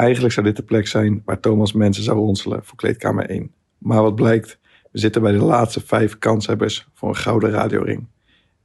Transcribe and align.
Eigenlijk 0.00 0.34
zou 0.34 0.46
dit 0.46 0.56
de 0.56 0.62
plek 0.62 0.86
zijn 0.86 1.22
waar 1.24 1.40
Thomas 1.40 1.72
mensen 1.72 2.02
zou 2.02 2.18
ronselen 2.18 2.64
voor 2.64 2.76
kleedkamer 2.76 3.30
1. 3.30 3.52
Maar 3.78 4.02
wat 4.02 4.14
blijkt, 4.14 4.58
we 4.92 4.98
zitten 4.98 5.22
bij 5.22 5.32
de 5.32 5.38
laatste 5.38 5.80
vijf 5.80 6.18
kanshebbers 6.18 6.88
voor 6.94 7.08
een 7.08 7.16
gouden 7.16 7.50
radioring. 7.50 8.06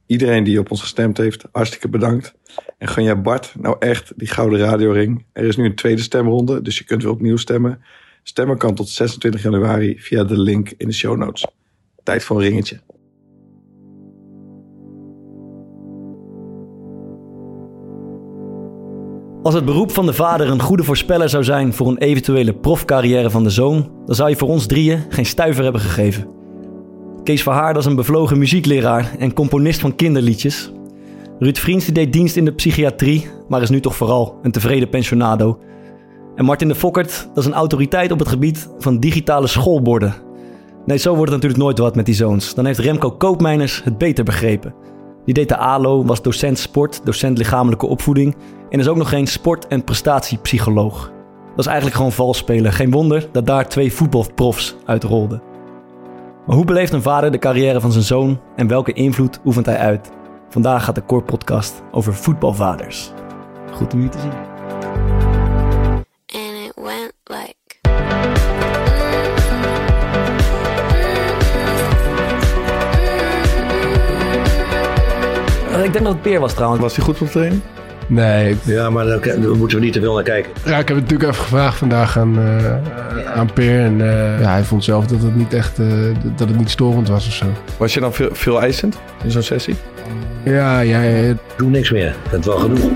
Iedereen 0.06 0.44
die 0.44 0.58
op 0.58 0.70
ons 0.70 0.80
gestemd 0.80 1.16
heeft, 1.16 1.44
hartstikke 1.52 1.88
bedankt. 1.88 2.34
En 2.78 2.88
gun 2.88 3.04
jij 3.04 3.20
Bart 3.20 3.54
nou 3.58 3.76
echt 3.78 4.12
die 4.16 4.28
gouden 4.28 4.58
radioring? 4.58 5.24
Er 5.32 5.44
is 5.44 5.56
nu 5.56 5.64
een 5.64 5.74
tweede 5.74 6.02
stemronde, 6.02 6.62
dus 6.62 6.78
je 6.78 6.84
kunt 6.84 7.02
weer 7.02 7.12
opnieuw 7.12 7.36
stemmen. 7.36 7.82
Stemmen 8.22 8.58
kan 8.58 8.74
tot 8.74 8.88
26 8.88 9.42
januari 9.42 10.00
via 10.00 10.24
de 10.24 10.40
link 10.40 10.72
in 10.76 10.86
de 10.86 10.94
show 10.94 11.16
notes. 11.16 11.46
Tijd 12.02 12.24
voor 12.24 12.36
een 12.36 12.48
ringetje. 12.48 12.80
Als 19.46 19.54
het 19.54 19.64
beroep 19.64 19.92
van 19.92 20.06
de 20.06 20.12
vader 20.12 20.50
een 20.50 20.62
goede 20.62 20.84
voorspeller 20.84 21.28
zou 21.28 21.44
zijn 21.44 21.72
voor 21.72 21.88
een 21.88 21.98
eventuele 21.98 22.54
profcarrière 22.54 23.30
van 23.30 23.42
de 23.42 23.50
zoon, 23.50 23.90
dan 24.06 24.14
zou 24.14 24.28
je 24.30 24.36
voor 24.36 24.48
ons 24.48 24.66
drieën 24.66 25.04
geen 25.08 25.26
stuiver 25.26 25.62
hebben 25.62 25.80
gegeven. 25.80 26.28
Kees 27.22 27.42
Verhaar 27.42 27.76
is 27.76 27.84
een 27.84 27.96
bevlogen 27.96 28.38
muziekleraar 28.38 29.14
en 29.18 29.32
componist 29.32 29.80
van 29.80 29.94
kinderliedjes. 29.94 30.72
Ruud 31.38 31.58
Vriends 31.58 31.84
die 31.84 31.94
deed 31.94 32.12
dienst 32.12 32.36
in 32.36 32.44
de 32.44 32.52
psychiatrie, 32.52 33.28
maar 33.48 33.62
is 33.62 33.70
nu 33.70 33.80
toch 33.80 33.96
vooral 33.96 34.38
een 34.42 34.50
tevreden 34.50 34.88
pensionado. 34.88 35.58
En 36.34 36.44
Martin 36.44 36.68
de 36.68 36.74
Fokkert, 36.74 37.28
dat 37.34 37.44
is 37.44 37.50
een 37.50 37.56
autoriteit 37.56 38.12
op 38.12 38.18
het 38.18 38.28
gebied 38.28 38.68
van 38.78 38.98
digitale 38.98 39.46
schoolborden. 39.46 40.14
Nee, 40.86 40.96
zo 40.96 41.08
wordt 41.08 41.32
het 41.32 41.42
natuurlijk 41.42 41.62
nooit 41.62 41.78
wat 41.78 41.96
met 41.96 42.06
die 42.06 42.14
zoons. 42.14 42.54
Dan 42.54 42.66
heeft 42.66 42.78
Remco 42.78 43.10
Koopmeiners 43.10 43.84
het 43.84 43.98
beter 43.98 44.24
begrepen. 44.24 44.74
Die 45.24 45.34
deed 45.34 45.48
de 45.48 45.56
ALO, 45.56 46.04
was 46.04 46.22
docent 46.22 46.58
sport, 46.58 47.00
docent 47.04 47.38
lichamelijke 47.38 47.86
opvoeding 47.86 48.36
en 48.70 48.78
is 48.78 48.88
ook 48.88 48.96
nog 48.96 49.08
geen 49.08 49.26
sport- 49.26 49.66
en 49.66 49.84
prestatiepsycholoog. 49.84 51.12
Dat 51.48 51.58
is 51.58 51.66
eigenlijk 51.66 51.96
gewoon 51.96 52.12
vals 52.12 52.38
spelen. 52.38 52.72
Geen 52.72 52.90
wonder 52.90 53.28
dat 53.32 53.46
daar 53.46 53.68
twee 53.68 53.92
voetbalprofs 53.92 54.76
uitrolden. 54.84 55.42
Maar 56.46 56.56
hoe 56.56 56.64
beleeft 56.64 56.92
een 56.92 57.02
vader 57.02 57.32
de 57.32 57.38
carrière 57.38 57.80
van 57.80 57.92
zijn 57.92 58.04
zoon 58.04 58.40
en 58.56 58.66
welke 58.66 58.92
invloed 58.92 59.40
oefent 59.44 59.66
hij 59.66 59.78
uit? 59.78 60.10
Vandaag 60.48 60.84
gaat 60.84 60.94
de 60.94 61.04
Core 61.06 61.24
Podcast 61.24 61.82
over 61.90 62.14
voetbalvaders. 62.14 63.12
Goed 63.72 63.94
om 63.94 64.00
hier 64.00 64.10
te 64.10 64.18
zien. 64.18 64.32
and 66.28 66.56
it 66.66 66.72
went 66.76 67.12
like 67.26 67.56
ik 75.86 75.92
denk 75.92 76.04
dat 76.04 76.14
het 76.14 76.22
Peer 76.22 76.40
was 76.40 76.54
trouwens. 76.54 76.82
Was 76.82 76.96
hij 76.96 77.04
goed 77.04 77.20
op 77.20 77.28
training? 77.28 77.62
Nee, 78.06 78.56
Ja, 78.62 78.90
maar 78.90 79.06
daar 79.06 79.20
daar 79.20 79.56
moeten 79.56 79.78
we 79.78 79.84
niet 79.84 79.92
te 79.92 80.00
veel 80.00 80.14
naar 80.14 80.22
kijken. 80.22 80.52
ja, 80.64 80.78
ik 80.78 80.88
heb 80.88 80.96
het 80.96 81.00
natuurlijk 81.10 81.30
even 81.30 81.42
gevraagd 81.44 81.78
vandaag 81.78 82.18
aan, 82.18 82.38
eh, 82.38 83.32
aan 83.34 83.52
Peer. 83.52 83.80
En 83.80 84.00
eh, 84.00 84.40
ja, 84.40 84.50
hij 84.50 84.62
vond 84.62 84.84
zelf 84.84 85.06
dat 85.06 85.22
het 85.22 85.36
niet 85.36 85.54
echt 85.54 85.78
eh, 85.78 85.86
dat 86.36 86.48
het 86.48 86.58
niet 86.58 86.70
storend 86.70 87.08
was 87.08 87.26
of 87.26 87.32
zo. 87.32 87.46
Was 87.76 87.94
je 87.94 88.00
dan 88.00 88.14
veel, 88.14 88.28
veel 88.32 88.60
eisend 88.62 88.98
in 89.24 89.30
zo'n 89.30 89.42
sessie? 89.42 89.74
Ja, 90.42 90.84
jij, 90.84 91.36
Doe 91.56 91.68
niks 91.70 91.90
meer. 91.90 92.14
Het 92.28 92.44
wel 92.44 92.58
genoeg. 92.58 92.90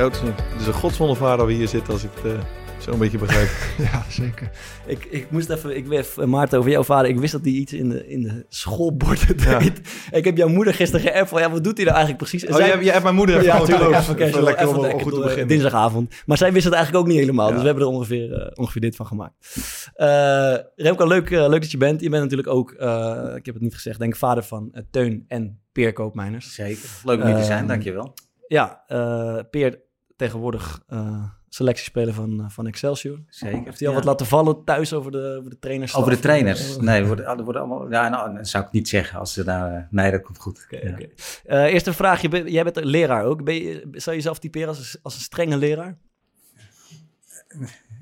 Ja, 0.00 0.06
het 0.06 0.22
is 0.60 0.66
een, 0.66 0.72
godswondervader 0.72 1.36
waar 1.36 1.46
we 1.46 1.52
hier 1.52 1.68
zitten 1.68 1.92
als 1.92 2.04
ik 2.04 2.10
het 2.22 2.32
eh, 2.32 2.40
zo 2.78 2.92
een 2.92 2.98
beetje 2.98 3.18
begrijp. 3.18 3.48
ja, 3.92 4.04
zeker. 4.08 4.50
Ik, 4.86 5.04
ik 5.04 5.30
moest 5.30 5.50
even, 5.50 5.76
ik 5.76 5.86
wist, 5.86 6.18
eh, 6.18 6.24
Maarten, 6.26 6.58
over 6.58 6.70
jouw 6.70 6.82
vader. 6.82 7.10
Ik 7.10 7.18
wist 7.18 7.32
dat 7.32 7.40
hij 7.44 7.52
iets 7.52 7.72
in 7.72 7.88
de, 7.88 8.08
in 8.08 8.22
de 8.22 8.44
schoolborden 8.48 9.36
deed. 9.58 9.80
Ik 10.10 10.24
heb 10.24 10.36
jouw 10.36 10.48
moeder 10.48 10.74
gisteren 10.74 11.06
geappt 11.12 11.28
van, 11.28 11.40
ja, 11.40 11.50
wat 11.50 11.64
doet 11.64 11.76
hij 11.76 11.84
nou 11.84 11.96
eigenlijk 11.96 12.28
precies? 12.28 12.44
En 12.48 12.52
Oh, 12.54 12.58
zij- 12.60 12.68
jij, 12.68 12.82
jij 12.82 12.92
hebt 12.92 13.02
mijn 13.04 13.14
moeder 13.14 13.34
even 13.34 13.46
ja, 13.46 13.52
gewoon 13.52 13.66
tuurlijk, 13.66 13.90
terug. 14.02 14.18
even, 14.18 14.42
lekker 14.42 14.68
om, 14.68 14.74
even 14.84 14.94
om 14.94 15.00
goed 15.00 15.08
te 15.08 15.14
door, 15.14 15.22
beginnen. 15.24 15.48
Dinsdagavond. 15.48 16.14
Maar 16.26 16.36
zij 16.36 16.52
wist 16.52 16.64
het 16.64 16.74
eigenlijk 16.74 17.04
ook 17.04 17.10
niet 17.10 17.20
helemaal. 17.20 17.46
Ja. 17.46 17.52
Dus 17.52 17.60
we 17.60 17.66
hebben 17.66 17.84
er 17.86 17.90
ongeveer, 17.92 18.32
eh, 18.32 18.50
ongeveer 18.54 18.80
dit 18.80 18.96
van 18.96 19.06
gemaakt. 19.06 19.34
Eh 19.94 20.54
Remco, 20.76 21.06
leuk, 21.06 21.30
eh, 21.30 21.48
leuk 21.48 21.60
dat 21.60 21.70
je 21.70 21.76
bent. 21.78 22.00
Je 22.00 22.08
bent 22.08 22.22
natuurlijk 22.22 22.48
ook, 22.48 22.70
eh, 22.72 23.32
ik 23.34 23.44
heb 23.46 23.54
het 23.54 23.62
niet 23.62 23.74
gezegd, 23.74 23.98
denk 23.98 24.12
ik 24.12 24.18
vader 24.18 24.42
van 24.42 24.68
eh, 24.72 24.82
Teun 24.90 25.24
en 25.28 25.60
Peer 25.72 25.92
Koopmeiners. 25.92 26.54
Zeker. 26.54 26.88
Leuk 27.04 27.20
om 27.20 27.26
hier 27.26 27.36
te 27.36 27.44
zijn, 27.44 27.58
Ehm, 27.58 27.66
dankjewel. 27.68 28.14
Ja, 28.48 28.82
eh, 28.86 29.38
Peer 29.50 29.78
tegenwoordig 30.20 30.82
eh 30.88 31.24
selectiespeler 31.52 32.14
van, 32.14 32.40
eh, 32.40 32.48
van 32.48 32.66
Excelsior. 32.66 33.18
Zeker. 33.28 33.62
Heeft 33.64 33.78
hij 33.78 33.88
al 33.88 33.94
Ja. 33.94 33.98
wat 33.98 34.04
laten 34.08 34.26
vallen 34.26 34.64
thuis 34.64 34.92
over 34.92 35.10
de, 35.12 35.36
over 35.38 35.50
de 35.50 35.58
trainers? 35.58 35.94
Over 35.94 36.10
de 36.10 36.18
trainers? 36.18 36.76
Nee, 36.76 37.04
worden, 37.04 37.26
er 37.26 37.44
worden 37.44 37.62
allemaal... 37.62 37.90
Ja, 37.90 38.08
nou, 38.08 38.36
dat 38.36 38.48
zou 38.48 38.64
ik 38.64 38.72
niet 38.72 38.88
zeggen 38.88 39.18
als 39.18 39.32
ze 39.32 39.44
daar... 39.44 39.74
eh, 39.76 39.82
Nee, 39.90 40.10
dat 40.10 40.22
komt 40.22 40.38
goed. 40.38 40.66
Oké, 40.72 40.96
Ja. 41.46 41.66
eerst 41.66 41.86
een 41.86 41.94
vraag. 41.94 42.20
Je 42.22 42.28
bent- 42.28 42.50
jij 42.50 42.64
bent 42.64 42.76
een 42.76 42.86
leraar 42.86 43.24
ook. 43.24 43.44
Ben 43.44 43.54
je, 43.54 43.80
zou 43.92 44.10
je 44.16 44.22
jezelf 44.22 44.38
typeren 44.38 44.68
als, 44.68 44.78
een- 44.94 45.00
als 45.02 45.14
een 45.14 45.20
strenge 45.20 45.56
leraar? 45.56 45.98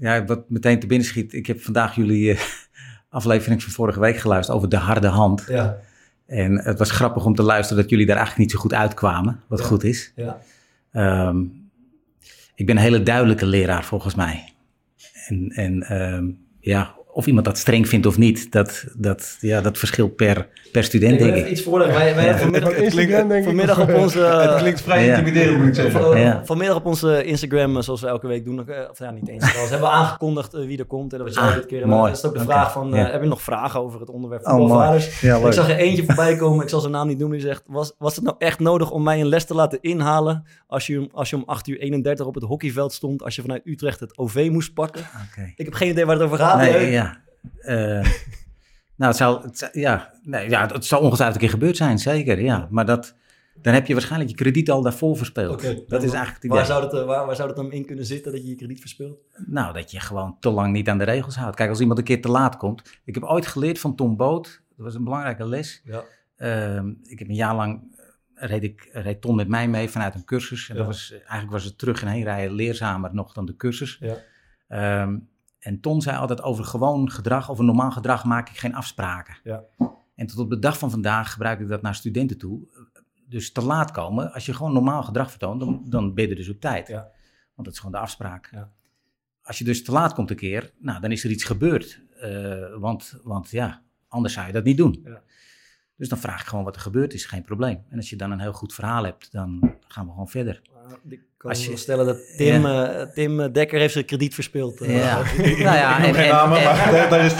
Ja, 0.00 0.24
wat 0.24 0.50
meteen 0.50 0.80
te 0.80 0.86
binnen 0.86 1.06
schiet. 1.06 1.32
Ik 1.32 1.46
heb 1.46 1.60
vandaag 1.60 1.94
jullie 1.94 2.38
aflevering 3.08 3.62
van 3.62 3.72
vorige 3.72 4.00
week 4.00 4.16
geluisterd 4.16 4.56
over 4.56 4.68
de 4.68 4.76
harde 4.76 5.06
hand. 5.08 5.44
Ja. 5.48 5.78
En 6.26 6.58
het 6.64 6.78
was 6.78 6.90
grappig 6.90 7.24
om 7.24 7.34
te 7.34 7.42
luisteren 7.42 7.82
dat 7.82 7.90
jullie 7.90 8.06
daar 8.06 8.16
eigenlijk 8.16 8.46
niet 8.46 8.56
zo 8.56 8.62
goed 8.62 8.74
uitkwamen, 8.74 9.40
wat 9.46 9.58
Ja. 9.58 9.64
goed 9.64 9.84
is. 9.84 10.12
ja. 10.16 10.40
Ehm, 10.92 11.44
ik 12.58 12.66
ben 12.66 12.76
een 12.76 12.82
hele 12.82 13.02
duidelijke 13.02 13.46
leraar 13.46 13.84
volgens 13.84 14.14
mij. 14.14 14.52
En, 15.26 15.50
en 15.50 15.82
ehm, 15.82 16.30
ja, 16.60 16.96
of 17.18 17.26
iemand 17.26 17.44
dat 17.46 17.58
streng 17.58 17.88
vindt 17.88 18.06
of 18.06 18.18
niet, 18.18 18.52
dat, 18.52 18.84
dat, 18.96 19.36
ja, 19.40 19.60
dat 19.60 19.78
verschilt 19.78 20.16
per, 20.16 20.48
per 20.72 20.84
student, 20.84 21.18
denk 21.18 21.34
ik. 21.36 21.48
iets 21.50 21.62
voorleggen. 21.62 21.96
Wij, 21.96 22.14
wij 22.14 22.24
hebben 22.24 22.42
vanmiddag, 22.42 22.72
Van 22.74 22.82
Instagram, 22.82 23.28
denk 23.28 23.40
ik. 23.40 23.44
vanmiddag 23.46 23.80
op 23.80 23.94
onze... 23.94 24.18
Het 24.48 24.54
klinkt 24.60 24.80
vrij 24.80 25.04
Ja. 25.04 25.16
intimiderend, 25.16 25.58
moet 25.58 25.66
ik 25.68 25.74
zeggen. 25.74 26.00
Van- 26.02 26.20
Ja. 26.20 26.42
Vanmiddag 26.44 26.76
op 26.76 26.84
onze 26.86 27.24
Instagram, 27.24 27.76
eh, 27.76 27.82
zoals 27.82 28.00
we 28.00 28.06
elke 28.06 28.26
week 28.26 28.44
doen, 28.44 28.68
eh, 28.68 28.90
of 28.90 28.98
ja, 28.98 29.10
niet 29.10 29.28
eens, 29.28 29.42
trouwens, 29.44 29.70
hebben 29.70 29.88
we 29.88 29.94
aangekondigd 29.94 30.54
eh, 30.54 30.66
wie 30.66 30.78
er 30.78 30.84
komt. 30.84 31.12
En 31.12 31.18
dat 31.18 31.34
jij 31.34 31.42
Ah, 31.42 31.54
dit 31.54 31.66
keer. 31.66 31.82
En 31.82 31.88
mooi. 31.88 32.02
dan 32.02 32.10
is 32.10 32.16
het 32.16 32.26
ook 32.26 32.36
de 32.38 32.44
vraag 32.44 32.72
van, 32.72 32.94
eh, 32.94 33.00
ja. 33.00 33.10
heb 33.10 33.22
je 33.22 33.28
nog 33.28 33.42
vragen 33.42 33.80
over 33.80 34.00
het 34.00 34.10
onderwerp 34.10 34.46
Oh, 34.46 34.50
voetbalvaders? 34.56 35.20
Ja, 35.20 35.36
ik 35.36 35.52
zag 35.52 35.68
er 35.70 35.76
eentje 35.76 36.04
voorbij 36.04 36.36
komen, 36.36 36.62
ik 36.62 36.68
zal 36.70 36.80
zijn 36.80 36.92
naam 36.92 37.06
niet 37.06 37.18
noemen, 37.18 37.38
die 37.38 37.46
zegt, 37.46 37.62
was, 37.66 37.92
was 37.98 38.14
het 38.16 38.24
nou 38.24 38.36
echt 38.38 38.58
nodig 38.58 38.90
om 38.90 39.02
mij 39.02 39.20
een 39.20 39.28
les 39.28 39.44
te 39.44 39.54
laten 39.54 39.78
inhalen 39.80 40.44
als 40.66 40.86
je, 40.86 40.98
om- 41.00 41.08
als 41.12 41.30
je 41.30 41.36
om 41.36 41.42
8 41.46 41.66
uur 41.68 41.78
31 41.78 42.26
op 42.26 42.34
het 42.34 42.44
hockeyveld 42.44 42.92
stond, 42.92 43.22
als 43.22 43.34
je 43.36 43.42
vanuit 43.42 43.62
Utrecht 43.64 44.00
het 44.00 44.18
OV 44.18 44.48
moest 44.50 44.74
pakken? 44.74 45.00
Oké. 45.30 45.52
Ik 45.56 45.64
heb 45.64 45.74
geen 45.74 45.90
idee 45.90 46.04
waar 46.06 46.14
het 46.14 46.24
over 46.24 46.38
gaat. 46.38 46.56
Nee, 46.58 46.72
Eh, 46.74 46.92
ja. 46.92 47.04
Eh, 47.04 47.07
nou, 48.96 49.10
het 49.10 49.16
zou, 49.16 49.42
het 49.42 49.68
ja, 49.72 50.12
nee, 50.22 50.48
ja, 50.48 50.66
het 50.66 50.84
zou 50.84 51.02
ongetwijfeld 51.02 51.42
een 51.42 51.48
keer 51.48 51.58
gebeurd 51.58 51.76
zijn, 51.76 51.98
zeker. 51.98 52.40
Ja. 52.40 52.68
Maar 52.70 52.86
dat, 52.86 53.14
dan 53.62 53.74
heb 53.74 53.86
je 53.86 53.92
waarschijnlijk 53.92 54.30
je 54.30 54.36
krediet 54.36 54.70
al 54.70 54.82
daarvoor 54.82 55.16
verspeeld. 55.16 55.62
Dat 55.88 56.02
is 56.02 56.12
eigenlijk 56.12 56.34
het 56.34 56.44
idee. 56.44 56.56
Waar 56.56 56.66
zou, 56.66 56.82
dat, 56.82 56.94
eh, 56.94 57.04
waar, 57.06 57.26
waar 57.26 57.36
zou 57.36 57.48
dat 57.48 57.56
dan 57.56 57.72
in 57.72 57.86
kunnen 57.86 58.04
zitten 58.04 58.32
dat 58.32 58.42
je 58.42 58.48
je 58.48 58.54
krediet 58.54 58.80
verspeelt? 58.80 59.18
Nou, 59.46 59.72
dat 59.74 59.90
je 59.90 60.00
gewoon 60.00 60.36
te 60.40 60.50
lang 60.50 60.72
niet 60.72 60.88
aan 60.88 60.98
de 60.98 61.04
regels 61.04 61.36
houdt. 61.36 61.56
Kijk, 61.56 61.68
als 61.68 61.80
iemand 61.80 61.98
een 61.98 62.04
keer 62.04 62.22
te 62.22 62.28
laat 62.28 62.56
komt. 62.56 63.00
Ik 63.04 63.14
heb 63.14 63.24
ooit 63.24 63.46
geleerd 63.46 63.78
van 63.78 63.94
Tom 63.96 64.16
Boot. 64.16 64.62
Dat 64.76 64.84
was 64.86 64.94
een 64.94 65.04
belangrijke 65.04 65.48
les. 65.48 65.82
Ja. 65.84 66.04
Ehm, 66.36 66.92
ik 67.02 67.18
heb 67.18 67.28
een 67.28 67.34
jaar 67.34 67.54
lang 67.54 67.96
eh, 68.34 68.48
reed, 68.48 68.62
ik, 68.62 68.88
reed 68.92 69.20
Tom 69.20 69.36
met 69.36 69.48
mij 69.48 69.68
mee 69.68 69.88
vanuit 69.88 70.14
een 70.14 70.24
cursus. 70.24 70.68
En 70.68 70.74
Ja. 70.74 70.80
dat 70.80 70.90
was, 70.90 71.10
eigenlijk 71.12 71.50
was 71.50 71.64
het 71.64 71.78
terug 71.78 72.02
en 72.02 72.08
heen 72.08 72.24
rijden 72.24 72.54
leerzamer 72.54 73.14
nog 73.14 73.32
dan 73.32 73.46
de 73.46 73.56
cursus. 73.56 73.98
Ja. 74.00 74.16
Ehm, 74.68 75.18
en 75.58 75.80
Ton 75.80 76.02
zei 76.02 76.16
altijd 76.16 76.42
over 76.42 76.64
gewoon 76.64 77.10
gedrag, 77.10 77.50
over 77.50 77.64
normaal 77.64 77.90
gedrag 77.90 78.24
maak 78.24 78.48
ik 78.48 78.56
geen 78.56 78.74
afspraken. 78.74 79.36
Ja. 79.44 79.64
En 80.14 80.26
tot 80.26 80.38
op 80.38 80.50
de 80.50 80.58
dag 80.58 80.78
van 80.78 80.90
vandaag 80.90 81.32
gebruik 81.32 81.60
ik 81.60 81.68
dat 81.68 81.82
naar 81.82 81.94
studenten 81.94 82.38
toe. 82.38 82.60
Dus 83.28 83.52
te 83.52 83.62
laat 83.62 83.90
komen, 83.90 84.32
als 84.32 84.46
je 84.46 84.54
gewoon 84.54 84.72
normaal 84.72 85.02
gedrag 85.02 85.30
vertoont, 85.30 85.60
dan, 85.60 85.82
dan 85.88 86.14
ben 86.14 86.24
je 86.24 86.30
er 86.30 86.36
dus 86.36 86.48
op 86.48 86.60
tijd. 86.60 86.88
Ja. 86.88 87.10
Want 87.54 87.66
dat 87.66 87.72
is 87.72 87.78
gewoon 87.78 87.92
de 87.94 87.98
afspraak. 87.98 88.48
Ja. 88.52 88.70
Als 89.42 89.58
je 89.58 89.64
dus 89.64 89.84
te 89.84 89.92
laat 89.92 90.14
komt 90.14 90.30
een 90.30 90.36
keer, 90.36 90.72
nou, 90.78 91.00
dan 91.00 91.12
is 91.12 91.24
er 91.24 91.30
iets 91.30 91.44
gebeurd. 91.44 92.02
Eh, 92.20 92.76
want, 92.78 93.18
want 93.22 93.50
ja, 93.50 93.82
anders 94.08 94.34
zou 94.34 94.46
je 94.46 94.52
dat 94.52 94.64
niet 94.64 94.76
doen. 94.76 95.00
Ja. 95.04 95.22
Dus 95.96 96.08
dan 96.08 96.18
vraag 96.18 96.40
ik 96.40 96.46
gewoon 96.46 96.64
wat 96.64 96.74
er 96.74 96.80
gebeurd 96.80 97.14
is, 97.14 97.24
geen 97.24 97.42
probleem. 97.42 97.84
En 97.88 97.96
als 97.96 98.10
je 98.10 98.16
dan 98.16 98.30
een 98.30 98.40
heel 98.40 98.52
goed 98.52 98.74
verhaal 98.74 99.04
hebt, 99.04 99.32
dan 99.32 99.76
gaan 99.86 100.04
we 100.04 100.10
gewoon 100.10 100.28
verder. 100.28 100.62
Ik 101.08 101.20
kan 101.44 101.50
Als 101.50 101.66
je- 101.66 101.76
stellen 101.76 102.06
dat 102.06 102.18
Tim, 102.36 102.66
eh, 102.66 103.02
Tim 103.14 103.52
Dekker 103.52 103.78
heeft 103.80 103.92
zijn 103.92 104.04
krediet 104.04 104.34
verspeeld. 104.34 104.78
Ja. 104.84 105.22
nou 105.36 105.58
ja, 105.58 105.96
en, 106.04 106.14
Geen 106.14 106.24
en- 106.24 106.30
namen, 106.30 106.58
en- 106.58 106.64
maar 106.64 107.06
daar- 107.10 107.24
is 107.24 107.34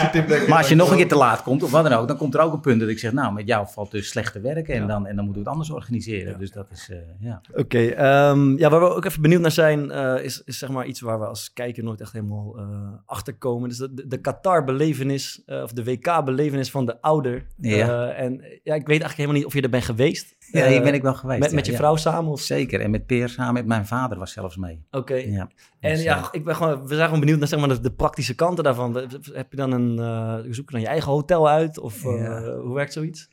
die 0.45 0.53
als 0.53 0.69
je 0.69 0.75
nog 0.75 0.91
een 0.91 0.97
keer 0.97 1.07
te 1.07 1.15
laat 1.15 1.43
komt, 1.43 1.63
of 1.63 1.71
wat 1.71 1.83
dan 1.83 1.93
ook, 1.93 2.07
dan 2.07 2.17
komt 2.17 2.33
er 2.33 2.39
ook 2.41 2.53
een 2.53 2.59
punt 2.59 2.79
dat 2.79 2.89
ik 2.89 2.99
zeg, 2.99 3.11
nou, 3.11 3.33
met 3.33 3.47
jou 3.47 3.67
valt 3.69 3.91
dus 3.91 4.07
slecht 4.09 4.33
te 4.33 4.39
werken 4.39 4.73
en, 4.73 4.81
Ja. 4.81 4.87
dan, 4.87 5.07
en 5.07 5.15
dan 5.15 5.25
moeten 5.25 5.33
we 5.43 5.49
het 5.49 5.57
anders 5.57 5.69
organiseren. 5.69 6.39
Dus 6.39 6.51
dat 6.51 6.67
is, 6.71 6.89
eh, 6.91 6.97
ja. 7.19 7.41
Oké, 7.53 7.85
ehm, 7.87 8.57
ja, 8.57 8.69
waar 8.69 8.79
we 8.79 8.89
ook 8.95 9.05
even 9.05 9.21
benieuwd 9.21 9.41
naar 9.41 9.51
zijn, 9.51 9.91
eh, 9.91 10.23
is, 10.23 10.41
is 10.45 10.57
zeg 10.57 10.69
maar 10.69 10.85
iets 10.85 11.01
waar 11.01 11.19
we 11.19 11.25
als 11.25 11.53
kijker 11.53 11.83
nooit 11.83 12.01
echt 12.01 12.13
helemaal 12.13 12.55
eh 12.57 12.65
achter 13.05 13.33
komen. 13.37 13.69
Dus 13.69 13.77
de, 13.77 14.07
de 14.07 14.17
Qatar-belevenis, 14.17 15.41
eh, 15.45 15.61
of 15.63 15.71
de 15.73 15.83
WK-belevenis 15.83 16.71
van 16.71 16.85
de 16.85 17.01
ouder. 17.01 17.45
Ja. 17.57 18.09
Eh, 18.09 18.23
en 18.25 18.33
ja, 18.41 18.73
ik 18.75 18.87
weet 18.87 19.01
eigenlijk 19.01 19.15
helemaal 19.15 19.35
niet 19.37 19.45
of 19.45 19.53
je 19.53 19.61
er 19.61 19.69
bent 19.69 19.83
geweest. 19.83 20.35
Ja, 20.51 20.63
Eh, 20.63 20.71
hier 20.71 20.81
ben 20.81 20.93
ik 20.93 21.01
wel 21.01 21.13
geweest. 21.13 21.39
Met, 21.39 21.49
ja, 21.49 21.55
met 21.55 21.65
je 21.65 21.71
ja. 21.71 21.77
vrouw 21.77 21.95
samen? 21.95 22.31
Of... 22.31 22.41
Zeker, 22.41 22.81
en 22.81 22.91
met 22.91 23.05
Peer 23.05 23.29
samen 23.29 23.53
met 23.53 23.65
mijn 23.65 23.85
vader 23.85 24.17
was 24.17 24.31
zelfs 24.31 24.57
mee. 24.57 24.83
Oké. 24.91 25.13
Ja. 25.13 25.49
En 25.79 25.91
Dus, 25.93 26.03
ja, 26.03 26.17
eh, 26.17 26.27
ik 26.31 26.43
ben 26.43 26.55
gewoon, 26.55 26.81
we 26.87 26.93
zijn 26.95 27.05
gewoon 27.05 27.19
benieuwd 27.19 27.39
naar 27.39 27.47
zeg 27.47 27.59
maar, 27.59 27.69
de, 27.69 27.79
de 27.79 27.91
praktische 27.91 28.35
kanten 28.35 28.63
daarvan. 28.63 28.95
Heb 29.33 29.51
je 29.51 29.57
dan 29.57 29.71
een, 29.71 29.99
eh 29.99 30.51
zoek 30.53 30.65
je 30.65 30.71
dan 30.71 30.81
je 30.81 30.87
eigen 30.87 31.11
hotel 31.11 31.49
uit? 31.49 31.79
Of 31.79 32.05
eh, 32.05 32.43
hoe 32.61 32.73
werkt 32.73 32.93
zoiets? 32.93 33.29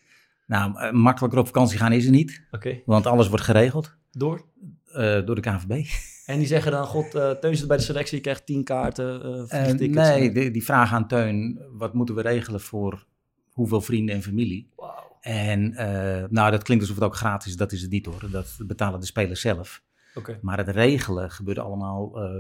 nou, 0.47 0.79
eh, 0.81 0.93
makkelijker 0.93 1.39
op 1.39 1.47
vakantie 1.47 1.79
gaan 1.79 1.93
is 1.93 2.05
er 2.05 2.11
niet, 2.11 2.43
Oké, 2.51 2.81
want 2.85 3.07
alles 3.07 3.29
wordt 3.29 3.45
geregeld 3.45 3.97
door. 4.11 4.41
eh, 4.93 5.25
door 5.27 5.35
de 5.35 5.41
KNVB. 5.41 5.87
En 6.27 6.39
die 6.39 6.47
zeggen 6.47 6.73
dan, 6.73 6.85
god, 6.87 7.15
eh 7.15 7.31
Teun 7.31 7.57
zit 7.57 7.69
bij 7.69 7.77
de 7.77 7.83
selectie, 7.83 8.17
je 8.17 8.23
krijgt 8.23 8.47
10 8.47 8.65
kaarten, 8.65 9.23
eh 9.23 9.59
Eh, 9.61 9.65
vliegtickets. 9.65 10.09
nee, 10.09 10.33
die, 10.33 10.51
die 10.51 10.65
vraag 10.65 10.93
aan 10.93 11.09
Teun, 11.09 11.61
wat 11.73 11.95
moeten 11.95 12.15
we 12.15 12.23
regelen 12.23 12.61
voor 12.61 13.07
hoeveel 13.53 13.81
vrienden 13.81 14.15
en 14.15 14.23
familie? 14.23 14.69
En 15.27 15.75
eh, 15.75 16.25
nou, 16.29 16.51
dat 16.51 16.63
klinkt 16.63 16.83
alsof 16.83 16.99
het 16.99 17.05
ook 17.05 17.17
gratis 17.17 17.51
is, 17.51 17.57
dat 17.57 17.73
is 17.73 17.83
het 17.83 17.91
niet 17.91 18.07
hoor. 18.07 18.31
Dat 18.31 18.57
betalen 18.59 19.01
de 19.01 19.07
spelers 19.07 19.41
zelf. 19.41 19.83
Oké. 20.15 20.39
Maar 20.41 20.59
het 20.59 20.69
regelen 20.69 21.31
gebeurt 21.31 21.59
allemaal 21.59 22.23
eh, 22.23 22.31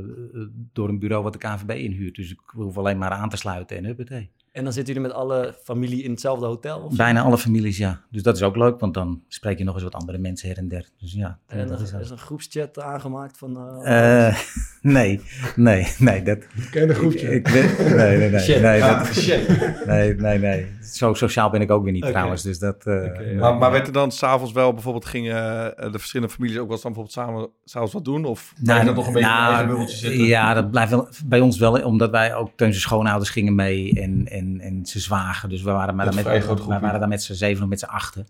door 0.73 0.89
een 0.89 0.99
bureau 0.99 1.23
wat 1.23 1.33
de 1.33 1.39
KNVB 1.39 1.71
inhuurt. 1.71 2.15
Dus 2.15 2.31
ik 2.31 2.41
hoef 2.47 2.79
alleen 2.79 2.99
maar 2.99 3.11
aan 3.11 3.29
te 3.29 3.37
sluiten 3.37 3.77
en 3.77 3.85
huppatee. 3.85 4.31
En 4.53 4.65
dan 4.65 4.73
zitten 4.73 4.95
jullie 4.95 5.09
met 5.09 5.19
alle 5.19 5.59
familie 5.63 6.03
in 6.03 6.11
hetzelfde 6.11 6.47
hotel? 6.47 6.81
Of? 6.81 6.97
Bijna 6.97 7.23
alle 7.23 7.39
families, 7.39 7.77
ja. 7.77 8.01
Dus 8.11 8.23
dat 8.23 8.37
is 8.37 8.43
ook 8.43 8.57
leuk, 8.57 8.81
want 8.81 8.95
dan 8.95 9.23
spreek 9.29 9.59
je 9.59 9.65
nog 9.65 9.75
eens 9.75 9.83
wat 9.83 9.95
andere 9.95 10.19
mensen 10.19 10.49
her 10.49 10.59
en 10.59 10.69
der. 10.69 10.89
Dus 10.99 11.13
ja, 11.13 11.39
En 11.47 11.69
dat 11.69 11.79
er 11.79 11.85
is 11.85 11.93
is 11.93 12.11
een 12.11 12.19
groepschat 12.19 12.81
aangemaakt 12.81 13.39
van... 13.39 13.83
Eh, 13.85 14.39
nee, 14.93 15.21
nee, 15.57 15.87
nee, 15.99 16.23
dat... 16.23 16.39
Ken 16.71 16.89
de 16.89 16.95
groepje. 16.95 17.35
Ik, 17.35 17.49
ik 17.49 17.53
ben- 17.53 17.97
nee, 17.97 18.19
nee, 18.19 18.31
nee. 18.31 18.41
Shit. 18.41 18.61
Nee, 18.63 18.81
dat, 18.81 19.07
shit. 19.07 19.49
nee, 19.87 20.15
nee, 20.15 20.39
nee. 20.39 20.67
Zo 20.93 21.15
sociaal 21.15 21.51
ben 21.51 21.61
ik 21.61 21.71
ook 21.71 21.85
weer 21.85 21.93
niet 21.93 22.03
trouwens. 22.07 22.43
Dus 22.43 22.59
dat... 22.59 22.87
eh, 22.87 22.95
Oké, 22.95 23.19
nee. 23.25 23.35
Maar, 23.35 23.55
maar 23.55 23.71
werd 23.71 23.87
er 23.87 23.93
dan 23.93 24.13
s'avonds 24.13 24.53
wel 24.53 24.73
bijvoorbeeld 24.73 25.05
gingen 25.07 25.77
eh, 25.77 25.93
de 25.93 25.99
verschillende 25.99 26.33
families 26.33 26.57
ook 26.59 26.63
wel 26.65 26.73
eens 26.73 26.83
dan 26.83 26.93
bijvoorbeeld 26.93 27.27
samen 27.27 27.49
s'avonds 27.65 27.93
wat 27.93 28.05
doen? 28.05 28.25
Of 28.25 28.53
bleef 28.65 28.85
dat 28.85 28.95
nog 28.95 29.07
een 29.07 29.13
beetje 29.13 29.29
in 29.29 29.35
nou, 29.35 29.43
een 29.47 29.49
eigen 29.53 29.67
bubbeltje 29.69 29.97
zitten? 29.97 30.25
Ja, 30.25 30.55
dat 30.55 30.71
blijft 30.71 30.91
wel, 30.91 31.09
bij 31.25 31.41
ons 31.41 31.59
wel, 31.59 31.83
omdat 31.83 32.11
wij 32.11 32.35
ook 32.35 32.51
zijn 32.57 32.75
schoonouders 32.75 33.31
gingen 33.31 33.55
mee 33.55 34.01
en, 34.01 34.27
en, 34.31 34.61
en 34.61 34.87
zijn 34.87 35.03
zwager. 35.03 35.49
Dus 35.49 35.63
we 35.63 35.71
waren, 35.71 35.95
maar 35.95 36.05
dan 36.07 36.15
met, 36.15 36.25
een 36.27 36.67
wij 36.69 36.81
waren 36.81 37.01
daar 37.01 37.09
met 37.09 37.23
z'n 37.23 37.33
zeven 37.35 37.63
of 37.63 37.69
met 37.69 37.79
z'n 37.81 37.85
achten. 37.85 38.27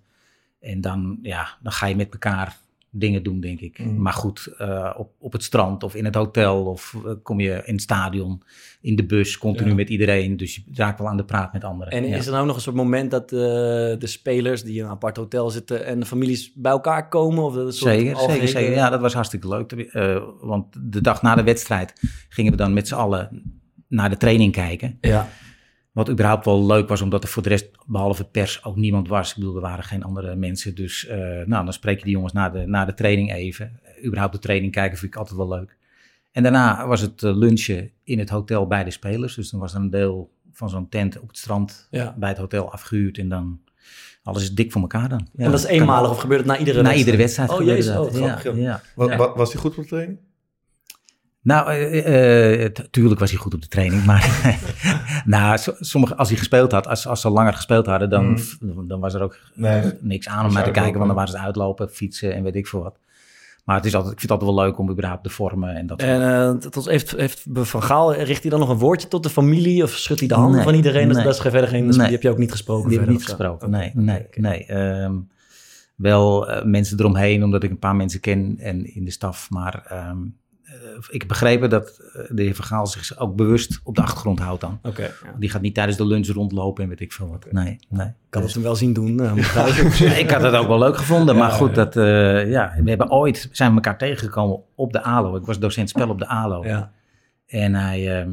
En 0.61 0.81
dan, 0.81 1.19
ja, 1.23 1.49
dan 1.63 1.73
ga 1.73 1.87
je 1.87 1.97
met 1.97 2.13
elkaar 2.13 2.57
dingen 2.99 3.23
doen, 3.23 3.41
denk 3.41 3.61
ik. 3.61 3.79
Mm. 3.79 4.03
Maar 4.03 4.13
goed, 4.13 4.55
eh, 4.59 4.95
op, 4.97 5.11
op 5.19 5.33
het 5.33 5.43
strand 5.43 5.83
of 5.83 5.95
in 5.95 6.05
het 6.05 6.15
hotel 6.15 6.65
of 6.65 6.95
eh, 7.05 7.13
kom 7.23 7.41
je 7.41 7.63
in 7.65 7.73
het 7.73 7.83
stadion, 7.83 8.43
in 8.81 8.97
de 8.97 9.05
bus, 9.05 9.39
continu 9.39 9.69
Ja. 9.69 9.75
met 9.75 9.89
iedereen. 9.89 10.37
Dus 10.37 10.55
je 10.55 10.63
raakt 10.75 10.99
wel 10.99 11.09
aan 11.09 11.17
de 11.17 11.25
praat 11.25 11.53
met 11.53 11.65
anderen. 11.65 11.93
En 11.93 12.09
Ja. 12.09 12.17
is 12.17 12.27
er 12.27 12.33
nou 12.33 12.47
nog 12.47 12.57
een 12.57 12.63
soort 12.63 12.77
moment 12.77 13.11
dat 13.11 13.33
eh, 13.33 13.39
de 13.39 13.97
spelers 14.01 14.63
die 14.63 14.79
in 14.79 14.85
een 14.85 14.91
apart 14.91 15.17
hotel 15.17 15.51
zitten 15.51 15.85
en 15.87 16.01
de 16.01 16.07
families 16.07 16.53
bij 16.55 16.73
elkaar 16.73 17.09
komen? 17.09 17.45
Of 17.45 17.55
dat 17.55 17.75
soort 17.75 17.95
Zeker, 17.95 18.17
zeker, 18.17 18.49
zeker. 18.49 18.73
Ja, 18.73 18.91
dat 18.91 19.01
was 19.01 19.15
hartstikke 19.15 19.49
leuk. 19.49 19.89
Want 20.41 20.67
de 20.81 21.01
dag 21.01 21.23
na 21.23 21.35
de 21.35 21.43
wedstrijd 21.43 21.93
gingen 22.29 22.51
we 22.53 22.59
dan 22.59 22.73
met 22.73 22.89
z'n 22.89 22.95
allen 22.95 23.43
naar 23.89 24.11
de 24.11 24.17
training 24.17 24.53
kijken. 24.53 24.99
Ja. 25.01 25.29
Wat 25.97 26.11
überhaupt 26.11 26.45
wel 26.45 26.67
leuk 26.67 26.89
was, 26.89 27.01
omdat 27.01 27.23
er 27.23 27.29
voor 27.29 27.43
de 27.43 27.49
rest, 27.49 27.69
behalve 27.87 28.25
pers, 28.25 28.65
ook 28.65 28.77
niemand 28.77 29.09
was. 29.09 29.31
Ik 29.31 29.35
bedoel, 29.37 29.55
er 29.55 29.61
waren 29.61 29.85
geen 29.85 30.03
andere 30.03 30.35
mensen. 30.35 30.75
Dus 30.75 31.07
eh, 31.07 31.19
nou, 31.47 31.65
dan 31.65 31.73
spreek 31.73 31.99
je 31.99 32.05
die 32.05 32.13
jongens 32.13 32.33
na 32.33 32.51
de, 32.51 32.67
na 32.67 32.85
de 32.85 32.95
training 32.95 33.33
even. 33.33 33.81
Überhaupt 34.05 34.33
de 34.33 34.39
training 34.39 34.73
kijken 34.73 34.99
vind 34.99 35.13
ik 35.13 35.19
altijd 35.19 35.37
wel 35.37 35.49
leuk. 35.49 35.77
En 36.33 36.43
daarna 36.43 36.87
was 36.87 37.01
het 37.01 37.23
eh, 37.23 37.37
lunchen 37.37 37.91
in 38.05 38.19
het 38.19 38.29
hotel 38.29 38.67
bij 38.67 38.85
de 38.85 38.91
spelers. 38.91 39.35
Dus 39.35 39.51
dan 39.51 39.61
was 39.61 39.75
er 39.75 39.81
een 39.81 39.91
deel 39.91 40.31
van 40.53 40.71
zo'n 40.71 40.89
tent 40.89 41.21
op 41.21 41.29
het 41.29 41.39
strand 41.39 41.87
Ja. 41.91 42.15
bij 42.19 42.29
het 42.29 42.39
hotel 42.39 42.73
afgehuurd. 42.73 43.19
En 43.19 43.29
dan, 43.29 43.61
alles 44.23 44.43
is 44.43 44.55
dik 44.55 44.73
voor 44.73 44.81
elkaar 44.81 45.09
dan. 45.09 45.29
Ja, 45.33 45.45
en 45.45 45.51
dat 45.51 45.61
is 45.61 45.67
kan- 45.67 45.75
eenmalig 45.75 46.11
of 46.11 46.19
gebeurt 46.19 46.41
het 46.41 46.49
na 46.49 46.59
iedere 46.59 46.83
Na 46.83 46.89
wedstrijd? 46.89 46.99
iedere 47.07 47.17
wedstrijd 47.23 47.51
Oh, 47.51 47.57
gebeurde 47.57 47.79
jezus, 47.81 47.95
dat. 47.95 48.07
oh, 48.07 48.15
grappig, 48.15 48.43
ja, 48.45 48.51
joh. 48.51 48.61
ja, 48.61 48.81
Wa- 48.95 49.11
ja. 49.11 49.17
wa- 49.17 49.35
was 49.37 49.53
hij 49.53 49.61
goed 49.61 49.75
voor 49.75 49.83
de 49.83 49.89
training? 49.89 50.19
Nou, 51.47 52.71
t- 52.73 52.89
tuurlijk 52.91 53.21
was 53.21 53.31
hij 53.31 53.39
goed 53.39 53.55
op 53.55 53.63
de 53.63 53.69
training, 53.69 54.05
maar 54.05 54.53
nou, 55.25 55.59
so- 55.59 55.75
sommige, 55.81 56.17
als 56.17 56.29
hij 56.29 56.39
gespeeld 56.39 56.73
had, 56.73 56.87
als, 56.89 57.07
als 57.07 57.21
ze 57.21 57.31
langer 57.31 57.53
gespeeld 57.55 57.87
hadden, 57.87 58.11
dan, 58.11 58.27
Mhm. 58.61 58.87
dan 58.87 59.01
was 59.01 59.15
er 59.15 59.23
ook 59.23 59.39
Nee. 59.55 59.83
niks 60.01 60.29
aan 60.29 60.47
om 60.47 60.53
naar 60.53 60.65
te 60.65 60.71
kijken, 60.71 60.93
want 60.95 61.07
dan 61.07 61.15
waren 61.15 61.31
ze 61.31 61.39
uitlopen, 61.39 61.89
fietsen 61.91 62.35
en 62.35 62.43
weet 62.43 62.55
ik 62.57 62.67
veel 62.67 62.83
wat. 62.83 62.99
Maar 63.65 63.77
het 63.77 63.85
is 63.85 63.95
altijd, 63.95 64.13
ik 64.13 64.19
vind 64.21 64.33
het 64.33 64.41
altijd 64.41 64.57
wel 64.59 64.67
leuk 64.67 64.79
om 64.79 64.91
überhaupt 64.91 65.25
de 65.25 65.31
vormen 65.31 65.75
en 65.77 65.87
dat 65.87 66.03
En 66.03 66.23
eh, 66.23 66.51
tot 66.71 66.85
heeft, 66.85 67.11
heeft 67.17 67.43
Van 67.53 67.83
Gaal, 67.83 68.15
richt 68.15 68.41
hij 68.43 68.51
dan 68.51 68.61
nog 68.61 68.69
een 68.69 68.79
woordje 68.79 69.09
tot 69.09 69.23
de 69.23 69.31
familie? 69.31 69.83
Of 69.83 69.91
schudt 69.91 70.21
hij 70.21 70.29
de 70.29 70.35
handen 70.35 70.55
Nee, 70.55 70.65
van 70.65 70.75
iedereen? 70.75 71.07
Dat, 71.07 71.17
nee. 71.17 71.25
dat 71.25 71.35
is 71.35 71.41
verder 71.41 71.69
geen... 71.69 71.87
Nee. 71.87 71.99
Die 71.99 72.07
heb 72.07 72.23
je 72.23 72.31
ook 72.31 72.39
niet 72.39 72.51
gesproken? 72.51 72.89
Die 72.89 72.97
verder 72.99 73.15
niet 73.15 73.25
gesproken, 73.25 73.71
nee, 73.71 73.91
nee, 73.95 74.27
nee. 74.35 74.65
Ehm, 74.67 75.15
wel 75.97 76.49
mensen 76.65 76.99
eromheen, 76.99 77.45
omdat 77.45 77.63
ik 77.63 77.71
een 77.71 77.79
paar 77.79 77.97
mensen 77.97 78.21
ken 78.21 78.57
en 78.59 78.95
in 78.95 79.05
de 79.05 79.11
staf. 79.11 79.51
Maar 79.51 79.85
ehm, 79.89 80.01
eh, 80.01 80.19
ik 81.11 81.19
heb 81.21 81.29
begrepen 81.29 81.71
dat 81.71 81.99
eh, 81.99 82.23
de 82.29 82.43
heer 82.43 82.55
Vergaal 82.55 82.87
zich 82.87 83.19
ook 83.19 83.37
bewust 83.37 83.81
op 83.83 83.95
de 83.95 84.03
achtergrond 84.03 84.39
houdt 84.39 84.61
dan. 84.61 84.79
Oké, 84.83 85.03
ja. 85.03 85.11
Die 85.39 85.51
gaat 85.51 85.61
niet 85.63 85.75
tijdens 85.75 85.97
de 85.97 86.07
lunch 86.07 86.27
rondlopen 86.27 86.83
en 86.83 86.89
weet 86.89 87.01
ik 87.01 87.13
veel 87.13 87.29
wat. 87.29 87.53
Nee, 87.53 87.79
nee. 87.89 88.13
kan 88.29 88.43
Dus- 88.43 88.43
het 88.43 88.53
hem 88.55 88.63
wel 88.63 88.77
zien 88.77 88.93
doen. 88.93 89.21
eh, 89.21 90.19
ik 90.23 90.31
had 90.31 90.43
het 90.43 90.55
ook 90.55 90.69
wel 90.69 90.79
leuk 90.79 90.97
gevonden, 90.97 91.37
maar 91.37 91.51
goed, 91.51 91.75
dat, 91.75 91.97
eh, 91.97 92.51
ja, 92.51 92.75
we 92.83 92.89
hebben 92.89 93.11
ooit, 93.11 93.49
zijn 93.53 93.69
we 93.71 93.75
elkaar 93.75 93.99
tegengekomen 93.99 94.61
op 94.75 94.93
de 94.93 95.03
ALO. 95.03 95.37
Ik 95.37 95.47
was 95.47 95.59
docent 95.59 95.89
spel 95.89 96.09
op 96.09 96.19
de 96.19 96.29
ALO. 96.29 96.65
ja. 96.65 96.93
En 97.47 97.75
hij, 97.75 98.19
ehm, 98.21 98.31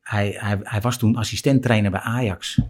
hij, 0.00 0.36
hij, 0.38 0.58
hij 0.62 0.80
was 0.80 0.98
toen 0.98 1.16
assistenttrainer 1.16 1.90
bij 1.90 2.00
Ajax. 2.00 2.60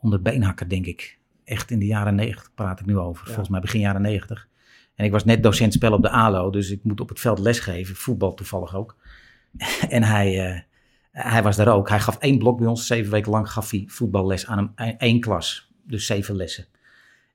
Onder 0.00 0.22
Beenhakker, 0.22 0.68
denk 0.68 0.86
ik. 0.86 1.18
Echt 1.44 1.70
in 1.70 1.78
de 1.78 1.86
jaren 1.86 2.14
negentig 2.14 2.50
praat 2.54 2.80
ik 2.80 2.86
nu 2.86 2.98
over. 2.98 3.26
Volgens 3.26 3.48
mij 3.48 3.60
begin 3.60 3.80
jaren 3.80 4.02
negentig. 4.02 4.48
En 4.98 5.04
ik 5.04 5.12
was 5.12 5.24
net 5.24 5.42
docent 5.42 5.72
spel 5.72 5.92
op 5.92 6.02
de 6.02 6.10
ALO, 6.10 6.50
dus 6.50 6.70
ik 6.70 6.80
moet 6.82 7.00
op 7.00 7.08
het 7.08 7.20
veld 7.20 7.38
lesgeven. 7.38 7.96
Voetbal 7.96 8.34
toevallig 8.34 8.74
ook. 8.74 8.96
en 9.88 10.02
hij, 10.02 10.46
eh, 10.46 10.60
hij 11.10 11.42
was 11.42 11.56
daar 11.56 11.68
ook. 11.68 11.88
Hij 11.88 12.00
gaf 12.00 12.16
één 12.18 12.38
blok 12.38 12.58
bij 12.58 12.66
ons. 12.66 12.86
Zeven 12.86 13.10
weken 13.10 13.30
lang 13.30 13.50
gaf 13.50 13.70
hij 13.70 13.84
voetballes 13.86 14.46
aan 14.46 14.72
een, 14.76 14.98
één 14.98 15.20
klas. 15.20 15.70
Dus 15.82 16.06
zeven 16.06 16.36
lessen. 16.36 16.66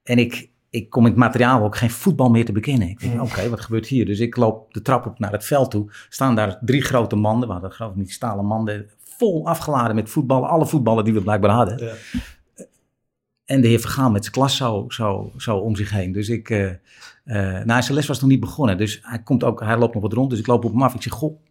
En 0.04 0.18
ik, 0.18 0.50
ik 0.70 0.90
kom 0.90 1.04
in 1.04 1.10
het 1.10 1.20
materiaal 1.20 1.64
ook 1.64 1.76
geen 1.76 1.90
voetbal 1.90 2.30
meer 2.30 2.46
te 2.46 2.52
bekennen. 2.52 2.90
Ik 2.90 3.00
denk, 3.00 3.22
oké, 3.22 3.50
wat 3.50 3.62
gebeurt 3.62 3.88
hier? 3.88 4.06
Dus 4.06 4.20
ik 4.20 4.36
loop 4.36 4.74
de 4.74 4.82
trap 4.82 5.06
op 5.06 5.20
naar 5.20 5.32
het 5.32 5.46
veld 5.46 5.72
toe. 5.72 5.92
Staan 6.10 6.36
daar 6.36 6.58
drie 6.62 6.82
grote 6.82 7.16
manden, 7.16 7.48
we 7.48 7.54
hadden 7.54 7.72
geloof 7.72 7.92
ik 7.92 7.98
niet 7.98 8.12
stalen 8.12 8.46
manden, 8.46 8.90
vol 9.00 9.48
afgeladen 9.48 9.96
met 9.96 10.10
voetballen. 10.10 10.50
Alle 10.50 10.66
voetballen 10.66 11.04
die 11.04 11.14
we 11.14 11.22
blijkbaar 11.22 11.52
hadden. 11.52 11.86
Ja. 11.86 11.94
En 13.46 13.62
de 13.62 13.68
heer 13.68 13.80
Vergaal 13.80 14.12
met 14.12 14.22
zijn 14.22 14.36
klas 14.36 14.58
zo, 14.58 14.86
zo, 14.88 15.32
zo 15.38 15.58
om 15.58 15.76
zich 15.76 15.90
heen. 15.90 16.12
Dus 16.12 16.30
ik, 16.30 16.50
eh 16.50 16.72
nou, 17.24 17.82
zijn 17.82 17.94
les 17.94 18.08
was 18.08 18.22
nog 18.22 18.30
niet 18.30 18.40
begonnen. 18.40 18.78
Dus 18.78 19.00
hij, 19.02 19.24
komt 19.24 19.44
ook, 19.44 19.60
hij 19.60 19.78
loopt 19.78 19.94
nog 19.94 20.04
wat 20.04 20.14
rond. 20.14 20.30
Dus 20.30 20.40
ik 20.40 20.48
loop 20.48 20.66
op 20.66 20.72
hem 20.72 20.82
af. 20.82 20.94
Ik 20.94 21.02
zeg, 21.02 21.14
goh, 21.14 21.42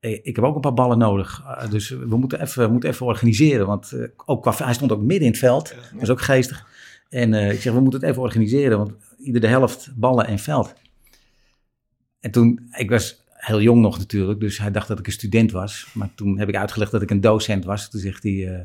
eh, 0.00 0.12
ik 0.22 0.36
heb 0.36 0.44
ook 0.44 0.54
een 0.54 0.60
paar 0.60 0.74
ballen 0.74 0.98
nodig. 0.98 1.42
Eh, 1.46 1.70
dus 1.70 1.88
we 1.88 2.16
moeten 2.16 2.40
even, 2.40 2.62
we 2.62 2.72
moeten 2.72 2.90
even 2.90 3.06
organiseren. 3.06 3.66
Want 3.66 3.92
eh, 3.92 4.08
ook 4.24 4.42
qua, 4.42 4.64
hij 4.64 4.74
stond 4.74 4.92
ook 4.92 5.00
midden 5.00 5.26
in 5.26 5.30
het 5.30 5.38
veld. 5.38 5.74
Dat 5.92 6.02
is 6.02 6.10
ook 6.10 6.20
geestig. 6.20 6.66
En 7.08 7.34
eh, 7.34 7.52
ik 7.52 7.60
zeg, 7.60 7.72
we 7.72 7.80
moeten 7.80 8.00
het 8.00 8.10
even 8.10 8.22
organiseren. 8.22 8.78
Want 8.78 8.92
ieder 9.18 9.40
de 9.40 9.46
helft 9.46 9.92
ballen 9.96 10.26
en 10.26 10.38
veld. 10.38 10.74
En 12.20 12.30
toen, 12.30 12.68
ik 12.70 12.90
was 12.90 13.24
heel 13.28 13.60
jong 13.60 13.80
nog 13.80 13.98
natuurlijk. 13.98 14.40
Dus 14.40 14.58
hij 14.58 14.70
dacht 14.70 14.88
dat 14.88 14.98
ik 14.98 15.06
een 15.06 15.12
student 15.12 15.50
was. 15.50 15.90
Maar 15.94 16.14
toen 16.14 16.38
heb 16.38 16.48
ik 16.48 16.56
uitgelegd 16.56 16.90
dat 16.90 17.02
ik 17.02 17.10
een 17.10 17.20
docent 17.20 17.64
was. 17.64 17.90
Toen 17.90 18.00
zegt 18.00 18.22
hij, 18.22 18.48
eh, 18.48 18.60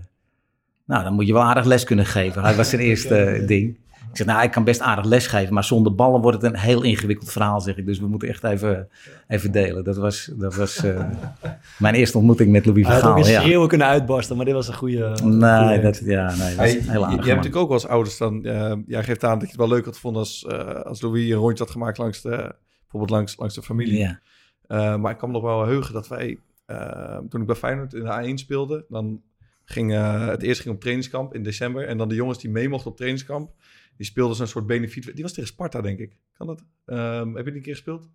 nou 0.86 1.04
dan 1.04 1.14
moet 1.14 1.28
je 1.28 1.34
wel 1.34 1.44
aardig 1.44 1.66
les 1.66 1.84
kunnen 1.84 2.06
geven. 2.06 2.42
Hij 2.42 2.56
was 2.56 2.70
zijn 2.70 2.82
eerste 2.90 3.16
eh, 3.16 3.48
ding. 3.48 3.78
Ik 4.14 4.20
zeg, 4.20 4.28
nou, 4.28 4.44
ik 4.44 4.52
kan 4.52 4.64
best 4.64 4.82
aardig 4.82 5.06
les 5.06 5.28
geven, 5.28 5.54
maar 5.54 5.64
zonder 5.64 5.96
ballen 5.96 6.22
wordt 6.22 6.42
het 6.42 6.54
een 6.54 6.60
heel 6.60 6.82
ingewikkeld 6.84 7.32
verhaal, 7.32 7.62
zeg 7.62 7.78
ik. 7.78 7.86
Dus 7.86 8.00
we 8.00 8.08
moeten 8.08 8.28
echt 8.28 8.44
even, 8.44 8.90
even 9.28 9.52
delen. 9.52 9.84
Dat 9.84 9.98
was, 9.98 10.30
dat 10.36 10.56
was 10.56 10.84
eh, 10.84 11.06
mijn 11.80 11.96
eerste 11.96 12.18
ontmoeting 12.18 12.52
met 12.52 12.66
Louis 12.66 12.88
Hij 12.88 13.00
had 13.00 13.18
ook 13.18 13.26
Ja. 13.26 13.68
kunnen 13.68 13.88
uitbarsten, 13.88 14.36
maar 14.36 14.46
dit 14.46 14.54
was 14.54 14.68
een 14.68 14.74
goede... 14.74 15.18
Nee, 15.24 15.68
goede 15.68 15.80
dat, 15.82 16.02
ja, 16.04 16.36
nee, 16.36 16.56
dat 16.56 16.72
je, 16.72 16.80
heel 16.92 17.02
je 17.10 17.16
hebt 17.16 17.26
natuurlijk 17.26 17.56
ook 17.56 17.68
wel 17.68 17.78
als 17.78 17.88
ouders 17.88 18.18
dan... 18.18 18.46
eh, 18.46 18.74
jij 18.88 19.04
geeft 19.04 19.24
aan 19.24 19.40
dat 19.40 19.42
je 19.42 19.48
het 19.48 19.56
wel 19.68 19.68
leuk 19.68 19.86
had 19.86 19.96
gevonden 19.96 20.22
als, 20.22 20.46
eh, 20.46 20.82
als 20.82 21.02
Louis 21.02 21.30
een 21.30 21.36
rondje 21.38 21.64
had 21.64 21.74
gemaakt 21.74 21.98
langs 21.98 22.22
de, 22.22 22.56
bijvoorbeeld 22.82 23.10
langs, 23.12 23.38
langs 23.38 23.56
de 23.56 23.62
familie. 23.64 23.98
Ja, 23.98 24.20
Eh, 24.68 24.96
maar 24.96 25.12
ik 25.12 25.18
kan 25.18 25.30
me 25.30 25.34
nog 25.36 25.44
wel 25.44 25.66
heugen 25.66 25.94
dat 25.94 26.08
wij, 26.08 26.38
eh, 26.66 27.18
toen 27.30 27.42
ik 27.42 27.48
bij 27.48 27.56
Feyenoord 27.56 27.94
in 27.94 28.04
de 28.04 28.22
A1 28.32 28.34
speelde, 28.34 28.86
dan 28.90 29.22
ging 29.66 29.94
eh, 29.94 30.28
het 30.28 30.42
eerst 30.42 30.62
ging 30.62 30.76
op 30.76 30.82
trainingskamp 30.82 31.34
in 31.36 31.44
december. 31.44 31.88
En 31.88 31.98
dan 31.98 32.10
de 32.10 32.16
jongens 32.16 32.40
die 32.40 32.50
mee 32.50 32.70
mochten 32.70 32.92
op 32.92 32.96
trainingskamp, 32.98 33.52
die 33.98 34.06
speelden 34.06 34.36
zo'n 34.36 34.48
soort 34.48 34.68
benefiet. 34.68 35.14
Die 35.14 35.24
was 35.24 35.34
tegen 35.34 35.50
Sparta, 35.50 35.82
denk 35.82 36.00
ik. 36.00 36.18
Kan 36.34 36.48
dat? 36.48 36.64
Ehm, 36.86 37.34
heb 37.36 37.46
je 37.46 37.52
die 37.52 37.54
een 37.56 37.62
keer 37.62 37.74
gespeeld? 37.76 38.10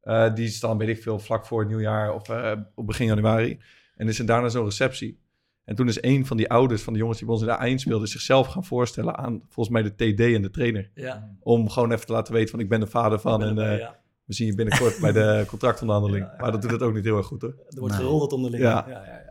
Eh, 0.00 0.34
die 0.34 0.44
is 0.44 0.60
dan, 0.60 0.78
weet 0.78 0.88
ik 0.88 1.02
veel, 1.02 1.18
vlak 1.18 1.46
voor 1.46 1.58
het 1.60 1.68
nieuwjaar 1.68 2.14
of 2.14 2.28
eh, 2.28 2.52
op 2.74 2.86
begin 2.86 3.06
januari. 3.06 3.58
En 3.96 4.08
is 4.08 4.18
er 4.18 4.26
daarna 4.26 4.48
zo'n 4.48 4.64
receptie. 4.64 5.18
En 5.64 5.74
toen 5.74 5.88
is 5.88 6.02
een 6.02 6.26
van 6.26 6.36
die 6.36 6.50
ouders 6.50 6.82
van 6.82 6.92
de 6.92 6.98
jongens 6.98 7.18
die 7.18 7.26
bij 7.26 7.36
ons 7.36 7.44
in 7.46 7.50
de 7.58 7.72
A1 7.76 7.80
speelden, 7.80 8.08
zichzelf 8.08 8.46
gaan 8.46 8.64
voorstellen 8.64 9.16
aan 9.16 9.42
volgens 9.48 9.68
mij 9.68 9.82
de 9.82 9.94
TD 9.94 10.20
en 10.20 10.42
de 10.42 10.50
trainer. 10.50 10.90
Ja, 10.94 11.36
Om 11.40 11.70
gewoon 11.70 11.92
even 11.92 12.06
te 12.06 12.12
laten 12.12 12.32
weten 12.34 12.50
van 12.50 12.60
ik 12.60 12.68
ben 12.68 12.80
de 12.80 12.86
vader 12.86 13.18
van 13.20 13.42
en 13.42 13.58
eh, 13.58 13.78
ja. 13.78 14.00
we 14.24 14.34
zien 14.34 14.46
je 14.46 14.54
binnenkort 14.54 14.98
bij 15.00 15.12
de 15.12 15.44
contractonderhandeling. 15.48 16.26
Maar 16.38 16.52
dat 16.52 16.62
doet 16.62 16.70
het 16.70 16.82
ook 16.82 16.94
niet 16.94 17.04
heel 17.04 17.16
erg 17.16 17.26
goed 17.26 17.42
hoor. 17.42 17.50
Er 17.68 17.80
wordt 17.80 17.94
Nee. 17.94 18.04
gerolderd 18.04 18.32
onderling. 18.32 18.62
Ja. 18.62 18.84
Ja, 18.88 19.04
ja, 19.04 19.22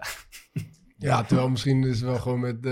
ja. 1.03 1.23
Terwijl 1.23 1.49
misschien 1.49 1.83
is 1.83 1.95
het 1.99 2.09
wel 2.09 2.15
gewoon 2.19 2.39
met... 2.39 2.55
eh, 2.65 2.71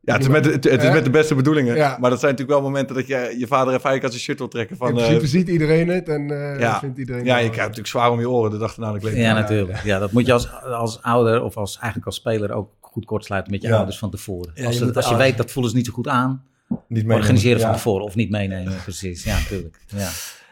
Ja, 0.00 0.12
het 0.12 0.20
is, 0.22 0.28
met, 0.28 0.44
de- 0.44 0.50
het, 0.50 0.64
het 0.64 0.82
is 0.82 0.90
met 0.90 1.04
de 1.04 1.10
beste 1.10 1.34
bedoelingen. 1.34 1.76
Ja. 1.76 1.96
Maar 2.00 2.10
dat 2.10 2.20
zijn 2.20 2.32
natuurlijk 2.32 2.60
wel 2.60 2.68
momenten 2.70 2.94
dat 2.96 3.06
je 3.06 3.34
je 3.38 3.46
vader 3.46 3.74
even 3.74 3.84
eigenlijk 3.84 4.04
als 4.04 4.14
een 4.14 4.20
shirt 4.20 4.38
wil 4.38 4.48
trekken. 4.48 4.76
Van, 4.76 4.88
in 4.88 4.94
principe 4.94 5.20
eh, 5.22 5.28
ziet 5.28 5.48
iedereen 5.48 5.88
het 5.88 6.08
en 6.08 6.30
eh, 6.30 6.60
ja. 6.60 6.78
vindt 6.78 6.98
iedereen... 6.98 7.24
ja, 7.24 7.36
je 7.36 7.42
krijgt 7.42 7.58
natuurlijk 7.58 7.88
zwaar 7.88 8.10
om 8.10 8.20
je 8.20 8.30
oren 8.30 8.50
de 8.50 8.58
dag 8.58 8.74
erna 8.74 8.92
de 8.92 8.98
kleedkamer. 8.98 9.28
Ja, 9.28 9.34
natuurlijk. 9.40 9.82
Ja, 9.84 9.98
dat 9.98 10.12
moet 10.12 10.26
je 10.26 10.32
als, 10.32 10.62
als 10.62 11.02
ouder 11.02 11.42
of 11.42 11.56
als, 11.56 11.74
eigenlijk 11.76 12.06
als 12.06 12.16
speler 12.16 12.52
ook 12.52 12.70
goed 12.80 13.04
kortsluiten 13.04 13.52
met 13.52 13.62
je 13.62 13.68
Ja. 13.68 13.76
ouders 13.76 13.98
van 13.98 14.10
tevoren. 14.10 14.50
Ja, 14.54 14.66
als 14.66 14.78
je 14.78 14.94
als 14.94 15.08
je 15.08 15.16
weet 15.16 15.36
dat 15.36 15.50
voelen 15.50 15.70
ze 15.70 15.76
niet 15.76 15.86
zo 15.86 15.92
goed 15.92 16.08
aan, 16.08 16.42
Niet 16.88 17.10
organiseren 17.10 17.60
van 17.60 17.72
tevoren 17.72 18.04
of 18.04 18.14
niet 18.14 18.30
meenemen. 18.30 18.76
Precies, 18.82 19.24
ja, 19.24 19.38
natuurlijk. 19.38 19.80
Ja. 19.86 20.08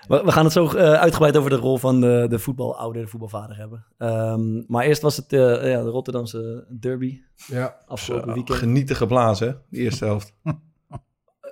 We, 0.08 0.22
we 0.25 0.32
gaan 0.32 0.44
het 0.44 0.52
zo 0.52 0.66
eh, 0.66 0.92
uitgebreid 0.92 1.36
over 1.36 1.50
de 1.50 1.56
rol 1.56 1.78
van 1.78 2.00
de, 2.00 2.26
de 2.28 2.38
voetbalouder, 2.38 3.02
de 3.02 3.08
voetbalvader 3.08 3.56
hebben. 3.56 3.84
Ehm, 3.98 4.62
maar 4.66 4.84
eerst 4.84 5.02
was 5.02 5.16
het 5.16 5.32
eh, 5.32 5.40
ja, 5.70 5.82
de 5.82 5.88
Rotterdamse 5.90 6.66
derby 6.80 7.20
Ja, 7.46 7.76
afgelopen 7.86 8.32
weekend. 8.34 8.58
Genieten 8.58 8.96
geblazen, 8.96 9.48
hè, 9.48 9.54
die 9.70 9.80
eerste 9.82 10.04
helft. 10.04 10.32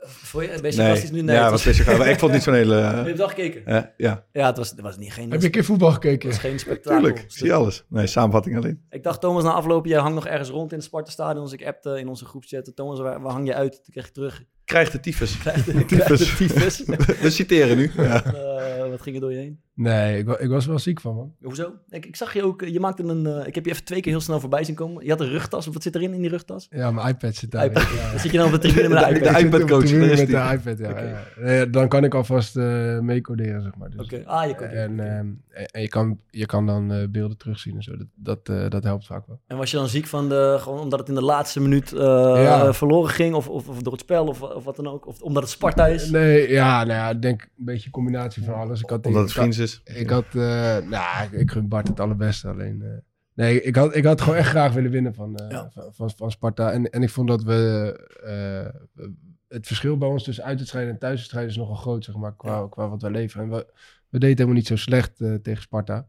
Vond 0.07 0.45
je, 0.45 0.61
ben 0.61 0.71
je 0.71 0.77
Nee, 0.77 1.11
nu? 1.13 1.21
Nee, 1.23 1.37
ja, 1.37 1.43
het 1.43 1.65
was 1.65 1.65
wel- 1.85 2.01
Ik 2.07 2.19
vond 2.19 2.21
het 2.21 2.31
niet 2.33 2.43
zo'n 2.43 2.55
hele... 2.55 2.75
Heb 2.83 2.95
eh, 2.95 3.03
je 3.03 3.09
het 3.09 3.19
wel 3.19 3.29
gekeken? 3.29 3.67
eh, 3.67 3.83
ja, 3.97 4.25
Ja, 4.33 4.47
het 4.47 4.57
was, 4.57 4.71
het 4.71 4.81
was 4.81 4.97
niet 4.97 5.13
geen, 5.13 5.31
heb 5.31 5.41
je 5.41 5.47
een 5.47 5.53
keer 5.53 5.65
voetbal 5.65 5.91
gekeken? 5.93 6.29
het 6.29 6.37
was 6.41 6.51
geen 6.51 6.59
spektakel. 6.59 7.01
tuurlijk. 7.03 7.25
Zie 7.29 7.47
je 7.47 7.53
alles. 7.53 7.85
Nee, 7.89 8.07
samenvatting 8.07 8.57
alleen. 8.57 8.85
Ik 8.91 9.03
dacht, 9.03 9.21
Thomas, 9.21 9.43
na 9.43 9.53
afloop, 9.53 9.87
jij 9.87 9.99
hangt 9.99 10.15
nog 10.15 10.27
ergens 10.27 10.49
rond 10.49 10.71
in 10.71 10.77
het 10.77 10.87
Sparta-stadion. 10.87 11.45
Dus 11.45 11.53
ik 11.53 11.67
appte 11.67 11.99
in 11.99 12.09
onze 12.09 12.25
groepchat, 12.25 12.73
Thomas, 12.75 12.99
waar, 13.01 13.21
waar 13.21 13.33
hang 13.33 13.47
je 13.47 13.55
uit? 13.55 13.73
Toen 13.73 13.93
kreeg 13.93 14.07
ik 14.07 14.13
terug. 14.13 14.45
Krijg 14.75 14.91
de 14.91 15.01
tyfus. 15.01 15.39
Krijg 15.39 15.65
de, 15.65 15.85
krijg 15.85 16.19
de 16.19 16.35
tyfus. 16.37 16.83
We 17.23 17.31
citeren 17.31 17.77
nu. 17.77 17.91
Ja. 17.97 18.25
Eh, 18.25 18.91
wat 18.91 19.03
ging 19.03 19.15
er 19.15 19.21
door 19.21 19.33
je 19.33 19.39
heen? 19.39 19.61
Nee, 19.77 20.19
ik, 20.19 20.29
ik 20.29 20.49
was 20.49 20.67
wel 20.67 20.79
ziek 20.79 21.01
van, 21.01 21.15
man. 21.15 21.33
Hoezo? 21.43 21.73
Ik, 21.89 22.07
ik 22.07 22.17
zag 22.17 22.35
je 22.35 22.43
ook, 22.45 22.63
eh, 22.63 22.73
je 22.73 22.81
maakte 22.81 23.03
een, 23.03 23.27
eh, 23.27 23.47
ik 23.47 23.55
heb 23.55 23.65
je 23.65 23.71
even 23.71 23.85
twee 23.85 24.01
keer 24.01 24.13
heel 24.13 24.21
snel 24.21 24.41
voorbij 24.41 24.65
zien 24.65 24.75
komen. 24.75 25.05
Je 25.05 25.11
had 25.11 25.21
een 25.21 25.29
rugtas, 25.29 25.67
of 25.67 25.73
wat 25.75 25.83
zit 25.83 25.95
erin 25.95 26.15
in 26.15 26.21
die 26.21 26.31
rugtas? 26.31 26.67
Ja, 26.71 26.91
mijn 26.91 27.09
iPad 27.09 27.35
zit 27.35 27.51
daar. 27.51 27.65
iPad. 27.65 27.83
Ja. 27.83 28.11
Dan 28.11 28.21
zit 28.21 28.31
je 28.31 28.37
dan 28.39 28.47
op 28.47 28.53
de 28.53 28.59
tribune 28.59 28.89
met 28.89 28.99
De- 29.09 29.39
iPad. 29.41 29.61
De 29.61 29.67
coach, 29.67 29.81
met 29.93 30.17
die. 30.17 30.27
de 30.27 30.51
iPad, 30.53 30.79
ja. 30.79 31.01
Ja. 31.01 31.23
Nee, 31.37 31.71
dan 31.71 31.89
kan 31.89 32.05
ik 32.05 32.15
alvast 32.15 32.57
eh 32.57 32.99
meecoderen, 32.99 33.63
zeg 33.63 33.75
maar. 33.77 33.91
Dus. 33.91 34.01
Oké, 34.01 34.23
ah, 34.25 34.47
je. 34.49 34.55
En, 34.55 35.01
ehm, 35.01 35.27
en 35.51 35.67
en 35.71 35.81
je, 35.81 35.89
kan, 35.89 36.19
je 36.31 36.47
kan 36.47 36.67
dan 36.67 36.93
eh, 36.93 37.09
beelden 37.09 37.37
terugzien 37.37 37.77
en 37.77 37.83
zo. 37.83 37.97
Dat, 37.97 38.07
dat, 38.15 38.49
eh, 38.49 38.71
dat 38.71 38.85
helpt 38.85 39.07
vaak 39.07 39.27
wel. 39.27 39.41
En 39.47 39.57
was 39.57 39.71
je 39.71 39.77
dan 39.77 39.89
ziek 39.89 40.07
van 40.07 40.29
de, 40.29 40.57
gewoon 40.61 40.79
omdat 40.81 40.99
het 40.99 41.09
in 41.09 41.15
de 41.15 41.23
laatste 41.23 41.61
minuut 41.61 41.91
Ja. 41.91 42.73
verloren 42.73 43.11
ging? 43.11 43.35
Of, 43.35 43.49
of, 43.49 43.69
of 43.69 43.83
door 43.83 43.93
het 43.93 44.03
spel, 44.03 44.27
of, 44.27 44.43
of 44.43 44.65
wat 44.65 44.77
dan 44.77 44.87
ook? 44.89 45.07
Of 45.07 45.21
omdat 45.23 45.43
het 45.43 45.53
Sparta 45.53 45.87
is? 45.87 46.11
Nee, 46.11 46.49
ja, 46.51 46.85
nou 46.85 46.99
ja, 46.99 47.11
ik 47.11 47.23
denk 47.23 47.43
een 47.43 47.65
beetje 47.65 47.87
een 47.87 47.93
combinatie 47.93 48.45
van 48.45 48.55
alles. 48.55 48.81
Ik 48.81 48.91
had, 48.91 49.07
Omdat 49.07 49.23
het 49.23 49.31
ik 49.31 49.37
Ik 49.85 50.11
had, 50.11 50.25
eh, 50.35 50.77
nou, 50.79 51.25
ik, 51.25 51.33
ik 51.33 51.51
gun 51.51 51.69
Bart 51.69 51.89
het 51.89 52.01
allerbeste. 52.01 52.49
Alleen, 52.49 52.83
eh, 52.83 52.89
nee, 53.35 53.63
ik 53.63 53.77
had, 53.77 53.97
ik 53.97 54.05
had 54.05 54.21
gewoon 54.21 54.39
echt 54.39 54.49
graag 54.49 54.73
willen 54.73 54.91
winnen 54.91 55.15
van, 55.15 55.37
eh, 55.37 55.51
Ja. 55.51 55.71
van, 55.73 55.95
van, 55.95 56.11
van 56.17 56.31
Sparta. 56.31 56.71
En, 56.73 56.91
en 56.91 57.03
ik 57.03 57.11
vond 57.11 57.29
dat 57.29 57.43
we, 57.43 57.93
eh, 58.25 59.03
het 59.49 59.67
verschil 59.67 59.99
bij 59.99 60.09
ons 60.09 60.25
tussen 60.25 60.45
uitwedstrijden 60.45 60.93
en 60.93 60.99
thuiswedstrijden 60.99 61.51
is 61.51 61.57
nogal 61.57 61.75
groot, 61.75 62.05
zeg 62.05 62.17
maar, 62.17 62.37
qua, 62.37 62.67
qua 62.71 62.89
wat 62.89 63.03
wij 63.03 63.11
leveren. 63.11 63.45
En 63.45 63.51
we, 63.51 63.67
we 64.09 64.19
deden 64.19 64.37
helemaal 64.37 64.57
niet 64.57 64.67
zo 64.67 64.77
slecht 64.77 65.21
eh, 65.21 65.35
tegen 65.35 65.63
Sparta. 65.63 66.09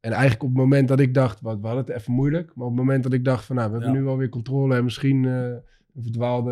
En 0.00 0.10
eigenlijk 0.12 0.42
op 0.42 0.48
het 0.48 0.58
moment 0.58 0.88
dat 0.88 1.00
ik 1.00 1.14
dacht, 1.14 1.40
wat, 1.40 1.60
we 1.60 1.66
hadden 1.66 1.84
het 1.86 1.94
even 1.96 2.12
moeilijk. 2.12 2.52
Maar 2.54 2.66
op 2.66 2.72
het 2.72 2.80
moment 2.80 3.02
dat 3.02 3.12
ik 3.12 3.24
dacht 3.24 3.44
van, 3.44 3.56
nou, 3.56 3.68
we 3.70 3.74
hebben 3.76 3.92
Ja. 3.94 3.98
nu 4.00 4.04
wel 4.06 4.16
weer 4.16 4.28
controle 4.28 4.76
en 4.76 4.84
misschien 4.84 5.24
eh, 5.24 5.32
een, 5.94 6.02
verdwaalde, 6.02 6.50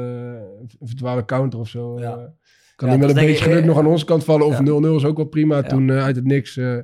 een 0.79 0.89
verdwaalde 0.89 1.25
counter 1.25 1.59
of 1.59 1.69
zo. 1.69 1.99
Ja. 2.81 2.87
eh, 2.87 2.93
kan 2.93 3.01
Ja, 3.01 3.07
met 3.07 3.09
dat 3.09 3.17
een 3.17 3.27
beetje 3.27 3.43
geluk 3.45 3.61
eh, 3.61 3.67
nog 3.67 3.79
aan 3.79 3.87
onze 3.87 4.05
kant 4.05 4.25
vallen. 4.25 4.47
Of 4.47 4.59
ja. 4.59 4.65
0-0 4.65 4.97
is 4.97 5.05
ook 5.05 5.17
wel 5.17 5.27
prima. 5.27 5.57
Ja. 5.57 5.63
Toen 5.63 5.91
eh, 5.91 6.03
uit 6.03 6.17
het 6.17 6.25
niks 6.25 6.57
eh, 6.57 6.77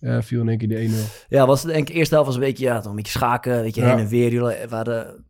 ja, 0.00 0.22
viel 0.22 0.40
in 0.40 0.48
één 0.48 0.58
keer 0.58 0.68
de 0.68 0.88
1-0. 0.88 1.26
Ja, 1.28 1.46
was 1.46 1.62
denk 1.62 1.78
ik, 1.78 1.86
de 1.86 1.92
eerste 1.92 2.14
helft 2.14 2.28
was 2.28 2.38
een 2.38 2.44
beetje, 2.46 2.64
ja, 2.64 2.80
toch 2.80 2.90
een 2.90 2.96
beetje 2.96 3.18
schaken, 3.18 3.62
weet 3.62 3.74
je, 3.74 3.80
Ja. 3.80 3.88
heen 3.88 3.98
en 3.98 4.08
weer. 4.08 4.32
Jullie 4.32 4.56
hadden 4.68 5.24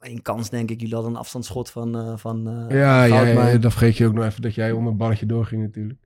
één 0.00 0.22
kans, 0.22 0.50
denk 0.50 0.70
ik. 0.70 0.80
Jullie 0.80 0.94
hadden 0.94 1.12
een 1.12 1.18
afstandsschot 1.18 1.70
van, 1.70 1.96
eh 1.96 2.12
van 2.16 2.48
eh, 2.68 2.76
Ja, 2.78 3.04
ja, 3.04 3.22
ja, 3.26 3.58
dan 3.58 3.70
vergeet 3.70 3.96
je 3.96 4.06
ook 4.06 4.14
nog 4.14 4.24
even 4.24 4.42
dat 4.42 4.54
jij 4.54 4.72
onder 4.72 4.92
een 4.92 4.98
balletje 4.98 5.26
doorging 5.26 5.62
natuurlijk. 5.62 5.98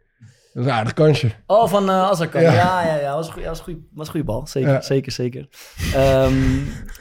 Dat 0.52 0.62
is 0.66 0.72
een 0.72 0.76
aardig 0.76 0.92
kansje. 0.92 1.30
Oh, 1.46 1.68
van 1.68 1.88
eh 1.88 2.02
Azarkan. 2.02 2.42
Ja, 2.42 2.52
Ja. 2.52 2.86
ja, 2.86 3.00
ja. 3.00 3.14
Was 3.14 3.30
was 3.44 3.60
goeie, 3.60 3.86
was 3.94 4.06
een 4.06 4.10
goeie 4.12 4.26
bal. 4.26 4.46
Zeker, 4.46 4.70
Ja. 4.70 4.80
zeker, 4.80 5.12
zeker. 5.12 5.48
Ehm 5.94 6.32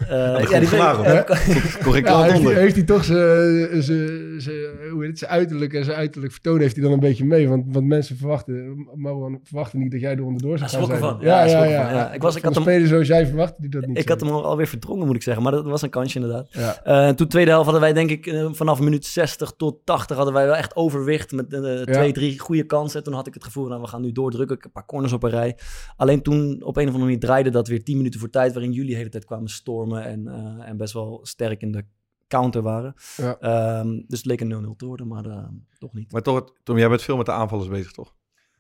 eh, 0.09 0.35
goed 0.35 0.49
ja, 0.49 0.59
die 0.59 0.67
gedaan, 0.67 1.01
ben- 1.01 1.11
hoor. 1.11 1.19
eh, 1.19 1.83
Kon 1.83 1.95
ik 1.95 2.07
Ja, 2.07 2.17
heeft, 2.21 2.29
hij, 2.29 2.37
onder. 2.39 2.55
heeft 2.55 2.75
hij 2.75 2.83
toch 2.83 3.03
zijn- 3.03 3.83
zijn 3.83 4.41
zijn- 4.41 4.89
hoe 4.91 4.99
heet 5.01 5.09
het, 5.09 5.17
zijn 5.19 5.31
uiterlijk 5.31 5.73
en 5.73 5.83
zijn 5.85 5.97
uiterlijk 5.97 6.31
vertoon 6.33 6.59
heeft 6.59 6.75
hij 6.75 6.83
dan 6.83 6.93
een 6.93 6.99
beetje 6.99 7.25
mee. 7.25 7.49
Want, 7.49 7.63
want 7.67 7.85
mensen 7.85 8.17
verwachten, 8.17 8.87
Marwan 8.95 9.39
verwachten 9.43 9.79
niet 9.79 9.91
dat 9.91 9.99
jij 10.01 10.15
er 10.15 10.23
onderdoor 10.23 10.57
zou 10.57 10.69
gaan 10.69 10.97
zijn. 10.99 11.17
Ja, 11.19 11.43
ja, 11.43 11.63
ja. 11.63 11.91
Ja, 11.91 12.11
ik 12.13 12.21
was- 12.21 12.35
ik 12.35 12.41
Van 12.43 12.53
had 12.53 12.63
de 12.63 12.69
hem- 12.69 12.79
spelers 12.79 12.89
zoals 12.89 13.07
jij 13.07 13.27
verwachtte 13.27 13.61
die 13.61 13.69
dat 13.69 13.85
niet 13.85 13.97
ik 13.97 14.09
had 14.09 14.19
hem 14.19 14.29
al- 14.29 14.45
alweer 14.45 14.67
verdrongen, 14.67 15.05
moet 15.07 15.15
ik 15.15 15.23
zeggen. 15.23 15.43
Maar 15.43 15.51
dat 15.51 15.65
was 15.65 15.81
een 15.81 15.89
kansje 15.89 16.19
inderdaad. 16.19 16.47
Ja. 16.51 16.81
Eh, 16.83 17.09
toen 17.13 17.27
tweede 17.27 17.49
helft 17.51 17.65
hadden 17.65 17.83
wij 17.83 17.93
denk 17.93 18.09
ik 18.09 18.25
eh, 18.25 18.47
vanaf 18.51 18.79
minuut 18.79 19.05
60 19.05 19.53
tot 19.57 19.77
80 19.83 20.15
hadden 20.15 20.33
wij 20.33 20.45
wel 20.45 20.55
echt 20.55 20.75
overwicht 20.75 21.31
met 21.31 21.53
eh, 21.53 21.81
twee, 21.81 22.11
drie 22.11 22.39
goede 22.39 22.63
kansen. 22.63 23.03
Toen 23.03 23.13
had 23.13 23.27
ik 23.27 23.35
het 23.37 23.45
gevoel, 23.45 23.67
nou 23.67 23.81
we 23.81 23.87
gaan 23.87 24.01
nu 24.01 24.11
doordrukken, 24.11 24.57
een 24.61 24.71
paar 24.71 24.85
corners 24.85 25.13
op 25.13 25.23
een 25.23 25.29
rij. 25.29 25.57
Alleen 25.95 26.21
toen 26.21 26.63
op 26.63 26.77
een 26.77 26.87
of 26.87 26.93
andere 26.93 27.03
manier 27.03 27.19
draaide 27.19 27.49
dat 27.49 27.67
weer 27.67 27.83
10 27.83 27.97
minuten 27.97 28.19
voor 28.19 28.29
tijd, 28.29 28.53
waarin 28.53 28.71
jullie 28.71 28.91
de 28.91 28.97
hele 28.97 29.09
tijd 29.09 29.25
kwamen 29.25 29.49
stormen 29.49 30.03
en, 30.03 30.27
eh, 30.27 30.69
en 30.69 30.77
best 30.77 30.93
wel 30.93 31.19
sterk 31.23 31.61
in 31.61 31.71
de 31.71 31.85
counter 32.27 32.61
waren. 32.61 32.93
Ja. 33.15 33.39
Ehm, 33.39 34.01
dus 34.07 34.17
het 34.17 34.25
leek 34.25 34.41
een 34.41 34.47
0-0 34.47 34.75
te 34.75 34.85
worden, 34.85 35.07
maar 35.07 35.25
eh, 35.25 35.47
toch 35.77 35.93
niet. 35.93 36.11
Maar 36.11 36.21
toch, 36.21 36.53
Tom, 36.63 36.77
jij 36.77 36.89
bent 36.89 37.01
veel 37.01 37.17
met 37.17 37.25
de 37.25 37.31
aanvallers 37.31 37.69
bezig, 37.69 37.91
toch? 37.91 38.15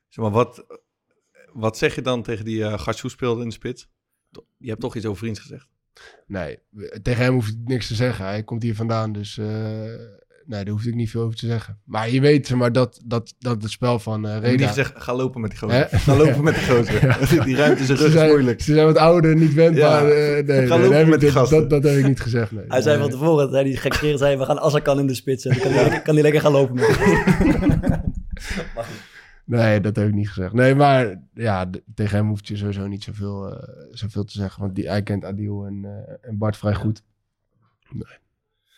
Zeg 0.07 0.23
maar, 0.23 0.33
wat, 0.33 0.65
wat 1.53 1.77
zeg 1.77 1.95
je 1.95 2.01
dan 2.01 2.23
tegen 2.23 2.45
die 2.45 2.57
uh, 2.57 2.79
Gatsjoe 2.79 3.09
speelde 3.09 3.41
in 3.41 3.47
de 3.47 3.53
spits? 3.53 3.89
Je 4.57 4.69
hebt 4.69 4.81
toch 4.81 4.95
iets 4.95 5.05
over 5.05 5.17
vriends 5.17 5.39
gezegd? 5.39 5.67
Nee, 6.27 6.59
tegen 7.01 7.23
hem 7.23 7.33
hoef 7.33 7.47
ik 7.47 7.57
niks 7.63 7.87
te 7.87 7.95
zeggen. 7.95 8.25
Hij 8.25 8.43
komt 8.43 8.63
hier 8.63 8.75
vandaan, 8.75 9.11
dus 9.11 9.37
eh, 9.37 9.93
nee, 10.47 10.63
daar 10.63 10.73
hoef 10.73 10.83
ik 10.85 10.95
niet 10.95 11.09
veel 11.09 11.21
over 11.21 11.37
te 11.37 11.45
zeggen. 11.45 11.79
Maar 11.83 12.09
je 12.09 12.21
weet 12.21 12.55
maar, 12.55 12.71
dat, 12.71 13.01
dat, 13.05 13.33
dat 13.39 13.61
het 13.61 13.71
spel 13.71 13.99
van 13.99 14.25
uh, 14.25 14.37
Reda... 14.39 14.49
niet 14.57 14.67
gezegd, 14.67 14.93
ga 14.95 15.15
lopen 15.15 15.41
met 15.41 15.49
die 15.49 15.59
gozer. 15.59 15.87
Hè? 15.89 15.97
Ga 15.97 16.15
lopen 16.15 16.43
met 16.43 16.55
die 16.55 16.63
gozer. 16.63 17.17
Die 17.45 17.55
ruimte 17.55 17.81
is 17.81 17.89
rug 17.89 18.01
is 18.01 18.11
zijn, 18.11 18.29
moeilijk. 18.29 18.61
ze 18.61 18.73
zijn 18.73 18.85
wat 18.85 18.97
ouder, 18.97 19.35
niet 19.35 19.53
wendbaar. 19.53 20.07
Ja. 20.07 20.13
eh, 20.13 20.45
nee, 20.45 20.67
Ga 20.67 20.75
nee, 20.75 20.83
lopen 20.83 20.89
nee, 20.89 21.05
met 21.05 21.19
die 21.19 21.31
dat, 21.31 21.37
gasten. 21.37 21.59
dat, 21.59 21.69
dat 21.69 21.83
heb 21.91 21.99
ik 21.99 22.07
niet 22.07 22.19
gezegd. 22.21 22.51
Nee. 22.51 22.65
Hij 22.67 22.81
zei 22.81 22.97
Nee. 22.97 23.09
van 23.09 23.19
tevoren, 23.19 23.49
zei 23.51 23.69
hij 23.69 23.77
gekkeren, 23.77 24.17
zei 24.17 24.37
we 24.37 24.45
gaan 24.45 24.59
Azarkan 24.59 24.99
in 24.99 25.07
de 25.07 25.13
spits 25.13 25.43
zetten. 25.43 25.61
Kan 25.61 25.71
hij 25.71 25.81
lekker, 25.83 26.01
kan 26.01 26.13
hij 26.13 26.23
lekker 26.23 26.41
gaan 26.41 26.51
lopen 26.51 26.75
met. 26.75 26.97
Nee, 29.45 29.79
dat 29.81 29.95
heb 29.95 30.07
ik 30.07 30.13
niet 30.13 30.29
gezegd. 30.29 30.53
Nee, 30.53 30.75
maar 30.75 31.21
ja, 31.33 31.69
tegen 31.95 32.17
hem 32.17 32.27
hoeft 32.27 32.47
je 32.47 32.55
sowieso 32.57 32.87
niet 32.87 33.03
zoveel, 33.03 33.51
eh, 33.57 33.69
zoveel 33.91 34.23
te 34.23 34.31
zeggen. 34.31 34.61
Want 34.61 34.75
die, 34.75 34.87
hij 34.89 35.03
kent 35.03 35.25
Adil 35.25 35.65
en, 35.65 35.85
eh, 35.85 36.29
en 36.29 36.37
Bart 36.37 36.57
vrij 36.57 36.73
goed. 36.73 37.03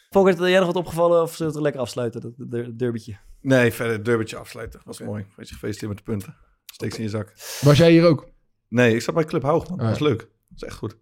Volkert, 0.09 0.37
jij 0.39 0.57
nog 0.57 0.65
wat 0.65 0.75
opgevallen 0.75 1.21
of 1.21 1.29
zullen 1.35 1.47
we 1.51 1.53
het 1.57 1.63
lekker 1.63 1.81
afsluiten, 1.81 2.21
dat 2.21 2.33
der- 2.51 2.77
derbytje? 2.77 3.17
Nee, 3.41 3.71
verder 3.71 3.93
het 3.95 4.05
derbytje 4.05 4.37
afsluiten. 4.37 4.81
Was 4.83 4.99
mooi. 4.99 5.25
Weet 5.35 5.47
je, 5.47 5.53
gefeliciteerd 5.53 5.89
met 5.91 5.97
de 6.05 6.11
punten. 6.11 6.35
Steek 6.65 6.91
ze 6.91 6.97
in 6.97 7.03
je 7.03 7.09
zak. 7.09 7.33
Was 7.61 7.77
jij 7.77 7.91
hier 7.91 8.05
ook? 8.05 8.29
Nee, 8.67 8.95
ik 8.95 9.01
zat 9.01 9.15
bij 9.15 9.23
Club 9.25 9.41
Hoog, 9.43 9.67
man. 9.69 9.77
Dat 9.77 9.85
Ah. 9.85 9.91
was 9.91 9.99
leuk. 10.01 10.19
Dat 10.19 10.29
was 10.49 10.63
echt 10.63 10.77
goed. 10.77 10.97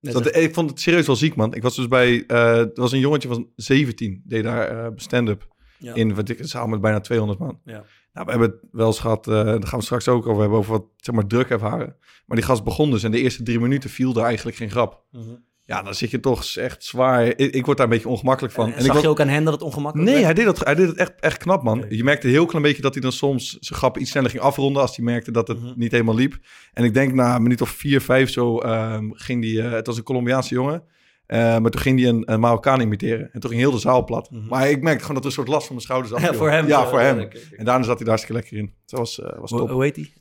Nee, 0.00 0.12
Dat, 0.12 0.36
ik 0.36 0.54
vond 0.54 0.70
het 0.70 0.80
serieus 0.80 1.06
wel 1.06 1.16
ziek, 1.16 1.34
man. 1.34 1.54
Ik 1.54 1.62
was 1.62 1.76
dus 1.76 1.88
bij... 1.88 2.24
eh 2.26 2.58
er 2.58 2.70
was 2.74 2.92
een 2.92 2.98
jongetje 2.98 3.28
van 3.28 3.50
17. 3.56 4.22
Deed 4.24 4.42
daar 4.42 4.68
eh, 4.86 4.92
stand-up 4.96 5.48
Ja. 5.78 5.94
in 5.94 6.14
wat 6.14 6.28
ik, 6.28 6.38
een 6.38 6.48
zaal 6.48 6.66
met 6.66 6.80
bijna 6.80 7.00
200 7.00 7.38
man. 7.40 7.60
Ja. 7.64 7.84
Nou, 8.12 8.26
we 8.26 8.30
hebben 8.30 8.50
het 8.50 8.58
wel 8.72 8.86
eens 8.86 8.98
gehad, 9.00 9.26
eh 9.28 9.34
daar 9.34 9.66
gaan 9.66 9.78
we 9.78 9.84
straks 9.84 10.08
ook 10.08 10.26
over 10.26 10.40
hebben, 10.40 10.58
over 10.58 10.72
wat 10.72 10.84
zeg 10.96 11.14
maar, 11.14 11.26
druk 11.26 11.48
ervaren. 11.48 11.96
Maar 12.26 12.36
die 12.36 12.46
gast 12.46 12.64
begon 12.64 12.90
dus 12.90 13.02
en 13.02 13.10
de 13.10 13.20
eerste 13.20 13.42
drie 13.42 13.60
minuten 13.60 13.90
viel 13.90 14.16
er 14.16 14.22
eigenlijk 14.24 14.56
geen 14.56 14.70
grap. 14.70 15.04
Mhm. 15.10 15.34
Ja, 15.64 15.82
dan 15.82 15.94
zit 15.94 16.10
je 16.10 16.20
toch 16.20 16.44
echt 16.56 16.84
zwaar. 16.84 17.26
Ik, 17.26 17.54
ik 17.54 17.64
word 17.64 17.76
daar 17.76 17.86
een 17.86 17.92
beetje 17.92 18.08
ongemakkelijk 18.08 18.54
van. 18.54 18.66
En, 18.72 18.78
ik 18.78 18.84
zag 18.84 18.92
was- 18.94 19.02
je 19.02 19.08
ook 19.08 19.20
aan 19.20 19.28
hen 19.28 19.44
dat 19.44 19.52
het 19.52 19.62
ongemakkelijk 19.62 20.10
Nee, 20.10 20.22
werd? 20.22 20.36
hij 20.36 20.44
deed, 20.44 20.56
dat, 20.56 20.64
hij 20.66 20.74
deed 20.74 20.88
het 20.88 20.96
echt, 20.96 21.12
echt 21.20 21.36
knap, 21.38 21.62
man. 21.62 21.84
Je 21.88 22.04
merkte 22.04 22.26
een 22.26 22.32
heel 22.32 22.46
klein 22.46 22.62
beetje 22.62 22.82
dat 22.82 22.92
hij 22.92 23.02
dan 23.02 23.12
soms 23.12 23.56
zijn 23.60 23.78
grappen 23.78 24.00
iets 24.02 24.10
sneller 24.10 24.30
ging 24.30 24.42
afronden 24.42 24.82
als 24.82 24.96
hij 24.96 25.04
merkte 25.04 25.30
dat 25.30 25.48
het 25.48 25.60
Mhm. 25.60 25.72
niet 25.76 25.90
helemaal 25.92 26.14
liep. 26.14 26.38
En 26.72 26.84
ik 26.84 26.94
denk 26.94 27.12
na 27.14 27.34
een 27.36 27.42
minuut 27.42 27.60
of 27.60 27.68
vier, 27.68 28.00
vijf 28.00 28.30
zo 28.30 28.58
ehm, 28.58 29.10
ging 29.12 29.44
hij, 29.44 29.64
eh, 29.66 29.72
het 29.72 29.86
was 29.86 29.96
een 29.96 30.02
Colombiaanse 30.02 30.54
jongen, 30.54 30.82
eh, 31.26 31.38
maar 31.58 31.70
toen 31.70 31.80
ging 31.80 32.00
hij 32.00 32.08
een, 32.08 32.32
een 32.32 32.40
Marokkaan 32.40 32.80
imiteren. 32.80 33.28
En 33.32 33.40
toen 33.40 33.50
ging 33.50 33.62
heel 33.62 33.70
de 33.72 33.78
zaal 33.78 34.04
plat. 34.04 34.30
Mhm. 34.30 34.46
Maar 34.46 34.70
ik 34.70 34.82
merkte 34.82 35.00
gewoon 35.00 35.14
dat 35.14 35.22
er 35.24 35.28
een 35.28 35.36
soort 35.36 35.48
last 35.48 35.66
van 35.66 35.74
mijn 35.74 35.86
schouders 35.86 36.14
af. 36.14 36.22
Ja, 36.22 36.34
voor 36.34 36.50
hem. 36.50 36.66
Ja, 36.66 36.86
voor 36.88 37.00
hem. 37.00 37.18
En 37.56 37.64
daarna 37.64 37.84
zat 37.84 37.96
hij 37.98 38.06
daar 38.06 38.18
hartstikke 38.18 38.32
lekker 38.40 38.56
in. 38.58 38.74
Dat 38.86 38.98
was, 38.98 39.20
eh, 39.20 39.38
was 39.40 39.50
Hoe, 39.50 39.58
top. 39.60 39.70
hoe 39.70 39.82
heet 39.82 39.96
hij? 39.96 40.12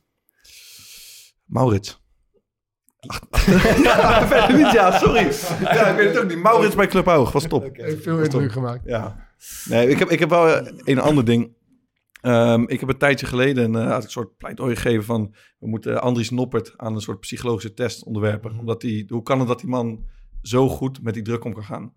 Maurits. 1.45 2.00
Ja, 3.83 4.27
verder 4.27 4.57
niet, 4.57 4.71
ja, 4.71 4.97
sorry. 4.97 5.31
Ja, 5.61 5.87
ik 5.87 5.95
weet 5.95 6.07
het 6.07 6.23
ook 6.23 6.29
niet. 6.29 6.41
Maurits 6.41 6.75
bij 6.75 6.87
Club 6.87 7.05
Hoog, 7.05 7.31
was 7.31 7.47
top. 7.47 7.69
Heeft 7.73 8.03
veel 8.03 8.17
Dat 8.17 8.27
is 8.27 8.33
indruk 8.33 8.51
gemaakt. 8.51 8.81
Ja. 8.85 9.29
Nee, 9.65 9.89
ik 9.89 9.99
heb, 9.99 10.09
ik 10.09 10.19
heb 10.19 10.29
wel 10.29 10.47
eh, 10.47 10.71
een 10.83 10.99
ander 10.99 11.25
ding. 11.25 11.53
Ehm, 12.21 12.63
ik 12.67 12.79
heb 12.79 12.89
een 12.89 12.97
tijdje 12.97 13.25
geleden 13.25 13.75
eh, 13.75 13.87
had 13.87 13.97
ik 13.97 14.03
een 14.03 14.09
soort 14.09 14.37
pleidooi 14.37 14.75
gegeven 14.75 15.03
van... 15.03 15.33
we 15.59 15.67
moeten 15.67 16.01
Andries 16.01 16.29
Noppert 16.29 16.73
aan 16.77 16.93
een 16.93 17.01
soort 17.01 17.19
psychologische 17.19 17.73
test 17.73 18.03
onderwerpen. 18.03 18.51
Mhm. 18.51 18.59
Omdat 18.59 18.81
die, 18.81 19.05
hoe 19.07 19.23
kan 19.23 19.39
het 19.39 19.47
dat 19.47 19.59
die 19.59 19.69
man 19.69 20.05
zo 20.41 20.69
goed 20.69 21.03
met 21.03 21.13
die 21.13 21.23
druk 21.23 21.43
om 21.43 21.53
kan 21.53 21.63
gaan? 21.63 21.93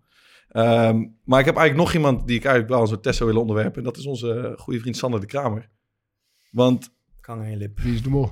Ehm, 0.49 1.05
maar 1.23 1.39
ik 1.39 1.45
heb 1.45 1.55
eigenlijk 1.55 1.75
nog 1.75 1.93
iemand 1.93 2.27
die 2.27 2.37
ik 2.37 2.43
eigenlijk 2.43 2.73
wel 2.73 2.81
een 2.81 2.87
soort 2.87 3.03
test 3.03 3.17
zou 3.17 3.29
willen 3.29 3.45
onderwerpen. 3.45 3.77
En 3.77 3.83
dat 3.83 3.97
is 3.97 4.05
onze 4.05 4.33
eh, 4.33 4.57
goede 4.57 4.79
vriend 4.79 4.97
Sander 4.97 5.19
de 5.19 5.25
Kramer. 5.25 5.69
Want 6.51 6.93
Kan 7.21 7.49
je 7.49 7.57
lip. 7.57 7.79
Wie 7.79 7.93
is 7.93 8.03
de 8.03 8.09
mol? 8.09 8.31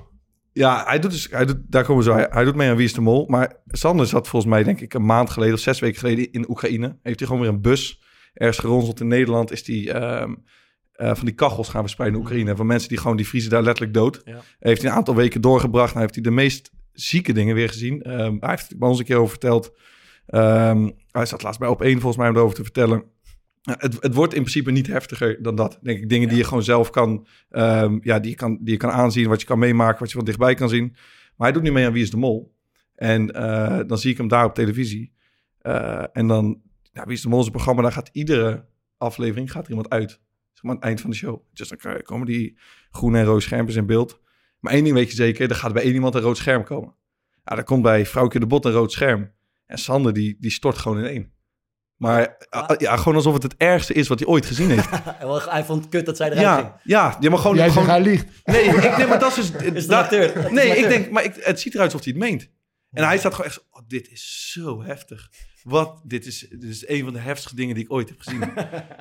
Ja, 0.54 0.84
hij 0.86 0.98
doet 0.98 1.10
dus, 1.10 1.28
hij 1.30 1.44
doet, 1.44 1.56
daar 1.66 1.84
komen 1.84 2.04
we 2.04 2.10
zo. 2.10 2.16
Hij, 2.16 2.26
hij 2.30 2.44
doet 2.44 2.54
mee 2.54 2.70
aan 2.70 2.76
Wie 2.76 2.84
is 2.84 2.92
de 2.92 3.00
Mol. 3.00 3.26
Maar 3.28 3.56
Sander 3.66 4.06
zat 4.06 4.28
volgens 4.28 4.52
mij, 4.52 4.62
denk 4.62 4.80
ik, 4.80 4.94
een 4.94 5.04
maand 5.04 5.30
geleden 5.30 5.54
of 5.54 5.60
zes 5.60 5.78
weken 5.78 5.98
geleden 5.98 6.32
in 6.32 6.50
Oekraïne. 6.50 6.98
Heeft 7.02 7.18
hij 7.18 7.28
gewoon 7.28 7.42
weer 7.42 7.52
een 7.52 7.60
bus 7.60 8.02
ergens 8.34 8.58
geronseld 8.58 9.00
in 9.00 9.08
Nederland. 9.08 9.52
Is 9.52 9.64
die 9.64 9.92
ehm, 9.92 10.34
eh, 10.92 11.14
van 11.14 11.24
die 11.24 11.34
kachels 11.34 11.68
gaan 11.68 11.80
verspreiden 11.80 12.18
in 12.18 12.24
Oekraïne. 12.24 12.56
Van 12.56 12.66
mensen 12.66 12.88
die 12.88 12.98
gewoon, 12.98 13.16
die 13.16 13.28
vriezen 13.28 13.50
daar 13.50 13.62
letterlijk 13.62 13.94
dood. 13.94 14.20
Ja. 14.24 14.40
Heeft 14.58 14.82
hij 14.82 14.90
een 14.90 14.96
aantal 14.96 15.14
weken 15.14 15.40
doorgebracht. 15.40 15.88
Nou 15.88 16.00
heeft 16.00 16.14
hij 16.14 16.24
de 16.24 16.30
meest 16.30 16.70
zieke 16.92 17.32
dingen 17.32 17.54
weer 17.54 17.68
gezien. 17.68 18.02
Ehm, 18.02 18.36
hij 18.40 18.50
heeft 18.50 18.68
het 18.68 18.78
bij 18.78 18.88
ons 18.88 18.98
een 18.98 19.04
keer 19.04 19.16
over 19.16 19.30
verteld. 19.30 19.72
Ehm, 20.26 20.90
hij 21.10 21.26
zat 21.26 21.42
laatst 21.42 21.60
bij 21.60 21.68
op 21.68 21.82
één 21.82 22.00
volgens 22.00 22.16
mij 22.16 22.28
om 22.28 22.36
erover 22.36 22.56
te 22.56 22.62
vertellen. 22.62 23.04
Ja, 23.66 23.74
Het, 23.78 24.02
het 24.02 24.14
wordt 24.14 24.34
in 24.34 24.40
principe 24.40 24.70
niet 24.70 24.86
heftiger 24.86 25.42
dan 25.42 25.54
dat. 25.56 25.78
Denk 25.82 25.98
ik, 25.98 26.08
dingen 26.08 26.28
die 26.28 26.36
je 26.38 26.44
gewoon 26.44 26.62
zelf 26.62 26.90
kan, 26.90 27.26
ehm, 27.50 27.98
ja, 28.02 28.18
die 28.18 28.30
je 28.30 28.36
kan, 28.36 28.58
die 28.60 28.70
je 28.72 28.76
kan 28.76 28.90
aanzien, 28.90 29.28
wat 29.28 29.40
je 29.40 29.46
kan 29.46 29.58
meemaken, 29.58 29.98
wat 29.98 30.10
je 30.10 30.16
van 30.16 30.24
dichtbij 30.24 30.54
kan 30.54 30.68
zien. 30.68 30.88
Maar 31.36 31.46
hij 31.46 31.52
doet 31.52 31.62
niet 31.62 31.72
mee 31.72 31.86
aan 31.86 31.92
Wie 31.92 32.02
is 32.02 32.10
de 32.10 32.16
Mol. 32.16 32.54
En 32.94 33.32
eh, 33.34 33.80
dan 33.86 33.98
zie 33.98 34.10
ik 34.10 34.16
hem 34.16 34.28
daar 34.28 34.44
op 34.44 34.54
televisie. 34.54 35.12
Eh, 35.58 36.04
en 36.12 36.26
dan, 36.26 36.60
ja, 36.92 37.04
Wie 37.04 37.12
is 37.14 37.22
de 37.22 37.28
Mol 37.28 37.40
is 37.40 37.46
een 37.46 37.52
programma, 37.52 37.82
daar 37.82 37.92
gaat 37.92 38.10
iedere 38.12 38.64
aflevering 38.98 39.50
gaat 39.52 39.62
er 39.64 39.68
iemand 39.68 39.90
uit. 39.90 40.10
Zeg 40.52 40.62
maar 40.62 40.70
aan 40.72 40.76
het 40.78 40.86
eind 40.86 41.00
van 41.00 41.10
de 41.10 41.16
show. 41.16 41.40
Dus 41.52 41.68
dan 41.68 41.78
k- 41.78 42.04
komen 42.04 42.26
die 42.26 42.58
groene 42.90 43.18
en 43.18 43.24
rood 43.24 43.42
schermpjes 43.42 43.76
in 43.76 43.86
beeld. 43.86 44.20
Maar 44.60 44.72
één 44.72 44.84
ding 44.84 44.96
weet 44.96 45.08
je 45.10 45.14
zeker, 45.16 45.48
er 45.50 45.56
gaat 45.56 45.72
bij 45.72 45.82
één 45.82 45.94
iemand 45.94 46.14
een 46.14 46.20
rood 46.20 46.36
scherm 46.36 46.64
komen. 46.64 46.94
Ja, 47.44 47.56
er 47.56 47.64
komt 47.64 47.82
bij 47.82 48.06
Vrouwke 48.06 48.38
de 48.38 48.46
Bot 48.46 48.64
een 48.64 48.72
rood 48.72 48.92
scherm. 48.92 49.30
En 49.66 49.78
Sander, 49.78 50.12
die, 50.12 50.36
die 50.40 50.50
stort 50.50 50.78
gewoon 50.78 50.98
in 50.98 51.04
één. 51.04 51.32
Maar 52.04 52.36
Ah. 52.50 52.70
ja, 52.78 52.96
gewoon 52.96 53.14
alsof 53.14 53.32
het 53.34 53.42
het 53.42 53.54
ergste 53.56 53.92
is 53.92 54.08
wat 54.08 54.18
hij 54.18 54.28
ooit 54.28 54.46
gezien 54.46 54.70
heeft. 54.70 54.88
Hij 55.50 55.64
vond 55.64 55.80
het 55.80 55.90
kut 55.90 56.06
dat 56.06 56.16
zij 56.16 56.30
eruit 56.30 56.46
ging. 56.60 56.66
Ja, 56.66 56.80
ja, 56.82 57.16
je 57.20 57.30
mag 57.30 57.40
gewoon... 57.40 57.56
Jij 57.56 57.68
gewoon 57.70 57.84
zegt 57.84 57.96
hij 57.98 58.06
liegt. 58.10 58.26
nee, 58.44 58.62
ik, 58.64 58.96
nee, 58.96 59.06
maar 59.06 59.18
dat 59.18 59.36
is 59.36 59.50
dus... 59.50 59.62
Is 59.72 59.86
is 59.86 60.50
Nee, 60.50 60.76
ik 60.76 60.88
denk, 60.88 61.10
maar 61.10 61.24
ik, 61.24 61.34
het 61.40 61.60
ziet 61.60 61.74
eruit 61.74 61.92
alsof 61.92 62.04
hij 62.06 62.14
het 62.18 62.22
meent. 62.30 62.50
En 62.92 63.04
hij 63.04 63.18
staat 63.18 63.32
gewoon 63.34 63.46
echt 63.46 63.54
zo, 63.54 63.60
oh, 63.70 63.80
dit 63.88 64.10
is 64.10 64.50
zo 64.52 64.82
heftig. 64.82 65.30
Wat, 65.62 66.00
dit 66.04 66.26
is, 66.26 66.46
dit 66.50 66.62
is 66.62 66.88
een 66.88 67.04
van 67.04 67.12
de 67.12 67.18
heftigste 67.18 67.56
dingen 67.56 67.74
die 67.74 67.84
ik 67.84 67.92
ooit 67.92 68.08
heb 68.08 68.20
gezien. 68.20 68.52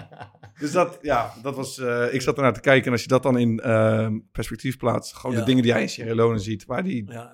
dus 0.59 0.71
dat, 0.71 0.97
ja, 1.01 1.33
dat 1.41 1.55
was, 1.55 1.77
eh, 1.79 2.13
ik 2.13 2.21
zat 2.21 2.35
ernaar 2.35 2.53
te 2.53 2.59
kijken. 2.59 2.85
En 2.85 2.91
als 2.91 3.01
je 3.01 3.07
dat 3.07 3.23
dan 3.23 3.37
in 3.37 3.59
ehm, 3.59 4.19
perspectief 4.31 4.77
plaatst, 4.77 5.13
gewoon 5.15 5.35
Ja. 5.35 5.41
de 5.41 5.45
dingen 5.47 5.63
die 5.63 5.71
hij 5.71 5.81
in 5.81 5.89
Sierra 5.89 6.15
Leone 6.15 6.39
ziet, 6.39 6.65
waar 6.65 6.83
die, 6.83 7.11
Ja, 7.11 7.31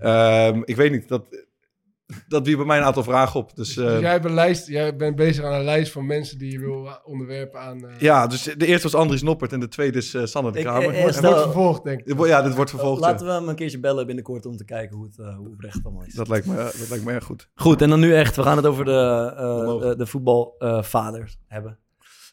ja. 0.00 0.48
ehm, 0.48 0.62
ik 0.64 0.76
weet 0.76 0.90
niet, 0.90 1.08
dat, 1.08 1.24
dat 2.28 2.44
wierp 2.46 2.56
bij 2.58 2.66
mij 2.66 2.78
een 2.78 2.84
aantal 2.84 3.02
vragen 3.02 3.40
op. 3.40 3.56
Dus, 3.56 3.74
Dus 3.74 3.86
eh, 3.86 4.00
jij, 4.00 4.10
hebt 4.10 4.24
een 4.24 4.34
lijst, 4.34 4.66
jij 4.66 4.96
bent 4.96 5.16
bezig 5.16 5.44
aan 5.44 5.52
een 5.52 5.64
lijst 5.64 5.92
van 5.92 6.06
mensen 6.06 6.38
die 6.38 6.52
je 6.52 6.58
wil 6.58 6.88
onderwerpen 7.04 7.60
aan... 7.60 7.86
eh 7.88 7.98
ja, 7.98 8.26
dus 8.26 8.42
de 8.42 8.66
eerste 8.66 8.88
was 8.90 9.00
Andries 9.00 9.22
Noppert 9.22 9.52
en 9.52 9.60
de 9.60 9.68
tweede 9.68 9.98
is 9.98 10.14
eh, 10.14 10.24
Sander 10.24 10.52
de 10.52 10.58
Ik- 10.58 10.64
eh, 10.66 10.76
eh, 10.76 11.00
wordt, 11.02 11.16
vervolgd, 11.42 11.84
denk 11.84 12.00
ik. 12.00 12.26
Ja, 12.26 12.42
dit 12.42 12.54
wordt 12.54 12.70
vervolgd. 12.70 13.00
Laten 13.00 13.26
we 13.26 13.32
hem 13.32 13.48
een 13.48 13.54
keertje 13.54 13.80
bellen 13.80 14.06
binnenkort 14.06 14.46
om 14.46 14.56
te 14.56 14.64
kijken 14.64 14.96
hoe 14.96 15.06
het, 15.06 15.18
eh, 15.18 15.36
hoe 15.36 15.48
oprecht 15.48 15.80
allemaal 15.84 16.04
is. 16.04 16.14
Dat 16.14 16.28
lijkt, 16.28 16.46
me, 16.46 16.54
dat 16.56 16.88
lijkt 16.88 17.04
me 17.04 17.12
erg 17.12 17.24
goed. 17.24 17.48
Goed, 17.54 17.82
en 17.82 17.88
dan 17.90 18.00
nu 18.00 18.14
echt. 18.14 18.36
We 18.36 18.42
gaan 18.42 18.56
het 18.56 18.66
over 18.66 18.88
eh, 18.88 19.78
de, 19.80 19.94
de 19.96 20.06
voetbalvaders 20.06 21.38
hebben. 21.46 21.78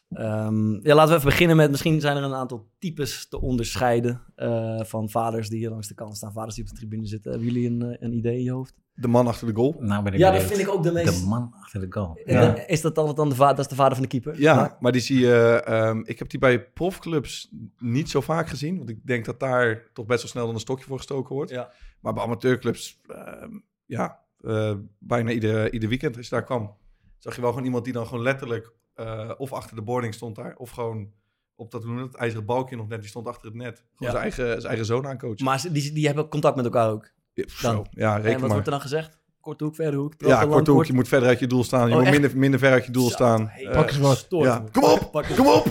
Ehm, 0.08 0.72
ja, 0.86 0.94
laten 0.94 1.10
we 1.10 1.16
even 1.18 1.28
beginnen 1.30 1.56
met... 1.56 1.70
Misschien 1.70 2.00
zijn 2.00 2.16
er 2.16 2.22
een 2.22 2.34
aantal 2.34 2.68
types 2.78 3.28
te 3.28 3.40
onderscheiden... 3.40 4.22
eh, 4.34 4.80
van 4.84 5.08
vaders 5.10 5.48
die 5.48 5.58
hier 5.58 5.70
langs 5.70 5.88
de 5.88 5.94
kant 5.94 6.16
staan. 6.16 6.32
Vaders 6.32 6.54
die 6.54 6.64
op 6.64 6.70
de 6.70 6.76
tribune 6.76 7.06
zitten. 7.06 7.30
Hebben 7.30 7.48
jullie 7.52 7.68
een, 7.70 7.82
eh, 7.82 7.96
een 8.00 8.12
idee 8.12 8.36
in 8.38 8.44
je 8.44 8.50
hoofd? 8.50 8.74
De 8.94 9.08
man 9.08 9.26
achter 9.26 9.46
de 9.46 9.54
goal. 9.54 9.76
Nou 9.78 10.02
ben 10.02 10.12
ik 10.12 10.18
Ja, 10.18 10.30
dat 10.30 10.42
vind 10.42 10.60
ik 10.60 10.68
ook 10.68 10.82
de 10.82 10.92
meest... 10.92 11.20
De 11.20 11.26
man 11.26 11.54
achter 11.60 11.80
de 11.80 11.86
goal. 11.88 12.20
Ja. 12.24 12.66
Is 12.66 12.80
dat 12.80 12.94
dan, 12.94 13.14
dan 13.14 13.28
de, 13.28 13.34
vader, 13.34 13.56
dat 13.56 13.64
is 13.64 13.70
de 13.70 13.76
vader 13.76 13.92
van 13.92 14.02
de 14.02 14.08
keeper? 14.08 14.40
Ja, 14.40 14.76
maar 14.80 14.92
die 14.92 15.00
zie 15.00 15.18
je. 15.18 15.62
ehm, 15.64 16.02
ik 16.04 16.18
heb 16.18 16.28
die 16.28 16.38
bij 16.38 16.64
profclubs 16.70 17.52
niet 17.78 18.10
zo 18.10 18.20
vaak 18.20 18.48
gezien. 18.48 18.76
Want 18.76 18.88
ik 18.90 19.06
denk 19.06 19.24
dat 19.24 19.40
daar 19.40 19.90
toch 19.92 20.06
best 20.06 20.20
wel 20.22 20.30
snel 20.30 20.44
dan 20.46 20.54
een 20.54 20.60
stokje 20.60 20.84
voor 20.84 20.96
gestoken 20.96 21.34
wordt. 21.34 21.50
Ja. 21.50 21.72
Maar 22.00 22.12
bij 22.12 22.22
amateurclubs, 22.22 23.00
ehm, 23.06 23.50
ja, 23.86 24.18
eh, 24.40 24.74
bijna 24.98 25.30
ieder, 25.30 25.72
ieder 25.72 25.88
weekend 25.88 26.16
als 26.16 26.28
je 26.28 26.34
daar 26.34 26.44
kwam, 26.44 26.76
zag 27.18 27.34
je 27.34 27.40
wel 27.40 27.50
gewoon 27.50 27.64
iemand 27.64 27.84
die 27.84 27.92
dan 27.92 28.06
gewoon 28.06 28.22
letterlijk 28.22 28.72
eh, 28.96 29.30
of 29.36 29.52
achter 29.52 29.76
de 29.76 29.82
boarding 29.82 30.14
stond 30.14 30.36
daar, 30.36 30.54
of 30.56 30.70
gewoon 30.70 31.12
op 31.54 31.70
dat, 31.70 31.82
dat 31.82 32.14
ijzeren 32.14 32.44
balkje 32.44 32.76
nog 32.76 32.88
net, 32.88 33.00
die 33.00 33.08
stond 33.08 33.26
achter 33.26 33.44
het 33.46 33.54
net. 33.54 33.76
Gewoon 33.76 33.86
Ja. 33.98 34.10
zijn, 34.10 34.22
eigen, 34.22 34.46
zijn 34.46 34.66
eigen 34.66 34.86
zoon 34.86 35.06
aancoachen. 35.06 35.44
Maar 35.44 35.62
die, 35.72 35.92
die 35.92 36.06
hebben 36.06 36.28
contact 36.28 36.56
met 36.56 36.64
elkaar 36.64 36.90
ook. 36.90 37.10
Ja, 37.32 37.44
dan. 37.62 37.86
ja, 37.90 38.14
En 38.16 38.22
reken 38.22 38.30
wat 38.32 38.40
maar. 38.40 38.48
wordt 38.50 38.66
er 38.66 38.72
dan 38.72 38.80
gezegd? 38.80 39.18
Korte 39.46 39.64
hoek, 39.64 39.74
verre 39.74 39.96
hoek? 39.96 40.12
Ja, 40.18 40.44
kort 40.44 40.66
hoek, 40.66 40.76
kort? 40.76 40.86
je 40.86 40.92
moet 40.92 41.08
verder 41.08 41.28
uit 41.28 41.38
je 41.38 41.46
doel 41.46 41.64
staan. 41.64 41.80
Je 41.88 41.92
Oh, 41.92 41.98
moet 41.98 42.02
echt? 42.08 42.18
minder, 42.20 42.38
minder 42.38 42.60
ver 42.60 42.70
uit 42.72 42.84
je 42.86 42.92
doel 42.92 43.02
Zo, 43.08 43.10
staan. 43.10 43.48
hey, 43.50 43.68
Pak 43.72 43.88
eens 43.88 43.98
wat. 43.98 44.16
stoort 44.16 44.44
ja. 44.44 44.58
me. 44.58 44.70
Kom 44.80 44.84
op, 44.90 45.08
Pak 45.12 45.26
eens- 45.28 45.36
kom 45.38 45.46
op! 45.46 45.66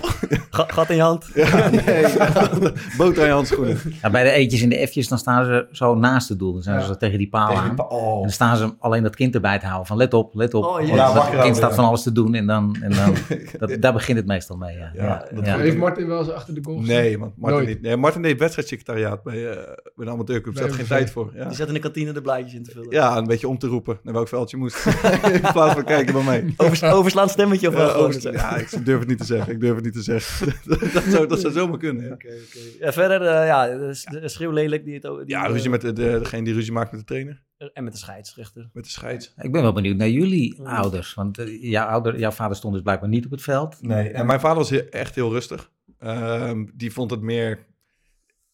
Ga- 0.50 0.65
gat 0.67 0.89
in 0.89 0.95
je 0.95 1.02
hand. 1.02 1.30
Ja, 1.36 1.69
nee, 1.69 2.06
boter 2.97 3.21
aan 3.21 3.28
je 3.28 3.34
handschoenen. 3.34 3.78
Ja, 4.02 4.10
bij 4.10 4.23
de 4.23 4.30
eetjes 4.30 4.62
in 4.62 4.69
de 4.69 4.88
F'jes, 4.88 5.08
dan 5.08 5.17
staan 5.17 5.45
ze 5.45 5.67
zo 5.71 5.95
naast 5.95 6.30
het 6.30 6.39
doel. 6.39 6.54
Dan 6.54 6.62
zijn 6.62 6.80
Ja. 6.80 6.86
ze 6.86 6.97
tegen 6.97 7.17
die 7.17 7.30
paal 7.30 7.56
aan. 7.58 7.69
En 7.69 7.76
dan 8.21 8.30
staan 8.30 8.58
ze 8.58 8.73
alleen 8.80 9.04
dat 9.04 9.15
kind 9.15 9.36
erbij 9.36 9.60
te 9.60 9.65
houden. 9.65 9.88
Van 9.88 9.97
let 9.97 10.13
op, 10.13 10.36
let 10.36 10.54
op. 10.54 10.63
Oh, 10.63 10.76
Want 10.76 10.88
ja. 10.88 11.13
Dat 11.13 11.41
kind 11.41 11.56
staat 11.56 11.76
van 11.76 11.86
alles 11.86 12.04
te 12.04 12.12
doen. 12.12 12.34
En 12.36 12.47
dan, 12.47 12.78
en 12.82 12.91
dan 12.91 13.15
dat, 13.69 13.82
daar 13.82 13.93
begint 13.93 14.17
het 14.17 14.28
meestal 14.28 14.58
mee. 14.58 14.78
Ja. 14.78 14.91
Ja, 14.93 15.04
Ja, 15.04 15.26
dat 15.36 15.45
ja. 15.45 15.58
Heeft 15.58 15.78
Martin 15.78 16.08
wel 16.08 16.19
eens 16.19 16.30
achter 16.32 16.54
de 16.54 16.62
goal? 16.63 16.80
Nee, 16.80 17.17
man. 17.17 17.34
Martin 17.36 17.58
Nooit. 17.63 17.73
niet. 17.76 17.82
Nee, 17.82 17.97
Martin 17.97 18.21
deed 18.21 18.39
wedstrijdsecretariaat 18.39 19.23
bij, 19.23 19.50
eh 19.50 19.58
bij 19.95 20.06
de 20.06 20.12
amateurclub. 20.12 20.54
Daar 20.56 20.63
Bij 20.63 20.71
had 20.71 20.80
geen 20.88 20.97
tijd 20.97 21.12
voor. 21.12 21.32
Die 21.47 21.56
zat 21.56 21.67
in 21.67 21.73
de 21.73 21.80
kantine 21.80 22.12
de 22.12 22.21
blaadjes 22.21 22.54
in 22.54 22.63
te 22.63 22.71
vullen. 22.71 22.91
ja, 22.91 23.17
een 23.17 23.28
beetje 23.28 23.47
om 23.47 23.58
te 23.58 23.64
roepen 23.67 23.99
naar 24.04 24.13
welk 24.13 24.28
veld 24.28 24.49
je 24.49 24.58
moest. 24.58 24.86
In 25.34 25.41
plaats 25.41 25.73
van 25.73 25.84
kijken 25.84 26.13
bij 26.13 26.23
mij. 26.23 26.54
Overs, 26.58 26.84
overslaan 26.84 27.30
stemmetje 27.30 27.67
of 27.67 27.73
wel 27.73 28.32
Ja, 28.32 28.56
ik 28.58 28.86
durf 28.86 28.99
het 28.99 29.08
niet 29.08 29.17
te 29.17 29.25
zeggen. 29.25 29.54
Ik 29.54 29.60
durf 29.60 29.75
het 29.75 29.84
niet 29.84 29.93
te 29.93 30.01
zeggen. 30.01 30.54
dat, 30.93 31.04
zou, 31.04 31.28
dat 31.28 31.39
zou 31.39 31.54
zomaar 31.54 31.78
kunnen, 31.78 32.04
ja. 32.06 32.13
Oké, 32.13 32.28
oké. 32.28 32.60
Ja, 32.86 32.93
verder, 32.93 33.21
eh, 33.21 33.47
ja, 33.47 33.93
schreeuw 34.28 34.51
lelijk 34.51 34.84
die 34.86 34.93
het 34.93 35.01
die, 35.04 35.12
Ja, 35.25 35.45
eh, 35.45 35.51
ruzie 35.51 35.69
met 35.69 35.82
de, 35.82 35.93
de, 35.93 36.19
degene 36.19 36.43
die 36.43 36.54
ruzie 36.54 36.71
maakt 36.71 36.91
met 36.91 36.99
de 36.99 37.06
trainer. 37.06 37.43
En 37.73 37.84
met 37.84 37.93
de 37.93 37.99
scheidsrechter. 37.99 38.69
Met 38.73 38.84
de 38.84 38.89
scheids. 38.89 39.34
Ik 39.38 39.51
ben 39.51 39.62
wel 39.62 39.73
benieuwd 39.73 39.97
naar 39.97 40.10
jullie 40.10 40.62
ouders. 40.63 41.13
Want 41.13 41.38
eh, 41.38 41.63
jouw, 41.71 41.88
ouder, 41.88 42.19
jouw 42.19 42.32
vader 42.32 42.56
stond 42.56 42.73
dus 42.73 42.84
blijkbaar 42.84 43.10
niet 43.10 43.25
op 43.25 43.32
het 43.32 43.41
veld. 43.41 43.82
Nee, 43.82 44.10
en 44.10 44.25
mijn 44.25 44.39
vader 44.39 44.58
was 44.58 44.69
he- 44.69 44.78
echt 44.89 45.15
heel 45.15 45.32
rustig. 45.32 45.71
Ehm, 45.99 46.65
die 46.73 46.91
vond 46.93 47.12
het 47.12 47.21
meer... 47.21 47.65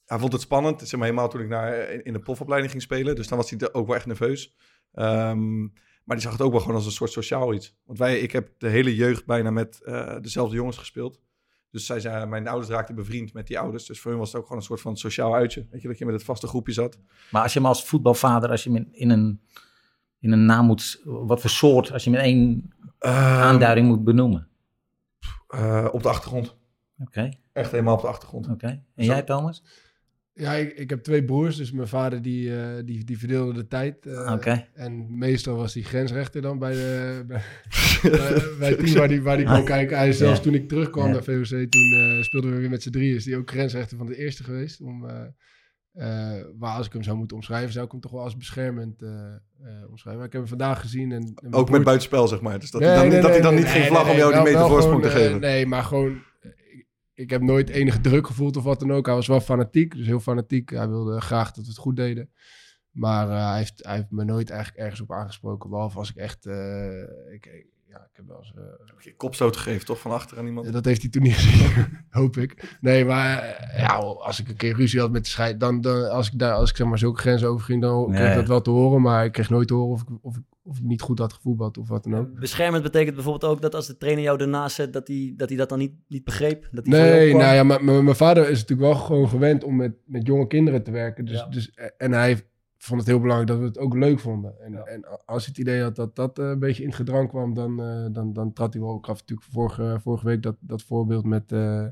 Hij 0.06 0.20
vond 0.20 0.34
het 0.34 0.42
spannend. 0.42 0.80
Zeg 0.80 0.92
maar, 1.00 1.08
helemaal 1.08 1.30
toen 1.30 1.42
ik 1.42 1.48
naar, 1.48 1.90
in 1.90 2.14
de 2.14 2.20
profopleiding 2.20 2.72
ging 2.72 2.84
spelen. 2.84 3.16
Dus 3.16 3.28
dan 3.28 3.38
was 3.38 3.50
hij 3.50 3.60
er 3.60 3.74
ook 3.74 3.88
wel 3.88 3.96
echt 3.96 4.06
nerveus. 4.06 4.56
Ehm, 4.94 5.60
maar 6.04 6.16
die 6.16 6.20
zag 6.22 6.32
het 6.32 6.42
ook 6.42 6.52
wel 6.52 6.60
gewoon 6.62 6.76
als 6.76 6.86
een 6.86 6.92
soort 6.92 7.12
sociaal 7.12 7.54
iets. 7.54 7.76
Want 7.86 8.00
wij, 8.00 8.20
ik 8.20 8.32
heb 8.32 8.50
de 8.58 8.68
hele 8.68 8.96
jeugd 8.96 9.26
bijna 9.26 9.52
met 9.52 9.82
eh, 9.84 10.16
dezelfde 10.22 10.56
jongens 10.56 10.78
gespeeld. 10.78 11.20
Dus 11.72 11.86
zij 11.86 12.00
zei, 12.00 12.26
mijn 12.26 12.48
ouders 12.48 12.70
raakten 12.72 12.96
bevriend 12.96 13.34
met 13.34 13.48
die 13.48 13.60
ouders. 13.60 13.86
Dus 13.86 14.00
voor 14.00 14.12
hun 14.12 14.20
was 14.20 14.28
het 14.32 14.38
ook 14.38 14.44
gewoon 14.48 14.62
een 14.62 14.68
soort 14.68 14.82
van 14.82 14.98
sociaal 14.98 15.36
uitje. 15.36 15.68
Weet 15.72 15.82
je, 15.82 15.88
dat 15.88 15.98
je 15.98 16.06
met 16.06 16.14
het 16.14 16.24
vaste 16.24 16.48
groepje 16.48 16.74
zat. 16.74 17.00
Maar 17.32 17.42
als 17.44 17.54
je 17.54 17.60
hem 17.60 17.68
als 17.68 17.86
voetbalvader, 17.86 18.50
als 18.50 18.64
je 18.64 18.72
hem 18.72 18.78
in, 18.78 18.94
in 18.94 19.10
een, 19.10 19.42
in 20.20 20.32
een 20.32 20.46
naam 20.46 20.66
moet... 20.66 21.02
Wat 21.04 21.42
voor 21.42 21.50
soort, 21.50 21.92
als 21.92 22.04
je 22.04 22.10
hem 22.10 22.20
in 22.20 22.26
één 22.26 22.74
Ehm, 23.00 23.42
aanduiding 23.42 23.88
moet 23.88 24.04
benoemen. 24.04 24.48
eh, 25.48 25.88
op 25.92 26.04
de 26.04 26.10
achtergrond. 26.10 26.56
Oké, 27.00 27.30
Echt 27.54 27.72
helemaal 27.72 27.96
op 27.96 28.02
de 28.02 28.08
achtergrond. 28.08 28.48
oké. 28.48 28.68
En 28.96 29.06
Zo. 29.06 29.12
jij 29.12 29.24
Thomas? 29.24 29.64
Ja, 30.42 30.54
ik, 30.54 30.78
ik 30.78 30.90
heb 30.90 31.04
twee 31.04 31.24
broers, 31.26 31.56
dus 31.56 31.72
mijn 31.72 31.88
vader 31.88 32.22
die, 32.22 32.56
eh, 32.56 32.68
die, 32.86 33.04
die 33.04 33.18
verdeelde 33.18 33.54
de 33.54 33.68
tijd. 33.68 34.06
eh, 34.06 34.32
Oké. 34.34 34.68
En 34.74 35.18
meestal 35.18 35.56
was 35.56 35.74
hij 35.74 35.84
grensrechter 35.84 36.42
dan 36.42 36.60
bij, 36.60 36.74
de, 36.74 37.24
bij, 38.02 38.12
bij, 38.12 38.42
bij 38.60 38.70
het 38.70 38.80
team 38.80 38.94
waar 38.94 39.08
hij 39.08 39.22
waar 39.22 39.38
die 39.38 39.46
kon 39.46 39.64
kijken. 39.64 39.98
Hij 39.98 40.14
zelfs 40.14 40.42
toen 40.42 40.54
ik 40.54 40.68
terugkwam 40.68 41.12
naar 41.12 41.24
VOC, 41.24 41.46
toen 41.46 41.94
eh, 41.94 42.22
speelden 42.22 42.52
we 42.52 42.58
weer 42.60 42.70
met 42.70 42.84
z'n 42.84 42.90
drieën. 42.90 43.16
Is 43.16 43.24
die 43.24 43.38
ook 43.38 43.50
grensrechter 43.52 43.98
van 43.98 44.06
de 44.06 44.18
eerste 44.18 44.44
geweest. 44.44 44.82
Om, 44.82 45.06
maar 46.60 46.76
als 46.76 46.86
ik 46.86 46.94
hem 46.94 47.04
zou 47.04 47.18
moeten 47.18 47.36
omschrijven, 47.38 47.72
zou 47.74 47.86
ik 47.86 47.92
hem 47.92 48.02
toch 48.02 48.12
wel 48.12 48.22
als 48.24 48.38
beschermend 48.38 49.02
eh, 49.02 49.10
eh, 49.10 49.90
omschrijven. 49.90 50.18
Maar 50.22 50.26
ik 50.28 50.34
heb 50.34 50.42
hem 50.42 50.48
vandaag 50.58 50.80
gezien. 50.82 51.12
En, 51.12 51.34
Ook 51.52 51.70
met 51.70 51.84
buitenspel, 51.84 52.28
zeg 52.28 52.42
maar. 52.42 52.60
Dus 52.60 52.72
dat 52.72 52.82
Nee, 52.82 52.90
hij 52.90 53.00
dan, 53.00 53.08
nee, 53.10 53.22
dat 53.22 53.30
hij 53.32 53.42
dan 53.42 53.54
nee, 53.54 53.64
niet 53.64 53.74
nee, 53.74 53.82
geen 53.82 53.92
vlag 53.92 54.04
nee, 54.04 54.12
om 54.12 54.18
jou 54.18 54.34
die 54.34 54.42
meter 54.44 54.68
voorsprong 54.68 55.02
te 55.04 55.10
geven. 55.10 55.40
nee, 55.40 55.66
maar 55.66 55.84
gewoon... 55.84 56.22
ik, 57.14 57.30
heb 57.30 57.42
nooit 57.42 57.70
enige 57.70 58.02
druk 58.02 58.28
gevoeld 58.28 58.58
of 58.58 58.64
wat 58.64 58.80
dan 58.80 58.92
ook. 58.92 59.06
Hij 59.06 59.16
was 59.16 59.28
wel 59.28 59.40
fanatiek, 59.42 59.96
dus 59.96 60.06
heel 60.06 60.20
fanatiek. 60.20 60.70
Hij 60.70 60.88
wilde 60.90 61.22
graag 61.22 61.52
dat 61.52 61.64
we 61.64 61.70
het 61.70 61.80
goed 61.80 61.96
deden. 61.96 62.32
Maar 62.92 63.30
eh, 63.30 63.48
hij, 63.50 63.58
heeft, 63.58 63.84
hij 63.86 63.96
heeft 63.96 64.12
me 64.12 64.24
nooit 64.24 64.50
eigenlijk 64.50 64.82
ergens 64.84 65.02
op 65.02 65.12
aangesproken. 65.12 65.70
Behalve 65.70 65.98
als 65.98 66.10
ik 66.10 66.16
echt... 66.16 66.46
eh, 66.46 67.02
ik- 67.34 67.66
ja, 67.92 67.98
ik 67.98 68.16
heb 68.16 68.28
wel 68.28 68.38
eens... 68.38 68.54
eh, 68.56 68.64
Heb 68.86 69.00
je 69.02 69.16
kopstoot 69.16 69.58
gegeven, 69.58 69.86
toch? 69.86 70.00
Van 70.00 70.12
achter 70.12 70.38
aan 70.38 70.46
iemand? 70.46 70.74
dat 70.74 70.86
heeft 70.86 71.02
hij 71.02 71.10
toen 71.12 71.22
niet 71.22 71.34
gezien, 71.42 71.88
hoop 72.10 72.38
ik. 72.38 72.78
Nee, 72.82 73.06
maar 73.06 73.40
eh, 73.40 73.80
ja, 73.80 73.88
als 73.98 74.40
ik 74.40 74.50
een 74.50 74.56
keer 74.56 74.76
ruzie 74.76 75.00
had 75.00 75.12
met 75.12 75.24
de 75.24 75.30
scheid, 75.30 75.60
dan, 75.60 75.82
dan 75.82 76.10
als 76.10 76.32
ik 76.32 76.40
daar, 76.40 76.54
als 76.54 76.70
ik 76.70 76.76
zeg 76.76 76.88
maar 76.88 76.98
zulke 76.98 77.20
grenzen 77.20 77.48
overging, 77.50 77.82
dan 77.82 78.06
kreeg 78.08 78.20
Ja, 78.20 78.30
ik 78.30 78.36
dat 78.36 78.48
wel 78.48 78.62
te 78.62 78.70
horen. 78.70 79.02
Maar 79.02 79.26
ik 79.26 79.32
kreeg 79.32 79.50
nooit 79.50 79.68
te 79.68 79.74
horen 79.74 79.92
of 79.94 80.02
ik, 80.02 80.08
of, 80.22 80.36
ik, 80.38 80.44
of 80.64 80.78
ik 80.78 80.84
niet 80.84 81.02
goed 81.02 81.20
had 81.20 81.34
gevoetbald 81.34 81.78
of 81.78 81.88
wat 81.88 82.04
dan 82.04 82.16
ook. 82.16 82.40
Beschermend 82.40 82.84
betekent 82.84 83.16
bijvoorbeeld 83.16 83.52
ook 83.54 83.62
dat 83.62 83.76
als 83.76 83.88
de 83.88 83.98
trainer 83.98 84.24
jou 84.24 84.40
ernaast 84.42 84.76
zet, 84.76 84.94
dat 84.94 85.08
hij 85.08 85.34
dat, 85.38 85.50
hij 85.50 85.58
dat 85.58 85.70
dan 85.70 85.80
niet, 85.80 85.94
niet 86.08 86.24
begreep. 86.24 86.68
Dat 86.72 86.86
hij 86.86 87.00
Nee, 87.00 87.34
nou 87.36 87.56
ja, 87.56 87.64
maar 87.64 87.84
maar 87.84 88.04
mijn 88.04 88.16
vader 88.16 88.50
is 88.50 88.60
natuurlijk 88.60 88.90
wel 88.94 89.00
gewoon 89.00 89.30
gewend 89.30 89.64
om 89.64 89.76
met, 89.76 89.94
met 90.06 90.28
jonge 90.28 90.48
kinderen 90.48 90.84
te 90.84 90.92
werken. 90.92 91.26
Dus, 91.26 91.36
Ja. 91.38 91.46
dus, 91.48 91.72
en 91.98 92.12
hij 92.12 92.26
heeft 92.28 92.46
vond 92.84 93.00
het 93.00 93.10
heel 93.10 93.20
belangrijk 93.20 93.50
dat 93.50 93.60
we 93.60 93.66
het 93.66 93.78
ook 93.78 93.96
leuk 93.96 94.20
vonden. 94.20 94.54
En, 94.62 94.88
en 94.88 95.06
als 95.26 95.46
hij 95.46 95.54
het 95.56 95.58
idee 95.58 95.82
had 95.82 95.96
dat 95.96 96.16
dat 96.16 96.40
eh, 96.40 96.46
een 96.50 96.60
beetje 96.60 96.82
in 96.82 96.88
het 96.88 96.98
gedrang 96.98 97.30
kwam, 97.30 97.54
dan, 97.54 97.82
eh, 97.82 98.06
dan, 98.12 98.34
dan 98.34 98.54
trad 98.54 98.74
hij 98.74 98.82
wel. 98.82 98.98
Ik 98.98 99.06
gaf 99.06 99.20
natuurlijk 99.20 99.48
vorige, 99.52 100.00
vorige 100.04 100.26
week 100.26 100.42
dat, 100.44 100.56
dat 100.60 100.84
voorbeeld 100.84 101.26
met, 101.26 101.52
eh, 101.52 101.86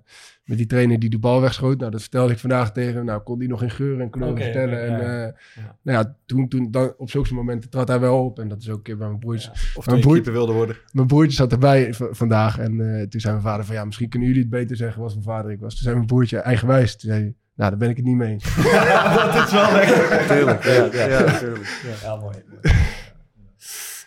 met 0.43 0.57
die 0.57 0.65
trainer 0.65 0.99
die 0.99 1.09
de 1.09 1.19
bal 1.19 1.41
wegschoot. 1.41 1.79
Nou, 1.79 1.91
dat 1.91 2.01
vertelde 2.01 2.33
ik 2.33 2.39
vandaag 2.39 2.71
tegen 2.71 2.95
hem. 2.95 3.05
Nou, 3.05 3.21
kon 3.21 3.39
die 3.39 3.47
nog 3.47 3.63
in 3.63 3.69
geur 3.69 3.99
en 3.99 4.09
kleur 4.09 4.29
Oké, 4.29 4.41
vertellen. 4.41 4.81
en 4.81 4.91
ja. 4.91 5.35
nou 5.81 5.97
ja, 5.97 6.15
toen, 6.25 6.47
toen 6.47 6.71
dan, 6.71 6.93
op 6.97 7.09
zulke 7.09 7.33
momenten 7.33 7.69
trad 7.69 7.87
hij 7.87 7.99
wel 7.99 8.25
op. 8.25 8.39
En 8.39 8.47
dat 8.47 8.61
is 8.61 8.69
ook 8.69 8.77
een 8.77 8.83
keer 8.83 8.97
bij 8.97 9.07
mijn 9.07 9.19
broertjes. 9.19 9.75
Of 9.75 9.85
je 9.85 9.91
boeit- 9.91 10.03
keeper 10.05 10.31
wilde 10.31 10.53
worden. 10.53 10.75
Mijn 10.91 11.07
broertje 11.07 11.35
zat 11.35 11.51
erbij 11.51 11.93
vandaag. 11.93 12.59
En 12.59 12.77
toen 13.09 13.21
zei 13.21 13.33
mijn 13.33 13.45
vader 13.45 13.65
van 13.65 13.75
ja, 13.75 13.85
misschien 13.85 14.09
kunnen 14.09 14.27
jullie 14.27 14.43
het 14.43 14.51
beter 14.51 14.75
zeggen 14.75 15.01
was 15.01 15.13
mijn 15.13 15.25
vader 15.25 15.51
ik 15.51 15.59
was. 15.59 15.73
Toen 15.73 15.83
zei 15.83 15.95
mijn 15.95 16.07
broertje 16.07 16.37
eigenwijs. 16.37 16.95
Toen 16.97 17.09
zei 17.09 17.21
hij, 17.21 17.35
nou, 17.59 17.69
daar 17.69 17.77
ben 17.79 17.89
ik 17.89 17.95
het 17.95 18.05
niet 18.05 18.15
mee 18.15 18.31
eens. 18.31 18.43
dat 19.33 19.45
is 19.45 19.51
wel 19.51 19.71
lekker. 19.71 20.27
Tuurlijk. 20.27 20.63
Ja, 20.63 21.05
ja. 21.05 21.19
Ja, 21.19 21.37
tuurlijk. 21.37 21.97
Ja, 22.01 22.15
mooi. 22.15 22.35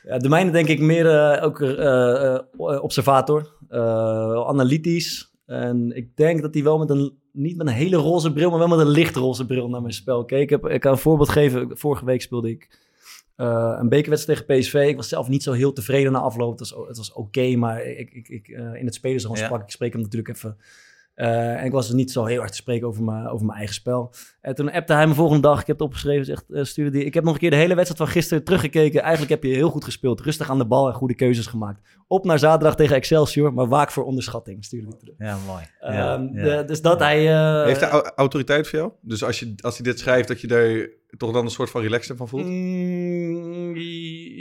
Ja, 0.03 0.19
de 0.19 0.29
mijne 0.29 0.51
denk 0.51 0.69
ik 0.69 0.81
meer 0.81 1.07
eh, 1.35 1.45
ook 1.45 1.61
eh, 1.61 2.35
eh, 2.35 2.38
observator, 2.83 3.57
eh, 3.69 4.47
analytisch. 4.47 5.35
En 5.47 5.97
ik 5.97 6.17
denk 6.17 6.43
dat 6.43 6.55
hij 6.55 6.62
wel 6.62 6.79
met 6.79 6.91
een, 6.91 7.19
niet 7.33 7.57
met 7.57 7.67
een 7.67 7.73
hele 7.73 7.97
roze 7.97 8.33
bril, 8.33 8.51
maar 8.51 8.59
wel 8.59 8.69
met 8.69 8.79
een 8.79 8.88
lichtroze 8.88 9.47
bril 9.47 9.69
naar 9.69 9.81
mijn 9.83 9.95
spel 9.95 10.25
keek. 10.25 10.41
Ik, 10.43 10.51
heb, 10.51 10.67
ik 10.67 10.81
kan 10.81 10.93
een 10.93 10.99
voorbeeld 10.99 11.29
geven. 11.29 11.79
Vorige 11.79 12.05
week 12.05 12.23
speelde 12.23 12.51
ik 12.51 12.79
eh, 13.37 13.77
een 13.79 13.88
bekerwedstrijd 13.88 14.47
tegen 14.47 14.61
PSV. 14.61 14.75
Ik 14.88 14.97
was 14.97 15.09
zelf 15.09 15.29
niet 15.29 15.43
zo 15.43 15.53
heel 15.53 15.73
tevreden 15.73 16.12
na 16.12 16.19
afloop. 16.19 16.59
Het 16.59 16.71
was, 16.71 16.87
het 16.88 16.97
was 16.97 17.12
oké, 17.12 17.57
maar 17.57 17.83
ik, 17.85 18.11
ik, 18.12 18.29
ik, 18.29 18.49
eh, 18.49 18.75
in 18.75 18.85
het 18.85 18.95
spelersrond 18.95 19.38
Ja. 19.38 19.45
sprak 19.45 19.62
ik 19.62 19.71
spreek 19.71 19.93
hem 19.93 20.03
natuurlijk 20.03 20.37
even. 20.37 20.57
Eh, 21.14 21.59
en 21.61 21.64
ik 21.64 21.72
was 21.72 21.88
er 21.88 21.94
niet 21.94 22.11
zo 22.12 22.25
heel 22.25 22.40
erg 22.40 22.51
te 22.51 22.57
spreken 22.57 22.87
over 22.87 23.03
mijn, 23.03 23.27
over 23.29 23.46
mijn 23.46 23.57
eigen 23.59 23.75
spel. 23.75 24.12
En 24.40 24.55
toen 24.55 24.72
appte 24.72 24.92
hij 24.92 25.07
me 25.07 25.14
volgende 25.14 25.42
dag. 25.42 25.61
Ik 25.61 25.66
heb 25.66 25.79
het 25.79 25.87
opgeschreven. 25.87 26.25
Zegt, 26.25 26.44
eh, 26.51 26.64
stuurde 26.64 26.90
die. 26.90 27.05
Ik 27.05 27.14
heb 27.14 27.25
nog 27.25 27.33
een 27.35 27.38
keer 27.40 27.51
de 27.51 27.57
hele 27.57 27.75
wedstrijd 27.75 28.03
van 28.03 28.12
gisteren 28.12 28.44
teruggekeken. 28.44 29.01
Eigenlijk 29.01 29.31
heb 29.31 29.42
je 29.42 29.55
heel 29.55 29.70
goed 29.70 29.85
gespeeld. 29.85 30.20
Rustig 30.20 30.51
aan 30.51 30.59
de 30.59 30.66
bal 30.66 30.88
en 30.88 30.94
goede 30.94 31.14
keuzes 31.14 31.46
gemaakt. 31.46 31.81
Op 32.07 32.25
naar 32.25 32.38
zaterdag 32.38 32.77
tegen 32.77 32.96
Excelsior. 32.96 33.53
Maar 33.53 33.68
waak 33.68 33.90
voor 33.90 34.05
onderschatting. 34.05 34.64
Stuurde 34.64 34.87
hij 34.88 34.96
terug. 34.98 35.14
Ja, 35.18 35.37
mooi. 35.46 35.62
Ja, 35.81 36.14
Ehm, 36.14 36.38
ja. 36.38 36.57
de- 36.57 36.64
dus 36.64 36.83
dat 36.83 36.98
hij... 36.98 37.35
eh, 37.35 37.64
Heeft 37.64 37.81
hij 37.81 37.90
au- 37.90 38.11
autoriteit 38.16 38.68
voor 38.68 38.79
jou? 38.79 38.92
Dus 39.01 39.25
als, 39.25 39.38
je, 39.40 39.55
als 39.61 39.75
hij 39.79 39.85
dit 39.85 39.98
schrijft, 39.98 40.29
dat 40.29 40.40
je 40.40 40.46
daar 40.46 40.88
toch 41.16 41.33
dan 41.33 41.44
een 41.44 41.51
soort 41.51 41.70
van 41.70 41.83
relaxed 41.83 42.16
van 42.16 42.29
voelt? 42.29 42.44
Mm, 42.46 43.72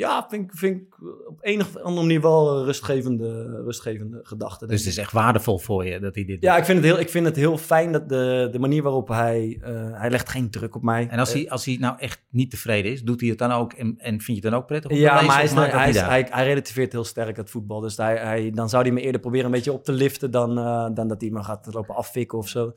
ja, 0.01 0.25
vind, 0.29 0.43
ik- 0.51 0.57
vind 0.57 0.77
ik 0.81 0.95
op 1.27 1.37
een 1.41 1.61
of 1.61 1.75
andere 1.77 1.95
manier 2.05 2.21
wel 2.21 2.57
een 2.57 2.63
rustgevende, 2.65 3.61
rustgevende 3.65 4.19
gedachte. 4.23 4.67
Dus 4.67 4.79
het 4.79 4.89
is 4.89 4.97
echt 4.97 5.11
waardevol 5.11 5.57
voor 5.57 5.85
je 5.85 5.99
dat 5.99 6.15
hij 6.15 6.25
dit 6.25 6.41
Ja, 6.41 6.49
doet. 6.49 6.59
ik 6.59 6.65
vind 6.65 6.77
het 6.77 6.87
heel, 6.87 6.99
ik 6.99 7.09
vind 7.09 7.25
het 7.25 7.35
heel 7.35 7.57
fijn 7.57 7.91
dat 7.91 8.09
de, 8.09 8.49
de 8.51 8.59
manier 8.59 8.83
waarop 8.83 9.07
hij... 9.07 9.59
eh, 9.61 9.71
hij 9.99 10.09
legt 10.09 10.29
geen 10.29 10.49
druk 10.49 10.75
op 10.75 10.81
mij. 10.83 11.07
En 11.09 11.19
als 11.19 11.29
Eh, 11.33 11.35
hij, 11.35 11.49
als 11.49 11.65
hij 11.65 11.77
nou 11.79 11.95
echt 11.99 12.21
niet 12.29 12.49
tevreden 12.49 12.91
is, 12.91 13.03
doet 13.03 13.19
hij 13.21 13.29
het 13.29 13.37
dan 13.37 13.51
ook 13.51 13.73
en, 13.73 13.95
en 13.97 14.09
vind 14.21 14.25
je 14.25 14.33
het 14.33 14.43
dan 14.43 14.53
ook 14.53 14.65
prettig? 14.67 14.91
om 14.91 14.97
Ja, 14.97 15.13
lezen, 15.13 15.27
maar 15.27 15.35
hij, 15.35 15.43
is, 15.45 15.51
hij, 15.73 15.89
is- 15.89 16.01
hij, 16.01 16.27
hij 16.29 16.45
relativeert 16.45 16.91
heel 16.91 17.03
sterk 17.03 17.37
het 17.37 17.49
voetbal. 17.49 17.79
Dus 17.79 17.97
hij, 17.97 18.17
hij, 18.17 18.51
dan 18.53 18.69
zou 18.69 18.83
hij 18.83 18.91
me 18.91 19.01
eerder 19.01 19.21
proberen 19.21 19.45
een 19.45 19.51
beetje 19.51 19.71
op 19.73 19.83
te 19.83 19.91
liften 19.91 20.31
dan, 20.31 20.57
eh, 20.57 20.87
dan 20.93 21.07
dat 21.07 21.21
hij 21.21 21.29
me 21.29 21.43
gaat 21.43 21.67
lopen 21.73 21.95
afvikken 21.95 22.37
of 22.37 22.47
zo. 22.47 22.73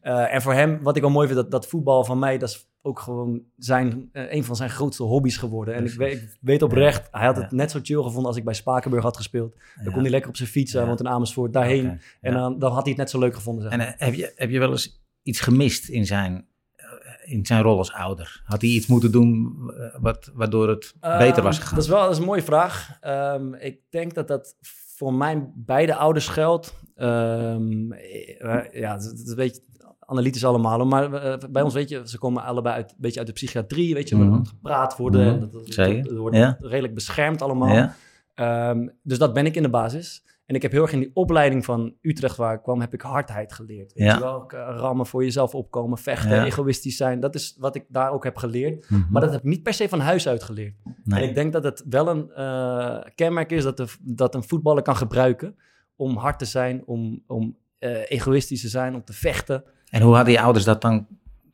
En 0.00 0.42
voor 0.42 0.52
hem, 0.52 0.78
wat 0.82 0.96
ik 0.96 1.02
wel 1.02 1.10
mooi 1.10 1.26
vind, 1.26 1.38
dat, 1.38 1.50
dat 1.50 1.66
voetbal 1.66 2.04
van 2.04 2.18
mij, 2.18 2.38
dat 2.38 2.48
is 2.48 2.68
ook 2.86 2.98
gewoon 3.00 3.42
zijn, 3.56 4.08
eh, 4.12 4.32
een 4.32 4.44
van 4.44 4.56
zijn 4.56 4.70
grootste 4.70 5.02
hobby's 5.02 5.36
geworden. 5.36 5.74
En 5.74 5.84
ik 5.84 5.92
weet, 5.92 6.22
ik 6.22 6.38
weet 6.40 6.62
oprecht, 6.62 7.08
hij 7.10 7.26
had 7.26 7.36
het 7.36 7.50
Ja. 7.50 7.56
net 7.56 7.70
zo 7.70 7.78
chill 7.82 8.02
gevonden 8.02 8.26
als 8.26 8.36
ik 8.36 8.44
bij 8.44 8.54
Spakenburg 8.54 9.02
had 9.02 9.16
gespeeld. 9.16 9.54
Dan 9.74 9.84
Ja. 9.84 9.90
kon 9.90 10.00
hij 10.00 10.10
lekker 10.10 10.28
op 10.30 10.36
zijn 10.36 10.48
fiets, 10.48 10.72
Ja. 10.72 10.86
woont 10.86 11.00
in 11.00 11.08
Amersfoort, 11.08 11.52
daarheen. 11.52 12.00
En 12.20 12.32
dan, 12.32 12.58
dan 12.58 12.72
had 12.72 12.80
hij 12.82 12.88
het 12.90 12.96
net 13.00 13.10
zo 13.10 13.18
leuk 13.18 13.34
gevonden. 13.34 13.62
Zeg 13.62 13.72
En 13.72 13.78
maar. 13.78 13.86
eh, 13.86 14.06
heb, 14.06 14.14
je, 14.14 14.32
heb 14.36 14.50
je 14.50 14.58
wel 14.58 14.70
eens 14.70 15.04
iets 15.22 15.40
gemist 15.40 15.88
in 15.88 16.06
zijn, 16.06 16.46
eh, 16.76 16.86
in 17.32 17.46
zijn 17.46 17.62
rol 17.62 17.78
als 17.78 17.92
ouder? 17.92 18.42
Had 18.44 18.60
hij 18.60 18.70
iets 18.70 18.86
moeten 18.86 19.12
doen 19.12 19.56
eh, 19.78 20.00
wat, 20.00 20.30
waardoor 20.34 20.68
het 20.68 20.94
beter 21.00 21.42
was 21.42 21.54
Ehm, 21.54 21.62
gegaan? 21.62 21.74
Dat 21.74 21.84
is 21.84 21.90
wel 21.90 22.02
dat 22.02 22.10
is 22.12 22.18
een 22.18 22.24
mooie 22.24 22.42
vraag. 22.42 22.96
Ehm, 23.00 23.54
ik 23.54 23.78
denk 23.90 24.14
dat 24.14 24.28
dat 24.28 24.56
voor 24.96 25.14
mijn 25.14 25.52
beide 25.56 25.94
ouders 25.94 26.28
geldt. 26.28 26.74
Ehm, 26.94 27.92
eh, 27.92 28.72
ja, 28.80 28.96
is 28.96 29.28
een 29.28 29.34
beetje 29.36 29.60
analytisch 30.06 30.44
allemaal. 30.44 30.86
Maar 30.86 31.12
eh, 31.12 31.38
bij 31.50 31.62
ons, 31.62 31.74
weet 31.74 31.88
je, 31.88 32.02
ze 32.04 32.18
komen 32.18 32.42
allebei 32.44 32.74
uit, 32.74 32.90
een 32.90 32.96
beetje 32.98 33.18
uit 33.18 33.28
de 33.28 33.34
psychiatrie. 33.34 33.94
Weet 33.94 34.08
je, 34.08 34.16
Mhm. 34.16 34.30
waar 34.30 34.46
gepraat 34.46 34.96
worden. 34.96 35.26
En 35.26 35.40
dat, 35.40 35.52
dat, 35.52 35.62
Zeker, 35.68 36.02
dat 36.08 36.16
wordt 36.16 36.36
ja. 36.36 36.56
redelijk 36.60 36.94
beschermd 36.94 37.42
allemaal. 37.42 37.68
ja? 37.74 37.94
Ehm, 38.34 38.88
dus 39.02 39.18
dat 39.18 39.32
ben 39.32 39.46
ik 39.46 39.56
in 39.56 39.62
de 39.62 39.68
basis. 39.70 40.24
En 40.46 40.54
ik 40.54 40.62
heb 40.62 40.72
heel 40.72 40.82
erg 40.82 40.92
in 40.92 40.98
die 40.98 41.10
opleiding 41.14 41.64
van 41.64 41.94
Utrecht 42.00 42.36
waar 42.36 42.54
ik 42.54 42.62
kwam, 42.62 42.80
heb 42.80 42.92
ik 42.94 43.00
hardheid 43.00 43.52
geleerd. 43.52 43.92
Weet 43.92 44.06
Ja. 44.06 44.14
je 44.14 44.20
wel, 44.20 44.44
Eh, 44.50 44.74
rammen 44.78 45.06
voor 45.06 45.24
jezelf 45.24 45.54
opkomen, 45.54 45.98
vechten, 45.98 46.36
Ja. 46.36 46.44
egoïstisch 46.44 46.96
zijn. 46.96 47.20
Dat 47.20 47.34
is 47.34 47.56
wat 47.58 47.74
ik 47.76 47.84
daar 47.88 48.10
ook 48.12 48.24
heb 48.24 48.36
geleerd. 48.36 48.90
Mhm. 48.90 49.00
Maar 49.10 49.20
dat 49.22 49.30
heb 49.30 49.40
ik 49.40 49.46
niet 49.46 49.62
per 49.62 49.74
se 49.74 49.88
van 49.88 50.00
huis 50.00 50.28
uit 50.28 50.42
geleerd. 50.42 50.74
Nee. 51.04 51.22
En 51.22 51.28
ik 51.28 51.34
denk 51.34 51.52
dat 51.52 51.64
het 51.64 51.84
wel 51.88 52.08
een 52.08 52.30
eh, 52.32 52.98
kenmerk 53.14 53.50
is 53.50 53.62
dat, 53.62 53.76
de, 53.76 53.86
dat 54.00 54.34
een 54.34 54.44
voetballer 54.44 54.82
kan 54.82 54.96
gebruiken 54.96 55.56
om 55.96 56.16
hard 56.16 56.38
te 56.38 56.44
zijn, 56.44 56.82
om, 56.86 57.22
om 57.26 57.56
eh, 57.78 58.10
egoïstisch 58.10 58.60
te 58.60 58.68
zijn, 58.68 58.94
om 58.94 59.04
te 59.04 59.12
vechten. 59.12 59.64
En 59.96 60.02
hoe 60.02 60.14
hadden 60.14 60.32
je 60.32 60.40
ouders 60.40 60.64
dat 60.64 60.80
dan 60.82 61.06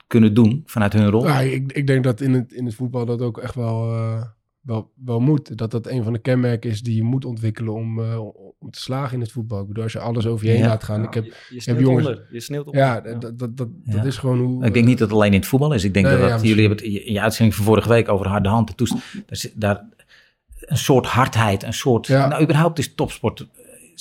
kunnen 0.06 0.34
doen 0.34 0.62
vanuit 0.66 0.92
hun 0.92 1.10
rol? 1.10 1.26
Ja, 1.26 1.40
ik, 1.40 1.72
ik 1.72 1.86
denk 1.86 2.04
dat 2.04 2.20
in 2.20 2.32
het, 2.32 2.52
in 2.52 2.64
het 2.64 2.74
voetbal 2.74 3.06
dat 3.06 3.20
ook 3.20 3.38
echt 3.38 3.54
wel, 3.54 3.92
eh, 3.94 4.22
wel, 4.60 4.90
wel 5.04 5.20
moet. 5.20 5.58
Dat 5.58 5.70
dat 5.70 5.86
een 5.86 6.02
van 6.04 6.12
de 6.12 6.18
kenmerken 6.18 6.70
is 6.70 6.82
die 6.82 6.96
je 6.96 7.02
moet 7.02 7.24
ontwikkelen 7.24 7.72
om, 7.74 8.00
eh, 8.02 8.20
om 8.58 8.70
te 8.70 8.80
slagen 8.80 9.14
in 9.14 9.20
het 9.20 9.32
voetbal. 9.32 9.60
Ik 9.60 9.66
bedoel, 9.68 9.82
als 9.82 9.92
je 9.92 9.98
alles 9.98 10.26
over 10.26 10.46
je 10.46 10.52
heen 10.52 10.60
Ja. 10.60 10.66
laat 10.66 10.84
gaan. 10.84 11.02
Ik 11.02 11.14
heb, 11.14 11.24
Je, 11.24 11.34
je 11.74 11.74
jongens- 11.80 12.06
onder. 12.06 12.26
Je 12.30 12.40
sneeuwt 12.40 12.66
onder. 12.66 12.80
ja, 12.80 13.00
dat, 13.00 13.38
dat, 13.38 13.56
dat, 13.56 13.68
dat 13.84 14.04
is 14.04 14.16
gewoon 14.16 14.38
hoe... 14.38 14.64
Ik 14.64 14.74
denk 14.74 14.86
niet 14.86 14.98
dat 14.98 15.08
het 15.08 15.16
alleen 15.16 15.32
in 15.32 15.38
het 15.38 15.48
voetbal 15.48 15.72
is. 15.72 15.84
Ik 15.84 15.94
denk 15.94 16.06
Nee, 16.06 16.14
dat, 16.14 16.24
ja, 16.24 16.28
dat 16.30 16.40
misschien. 16.42 16.58
jullie 16.60 16.76
hebben 16.76 16.86
het 16.98 17.06
in 17.06 17.12
je 17.12 17.20
uitzending 17.20 17.56
van 17.56 17.64
vorige 17.64 17.88
week 17.88 18.08
over 18.08 18.28
harde 18.28 18.48
hand. 18.48 18.68
en 18.70 18.76
toest- 18.76 18.92
Daar, 19.26 19.36
zit- 19.36 19.60
daar 19.60 19.88
een 20.60 20.76
soort 20.76 21.06
hardheid, 21.06 21.62
een 21.62 21.72
soort. 21.72 22.06
Ja. 22.06 22.26
Nou, 22.28 22.42
überhaupt 22.42 22.78
is 22.78 22.94
topsport 22.94 23.46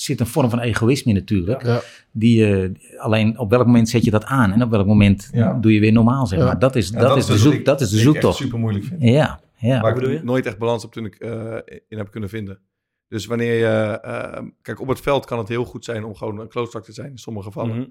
zit 0.02 0.20
een 0.20 0.26
vorm 0.26 0.50
van 0.50 0.58
egoïsme 0.60 1.12
in 1.12 1.18
natuurlijk. 1.18 1.62
Ja. 1.64 1.80
Die, 2.10 2.46
eh, 2.62 2.70
alleen 2.98 3.38
op 3.38 3.50
welk 3.50 3.66
moment 3.66 3.88
zet 3.88 4.04
je 4.04 4.10
dat 4.10 4.24
aan 4.24 4.52
en 4.52 4.62
op 4.62 4.70
welk 4.70 4.86
moment 4.86 5.28
Ja. 5.32 5.52
doe 5.60 5.74
je 5.74 5.80
weer 5.80 5.92
normaal, 5.92 6.26
zeg 6.26 6.38
Ja. 6.38 6.44
maar. 6.44 6.58
Dat 6.58 6.76
is, 6.76 6.88
Ja, 6.88 6.98
dat 7.00 7.16
is, 7.16 7.26
de, 7.26 7.38
zoek, 7.38 7.52
ik- 7.52 7.64
dat 7.64 7.80
is 7.80 7.88
de 7.88 7.94
ik 7.96 8.02
echt 8.02 8.10
zoektocht. 8.12 8.36
super 8.36 8.58
moeilijk 8.58 8.84
vind. 8.84 9.02
Ja, 9.02 9.40
ja. 9.56 9.80
Waar 9.80 9.94
bedoel 9.94 10.10
ik 10.10 10.18
je? 10.18 10.24
nooit 10.24 10.46
echt 10.46 10.58
balans 10.58 10.84
op 10.84 10.92
toen 10.92 11.04
ik 11.04 11.14
eh, 11.14 11.56
in 11.88 11.98
heb 11.98 12.10
kunnen 12.10 12.28
vinden. 12.28 12.58
Dus 13.08 13.26
wanneer 13.26 13.54
je... 13.58 13.66
eh, 14.00 14.42
kijk, 14.62 14.80
op 14.80 14.88
het 14.88 15.00
veld 15.00 15.24
kan 15.26 15.38
het 15.38 15.48
heel 15.48 15.64
goed 15.64 15.84
zijn 15.84 16.04
om 16.04 16.14
gewoon 16.14 16.38
een 16.40 16.48
klootzak 16.48 16.84
te 16.84 16.92
zijn 16.92 17.10
in 17.10 17.18
sommige 17.18 17.46
gevallen. 17.46 17.76
Mhm. 17.76 17.86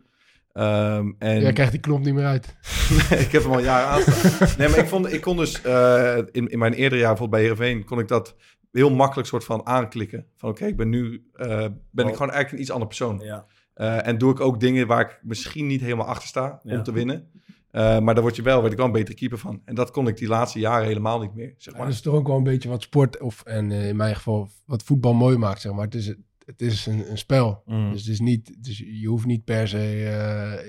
Ehm, 0.54 1.12
en 1.20 1.42
Jij 1.42 1.54
krijgt 1.54 1.72
die 1.72 1.82
knop 1.82 2.00
niet 2.04 2.14
meer 2.14 2.26
uit. 2.26 2.56
ik 3.26 3.32
heb 3.32 3.44
hem 3.44 3.52
al 3.52 3.60
jaren 3.60 3.88
aanstaan. 3.88 4.48
Nee, 4.58 4.70
maar 4.70 4.78
ik, 4.80 4.88
vond, 4.88 5.14
ik 5.14 5.22
kon 5.22 5.38
dus 5.38 5.62
eh, 5.62 6.18
in, 6.32 6.48
in 6.48 6.60
mijn 6.60 6.74
eerdere 6.74 7.02
jaar, 7.02 7.10
bijvoorbeeld 7.10 7.30
bij 7.30 7.42
Heerenveen, 7.42 7.86
kon 7.86 8.00
ik 8.00 8.08
dat 8.08 8.36
heel 8.72 8.92
makkelijk 8.92 9.28
soort 9.28 9.44
van 9.44 9.66
aanklikken. 9.66 10.26
Van 10.38 10.50
oké, 10.50 10.66
ik 10.66 10.78
ben 10.78 10.90
nu, 10.90 11.26
eh, 11.34 11.48
ben 11.92 12.06
ik 12.06 12.12
Oh. 12.12 12.18
gewoon 12.18 12.32
eigenlijk 12.32 12.52
een 12.52 12.60
iets 12.60 12.72
ander 12.72 12.88
persoon. 12.88 13.20
Ja. 13.20 13.46
Eh, 13.74 14.08
en 14.08 14.18
doe 14.18 14.32
ik 14.32 14.40
ook 14.40 14.60
dingen 14.60 14.88
waar 14.88 15.02
ik 15.02 15.20
misschien 15.24 15.68
niet 15.68 15.82
helemaal 15.82 16.06
achter 16.08 16.28
sta 16.28 16.60
Ja. 16.64 16.78
om 16.78 16.84
te 16.84 16.92
winnen. 16.92 17.30
Eh, 17.72 18.00
maar 18.00 18.14
daar 18.14 18.24
word 18.24 18.36
je 18.36 18.42
wel, 18.42 18.60
werd 18.60 18.72
ik 18.72 18.78
wel 18.78 18.86
een 18.88 18.92
betere 18.92 19.16
keeper 19.18 19.38
van. 19.38 19.62
En 19.66 19.76
dat 19.76 19.92
kon 19.92 20.08
ik 20.08 20.18
die 20.18 20.28
laatste 20.28 20.60
jaren 20.60 20.88
helemaal 20.88 21.20
niet 21.20 21.34
meer, 21.34 21.54
zeg 21.58 21.74
Ja, 21.74 21.80
maar. 21.80 21.88
dat 21.88 21.96
is 21.96 22.02
toch 22.02 22.14
ook 22.14 22.28
wel 22.28 22.38
een 22.38 22.44
beetje 22.44 22.70
wat 22.70 22.82
sport, 22.82 23.20
of 23.22 23.44
en 23.44 23.72
eh, 23.72 23.88
in 23.88 23.96
mijn 23.96 24.16
geval 24.16 24.50
wat 24.66 24.84
voetbal 24.84 25.14
mooi 25.14 25.38
maakt, 25.38 25.62
zeg 25.62 25.72
maar. 25.74 25.86
Het 25.86 25.96
is, 25.96 26.08
het 26.46 26.62
is 26.62 26.86
een, 26.86 27.10
een 27.12 27.18
spel. 27.18 27.62
Mm. 27.66 27.92
Dus, 27.92 28.02
het 28.02 28.10
is 28.10 28.20
niet, 28.20 28.56
dus 28.64 28.78
je 28.78 29.08
hoeft 29.08 29.26
niet 29.26 29.44
per 29.44 29.68
se 29.68 29.78
eh, 29.78 30.54
eh, 30.54 30.60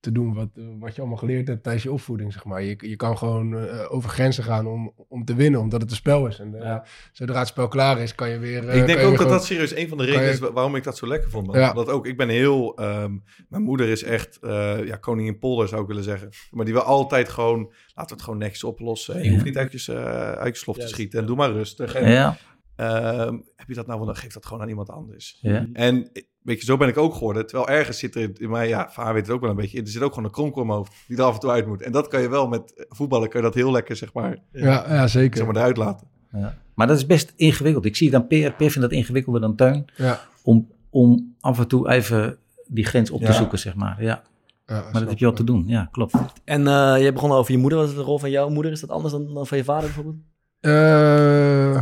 te 0.00 0.12
doen 0.12 0.34
wat, 0.34 0.48
wat 0.78 0.94
je 0.94 1.00
allemaal 1.00 1.18
geleerd 1.18 1.48
hebt 1.48 1.62
tijdens 1.62 1.84
je 1.84 1.92
opvoeding, 1.92 2.32
zeg 2.32 2.44
maar. 2.44 2.62
Je, 2.62 2.76
je 2.78 2.96
kan 2.96 3.18
gewoon 3.18 3.56
eh, 3.58 3.92
over 3.94 4.10
grenzen 4.10 4.44
gaan 4.44 4.66
om, 4.66 4.92
om 5.08 5.24
te 5.24 5.34
winnen, 5.34 5.60
omdat 5.60 5.80
het 5.80 5.90
een 5.90 5.96
spel 5.96 6.26
is. 6.26 6.38
En 6.38 6.54
eh, 6.54 6.62
Ja. 6.62 6.84
zodra 7.12 7.38
het 7.38 7.48
spel 7.48 7.68
klaar 7.68 7.98
is, 8.00 8.14
kan 8.14 8.28
je 8.30 8.38
weer... 8.38 8.68
eh, 8.68 8.80
ik 8.80 8.86
denk 8.86 8.98
ook 8.98 9.04
dat 9.10 9.16
gewoon- 9.16 9.32
dat 9.32 9.44
serieus 9.44 9.74
een 9.76 9.88
van 9.88 9.98
de 9.98 10.04
redenen 10.04 10.26
je- 10.26 10.32
is 10.32 10.38
waarom 10.38 10.76
ik 10.76 10.84
dat 10.84 10.96
zo 10.96 11.06
lekker 11.06 11.30
vond. 11.30 11.54
Ja. 11.54 11.68
Omdat 11.68 11.88
ook, 11.88 12.06
ik 12.06 12.16
ben 12.16 12.28
heel, 12.28 12.76
ehm, 12.76 13.16
mijn 13.48 13.62
moeder 13.62 13.88
is 13.88 14.02
echt 14.02 14.38
eh 14.40 14.86
ja, 14.86 14.96
koningin 14.96 15.38
polder 15.38 15.68
zou 15.68 15.82
ik 15.82 15.88
willen 15.88 16.04
zeggen. 16.04 16.28
Maar 16.50 16.64
die 16.64 16.74
wil 16.74 16.82
altijd 16.82 17.28
gewoon, 17.28 17.58
laten 17.94 18.06
we 18.06 18.12
het 18.12 18.22
gewoon 18.22 18.38
netjes 18.38 18.64
oplossen. 18.64 19.18
Je 19.18 19.24
Ja. 19.24 19.30
hoeft 19.30 19.44
niet 19.44 19.56
uit 19.56 19.72
je, 19.84 19.92
eh, 19.94 20.32
uit 20.32 20.54
je 20.56 20.62
slof 20.62 20.76
te 20.78 20.88
schieten 20.88 21.20
en 21.20 21.26
doe 21.26 21.36
maar 21.36 21.52
rustig. 21.52 21.94
En, 21.94 22.10
Ja, 22.10 22.36
ehm, 22.76 23.38
heb 23.56 23.68
je 23.68 23.74
dat 23.74 23.86
nou, 23.86 23.98
wel, 23.98 24.06
dan 24.06 24.16
geef 24.16 24.32
dat 24.32 24.46
gewoon 24.46 24.62
aan 24.62 24.68
iemand 24.68 24.90
anders. 24.90 25.38
ja. 25.40 25.66
En 25.72 26.10
weet 26.42 26.58
je, 26.60 26.64
zo 26.64 26.76
ben 26.76 26.88
ik 26.88 26.96
ook 26.98 27.14
geworden. 27.14 27.46
Terwijl 27.46 27.68
ergens 27.68 27.98
zit 27.98 28.14
er 28.14 28.30
in 28.34 28.50
mij, 28.50 28.68
ja, 28.68 28.88
vaar 28.90 29.12
weet 29.14 29.26
het 29.26 29.34
ook 29.34 29.40
wel 29.40 29.50
een 29.50 29.56
beetje, 29.56 29.80
er 29.80 29.88
zit 29.88 30.02
ook 30.02 30.08
gewoon 30.10 30.24
een 30.24 30.30
kronkel 30.30 30.60
in 30.60 30.66
mijn 30.66 30.78
hoofd 30.78 30.92
die 31.08 31.16
er 31.16 31.22
af 31.22 31.34
en 31.34 31.40
toe 31.40 31.50
uit 31.50 31.66
moet. 31.66 31.82
En 31.82 31.92
dat 31.92 32.08
kan 32.08 32.20
je 32.20 32.28
wel 32.28 32.48
met 32.48 32.86
voetballen, 32.88 33.28
kan 33.28 33.40
je 33.40 33.46
dat 33.46 33.54
heel 33.54 33.70
lekker, 33.70 33.96
zeg 33.96 34.12
maar, 34.12 34.36
Ja, 34.52 34.84
ja 34.88 35.06
zeker. 35.06 35.36
zeg 35.36 35.46
maar 35.46 35.56
eruit 35.56 35.76
laten. 35.76 36.06
Ja. 36.32 36.54
Maar 36.74 36.86
dat 36.86 36.96
is 36.96 37.06
best 37.06 37.32
ingewikkeld. 37.36 37.84
Ik 37.84 37.96
zie 37.96 38.10
dan 38.10 38.26
Peer, 38.26 38.52
Peer 38.52 38.70
vindt 38.70 38.88
dat 38.88 38.98
ingewikkelder 38.98 39.40
dan 39.40 39.56
Teun. 39.56 39.84
Ja. 39.96 40.20
Om, 40.42 40.68
om 40.90 41.34
af 41.40 41.58
en 41.58 41.68
toe 41.68 41.90
even 41.90 42.38
die 42.66 42.84
grens 42.86 43.10
op 43.10 43.20
te 43.20 43.26
Ja. 43.26 43.32
zoeken, 43.32 43.58
zeg 43.58 43.74
maar. 43.74 44.02
Ja, 44.02 44.22
Ja, 44.66 44.82
maar 44.82 44.92
dat 45.00 45.08
heb 45.08 45.18
je 45.18 45.24
wel 45.24 45.34
te 45.34 45.44
doen. 45.44 45.64
Ja, 45.66 45.88
klopt. 45.92 46.14
En 46.44 46.66
eh 46.66 47.02
je 47.02 47.12
begon 47.12 47.30
over 47.32 47.52
je 47.52 47.58
moeder. 47.58 47.78
Wat 47.78 47.88
is 47.88 47.94
de 47.94 48.00
rol 48.00 48.18
van 48.18 48.30
jouw 48.30 48.48
moeder? 48.48 48.72
Is 48.72 48.80
dat 48.80 48.90
anders 48.90 49.12
dan, 49.12 49.34
dan 49.34 49.46
van 49.46 49.58
je 49.58 49.64
vader 49.64 49.84
bijvoorbeeld? 49.84 50.16
Eh, 50.60 51.80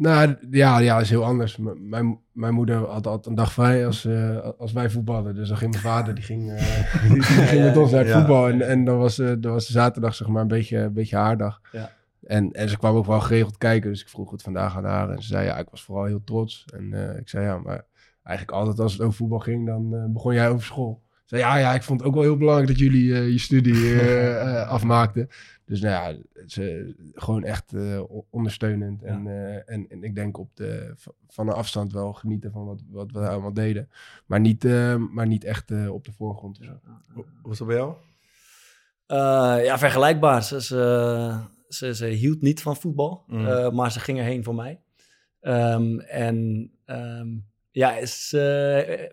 Nou 0.00 0.36
ja, 0.50 0.78
ja, 0.78 0.94
dat 0.94 1.02
is 1.02 1.10
heel 1.10 1.24
anders. 1.24 1.56
M- 1.56 1.88
Mijn, 1.88 2.18
mijn 2.32 2.54
moeder 2.54 2.76
had 2.76 3.06
altijd 3.06 3.26
een 3.26 3.34
dag 3.34 3.52
vrij 3.52 3.86
als, 3.86 4.04
eh, 4.04 4.38
als 4.58 4.72
wij 4.72 4.90
voetballen. 4.90 5.34
Dus 5.34 5.48
dan 5.48 5.56
ging 5.56 5.70
mijn 5.70 5.82
vader 5.82 6.14
die 6.14 6.24
ging, 6.24 6.52
eh, 6.52 7.02
die, 7.02 7.12
die 7.12 7.22
ging 7.22 7.62
met 7.64 7.76
ons 7.76 7.90
naar 7.90 8.00
het 8.00 8.08
Ja. 8.08 8.18
voetbal. 8.18 8.48
En, 8.48 8.60
en 8.68 8.84
dan, 8.84 8.98
was, 8.98 9.18
eh, 9.18 9.32
dan 9.38 9.52
was 9.52 9.66
de 9.66 9.72
zaterdag 9.72 10.14
zeg 10.14 10.28
maar 10.28 10.42
een 10.42 10.48
beetje, 10.48 10.78
een 10.78 10.92
beetje 10.92 11.16
haar 11.16 11.36
dag. 11.36 11.60
Ja. 11.72 11.90
En, 12.26 12.50
en 12.52 12.68
ze 12.68 12.78
kwam 12.78 12.96
ook 12.96 13.06
wel 13.06 13.20
geregeld 13.20 13.58
kijken. 13.58 13.90
Dus 13.90 14.00
ik 14.00 14.08
vroeg 14.08 14.30
het 14.30 14.42
vandaag 14.42 14.76
aan 14.76 14.84
haar. 14.84 15.10
En 15.10 15.22
ze 15.22 15.28
zei 15.28 15.46
ja, 15.46 15.56
ik 15.58 15.68
was 15.70 15.82
vooral 15.82 16.04
heel 16.04 16.22
trots. 16.24 16.64
En 16.76 17.16
ik 17.18 17.28
zei 17.28 17.44
ja, 17.44 17.58
maar 17.58 17.84
eigenlijk 18.22 18.58
altijd 18.58 18.78
als 18.80 18.92
het 18.92 19.00
over 19.02 19.14
voetbal 19.16 19.38
ging, 19.38 19.66
dan 19.66 20.12
begon 20.12 20.34
jij 20.34 20.48
over 20.50 20.64
school. 20.64 21.02
Ze 21.24 21.36
zei 21.36 21.40
ja, 21.42 21.56
ja, 21.56 21.74
ik 21.74 21.82
vond 21.82 21.98
het 22.00 22.08
ook 22.08 22.14
wel 22.14 22.22
heel 22.24 22.36
belangrijk 22.36 22.68
dat 22.68 22.78
jullie 22.78 23.04
je 23.32 23.38
studie 23.38 24.00
afmaakten. 24.76 25.28
Dus 25.68 25.80
nou 25.80 26.14
ja, 26.14 26.18
ze, 26.46 26.94
gewoon 27.14 27.44
echt 27.44 27.72
eh, 27.72 28.02
ondersteunend. 28.30 29.02
En, 29.02 29.26
eh, 29.26 29.54
en, 29.74 29.86
en 29.90 30.02
ik 30.02 30.14
denk 30.14 30.38
op 30.38 30.50
de, 30.56 30.94
van 31.28 31.48
een 31.48 31.54
afstand 31.54 31.92
wel 31.92 32.12
genieten 32.12 32.52
van 32.52 32.64
wat, 32.66 32.80
wat 32.90 33.10
we 33.12 33.28
allemaal 33.28 33.52
deden. 33.52 33.88
Maar 34.26 34.40
niet, 34.40 34.64
eh, 34.64 34.94
maar 34.96 35.26
niet 35.26 35.44
echt 35.44 35.70
eh, 35.70 35.92
op 35.94 36.04
de 36.04 36.12
voorgrond. 36.12 36.58
zo. 36.62 36.80
Hoe 37.42 37.52
is 37.52 37.58
dat 37.58 37.66
bij 37.66 37.76
jou? 37.76 37.94
Eh, 39.06 39.64
ja, 39.64 39.78
vergelijkbaar. 39.78 40.42
Ze, 40.42 40.62
ze, 40.62 41.40
ze, 41.68 41.94
ze 41.94 42.06
hield 42.06 42.40
niet 42.42 42.62
van 42.62 42.76
voetbal, 42.76 43.24
Mm. 43.26 43.46
eh, 43.46 43.70
maar 43.70 43.92
ze 43.92 44.00
ging 44.00 44.18
erheen 44.18 44.44
voor 44.44 44.54
mij. 44.54 44.80
Ehm, 45.40 45.98
en 45.98 46.70
ehm, 46.84 47.28
ja, 47.70 47.96
is, 47.96 48.32
eh, 48.32 49.04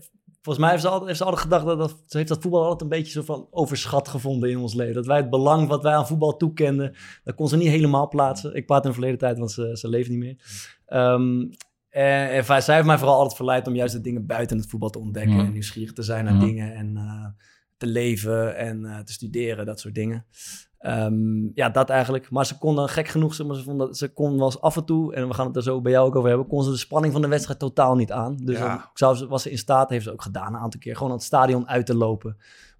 volgens 0.46 0.66
mij 0.66 0.70
heeft 0.70 0.82
ze, 0.82 0.90
altijd, 0.90 1.08
heeft 1.08 1.18
ze 1.18 1.26
altijd 1.26 1.44
gedacht 1.44 1.66
dat, 1.66 1.78
dat 1.78 2.04
ze 2.06 2.18
heeft 2.18 2.30
dat 2.30 2.42
voetbal 2.42 2.62
altijd 2.64 2.82
een 2.82 2.98
beetje 2.98 3.12
zo 3.12 3.22
van 3.22 3.48
overschat 3.52 4.08
gevonden 4.08 4.50
in 4.50 4.58
ons 4.58 4.74
leven. 4.74 4.94
Dat 4.94 5.06
wij 5.06 5.18
het 5.18 5.30
belang 5.30 5.68
wat 5.68 5.84
wij 5.84 5.94
aan 5.94 6.08
voetbal 6.08 6.38
toekenden, 6.38 6.96
dat 7.24 7.36
kon 7.36 7.48
ze 7.48 7.58
niet 7.58 7.68
helemaal 7.68 8.08
plaatsen. 8.08 8.56
Ik 8.56 8.66
praat 8.66 8.84
in 8.84 8.90
de 8.90 8.96
verleden 8.96 9.20
tijd, 9.20 9.38
want 9.38 9.52
ze, 9.52 9.78
ze 9.78 9.90
leeft 9.90 10.10
niet 10.10 10.20
meer. 10.20 10.36
Ehm, 10.86 11.42
en, 11.90 12.30
en 12.30 12.46
zij 12.64 12.76
heeft 12.76 12.88
mij 12.88 12.98
vooral 12.98 13.16
altijd 13.16 13.36
verleid 13.36 13.68
om 13.68 13.76
juist 13.76 13.94
de 13.94 14.02
dingen 14.02 14.26
buiten 14.26 14.58
het 14.58 14.70
voetbal 14.70 14.90
te 14.90 15.00
ontdekken. 15.00 15.40
En 15.40 15.52
nieuwsgierig 15.52 15.94
te 15.94 16.04
zijn 16.04 16.26
naar 16.26 16.40
dingen 16.40 16.74
en 16.74 16.98
eh, 16.98 17.26
te 17.78 17.88
leven 17.88 18.58
en 18.58 18.86
eh, 18.86 19.00
te 19.00 19.14
studeren, 19.14 19.66
dat 19.66 19.80
soort 19.80 19.96
dingen. 19.96 20.26
Ehm, 20.86 21.46
ja, 21.54 21.70
dat 21.70 21.90
eigenlijk. 21.90 22.30
Maar 22.32 22.46
ze 22.46 22.58
kon 22.58 22.76
dan 22.76 22.90
gek 22.90 23.08
genoeg, 23.08 23.34
zeg 23.34 23.48
maar, 23.48 23.56
ze, 23.56 23.64
vond 23.64 23.80
dat, 23.80 23.98
ze 23.98 24.08
kon 24.10 24.36
wel 24.38 24.46
eens 24.46 24.62
af 24.62 24.76
en 24.76 24.86
toe, 24.86 25.14
en 25.14 25.28
we 25.28 25.34
gaan 25.34 25.48
het 25.48 25.56
er 25.56 25.64
zo 25.64 25.82
bij 25.82 25.92
jou 25.92 26.08
ook 26.08 26.16
over 26.16 26.30
hebben, 26.30 26.48
kon 26.48 26.64
ze 26.64 26.72
de 26.72 26.78
spanning 26.78 27.14
van 27.14 27.22
de 27.22 27.28
wedstrijd 27.28 27.60
totaal 27.60 27.96
niet 27.96 28.12
aan. 28.12 28.36
Dus 28.44 28.58
Ja. 28.58 28.68
dan 28.68 28.82
zou 28.94 29.16
ze, 29.16 29.28
was 29.28 29.42
ze 29.42 29.52
in 29.52 29.58
staat, 29.58 29.90
heeft 29.90 30.04
ze 30.04 30.12
ook 30.12 30.22
gedaan 30.22 30.54
een 30.54 30.60
aantal 30.60 30.80
keer, 30.80 30.94
gewoon 30.96 31.10
aan 31.10 31.18
het 31.18 31.26
stadion 31.26 31.68
uit 31.70 31.86
te 31.86 31.96
lopen. 31.96 32.38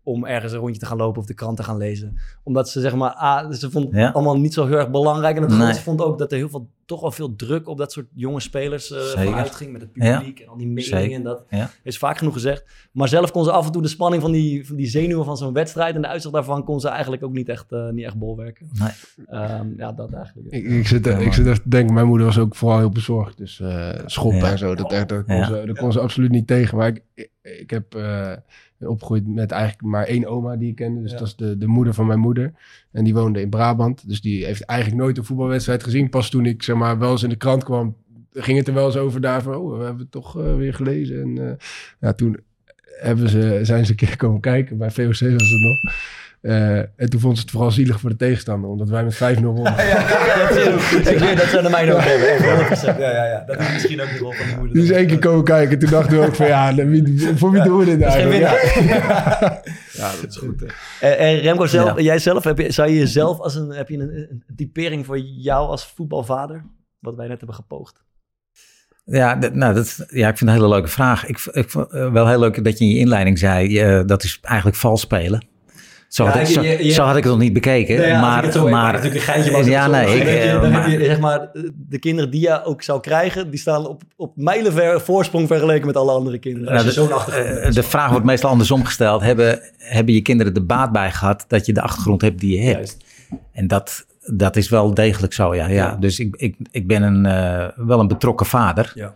Om 0.08 0.26
ergens 0.26 0.52
een 0.54 0.60
rondje 0.60 0.80
te 0.80 0.86
gaan 0.86 0.98
lopen 0.98 1.22
of 1.22 1.28
de 1.28 1.34
krant 1.34 1.58
te 1.58 1.64
gaan 1.64 1.78
lezen. 1.78 2.18
Omdat 2.44 2.70
ze 2.70 2.80
zeg 2.82 2.96
maar, 2.96 3.12
ah, 3.12 3.52
ze 3.52 3.72
vond 3.72 3.88
Ja. 3.92 4.10
allemaal 4.10 4.38
niet 4.40 4.54
zo 4.54 4.66
heel 4.68 4.78
erg 4.78 4.90
belangrijk. 4.92 5.36
En 5.36 5.42
het 5.42 5.58
Nee. 5.58 5.74
ze 5.74 5.82
vond 5.82 6.02
ook 6.02 6.18
dat 6.18 6.32
er 6.32 6.38
heel 6.38 6.50
veel, 6.50 6.70
toch 6.86 7.02
wel 7.02 7.12
veel 7.12 7.36
druk 7.36 7.68
op 7.68 7.78
dat 7.78 7.92
soort 7.92 8.06
jonge 8.14 8.40
spelers 8.40 8.92
eh 8.92 9.00
Zeker. 9.02 9.24
vanuit 9.26 9.56
ging. 9.56 9.72
Met 9.72 9.82
het 9.82 9.92
publiek 9.92 10.40
en 10.40 10.48
al 10.48 10.58
die 10.58 10.68
meningen. 10.68 11.12
En 11.12 11.24
dat 11.24 11.44
Ja. 11.50 11.70
is 11.84 11.98
vaak 11.98 12.18
genoeg 12.18 12.34
gezegd. 12.34 12.66
Maar 12.92 13.08
zelf 13.08 13.32
kon 13.32 13.44
ze 13.44 13.52
af 13.52 13.66
en 13.66 13.72
toe 13.72 13.82
de 13.82 13.88
spanning 13.88 14.22
van 14.22 14.32
die, 14.32 14.68
van 14.68 14.76
die 14.76 14.88
zenuwen 14.88 15.26
van 15.26 15.38
zo'n 15.38 15.54
wedstrijd 15.54 15.96
en 15.96 16.02
de 16.02 16.08
uitzicht 16.08 16.34
daarvan 16.34 16.64
kon 16.64 16.80
ze 16.80 16.88
eigenlijk 16.90 17.24
ook 17.24 17.34
niet 17.34 17.50
echt, 17.50 17.72
eh, 17.72 17.90
niet 17.90 18.06
echt 18.06 18.18
bolwerken. 18.18 18.70
Nee. 18.80 18.90
Ehm, 19.28 19.68
ja, 19.78 19.92
dat 19.92 20.14
eigenlijk. 20.14 20.48
Ik, 20.52 20.66
ik, 20.66 20.88
zit, 20.88 21.08
er- 21.08 21.22
ik 21.22 21.34
zit 21.34 21.46
even 21.46 21.62
te 21.64 21.70
denken, 21.70 21.94
mijn 21.94 22.08
moeder 22.08 22.26
was 22.26 22.38
ook 22.40 22.56
vooral 22.56 22.78
heel 22.78 22.90
bezorgd. 22.90 23.38
Dus 23.38 23.60
eh 23.60 23.90
schoppen 24.06 24.40
Ja. 24.40 24.52
en 24.52 24.58
zo, 24.58 24.76
dat, 24.76 24.92
echt, 24.92 25.10
dat, 25.10 25.26
kon 25.26 25.36
Ja. 25.36 25.46
ze, 25.46 25.64
dat 25.66 25.78
kon 25.78 25.92
ze 25.92 26.00
absoluut 26.00 26.32
niet 26.32 26.48
tegen. 26.48 26.78
Maar 26.78 26.88
ik, 26.88 27.02
ik, 27.14 27.30
ik 27.42 27.70
heb 27.70 27.96
eh, 27.96 28.32
opgegroeid 28.80 29.28
met 29.28 29.52
eigenlijk 29.52 29.82
maar 29.84 30.06
één 30.06 30.26
oma 30.26 30.56
die 30.56 30.70
ik 30.70 30.76
kende. 30.76 31.02
Dus 31.02 31.12
Ja. 31.12 31.18
dat 31.18 31.28
is 31.28 31.36
de, 31.36 31.58
de 31.58 31.68
moeder 31.68 31.94
van 31.94 32.06
mijn 32.06 32.20
moeder. 32.20 32.54
En 32.92 33.04
die 33.04 33.14
woonde 33.14 33.42
in 33.42 33.50
Brabant. 33.50 34.08
Dus 34.08 34.22
die 34.22 34.46
heeft 34.46 34.62
eigenlijk 34.62 35.02
nooit 35.02 35.18
een 35.18 35.24
voetbalwedstrijd 35.26 35.84
gezien. 35.84 36.10
Pas 36.10 36.30
toen 36.30 36.46
ik 36.46 36.64
zeg 36.64 36.76
maar 36.76 37.00
wel 37.00 37.12
eens 37.12 37.24
in 37.24 37.30
de 37.30 37.36
krant 37.36 37.64
kwam, 37.64 37.96
ging 38.34 38.58
het 38.58 38.68
er 38.68 38.74
wel 38.74 38.86
eens 38.86 38.98
over 38.98 39.22
daar 39.22 39.42
van, 39.42 39.56
oh, 39.56 39.78
we 39.78 39.84
hebben 39.84 40.02
het 40.02 40.12
toch 40.12 40.40
eh, 40.40 40.56
weer 40.56 40.74
gelezen. 40.74 41.22
En 41.22 41.48
eh, 41.50 41.56
ja, 42.00 42.14
toen 42.14 42.38
hebben 42.86 43.30
ze, 43.30 43.60
zijn 43.62 43.86
ze 43.86 43.92
een 43.92 43.98
keer 43.98 44.18
komen 44.18 44.42
kijken. 44.42 44.78
Bij 44.78 44.92
VOC 44.92 45.06
was 45.08 45.20
het 45.20 45.62
nog. 45.62 45.94
Eh, 46.46 46.78
en 46.78 47.10
toen 47.10 47.20
vond 47.20 47.36
ze 47.36 47.42
het 47.42 47.52
vooral 47.52 47.72
zielig 47.72 48.00
voor 48.00 48.10
de 48.10 48.16
tegenstander, 48.16 48.70
omdat 48.70 48.90
wij 48.90 49.04
met 49.04 49.16
5-0 49.16 49.42
wonnen. 49.42 49.74
ik 51.14 51.18
weet 51.20 51.38
dat 51.38 51.48
zou 51.48 51.62
naar 51.62 51.72
mij 51.72 51.94
ook 51.94 52.02
hebben. 52.02 52.30
echt 52.30 52.84
100%. 52.84 52.98
Ja, 53.00 53.12
ja, 53.12 53.26
ja. 53.26 53.44
Dat 53.48 53.60
is 53.60 53.74
misschien 53.74 54.02
ook 54.02 54.10
de 54.10 54.18
rol 54.18 54.32
van 54.32 54.48
de 54.48 54.56
moeder. 54.58 54.74
Die 54.74 54.84
is 54.84 54.92
één 54.92 55.08
keer 55.08 55.20
komen 55.20 55.44
kijken. 55.44 55.80
Toen 55.80 55.90
dachten 55.90 56.20
we 56.20 56.26
ook 56.26 56.36
van 56.36 56.48
ja, 56.48 56.74
voor 57.36 57.52
wie 57.52 57.64
doen 57.64 57.78
we 57.78 57.86
dit 57.86 58.02
eigenlijk? 58.02 58.42
Ja, 59.92 60.12
dat 60.22 60.30
is 60.30 60.38
goed. 60.38 60.60
Hè. 60.60 61.08
En, 61.08 61.18
en 61.18 61.40
Remco, 61.40 61.66
zelf, 61.66 61.98
Ja. 61.98 62.04
jij 62.04 62.20
zelf, 62.20 62.44
heb 62.44 62.58
je, 62.58 62.72
zou 62.72 62.90
je 62.90 62.98
jezelf 62.98 63.40
als 63.40 63.56
een, 63.56 63.70
heb 63.70 63.90
je 63.90 63.98
een, 63.98 64.44
een 64.48 64.56
typering 64.56 65.06
voor 65.06 65.20
jou 65.20 65.68
als 65.68 65.86
voetbalvader? 65.96 66.66
Wat 67.00 67.16
wij 67.16 67.28
net 67.28 67.38
hebben 67.38 67.56
gepoogd. 67.56 68.04
Ja, 69.06 69.36
dat, 69.36 69.54
nou, 69.54 69.74
dat, 69.74 70.06
ja, 70.10 70.30
ik 70.30 70.38
vind 70.38 70.40
het 70.40 70.42
een 70.42 70.50
hele 70.50 70.68
leuke 70.68 70.88
vraag. 70.88 71.26
Ik, 71.26 71.40
ik 71.52 71.70
vond 71.70 71.92
eh, 71.92 72.12
wel 72.12 72.28
heel 72.28 72.40
leuk 72.40 72.64
dat 72.64 72.78
je 72.78 72.86
in 72.86 72.92
je 72.92 73.00
inleiding 73.00 73.40
zei, 73.40 73.80
eh, 73.80 74.02
dat 74.06 74.24
is 74.24 74.40
eigenlijk 74.42 74.78
vals 74.78 75.02
spelen. 75.02 75.54
Zo, 76.16 76.24
Ja, 76.24 76.30
had, 76.32 76.40
ik, 76.42 76.48
zo, 76.48 76.62
je- 76.62 76.86
je- 76.86 76.92
zo 76.92 77.04
had 77.04 77.16
ik 77.18 77.24
het 77.24 77.32
nog 77.32 77.42
niet 77.42 77.54
bekeken. 77.54 78.08
Ja, 78.08 78.20
maar, 78.22 78.52
zo- 78.52 78.68
maar, 78.70 78.92
natuurlijk 78.94 79.16
een 79.16 79.22
geintje 79.34 79.52
was. 79.52 79.66
ja, 79.66 79.88
nee, 79.88 80.18
ik, 80.20 80.24
je- 80.24 80.30
eh, 80.38 80.62
heb 80.62 80.72
maar- 80.72 80.90
je, 80.90 81.06
zeg 81.06 81.20
maar, 81.20 81.50
de 81.90 82.00
kinderen 82.00 82.32
die 82.32 82.42
je 82.42 82.64
ook 82.64 82.82
zou 82.84 83.00
krijgen, 83.02 83.50
die 83.50 83.60
staan 83.60 83.88
op, 83.88 84.02
op 84.16 84.32
mijlenver 84.36 85.02
voorsprong 85.02 85.48
vergeleken 85.48 85.86
met 85.86 85.96
alle 85.98 86.12
andere 86.12 86.38
kinderen. 86.38 86.74
Nou, 86.74 86.86
de, 86.86 87.70
de 87.74 87.84
vraag 87.84 88.10
wordt 88.10 88.26
meestal 88.26 88.50
andersom 88.50 88.86
gesteld. 88.86 89.22
Hebben, 89.22 89.60
hebben 89.78 90.14
je 90.14 90.22
kinderen 90.22 90.54
de 90.54 90.64
baat 90.64 90.92
bij 90.92 91.12
gehad 91.12 91.46
dat 91.48 91.66
je 91.66 91.74
de 91.74 91.82
achtergrond 91.82 92.22
hebt 92.22 92.40
die 92.40 92.58
je 92.58 92.64
hebt? 92.64 92.76
Juist. 92.76 93.04
En 93.52 93.68
dat, 93.68 94.06
dat 94.34 94.56
is 94.56 94.70
wel 94.70 94.94
degelijk 94.94 95.34
zo, 95.34 95.56
ja. 95.56 95.68
ja. 95.68 95.74
Ja. 95.74 95.96
Dus 96.00 96.20
ik, 96.20 96.36
ik, 96.36 96.56
ik 96.72 96.88
ben 96.88 97.02
een, 97.04 97.26
eh, 97.26 97.68
wel 97.76 98.00
een 98.00 98.08
betrokken 98.08 98.46
vader. 98.46 98.92
Ja. 98.96 99.14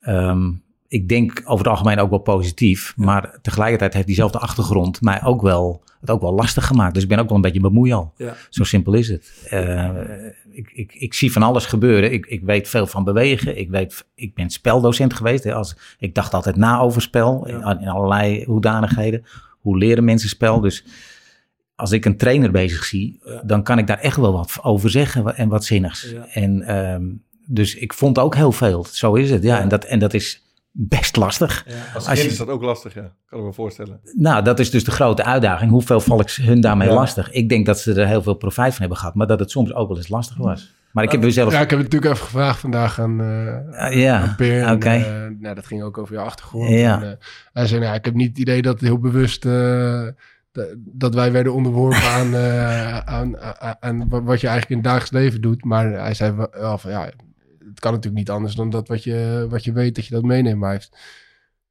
Ehm, 0.00 0.48
ik 0.90 1.08
denk 1.08 1.42
over 1.44 1.58
het 1.58 1.66
algemeen 1.66 1.98
ook 1.98 2.10
wel 2.10 2.18
positief. 2.18 2.92
Maar 2.96 3.38
tegelijkertijd 3.42 3.94
heeft 3.94 4.06
diezelfde 4.06 4.38
achtergrond 4.38 5.00
mij 5.00 5.24
ook 5.24 5.42
wel, 5.42 5.82
het 6.00 6.10
ook 6.10 6.20
wel 6.20 6.34
lastig 6.34 6.66
gemaakt. 6.66 6.94
Dus 6.94 7.02
ik 7.02 7.08
ben 7.08 7.18
ook 7.18 7.26
wel 7.26 7.36
een 7.36 7.42
beetje 7.42 7.60
bemoeial. 7.60 8.12
Ja. 8.16 8.34
Zo 8.48 8.64
simpel 8.64 8.92
is 8.92 9.08
het. 9.08 9.46
Eh, 9.48 9.88
ik, 10.50 10.70
ik, 10.72 10.94
ik 10.94 11.14
zie 11.14 11.32
van 11.32 11.42
alles 11.42 11.66
gebeuren. 11.66 12.12
Ik, 12.12 12.26
ik 12.26 12.42
weet 12.42 12.68
veel 12.68 12.86
van 12.86 13.04
bewegen. 13.04 13.58
Ik, 13.58 13.70
weet, 13.70 14.06
ik 14.14 14.34
ben 14.34 14.50
speldocent 14.50 15.14
geweest. 15.14 15.44
Hè. 15.44 15.54
Als, 15.54 15.76
ik 15.98 16.14
dacht 16.14 16.34
altijd 16.34 16.56
na 16.56 16.78
over 16.80 17.02
spel. 17.02 17.48
Ja. 17.48 17.70
In, 17.70 17.80
in 17.80 17.88
allerlei 17.88 18.44
hoedanigheden. 18.44 19.24
Hoe 19.60 19.78
leren 19.78 20.04
mensen 20.04 20.28
spel? 20.28 20.60
Dus 20.60 20.84
als 21.74 21.92
ik 21.92 22.04
een 22.04 22.16
trainer 22.16 22.50
bezig 22.50 22.84
zie, 22.84 23.20
Ja. 23.24 23.42
dan 23.44 23.62
kan 23.62 23.78
ik 23.78 23.86
daar 23.86 24.00
echt 24.00 24.16
wel 24.16 24.32
wat 24.32 24.58
over 24.62 24.90
zeggen 24.90 25.36
en 25.36 25.48
wat 25.48 25.64
zinnigs. 25.64 26.14
En 26.32 26.62
ehm, 26.62 27.04
dus 27.46 27.74
ik 27.74 27.92
vond 27.92 28.18
ook 28.18 28.34
heel 28.34 28.52
veel. 28.52 28.84
Zo 28.90 29.14
is 29.14 29.30
het. 29.30 29.42
Ja. 29.42 29.60
En, 29.60 29.68
dat, 29.68 29.84
en 29.84 29.98
dat 29.98 30.14
is 30.14 30.48
best 30.72 31.16
lastig. 31.16 31.64
Ja. 31.68 31.74
Als 31.74 31.94
Als 31.94 32.04
kind 32.06 32.18
je- 32.18 32.28
is 32.28 32.36
dat 32.36 32.48
ook 32.48 32.62
lastig, 32.62 32.94
ja. 32.94 33.12
Kan 33.26 33.38
ik 33.38 33.44
me 33.44 33.52
voorstellen. 33.52 34.00
Nou, 34.16 34.44
dat 34.44 34.58
is 34.58 34.70
dus 34.70 34.84
de 34.84 34.90
grote 34.90 35.24
uitdaging. 35.24 35.70
Hoeveel 35.70 36.00
val 36.00 36.20
ik 36.20 36.30
hun 36.30 36.60
daarmee 36.60 36.88
Ja. 36.88 36.94
lastig? 36.94 37.30
Ik 37.30 37.48
denk 37.48 37.66
dat 37.66 37.80
ze 37.80 37.94
er 38.00 38.06
heel 38.06 38.22
veel 38.22 38.34
profijt 38.34 38.70
van 38.70 38.80
hebben 38.80 38.98
gehad, 38.98 39.14
maar 39.14 39.26
dat 39.26 39.40
het 39.40 39.50
soms 39.50 39.74
ook 39.74 39.88
wel 39.88 39.96
eens 39.96 40.08
lastig 40.08 40.36
was. 40.36 40.74
Maar 40.92 41.04
ik 41.04 41.10
heb 41.12 41.20
mezelf... 41.20 41.52
Ja, 41.52 41.60
ik 41.60 41.70
heb 41.70 41.78
het 41.78 41.88
natuurlijk 41.92 42.12
even 42.14 42.26
gevraagd 42.26 42.60
vandaag 42.60 43.00
aan, 43.00 43.20
eh 43.20 43.84
Ah, 43.86 43.92
ja, 43.94 44.36
oké. 44.72 44.88
eh, 44.90 45.26
nou, 45.38 45.54
dat 45.54 45.66
ging 45.66 45.82
ook 45.82 45.98
over 45.98 46.14
je 46.14 46.20
achtergrond. 46.20 46.68
Ja. 46.70 47.02
En, 47.02 47.10
eh, 47.10 47.16
hij 47.52 47.66
zei, 47.66 47.80
nou, 47.80 47.94
ik 47.94 48.04
heb 48.04 48.14
niet 48.14 48.28
het 48.28 48.38
idee 48.38 48.62
dat 48.62 48.72
het 48.72 48.82
heel 48.82 48.98
bewust... 48.98 49.42
dat- 50.92 51.14
wij 51.14 51.32
werden 51.32 51.54
onderworpen 51.54 52.02
aan, 52.02 52.36
aan, 53.06 53.38
aan, 53.40 53.76
aan 53.80 54.08
wat 54.08 54.40
je 54.40 54.46
eigenlijk 54.48 54.68
in 54.68 54.76
het 54.76 54.84
dagelijks 54.84 55.10
leven 55.10 55.40
doet. 55.40 55.64
Maar 55.64 55.90
hij 55.90 56.14
zei 56.14 56.34
wel 56.52 56.78
van, 56.78 56.90
ja, 56.90 57.10
het 57.70 57.80
kan 57.80 57.92
natuurlijk 57.92 58.18
niet 58.18 58.30
anders 58.30 58.54
dan 58.54 58.70
dat 58.70 58.88
wat 58.88 59.04
je, 59.04 59.46
wat 59.50 59.64
je 59.64 59.72
weet, 59.72 59.94
dat 59.94 60.06
je 60.06 60.14
dat 60.14 60.22
meeneemt. 60.22 60.58
Maar 60.58 60.68
hij, 60.68 60.78
heeft, 60.78 60.96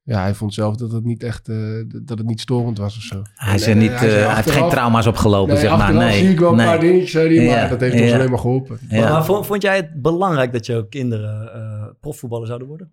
ja, 0.02 0.20
hij 0.20 0.34
vond 0.34 0.54
zelf 0.54 0.76
dat 0.76 0.92
het 0.92 1.04
niet 1.04 1.22
echt, 1.22 1.48
eh, 1.48 1.56
dat 1.86 2.18
het 2.18 2.26
niet 2.26 2.40
storend 2.40 2.78
was 2.78 2.96
of 2.96 3.02
zo. 3.02 3.22
Hij, 3.34 3.48
En, 3.48 3.54
is 3.54 3.66
er 3.66 3.72
eh, 3.72 3.78
niet, 3.78 3.90
hij 3.90 4.20
eh, 4.20 4.26
hij 4.26 4.34
heeft 4.34 4.50
geen 4.50 4.68
trauma's 4.68 5.06
opgelopen, 5.06 5.54
Nee, 5.54 5.62
zeg 5.62 5.76
maar. 5.76 5.94
Nee, 5.94 6.18
zie 6.18 6.30
ik 6.30 6.38
wel 6.38 6.50
een 6.50 6.56
nee. 6.56 6.66
paar 6.66 6.80
dingetjes, 6.80 7.10
zei 7.10 7.36
hij, 7.36 7.46
maar 7.46 7.56
Ja, 7.56 7.68
dat 7.68 7.80
heeft 7.80 7.94
ons 7.94 8.10
ja. 8.10 8.14
alleen 8.14 8.30
maar 8.30 8.38
geholpen. 8.38 8.78
Ja. 8.88 9.10
Maar 9.10 9.24
vond, 9.24 9.46
vond 9.46 9.62
jij 9.62 9.76
het 9.76 10.02
belangrijk 10.02 10.52
dat 10.52 10.66
jouw 10.66 10.84
kinderen 10.84 11.54
eh 11.54 11.68
profvoetballer 12.00 12.46
zouden 12.46 12.68
worden? 12.68 12.92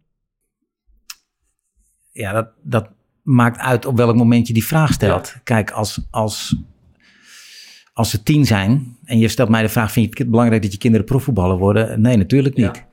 ja, 2.17 2.33
dat, 2.33 2.47
dat 2.63 2.89
maakt 3.21 3.59
uit 3.59 3.85
op 3.85 3.97
welk 3.97 4.15
moment 4.15 4.47
je 4.47 4.53
die 4.53 4.65
vraag 4.65 4.93
stelt. 4.93 5.35
Kijk, 5.43 5.71
als, 5.71 6.07
als, 6.09 6.55
als 7.93 8.09
ze 8.09 8.23
tien 8.23 8.45
zijn 8.45 8.97
en 9.03 9.17
je 9.17 9.27
stelt 9.27 9.49
mij 9.49 9.61
de 9.61 9.69
vraag: 9.69 9.91
vind 9.91 10.17
je 10.17 10.23
het 10.23 10.31
belangrijk 10.31 10.61
dat 10.61 10.71
je 10.71 10.77
kinderen 10.77 11.05
profvoetballer 11.05 11.57
worden? 11.57 12.01
Nee, 12.01 12.17
natuurlijk 12.17 12.55
niet. 12.55 12.85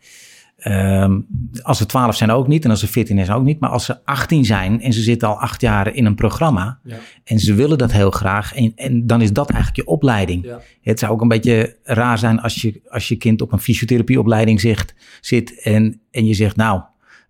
Ehm, 0.65 1.21
als 1.63 1.79
ze 1.79 1.87
12 1.87 2.17
zijn 2.17 2.31
ook 2.31 2.49
niet 2.49 2.65
en 2.65 2.71
als 2.71 2.81
ze 2.81 2.87
14 2.87 3.25
zijn 3.25 3.39
ook 3.39 3.45
niet. 3.45 3.61
Maar 3.61 3.71
als 3.71 3.85
ze 3.85 4.05
18 4.05 4.45
zijn 4.45 4.83
en 4.83 4.93
ze 4.93 5.03
zitten 5.03 5.29
al 5.29 5.41
acht 5.41 5.61
jaar 5.61 5.95
in 5.95 6.05
een 6.05 6.15
programma 6.15 6.79
Ja. 6.85 6.97
en 7.25 7.39
ze 7.39 7.55
willen 7.55 7.79
dat 7.79 7.93
heel 7.93 8.11
graag 8.11 8.55
en, 8.55 8.73
en 8.77 9.07
dan 9.07 9.23
is 9.23 9.33
dat 9.33 9.51
eigenlijk 9.51 9.87
je 9.87 9.93
opleiding. 9.93 10.45
Ja. 10.45 10.61
Het 10.83 10.99
zou 10.99 11.13
ook 11.13 11.21
een 11.21 11.29
beetje 11.29 11.77
raar 11.83 12.19
zijn 12.19 12.41
als 12.41 12.61
je, 12.63 12.81
als 12.89 13.09
je 13.09 13.17
kind 13.17 13.43
op 13.43 13.53
een 13.53 13.59
fysiotherapieopleiding 13.61 14.61
zegt, 14.61 14.95
zit 15.21 15.61
en, 15.63 16.01
en 16.11 16.27
je 16.27 16.35
zegt 16.35 16.57
nou, 16.57 16.81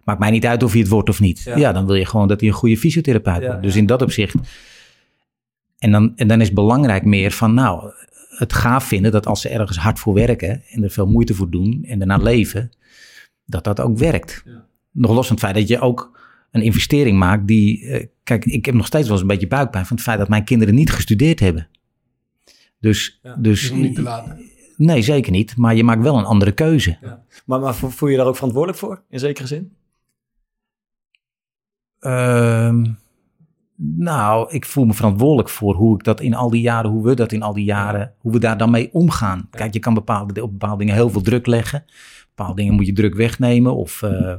maakt 0.05 0.19
mij 0.19 0.31
niet 0.31 0.47
uit 0.47 0.63
of 0.63 0.71
hij 0.73 0.81
het 0.81 0.91
wordt 0.91 1.09
of 1.09 1.21
niet. 1.21 1.43
Ja. 1.45 1.57
Ja, 1.57 1.73
dan 1.73 1.87
wil 1.87 1.95
je 1.95 2.07
gewoon 2.07 2.29
dat 2.29 2.41
hij 2.41 2.49
een 2.49 2.55
goede 2.55 2.77
fysiotherapeut 2.77 3.47
wordt. 3.47 3.63
Dus 3.63 3.77
in 3.77 3.87
dat 3.87 4.03
opzicht. 4.03 4.35
En 5.79 5.91
dan, 5.91 6.13
en 6.17 6.29
dan 6.29 6.41
is 6.41 6.53
belangrijk 6.53 7.05
meer 7.05 7.31
van 7.31 7.55
nou, 7.55 7.93
het 8.29 8.53
gaaf 8.53 8.85
vinden 8.85 9.13
dat 9.13 9.27
als 9.27 9.41
ze 9.41 9.49
ergens 9.49 9.79
hard 9.79 9.99
voor 9.99 10.15
werken 10.15 10.63
en 10.71 10.83
er 10.83 10.91
veel 10.91 11.07
moeite 11.07 11.35
voor 11.35 11.51
doen 11.51 11.85
en 11.89 11.99
daarna 11.99 12.17
leven, 12.17 12.71
dat 13.45 13.65
dat 13.65 13.81
ook 13.81 13.99
werkt. 13.99 14.43
Ja. 14.45 14.67
Nog 14.91 15.11
los 15.15 15.27
van 15.27 15.37
het 15.37 15.45
feit 15.45 15.57
dat 15.57 15.69
je 15.69 15.81
ook 15.81 16.19
een 16.51 16.63
investering 16.63 17.19
maakt 17.19 17.47
die... 17.47 17.87
eh, 17.87 18.07
kijk, 18.23 18.45
ik 18.45 18.65
heb 18.67 18.75
nog 18.75 18.87
steeds 18.87 19.03
wel 19.05 19.13
eens 19.13 19.21
een 19.23 19.27
beetje 19.29 19.47
buikpijn 19.47 19.87
van 19.87 19.97
het 19.97 20.05
feit 20.05 20.19
dat 20.19 20.29
mijn 20.29 20.45
kinderen 20.45 20.75
niet 20.75 20.91
gestudeerd 20.93 21.41
hebben. 21.41 21.69
Dus, 22.81 23.21
Ja, 23.23 23.35
dus 23.37 23.71
niet 23.73 23.95
te 23.95 24.03
laat. 24.03 24.37
nee, 24.77 25.03
zeker 25.03 25.33
niet. 25.33 25.57
Maar 25.57 25.75
je 25.75 25.85
maakt 25.85 26.03
wel 26.03 26.19
een 26.19 26.25
andere 26.25 26.53
keuze. 26.53 26.99
Maar, 27.47 27.61
maar 27.61 27.75
vo- 27.75 27.89
voel 27.89 28.09
je 28.09 28.17
daar 28.17 28.27
ook 28.27 28.35
verantwoordelijk 28.35 28.81
voor, 28.81 29.03
in 29.09 29.19
zekere 29.19 29.47
zin? 29.47 29.73
Ehm, 31.99 32.85
nou, 33.77 34.51
ik 34.53 34.65
voel 34.65 34.85
me 34.85 34.93
verantwoordelijk 34.95 35.49
voor 35.49 35.75
hoe 35.75 35.95
ik 35.99 36.05
dat 36.05 36.21
in 36.21 36.35
al 36.35 36.51
die 36.51 36.61
jaren, 36.61 36.91
hoe 36.91 37.05
we 37.05 37.15
dat 37.15 37.33
in 37.33 37.43
al 37.43 37.53
die 37.53 37.65
jaren, 37.65 38.15
hoe 38.19 38.33
we 38.33 38.39
daar 38.39 38.59
dan 38.59 38.71
mee 38.71 38.93
omgaan. 38.93 39.49
Kijk, 39.51 39.73
je 39.73 39.79
kan 39.79 39.95
bepaalde, 39.95 40.43
op 40.43 40.51
bepaalde 40.51 40.79
dingen 40.79 40.95
heel 40.95 41.11
veel 41.11 41.21
druk 41.23 41.47
leggen. 41.47 41.85
Bepaalde 42.35 42.61
dingen 42.61 42.75
moet 42.75 42.87
je 42.87 42.93
druk 42.93 43.15
wegnemen 43.15 43.75
of, 43.75 44.03
eh, 44.03 44.35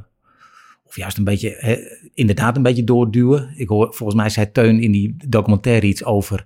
of 0.85 0.95
juist 0.95 1.17
een 1.17 1.23
beetje, 1.23 1.79
inderdaad 2.13 2.55
een 2.55 2.63
beetje 2.63 2.83
doorduwen. 2.83 3.53
Ik 3.55 3.67
hoor, 3.67 3.93
volgens 3.93 4.19
mij 4.19 4.29
zei 4.29 4.51
Teun 4.51 4.79
in 4.81 4.91
die 4.91 5.15
documentaire 5.27 5.87
iets 5.87 6.03
over, 6.03 6.45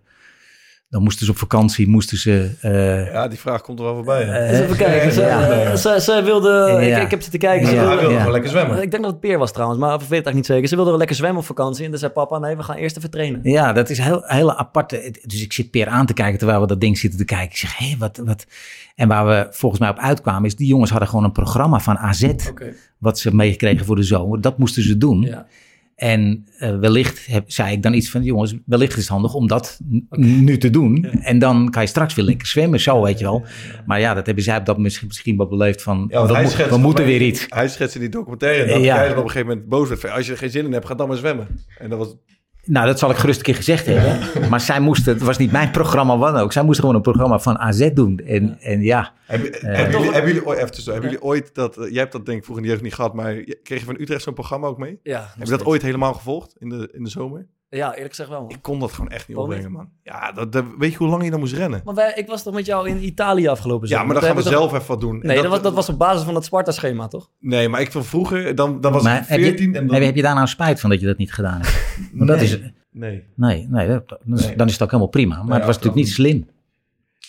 dan 0.89 1.03
moesten 1.03 1.25
ze 1.25 1.31
op 1.31 1.37
vakantie, 1.37 1.87
moesten 1.87 2.17
ze... 2.17 2.51
eh, 2.61 3.11
Ja, 3.11 3.27
die 3.27 3.39
vraag 3.39 3.61
komt 3.61 3.79
er 3.79 3.85
wel 3.85 3.95
voorbij. 3.95 4.27
eh, 4.27 4.49
Eens 4.51 4.59
even 4.59 4.77
kijken. 4.77 5.11
Ze, 5.11 5.21
ja. 5.21 5.49
eh, 5.49 5.75
ze, 5.75 5.97
ze 6.01 6.21
wilde... 6.23 6.77
Ik, 6.81 6.87
Ja. 6.87 6.99
ik 6.99 7.09
heb 7.11 7.21
zitten 7.21 7.39
kijken. 7.39 7.67
Ze 7.67 7.75
Ja, 7.75 7.95
wilde, 7.99 8.31
lekker 8.31 8.49
zwemmen. 8.49 8.81
Ik 8.81 8.91
denk 8.91 9.03
dat 9.03 9.11
het 9.11 9.21
Peer 9.21 9.37
was 9.37 9.51
trouwens, 9.51 9.79
maar 9.79 9.89
ik 9.93 9.99
weet 9.99 10.01
het 10.01 10.11
eigenlijk 10.11 10.35
niet 10.35 10.45
zeker. 10.45 10.67
Ze 10.67 10.75
wilde 10.75 10.89
wel 10.89 10.99
lekker 10.99 11.15
zwemmen 11.15 11.39
op 11.39 11.45
vakantie. 11.45 11.83
En 11.85 11.89
toen 11.89 11.99
zei 11.99 12.11
papa, 12.11 12.37
nee, 12.39 12.55
we 12.55 12.63
gaan 12.63 12.75
eerst 12.75 12.97
even 12.97 13.09
trainen. 13.09 13.39
Ja, 13.43 13.73
dat 13.73 13.89
is 13.89 13.97
heel, 13.97 14.21
hele 14.25 14.55
aparte. 14.57 15.13
Dus 15.25 15.43
ik 15.43 15.53
zit 15.53 15.71
Peer 15.71 15.87
aan 15.87 16.05
te 16.05 16.13
kijken 16.13 16.37
terwijl 16.37 16.61
we 16.61 16.67
dat 16.67 16.81
ding 16.81 16.97
zitten 16.97 17.19
te 17.19 17.25
kijken. 17.25 17.49
Ik 17.49 17.57
zeg, 17.57 17.77
hé, 17.77 17.95
wat, 17.99 18.21
wat... 18.25 18.45
En 18.95 19.07
waar 19.07 19.25
we 19.27 19.47
volgens 19.51 19.81
mij 19.81 19.89
op 19.89 19.97
uitkwamen 19.97 20.45
is, 20.45 20.55
die 20.55 20.67
jongens 20.67 20.89
hadden 20.91 21.09
gewoon 21.09 21.23
een 21.23 21.31
programma 21.31 21.79
van 21.79 21.97
AZ, 21.97 22.23
Oké. 22.49 22.73
wat 22.97 23.19
ze 23.19 23.35
meegekregen 23.35 23.85
voor 23.85 23.95
de 23.95 24.03
zomer. 24.03 24.41
Dat 24.41 24.57
moesten 24.57 24.83
ze 24.83 24.97
doen. 24.97 25.21
Ja. 25.21 25.45
En 25.99 26.45
eh, 26.57 26.79
wellicht 26.79 27.25
heb, 27.27 27.51
zei 27.51 27.71
ik 27.71 27.83
dan 27.83 27.93
iets 27.93 28.09
van, 28.09 28.23
jongens, 28.23 28.55
wellicht 28.65 28.91
is 28.91 28.97
het 28.99 29.07
handig 29.07 29.33
om 29.33 29.47
dat 29.47 29.79
nu 30.09 30.57
te 30.57 30.69
doen. 30.69 31.03
En 31.05 31.39
dan 31.39 31.69
kan 31.69 31.81
je 31.81 31.87
straks 31.87 32.13
weer 32.15 32.25
lekker 32.25 32.47
zwemmen, 32.47 32.79
zo 32.79 33.01
weet 33.01 33.19
je 33.19 33.25
wel. 33.25 33.45
Maar 33.85 33.99
ja, 33.99 34.13
dat 34.13 34.25
hebben 34.25 34.43
zij 34.43 34.57
op 34.57 34.65
dat 34.65 34.77
misschien, 34.77 35.07
misschien 35.07 35.37
wel 35.37 35.47
beleefd 35.47 35.81
van, 35.81 36.05
Ja, 36.09 36.25
we, 36.25 36.67
mo- 36.69 36.77
moeten 36.77 37.05
weer 37.05 37.21
iets. 37.21 37.45
Hij 37.49 37.67
schetst 37.67 37.95
in 37.95 38.01
die 38.01 38.09
documentaire 38.09 38.65
dat 38.73 38.83
Ja. 38.83 38.95
jij 38.95 39.07
dan 39.09 39.17
op 39.17 39.23
een 39.23 39.29
gegeven 39.29 39.47
moment 39.47 39.67
boos 39.69 39.89
werd. 39.89 40.09
Als 40.09 40.25
je 40.25 40.31
er 40.31 40.37
geen 40.37 40.49
zin 40.49 40.65
in 40.65 40.71
hebt, 40.71 40.85
ga 40.85 40.95
dan 40.95 41.07
maar 41.07 41.17
zwemmen. 41.17 41.47
En 41.77 41.89
dat 41.89 41.97
was... 41.99 42.15
Nou, 42.63 42.85
dat 42.85 42.99
zal 42.99 43.09
ik 43.09 43.15
gerust 43.17 43.37
een 43.37 43.43
keer 43.45 43.55
gezegd 43.55 43.85
hebben. 43.85 44.19
Maar 44.49 44.61
zij 44.61 44.79
moesten, 44.79 45.13
het 45.13 45.23
was 45.23 45.37
niet 45.37 45.51
mijn 45.51 45.71
programma, 45.71 46.17
wat 46.17 46.35
ook. 46.35 46.51
Zij 46.51 46.63
moesten 46.63 46.79
gewoon 46.83 46.95
een 46.95 47.11
programma 47.11 47.39
van 47.39 47.57
AZ 47.59 47.89
doen. 47.93 48.17
En, 48.25 48.59
en 48.59 48.81
ja, 48.81 49.13
Hebben, 49.25 49.51
hebben, 49.59 49.91
jullie, 49.91 50.11
hebben 50.11 50.33
jullie 50.33 50.47
ooit, 50.47 50.57
even 50.59 50.71
tussen, 50.71 50.91
hebben 50.93 51.11
jullie 51.11 51.25
ooit 51.25 51.55
dat... 51.55 51.77
eh, 51.77 51.89
jij 51.89 51.99
hebt 51.99 52.11
dat 52.11 52.25
denk 52.25 52.37
ik 52.37 52.43
vroeger 52.43 52.63
in 52.63 52.69
de 52.69 52.75
jeugd 52.75 52.81
niet 52.83 52.95
gehad, 52.95 53.13
maar 53.13 53.33
kreeg 53.63 53.79
je 53.79 53.85
van 53.85 53.97
Utrecht 53.99 54.23
zo'n 54.23 54.33
programma 54.33 54.67
ook 54.67 54.77
mee? 54.77 54.99
Ja, 55.03 55.19
Heb 55.37 55.45
je 55.47 55.51
dat 55.51 55.65
ooit 55.65 55.81
helemaal 55.81 56.13
gevolgd 56.13 56.55
in 56.59 56.69
de, 56.69 56.89
in 56.93 57.03
de 57.03 57.09
zomer? 57.09 57.47
Ja, 57.69 57.89
eerlijk 57.93 58.09
gezegd 58.09 58.29
wel. 58.29 58.41
man. 58.41 58.49
Ik 58.49 58.61
kon 58.61 58.79
dat 58.79 58.91
gewoon 58.91 59.09
echt 59.09 59.27
niet 59.27 59.37
Waarom 59.37 59.53
opbrengen, 59.55 59.77
man. 59.77 59.89
Ja, 60.03 60.31
dat, 60.31 60.51
dat- 60.51 60.65
weet 60.77 60.91
je 60.91 60.97
hoe 60.97 61.07
lang 61.07 61.23
je 61.23 61.29
dan 61.31 61.39
moest 61.39 61.53
rennen? 61.53 61.81
Maar 61.85 61.93
wij, 61.95 62.13
ik 62.15 62.27
was 62.27 62.43
toch 62.43 62.53
met 62.53 62.65
jou 62.65 62.89
in 62.89 63.03
Italië 63.05 63.47
afgelopen 63.47 63.87
Ja, 63.87 63.93
zomer? 63.97 64.05
maar 64.13 64.21
dan 64.21 64.31
gaan 64.33 64.43
we 64.43 64.49
zelf 64.49 64.73
even 64.73 64.87
wat 64.87 64.99
doen. 65.01 65.21
En 65.21 65.27
Nee, 65.27 65.41
dat, 65.41 65.51
was, 65.51 65.61
dat 65.61 65.73
was 65.73 65.89
op 65.89 65.97
basis 65.97 66.23
van 66.23 66.35
het 66.35 66.45
Sparta-schema, 66.45 67.07
toch? 67.07 67.29
Nee, 67.39 67.69
maar 67.69 67.81
ik 67.81 67.91
van 67.91 68.03
vroeger, 68.05 68.55
dan, 68.55 68.81
dan 68.81 68.93
was 68.93 69.03
maar 69.03 69.21
ik 69.21 69.27
heb, 69.27 69.39
je, 69.39 69.45
14 69.45 69.75
en 69.75 69.85
dan... 69.85 69.95
heb, 69.95 70.03
heb 70.03 70.15
je 70.15 70.21
daar 70.21 70.35
nou 70.35 70.47
spijt 70.47 70.79
van 70.79 70.89
dat 70.89 70.99
je 70.99 71.05
dat 71.05 71.17
niet 71.17 71.33
gedaan 71.33 71.61
hebt? 71.61 71.97
Want 72.17 72.27
dat 72.29 72.41
is, 72.41 72.59
Nee. 72.91 73.23
nee, 73.35 73.67
nee, 73.69 73.87
dat- 73.87 74.07
dan 74.09 74.37
is- 74.37 74.45
Nee. 74.45 74.55
dan 74.55 74.67
is 74.67 74.73
het 74.73 74.81
ook 74.81 74.89
helemaal 74.89 75.11
prima. 75.11 75.35
Maar 75.35 75.45
Nee, 75.45 75.53
het 75.57 75.65
was 75.65 75.75
natuurlijk 75.75 76.05
niet 76.05 76.13
slim. 76.13 76.47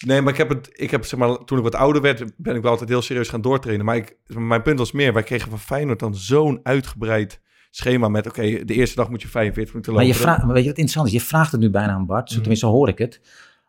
Nee, 0.06 0.20
maar 0.20 0.32
ik 0.32 0.38
heb 0.38 0.48
het, 0.48 0.70
ik 0.72 0.90
heb 0.90 1.04
zeg 1.04 1.18
maar, 1.20 1.44
toen 1.44 1.58
ik 1.58 1.64
wat 1.64 1.74
ouder 1.74 2.02
werd, 2.02 2.24
ben 2.36 2.56
ik 2.56 2.62
wel 2.62 2.70
altijd 2.70 2.88
heel 2.88 3.02
serieus 3.02 3.28
gaan 3.28 3.40
doortrainen. 3.40 3.84
Maar 3.86 3.96
ik, 3.96 4.16
mijn 4.26 4.62
punt 4.62 4.78
was 4.78 4.92
meer, 4.92 5.12
wij 5.12 5.22
kregen 5.22 5.50
van 5.50 5.58
Feyenoord 5.58 5.98
dan 5.98 6.14
zo'n 6.14 6.60
uitgebreid 6.62 7.40
schema 7.70 8.08
met, 8.08 8.26
oké, 8.26 8.64
de 8.64 8.74
eerste 8.74 8.96
dag 8.96 9.10
moet 9.10 9.22
je 9.22 9.28
45 9.28 9.72
minuten 9.74 9.92
Maar 9.94 10.04
lopen. 10.04 10.16
je 10.18 10.22
vraagt, 10.24 10.40
weet 10.44 10.48
je 10.62 10.68
wat 10.68 10.78
interessant 10.78 11.06
is? 11.06 11.12
Je 11.12 11.20
vraagt 11.20 11.52
het 11.52 11.60
nu 11.60 11.70
bijna 11.70 11.92
aan 11.92 12.06
Bart, 12.06 12.30
zo 12.30 12.38
tenminste 12.38 12.66
hoor 12.66 12.88
ik 12.88 12.98
het. 12.98 13.20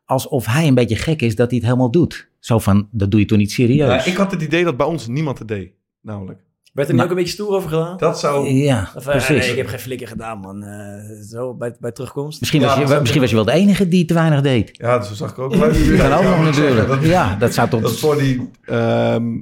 Alsof 0.06 0.46
hij 0.46 0.68
een 0.68 0.74
beetje 0.74 0.96
gek 0.96 1.22
is 1.22 1.36
dat 1.36 1.48
hij 1.50 1.58
het 1.58 1.66
helemaal 1.68 1.92
doet. 1.92 2.30
Zo 2.40 2.60
van, 2.60 2.88
dat 2.92 3.12
doe 3.12 3.20
je 3.20 3.26
toch 3.26 3.38
niet 3.38 3.52
serieus? 3.52 4.04
Ja, 4.06 4.12
ik 4.12 4.18
had 4.18 4.32
het 4.32 4.42
idee 4.42 4.64
dat 4.64 4.78
bij 4.78 4.86
ons 4.86 5.08
niemand 5.08 5.40
het 5.40 5.48
deed, 5.48 5.72
namelijk. 6.02 6.40
Werd 6.74 6.88
er 6.88 6.94
niet 6.94 7.04
Maar- 7.04 7.12
ook 7.12 7.18
een 7.18 7.24
beetje 7.24 7.44
stoer 7.44 7.56
over 7.56 7.70
gedaan? 7.70 7.98
Dat 7.98 8.20
zou... 8.20 8.50
Ja, 8.50 8.92
Of, 8.96 9.06
eh, 9.06 9.12
precies. 9.12 9.30
nee, 9.30 9.50
ik 9.52 9.58
heb 9.58 9.68
geen 9.68 9.80
flikker 9.80 10.08
gedaan, 10.08 10.40
man. 10.40 10.64
Eh, 10.64 11.22
zo, 11.30 11.54
bij, 11.54 11.76
bij 11.80 11.92
terugkomst. 11.92 12.40
Misschien, 12.40 12.62
Ja, 12.62 12.68
was 12.68 12.78
je, 12.78 12.86
dat 12.86 13.00
misschien 13.00 13.22
was 13.22 13.30
je 13.30 13.36
wel 13.36 13.46
de 13.46 13.52
enige 13.52 13.88
die 13.88 14.06
te 14.06 14.14
weinig 14.14 14.42
deed. 14.42 14.70
Ja, 14.78 15.02
zo 15.02 15.14
zag 15.14 15.32
ik 15.32 15.40
ook. 15.40 15.52
Dat 15.52 15.60
kan 15.60 16.14
ook 16.14 16.24
nog 16.24 16.36
Ja, 16.36 16.42
natuurlijk. 16.42 16.88
Dat, 16.88 17.04
Ja, 17.04 17.36
dat 17.36 17.54
zou 17.54 17.70
dat 17.70 17.80
is 17.84 17.90
toch... 17.90 18.00
voor 18.00 18.18
die... 18.22 18.50
ehm, 18.66 19.42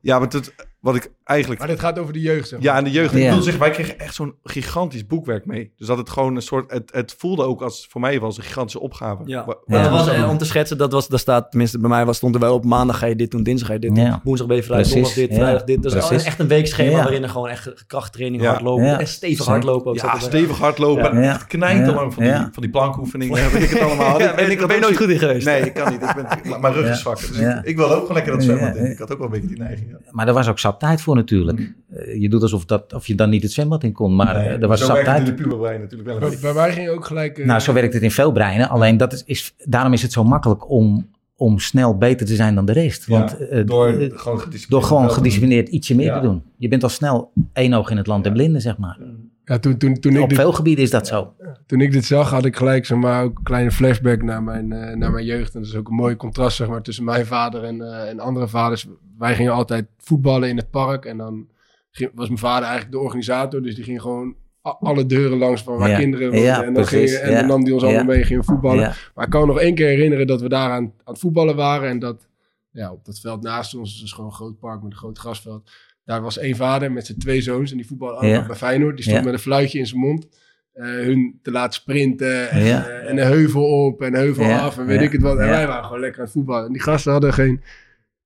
ja, 0.00 0.18
maar 0.18 0.28
het, 0.28 0.54
wat 0.80 0.94
ik 0.96 1.10
eigenlijk... 1.28 1.60
Maar 1.60 1.68
dit 1.68 1.80
gaat 1.80 1.98
over 1.98 2.12
de 2.12 2.20
jeugd, 2.20 2.48
zeg 2.48 2.58
maar. 2.58 2.68
Ja, 2.68 2.76
en 2.76 2.84
de 2.84 2.90
jeugd. 2.90 3.14
Ik 3.14 3.22
Ja. 3.22 3.32
wil 3.32 3.42
zeggen, 3.42 3.62
wij 3.62 3.70
kregen 3.70 3.98
echt 3.98 4.14
zo'n 4.14 4.34
gigantisch 4.42 5.06
boekwerk 5.06 5.46
mee. 5.46 5.72
Dus 5.76 5.86
dat 5.86 5.98
het 5.98 6.10
gewoon 6.10 6.36
een 6.36 6.42
soort... 6.42 6.70
Het, 6.72 6.90
het 6.92 7.14
voelde 7.18 7.42
ook 7.44 7.62
als, 7.62 7.86
voor 7.90 8.00
mij 8.00 8.20
was 8.20 8.36
een 8.36 8.42
gigantische 8.42 8.80
opgave. 8.80 9.22
Ja. 9.26 9.44
Maar 9.66 9.82
Ja. 9.82 9.90
was, 9.90 10.08
eh, 10.08 10.28
om 10.30 10.38
te 10.38 10.44
schetsen, 10.44 10.78
dat 10.78 10.92
was, 10.92 11.08
daar 11.08 11.18
staat, 11.18 11.50
tenminste 11.50 11.78
bij 11.78 11.88
mij 11.88 12.04
was, 12.04 12.16
stond 12.16 12.34
er 12.34 12.40
wel 12.40 12.54
op 12.54 12.64
maandag 12.64 12.98
ga 12.98 13.06
je 13.06 13.16
dit 13.16 13.30
doen, 13.30 13.42
dinsdag 13.42 13.66
ga 13.68 13.74
je 13.74 13.80
dit 13.80 13.94
doen, 13.94 14.20
woensdag 14.24 14.46
ben 14.48 14.56
je 14.56 14.62
vrij, 14.62 14.82
donderdag 14.82 15.12
dit, 15.12 15.28
ja. 15.30 15.34
vrijdag 15.36 15.64
dit. 15.64 15.82
Dus 15.82 15.92
Precies. 15.92 16.24
echt 16.24 16.38
een 16.38 16.48
weekschema 16.48 16.90
Ja. 16.90 17.02
waarin 17.02 17.22
er 17.22 17.28
gewoon 17.28 17.48
echt 17.48 17.84
krachttraining, 17.86 18.42
Ja. 18.42 18.50
hardlopen, 18.50 18.84
Ja. 18.84 19.00
en 19.00 19.06
stevig 19.08 19.46
hardlopen. 19.46 19.90
ook 19.90 19.96
Ja, 19.96 20.18
stevig 20.18 20.58
hardlopen. 20.58 21.22
Ja. 21.22 21.32
Echt 21.32 21.46
knijten 21.46 21.84
Ja. 21.86 21.92
lang 21.94 22.14
van, 22.14 22.24
Ja. 22.24 22.38
die, 22.38 22.48
van 22.52 22.62
die 22.62 22.70
plankoefeningen. 22.70 23.50
Weet 23.52 23.62
ik 23.62 23.70
het 23.70 23.80
allemaal. 23.80 24.18
Ja, 24.28 24.34
ben, 24.34 24.50
ik, 24.50 24.66
ben 24.66 24.74
je 24.76 24.80
nooit 24.82 24.96
goed 24.96 25.08
in 25.08 25.18
geweest? 25.18 25.46
Nee, 25.46 25.60
ik 25.62 25.74
kan 25.74 25.92
niet. 25.92 26.02
Ik 26.02 26.14
ben, 26.42 26.60
mijn 26.60 26.74
rug 26.74 26.90
is 26.90 27.00
zwak. 27.00 27.18
Dus 27.18 27.30
ik, 27.38 27.60
ik 27.62 27.76
wil 27.76 27.90
ook 27.92 28.00
gewoon 28.00 28.14
lekker 28.14 28.32
dat 28.32 28.42
zwemmen. 28.42 28.84
Ik 28.84 28.90
Ik 28.92 28.98
had 28.98 29.12
ook 29.12 29.18
wel 29.18 29.26
een 29.26 29.32
beetje 29.32 29.48
die 29.48 29.58
neiging. 29.58 29.96
Maar 30.10 30.28
er 30.28 30.34
was 30.34 30.48
ook 30.48 30.58
zat 30.58 30.80
tijd 30.80 31.00
voor 31.00 31.16
natuurlijk. 31.18 31.72
Eh, 31.90 32.20
je 32.20 32.28
doet 32.28 32.42
alsof 32.42 32.64
dat, 32.64 32.92
of 32.94 33.06
je 33.06 33.14
dan 33.14 33.30
niet 33.30 33.42
het 33.42 33.52
zwembad 33.52 33.84
in 33.84 33.92
kon, 33.92 34.16
maar 34.16 34.36
eh, 34.36 34.62
er 34.62 34.68
was 34.68 34.80
zo 34.80 34.86
zat 34.86 34.94
werkt 34.94 35.08
het 35.10 35.16
tijd. 35.16 35.28
in 35.28 35.36
de 35.36 35.42
puberbrein 35.42 35.80
natuurlijk 35.80 36.08
wel 36.08 36.22
een 36.22 36.28
Bij, 36.30 36.38
bij 36.40 36.52
mij 36.52 36.72
ging 36.72 36.88
ook 36.88 37.04
gelijk... 37.04 37.38
eh, 37.38 37.46
Nou, 37.46 37.60
zo 37.60 37.72
werkt 37.72 37.94
het 37.94 38.02
in 38.02 38.10
veel 38.10 38.32
breinen. 38.32 38.68
Alleen 38.68 38.96
dat 38.96 39.12
is, 39.12 39.22
is, 39.24 39.54
daarom 39.64 39.92
is 39.92 40.02
het 40.02 40.12
zo 40.12 40.24
makkelijk 40.24 40.70
om, 40.70 41.08
om 41.36 41.58
snel 41.58 41.96
beter 41.98 42.26
te 42.26 42.34
zijn 42.34 42.54
dan 42.54 42.64
de 42.64 42.72
rest. 42.72 43.06
Want 43.06 43.36
Ja, 43.50 43.62
door, 43.62 43.88
gewoon 43.88 44.10
gedisciplineerd. 44.40 44.68
door 44.68 44.82
gewoon 44.82 45.10
gedisciplineerd 45.10 45.68
ietsje 45.68 45.94
meer 45.94 46.06
Ja. 46.06 46.20
te 46.20 46.26
doen. 46.26 46.42
Je 46.56 46.68
bent 46.68 46.82
al 46.82 46.88
snel 46.88 47.32
één 47.52 47.72
oog 47.74 47.90
in 47.90 47.96
het 47.96 48.06
land 48.06 48.24
der 48.24 48.32
blinden, 48.32 48.60
zeg 48.60 48.76
maar. 48.78 48.98
ja, 49.44 49.58
toen, 49.58 49.76
toen, 49.76 49.94
toen, 49.94 50.14
ik 50.16 50.22
Op 50.22 50.28
dit, 50.28 50.38
veel 50.38 50.52
gebieden 50.52 50.84
is 50.84 50.90
dat 50.90 51.06
zo. 51.06 51.34
toen 51.66 51.80
ik 51.80 51.92
dit 51.92 52.04
zag, 52.04 52.30
had 52.30 52.44
ik 52.44 52.56
gelijk 52.56 52.86
zeg 52.86 52.98
maar, 52.98 53.22
ook 53.24 53.38
een 53.38 53.44
kleine 53.44 53.70
flashback 53.70 54.22
naar 54.22 54.42
mijn, 54.42 54.72
eh, 54.72 54.96
naar 54.96 55.10
mijn 55.10 55.24
jeugd. 55.24 55.54
En 55.54 55.60
dat 55.60 55.68
is 55.70 55.76
ook 55.76 55.88
een 55.88 55.94
mooi 55.94 56.16
contrast 56.16 56.56
zeg 56.56 56.68
maar, 56.68 56.82
tussen 56.82 57.04
mijn 57.04 57.26
vader 57.26 57.64
en, 57.64 57.80
eh, 57.80 58.08
en 58.08 58.18
andere 58.20 58.48
vaders. 58.48 58.86
Wij 59.18 59.34
gingen 59.34 59.52
altijd 59.52 59.86
voetballen 59.98 60.48
in 60.48 60.56
het 60.56 60.70
park. 60.70 61.04
En 61.04 61.16
dan 61.16 61.48
ging, 61.90 62.10
was 62.14 62.26
mijn 62.26 62.38
vader 62.38 62.62
eigenlijk 62.62 62.92
de 62.92 62.98
organisator. 62.98 63.62
Dus 63.62 63.74
die 63.74 63.84
ging 63.84 64.00
gewoon 64.00 64.36
alle 64.62 65.06
deuren 65.06 65.38
langs 65.38 65.62
van 65.62 65.78
waar 65.78 65.88
Ja. 65.88 65.98
kinderen 65.98 66.26
woonden. 66.26 66.44
Ja, 66.46 66.64
en 66.64 66.74
dan, 66.74 66.84
precies, 66.84 67.10
ging, 67.12 67.22
en 67.24 67.30
ja. 67.32 67.38
dan 67.38 67.48
nam 67.48 67.64
die 67.64 67.74
ons 67.74 67.82
allemaal 67.82 68.04
mee, 68.04 68.24
gingen 68.24 68.40
we 68.40 68.46
voetballen. 68.46 68.94
Maar 69.14 69.24
ik 69.24 69.30
kan 69.30 69.40
me 69.40 69.46
nog 69.46 69.60
één 69.60 69.74
keer 69.74 69.86
herinneren 69.88 70.26
dat 70.26 70.40
we 70.40 70.48
daar 70.48 70.70
aan, 70.70 70.82
aan 70.84 70.92
het 71.04 71.18
voetballen 71.18 71.56
waren. 71.56 71.88
En 71.88 71.98
dat 71.98 72.26
ja, 72.70 72.92
op 72.92 73.04
dat 73.04 73.20
veld 73.20 73.42
naast 73.42 73.74
ons, 73.74 74.00
dus 74.00 74.12
gewoon 74.12 74.30
een 74.30 74.36
groot 74.36 74.58
park 74.58 74.82
met 74.82 74.92
een 74.92 74.98
groot 74.98 75.18
grasveld. 75.18 75.70
Daar 76.04 76.22
was 76.22 76.38
één 76.38 76.56
vader 76.56 76.92
met 76.92 77.06
zijn 77.06 77.18
twee 77.18 77.40
zoons. 77.40 77.70
En 77.70 77.76
die 77.76 77.86
voetballen 77.86 78.18
allemaal 78.18 78.46
bij 78.46 78.56
Feyenoord. 78.56 78.96
Die 78.96 79.04
stond 79.04 79.24
met 79.24 79.32
een 79.32 79.38
fluitje 79.38 79.78
in 79.78 79.86
zijn 79.86 80.00
mond. 80.00 80.26
eh, 80.72 80.84
hun 80.84 81.38
te 81.42 81.50
laten 81.50 81.72
sprinten. 81.72 82.50
En, 82.50 82.60
eh, 82.60 83.08
en 83.10 83.18
een 83.18 83.26
heuvel 83.26 83.84
op 83.86 84.02
en 84.02 84.14
heuvel 84.14 84.44
af. 84.52 84.78
En 84.78 84.86
weet 84.86 85.00
ik 85.00 85.12
het 85.12 85.22
wat. 85.22 85.38
En 85.38 85.48
wij 85.48 85.66
waren 85.66 85.84
gewoon 85.84 86.00
lekker 86.00 86.18
aan 86.18 86.24
het 86.24 86.34
voetballen. 86.34 86.66
En 86.66 86.72
die 86.72 86.82
gasten 86.82 87.12
hadden 87.12 87.32
geen... 87.32 87.62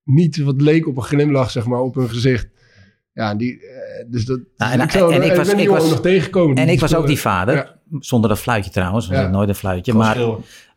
Niets 0.05 0.39
wat 0.39 0.61
leek 0.61 0.87
op 0.87 0.97
een 0.97 1.03
glimlach, 1.03 1.51
zeg 1.51 1.67
maar, 1.67 1.81
op 1.81 1.95
hun 1.95 2.09
gezicht. 2.09 2.49
Ja, 3.15 3.31
en 3.31 3.37
die... 3.37 3.61
eh, 3.67 4.05
dus 4.11 4.25
dat... 4.25 4.41
Nou, 4.57 4.73
en- 4.73 4.81
ik, 4.81 4.91
zou- 4.91 5.13
en 5.15 5.23
ik 5.23 5.35
was- 5.35 5.53
ik 5.53 5.69
was- 5.69 5.91
nog 5.91 6.01
tegengekomen. 6.01 6.57
En 6.57 6.69
ik 6.69 6.81
was 6.81 6.95
ook 6.95 7.07
die 7.07 7.19
vader, 7.21 7.55
Ja. 7.55 7.79
zonder 8.01 8.29
dat 8.29 8.39
fluitje 8.39 8.71
trouwens, 8.71 9.07
want 9.09 9.21
Ja. 9.21 9.29
nooit 9.29 9.49
een 9.49 9.55
fluitje. 9.55 9.93
Maar, 9.95 10.19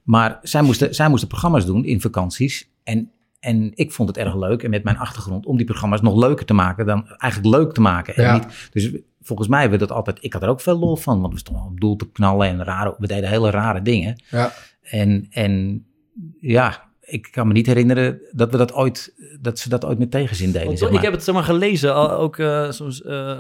maar 0.04 0.40
zij, 0.42 0.62
moesten, 0.62 0.96
zij 0.96 1.10
moesten 1.10 1.28
programma's 1.28 1.66
doen 1.66 1.86
in 1.86 2.02
vakanties. 2.02 2.70
En, 2.84 3.12
en 3.40 3.72
ik 3.76 3.92
vond 3.92 4.08
het 4.10 4.18
erg 4.18 4.36
leuk, 4.36 4.64
en 4.64 4.70
met 4.70 4.84
mijn 4.84 4.98
achtergrond, 4.98 5.46
om 5.46 5.58
die 5.58 5.66
programma's 5.66 6.02
nog 6.02 6.16
leuker 6.16 6.46
te 6.46 6.54
maken 6.54 6.86
dan 6.86 7.08
eigenlijk 7.18 7.56
leuk 7.56 7.74
te 7.74 7.82
maken. 7.82 8.16
En 8.16 8.24
Ja. 8.24 8.34
niet, 8.34 8.70
dus 8.72 8.92
volgens 9.22 9.48
mij 9.48 9.70
werd 9.70 9.82
het 9.82 9.92
altijd, 9.92 10.18
ik 10.22 10.34
had 10.34 10.44
er 10.44 10.50
ook 10.50 10.62
veel 10.62 10.80
lol 10.80 10.96
van, 10.96 11.22
want 11.22 11.34
we 11.34 11.40
stonden 11.40 11.66
op 11.66 11.80
doel 11.80 11.96
te 11.96 12.12
knallen 12.12 12.48
en 12.48 12.64
rare, 12.64 12.96
we 12.98 13.08
deden 13.08 13.30
hele 13.30 13.50
rare 13.50 13.82
dingen. 13.82 14.24
Ja. 14.30 14.54
En, 14.82 15.28
en 15.30 15.86
ja, 16.40 16.85
ik 17.06 17.28
kan 17.32 17.48
me 17.48 17.54
niet 17.54 17.66
herinneren 17.66 18.22
dat 18.32 18.52
we 18.52 18.58
dat 18.58 18.74
ooit, 18.74 19.14
dat 19.42 19.60
ze 19.60 19.70
dat 19.70 19.86
ooit 19.86 20.00
met 20.00 20.12
tegenzin 20.12 20.52
deden. 20.52 20.68
Want 20.68 20.80
zeg 20.80 20.88
ik 20.88 20.94
maar. 20.94 21.04
heb 21.04 21.14
het 21.14 21.24
zeg 21.24 21.36
maar 21.36 21.44
gelezen, 21.44 21.94
al- 21.94 22.12
ook 22.12 22.38
eh, 22.38 22.72
soms, 22.72 23.02
eh, 23.02 23.40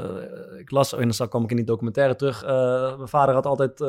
ik 0.59 0.71
las, 0.71 0.93
en 0.95 1.09
dan 1.17 1.27
kwam 1.29 1.43
ik 1.43 1.49
in 1.49 1.55
die 1.55 1.65
documentaire 1.65 2.15
terug, 2.15 2.43
eh, 2.43 2.95
mijn 2.97 3.07
vader 3.09 3.35
had 3.35 3.45
altijd 3.45 3.83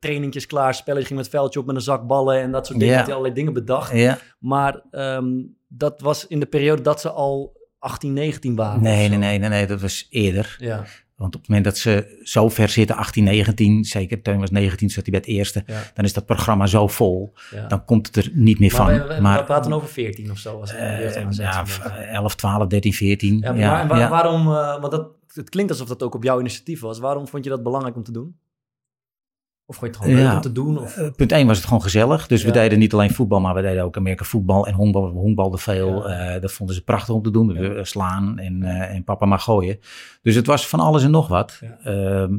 trainingjes 0.00 0.46
klaar, 0.46 0.74
spelletjes 0.74 1.06
ging 1.08 1.18
met 1.20 1.28
veldje 1.28 1.60
op 1.60 1.66
met 1.66 1.74
een 1.76 1.82
zak 1.82 2.06
ballen 2.06 2.40
en 2.40 2.50
dat 2.52 2.66
soort 2.66 2.78
dingen, 2.78 2.94
had 2.96 3.04
hij 3.04 3.14
allerlei 3.14 3.34
dingen 3.38 3.52
bedacht. 3.52 3.92
Maar 4.38 4.82
ehm, 4.90 5.26
dat 5.68 6.00
was 6.00 6.26
in 6.26 6.40
de 6.40 6.46
periode 6.46 6.82
dat 6.82 7.00
ze 7.00 7.10
al 7.10 7.60
18, 7.78 8.12
19 8.12 8.54
waren. 8.54 8.82
nee, 8.82 9.08
nee, 9.08 9.18
nee, 9.18 9.38
nee, 9.38 9.48
nee, 9.48 9.66
dat 9.66 9.80
was 9.80 10.06
eerder. 10.10 10.56
Ja. 10.58 10.84
Want 11.22 11.34
op 11.34 11.40
het 11.40 11.48
moment 11.50 11.64
dat 11.66 11.78
ze 11.78 12.20
zo 12.22 12.48
ver 12.48 12.68
zitten, 12.68 12.96
18, 12.96 13.24
19, 13.24 13.84
zeker 13.84 14.22
Teun 14.22 14.38
was 14.40 14.50
19, 14.50 14.90
zat 14.90 15.02
hij 15.06 15.10
bij 15.10 15.20
het 15.20 15.28
eerste, 15.38 15.62
Ja. 15.66 15.82
dan 15.94 16.04
is 16.04 16.12
dat 16.12 16.26
programma 16.26 16.66
zo 16.66 16.86
vol, 16.88 17.32
Ja. 17.50 17.66
dan 17.66 17.84
komt 17.84 18.06
het 18.06 18.16
er 18.16 18.30
niet 18.34 18.58
meer 18.58 18.70
van. 18.70 18.86
maar 18.86 19.08
we, 19.08 19.14
we, 19.14 19.20
maar 19.20 19.38
we 19.38 19.44
praten 19.44 19.72
over 19.72 19.88
14 19.88 20.30
of 20.30 20.38
zo. 20.38 20.60
Het 20.60 20.70
eh, 20.74 21.02
ja, 21.14 21.30
16 21.32 21.44
bent. 21.84 22.06
11, 22.12 22.34
12, 22.34 22.66
13, 22.66 22.92
14. 22.92 23.38
Ja, 23.38 23.52
Ja, 23.54 23.70
maar 23.70 23.88
waar- 23.88 24.08
waarom, 24.10 24.40
eh, 24.46 24.80
want 24.80 24.90
dat, 24.92 25.06
het 25.34 25.48
klinkt 25.50 25.70
alsof 25.70 25.88
dat 25.88 26.02
ook 26.02 26.14
op 26.14 26.22
jouw 26.22 26.40
initiatief 26.40 26.80
was. 26.80 26.98
Waarom 26.98 27.28
vond 27.28 27.44
je 27.44 27.50
dat 27.50 27.62
belangrijk 27.62 27.96
om 27.96 28.02
te 28.02 28.12
doen? 28.12 28.36
Of 29.72 29.78
vond 29.78 29.94
je 29.94 29.98
het 30.00 30.06
gewoon 30.10 30.24
leuk 30.24 30.34
om 30.36 30.40
te 30.40 30.52
doen? 30.52 30.78
Of, 30.78 30.96
Eh, 30.96 31.10
punt 31.16 31.32
1 31.32 31.46
was 31.46 31.56
het 31.56 31.66
gewoon 31.66 31.82
gezellig. 31.82 32.26
Dus 32.26 32.42
we 32.44 32.50
deden 32.50 32.78
niet 32.78 32.92
alleen 32.92 33.14
voetbal, 33.14 33.40
maar 33.40 33.54
we 33.54 33.62
deden 33.62 33.82
ook 33.84 33.96
Amerika 33.96 34.24
voetbal 34.24 34.66
en 34.66 34.74
honkbal. 34.74 35.12
We 35.12 35.18
honkbalden 35.18 35.58
veel. 35.58 36.08
Eh, 36.10 36.40
dat 36.40 36.52
vonden 36.52 36.74
ze 36.74 36.84
prachtig 36.84 37.14
om 37.14 37.22
te 37.22 37.30
doen. 37.30 37.52
We 37.52 37.80
slaan 37.84 38.38
en, 38.38 38.62
eh, 38.62 38.94
en 38.94 39.04
papa 39.04 39.26
mag 39.26 39.42
gooien. 39.44 39.78
Dus 40.22 40.34
het 40.34 40.46
was 40.46 40.68
van 40.68 40.80
alles 40.80 41.04
en 41.04 41.10
nog 41.10 41.28
wat. 41.28 41.60
Ehm, 41.84 42.38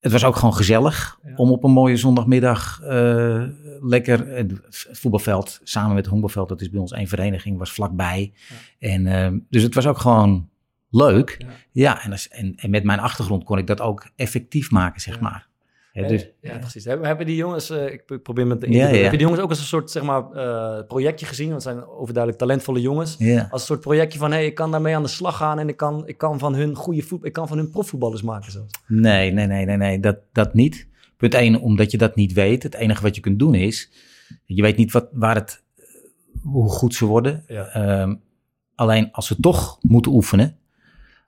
het 0.00 0.12
was 0.12 0.24
ook 0.24 0.36
gewoon 0.36 0.54
gezellig 0.54 1.18
Ja. 1.24 1.32
om 1.36 1.50
op 1.50 1.64
een 1.64 1.70
mooie 1.70 1.96
zondagmiddag 1.96 2.80
eh, 2.82 3.42
lekker 3.80 4.26
het 4.28 4.52
voetbalveld 4.92 5.60
samen 5.62 5.88
met 5.88 5.98
het 5.98 6.06
honkbalveld. 6.10 6.48
Dat 6.48 6.60
is 6.60 6.70
bij 6.70 6.80
ons 6.80 6.92
één 6.92 7.06
vereniging, 7.08 7.58
was 7.58 7.72
vlakbij. 7.72 8.32
En, 8.78 9.06
ehm, 9.06 9.38
dus 9.50 9.62
het 9.62 9.74
was 9.74 9.86
ook 9.86 9.98
gewoon 9.98 10.48
leuk. 10.90 11.36
Ja. 11.38 11.46
Ja, 11.72 12.02
en, 12.04 12.10
als- 12.10 12.28
en, 12.28 12.54
en 12.56 12.70
met 12.70 12.84
mijn 12.84 12.98
achtergrond 13.00 13.44
kon 13.44 13.58
ik 13.58 13.66
dat 13.66 13.80
ook 13.80 14.10
effectief 14.16 14.70
maken, 14.70 15.00
zeg 15.00 15.20
maar. 15.20 15.48
Ja, 15.92 16.02
Eh, 16.02 16.08
dus, 16.08 16.28
ja, 16.40 16.58
precies. 16.58 16.84
Hebben, 16.84 17.06
hebben 17.06 17.26
die 17.26 17.36
jongens, 17.36 17.70
eh, 17.70 17.92
ik 17.92 18.04
pro- 18.06 18.18
probeer 18.18 18.46
met 18.46 18.60
de 18.60 18.70
Ja, 18.70 18.88
ja. 18.88 18.92
Hebben 18.94 19.10
die 19.10 19.20
jongens 19.20 19.40
ook 19.40 19.48
als 19.48 19.58
een 19.58 19.64
soort 19.64 19.90
zeg 19.90 20.02
maar, 20.02 20.30
eh, 20.32 20.86
projectje 20.86 21.26
gezien? 21.26 21.50
Want 21.50 21.64
het 21.64 21.72
zijn 21.74 21.86
overduidelijk 21.86 22.42
talentvolle 22.42 22.80
jongens. 22.80 23.16
ja. 23.18 23.48
Als 23.50 23.60
een 23.60 23.66
soort 23.66 23.80
projectje 23.80 24.18
van, 24.18 24.30
hé, 24.30 24.36
hey, 24.36 24.46
ik 24.46 24.54
kan 24.54 24.70
daarmee 24.70 24.96
aan 24.96 25.02
de 25.02 25.08
slag 25.08 25.36
gaan 25.36 25.58
en 25.58 25.68
ik 25.68 25.76
kan, 25.76 26.02
ik 26.06 26.18
kan 26.18 26.38
van 26.38 26.54
hun 26.54 26.74
goede 26.74 27.02
voet, 27.02 27.24
ik 27.24 27.32
kan 27.32 27.48
van 27.48 27.56
hun 27.56 27.70
profvoetballers 27.70 28.22
maken 28.22 28.52
zelfs. 28.52 28.72
Nee, 28.86 29.30
nee, 29.32 29.46
nee, 29.46 29.64
nee, 29.64 29.76
nee 29.76 30.00
dat, 30.00 30.16
dat 30.32 30.54
niet. 30.54 30.86
Punt 31.16 31.34
1, 31.34 31.60
omdat 31.60 31.90
je 31.90 31.98
dat 31.98 32.16
niet 32.16 32.32
weet. 32.32 32.62
Het 32.62 32.74
enige 32.74 33.02
wat 33.02 33.14
je 33.14 33.20
kunt 33.20 33.38
doen 33.38 33.54
is, 33.54 33.90
je 34.44 34.62
weet 34.62 34.76
niet 34.76 34.92
wat, 34.92 35.08
waar 35.12 35.34
het, 35.34 35.62
hoe 36.42 36.68
goed 36.68 36.94
ze 36.94 37.04
worden. 37.06 37.44
Ehm, 37.46 38.14
alleen 38.74 39.08
als 39.12 39.26
ze 39.26 39.36
toch 39.40 39.78
moeten 39.80 40.12
oefenen, 40.12 40.56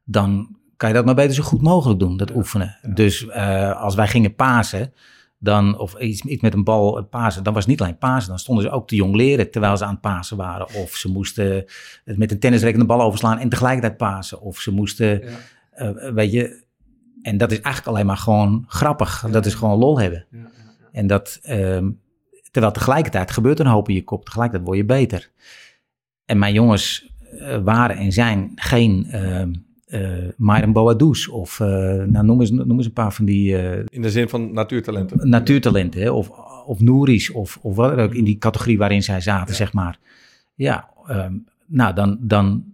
dan 0.04 0.56
kan 0.84 0.92
je 0.92 0.98
dat 0.98 1.14
maar 1.14 1.24
beter 1.24 1.34
zo 1.34 1.42
goed 1.42 1.62
mogelijk 1.62 2.00
doen, 2.00 2.16
dat 2.16 2.34
oefenen. 2.34 2.76
Dus 2.94 3.26
eh, 3.26 3.82
als 3.82 3.94
wij 3.94 4.08
gingen 4.08 4.34
pasen, 4.34 4.92
dan, 5.38 5.78
of 5.78 5.98
iets, 5.98 6.22
iets 6.22 6.42
met 6.42 6.54
een 6.54 6.64
bal 6.64 6.98
eh, 6.98 7.04
pasen, 7.10 7.42
dan 7.42 7.52
was 7.52 7.62
het 7.62 7.70
niet 7.70 7.80
alleen 7.80 7.98
pasen, 7.98 8.28
dan 8.28 8.38
stonden 8.38 8.64
ze 8.64 8.70
ook 8.70 8.88
te 8.88 8.94
jong 8.94 9.14
leren 9.14 9.50
terwijl 9.50 9.76
ze 9.76 9.84
aan 9.84 9.90
het 9.90 10.00
pasen 10.00 10.36
waren. 10.36 10.66
Of 10.74 10.94
ze 10.94 11.10
moesten 11.10 11.64
het 12.04 12.18
met 12.18 12.30
een 12.30 12.38
tennisreek 12.38 12.76
een 12.76 12.86
bal 12.86 13.02
overslaan 13.02 13.38
en 13.38 13.48
tegelijkertijd 13.48 13.96
pasen. 13.96 14.40
Of 14.40 14.58
ze 14.58 14.70
moesten, 14.70 15.22
eh, 15.70 15.90
weet 16.14 16.32
je, 16.32 16.64
en 17.22 17.36
dat 17.36 17.52
is 17.52 17.60
eigenlijk 17.60 17.94
alleen 17.94 18.06
maar 18.06 18.16
gewoon 18.16 18.64
grappig. 18.68 19.26
Dat 19.30 19.46
is 19.46 19.54
gewoon 19.54 19.78
lol 19.78 20.00
hebben. 20.00 20.26
En 20.92 21.06
dat, 21.06 21.38
ehm, 21.42 21.90
terwijl 22.50 22.72
tegelijkertijd 22.72 23.30
gebeurt 23.30 23.60
een 23.60 23.66
hoop 23.66 23.88
in 23.88 23.94
je 23.94 24.04
kop. 24.04 24.24
Tegelijkertijd 24.24 24.66
word 24.66 24.78
je 24.78 24.84
beter. 24.84 25.30
En 26.24 26.38
mijn 26.38 26.54
jongens 26.54 27.12
eh, 27.38 27.58
waren 27.62 27.96
en 27.96 28.12
zijn 28.12 28.52
geen 28.54 29.06
ehm 29.10 29.52
eh 29.86 30.28
Myron 30.36 30.72
Boadous 30.72 31.28
of 31.28 31.60
eh, 31.60 31.66
nou, 32.04 32.24
noem, 32.24 32.40
eens, 32.40 32.50
noem 32.50 32.76
eens 32.76 32.86
een 32.86 32.92
paar 32.92 33.12
van 33.12 33.24
die 33.24 33.56
eh, 33.56 33.84
In 33.88 34.02
de 34.02 34.10
zin 34.10 34.28
van 34.28 34.52
natuurtalenten. 34.52 35.28
natuurtalenten. 35.28 36.00
Hè? 36.00 36.10
Of, 36.10 36.28
of 36.66 36.80
Nouri's 36.80 37.30
of, 37.30 37.58
of 37.62 37.76
wat 37.76 37.98
ook 37.98 38.14
in 38.14 38.24
die 38.24 38.38
categorie 38.38 38.78
waarin 38.78 39.02
zij 39.02 39.20
zaten, 39.20 39.54
zeg 39.54 39.72
maar. 39.72 39.98
Ja, 40.54 40.88
ehm, 41.06 41.32
nou 41.66 41.94
dan, 41.94 42.18
dan, 42.20 42.64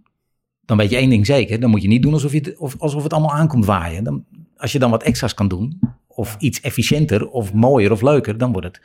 dan 0.65 0.77
weet 0.77 0.89
je 0.89 0.95
één 0.95 1.09
ding 1.09 1.25
zeker. 1.25 1.59
Dan 1.59 1.69
moet 1.69 1.81
je 1.81 1.87
niet 1.87 2.01
doen 2.01 2.13
alsof, 2.13 2.31
je 2.31 2.37
het, 2.37 2.57
of, 2.57 2.79
alsof 2.79 3.03
het 3.03 3.13
allemaal 3.13 3.35
aankomt 3.35 3.65
waaien. 3.65 4.03
Dan, 4.03 4.25
als 4.57 4.71
je 4.71 4.79
dan 4.79 4.91
wat 4.91 5.03
extra's 5.03 5.33
kan 5.33 5.47
doen, 5.47 5.79
of 6.07 6.35
iets 6.39 6.61
efficiënter, 6.61 7.29
of 7.29 7.53
mooier 7.53 7.91
of 7.91 8.01
leuker, 8.01 8.37
dan 8.37 8.51
wordt 8.51 8.67
het... 8.67 8.81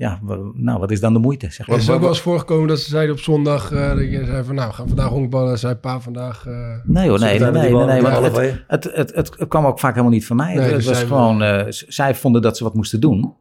Ja, 0.00 0.18
nou, 0.54 0.78
wat 0.78 0.90
is 0.90 1.00
dan 1.00 1.12
de 1.12 1.18
moeite, 1.18 1.50
zeg 1.50 1.66
maar. 1.66 1.76
Het 1.76 1.86
is 1.86 1.92
ook 1.92 2.00
wel 2.00 2.08
eens 2.08 2.20
voorgekomen 2.20 2.68
dat 2.68 2.78
ze 2.80 2.88
zeiden 2.90 3.14
op 3.14 3.20
zondag, 3.20 3.72
eh, 3.72 3.88
dat 3.88 3.98
je 4.10 4.24
zei 4.24 4.44
van 4.44 4.54
nou, 4.54 4.68
we 4.68 4.74
gaan 4.74 4.86
vandaag 4.86 5.08
honkballen. 5.08 5.58
Zei 5.58 5.74
pa 5.74 6.00
vandaag... 6.00 6.46
eh, 6.46 6.74
Nee 6.84 7.08
hoor, 7.08 7.18
nee, 7.18 7.38
nee, 7.38 7.50
nee, 7.50 7.72
nee, 7.74 8.02
want 8.02 8.24
het, 8.36 8.36
het, 8.66 8.84
het, 8.84 9.14
het, 9.14 9.38
het 9.38 9.48
kwam 9.48 9.66
ook 9.66 9.78
vaak 9.78 9.90
helemaal 9.90 10.12
niet 10.12 10.26
van 10.26 10.36
mij. 10.36 10.54
Nee, 10.54 10.64
het 10.64 10.74
dus 10.74 10.86
was 10.86 11.02
gewoon, 11.02 11.42
eh, 11.42 11.64
zij 11.68 12.14
vonden 12.14 12.42
dat 12.42 12.56
ze 12.56 12.64
wat 12.64 12.74
moesten 12.74 13.00
doen. 13.00 13.34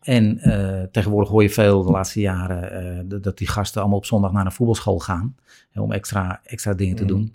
En 0.00 0.38
eh, 0.38 0.82
tegenwoordig 0.90 1.30
hoor 1.30 1.42
je 1.42 1.50
veel 1.50 1.82
de 1.82 1.90
laatste 1.90 2.20
jaren 2.20 2.72
eh, 3.08 3.18
dat- 3.22 3.38
die 3.38 3.48
gasten 3.48 3.80
allemaal 3.80 3.98
op 3.98 4.06
zondag 4.06 4.32
naar 4.32 4.44
een 4.46 4.52
voetbalschool 4.52 4.98
gaan. 4.98 5.34
hè, 5.70 5.80
om 5.80 5.92
extra, 5.92 6.40
extra 6.44 6.74
dingen 6.74 6.96
te 6.96 7.04
doen. 7.04 7.34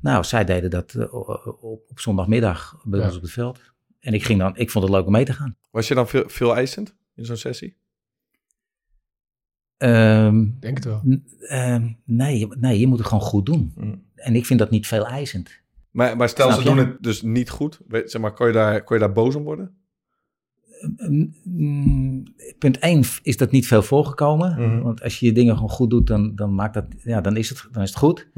Nou, 0.00 0.24
zij 0.24 0.44
deden 0.44 0.70
dat 0.70 1.10
op, 1.10 1.84
op 1.88 2.00
zondagmiddag 2.00 2.76
bij 2.84 3.00
Ja. 3.00 3.06
ons 3.06 3.16
op 3.16 3.22
het 3.22 3.30
veld. 3.30 3.60
En 4.00 4.12
ik, 4.14 4.24
ging 4.24 4.38
dan, 4.38 4.56
ik 4.56 4.70
vond 4.70 4.84
het 4.84 4.92
leuk 4.94 5.06
om 5.06 5.12
mee 5.12 5.24
te 5.24 5.32
gaan. 5.32 5.56
Was 5.70 5.88
je 5.88 5.94
dan 5.94 6.08
veel, 6.08 6.24
veel 6.26 6.56
eisend 6.56 6.94
in 7.14 7.24
zo'n 7.24 7.36
sessie? 7.36 7.76
Ehm, 9.78 10.46
denk 10.60 10.76
het 10.76 10.84
wel. 10.84 11.02
ehm, 11.40 11.88
nee, 12.04 12.38
je- 12.38 12.56
nee, 12.60 12.78
je 12.78 12.86
moet 12.86 12.98
het 12.98 13.06
gewoon 13.06 13.24
goed 13.24 13.46
doen. 13.46 13.72
Mm. 13.76 14.02
En 14.14 14.34
ik 14.34 14.46
vind 14.46 14.58
dat 14.58 14.70
niet 14.70 14.86
veel 14.86 15.06
eisend. 15.06 15.50
Maar, 15.90 16.16
maar 16.16 16.28
stel, 16.28 16.46
Snap 16.50 16.60
ze 16.62 16.68
je? 16.68 16.74
doen 16.74 16.84
het 16.86 17.02
dus 17.02 17.22
niet 17.22 17.50
goed. 17.50 17.80
Weet, 17.88 18.10
zeg 18.10 18.20
maar, 18.22 18.32
kon 18.32 18.46
je, 18.46 18.52
daar, 18.52 18.84
kon 18.84 18.96
je 18.96 19.02
daar 19.02 19.12
boos 19.12 19.34
om 19.34 19.42
worden? 19.44 19.76
Mm, 21.44 22.22
Punt 22.58 22.78
1 22.78 23.02
is 23.22 23.36
dat 23.36 23.50
niet 23.50 23.66
veel 23.66 23.82
voorgekomen. 23.82 24.50
Mhm. 24.52 24.82
Want 24.82 25.02
als 25.02 25.20
je 25.20 25.26
je 25.26 25.32
dingen 25.32 25.54
gewoon 25.54 25.70
goed 25.70 25.90
doet, 25.90 26.06
dan, 26.06 26.34
dan, 26.34 26.54
maakt 26.54 26.74
dat, 26.74 26.84
ja, 27.04 27.20
dan, 27.20 27.36
is, 27.36 27.48
het, 27.48 27.68
dan 27.72 27.82
is 27.82 27.88
het 27.88 27.98
goed. 27.98 28.28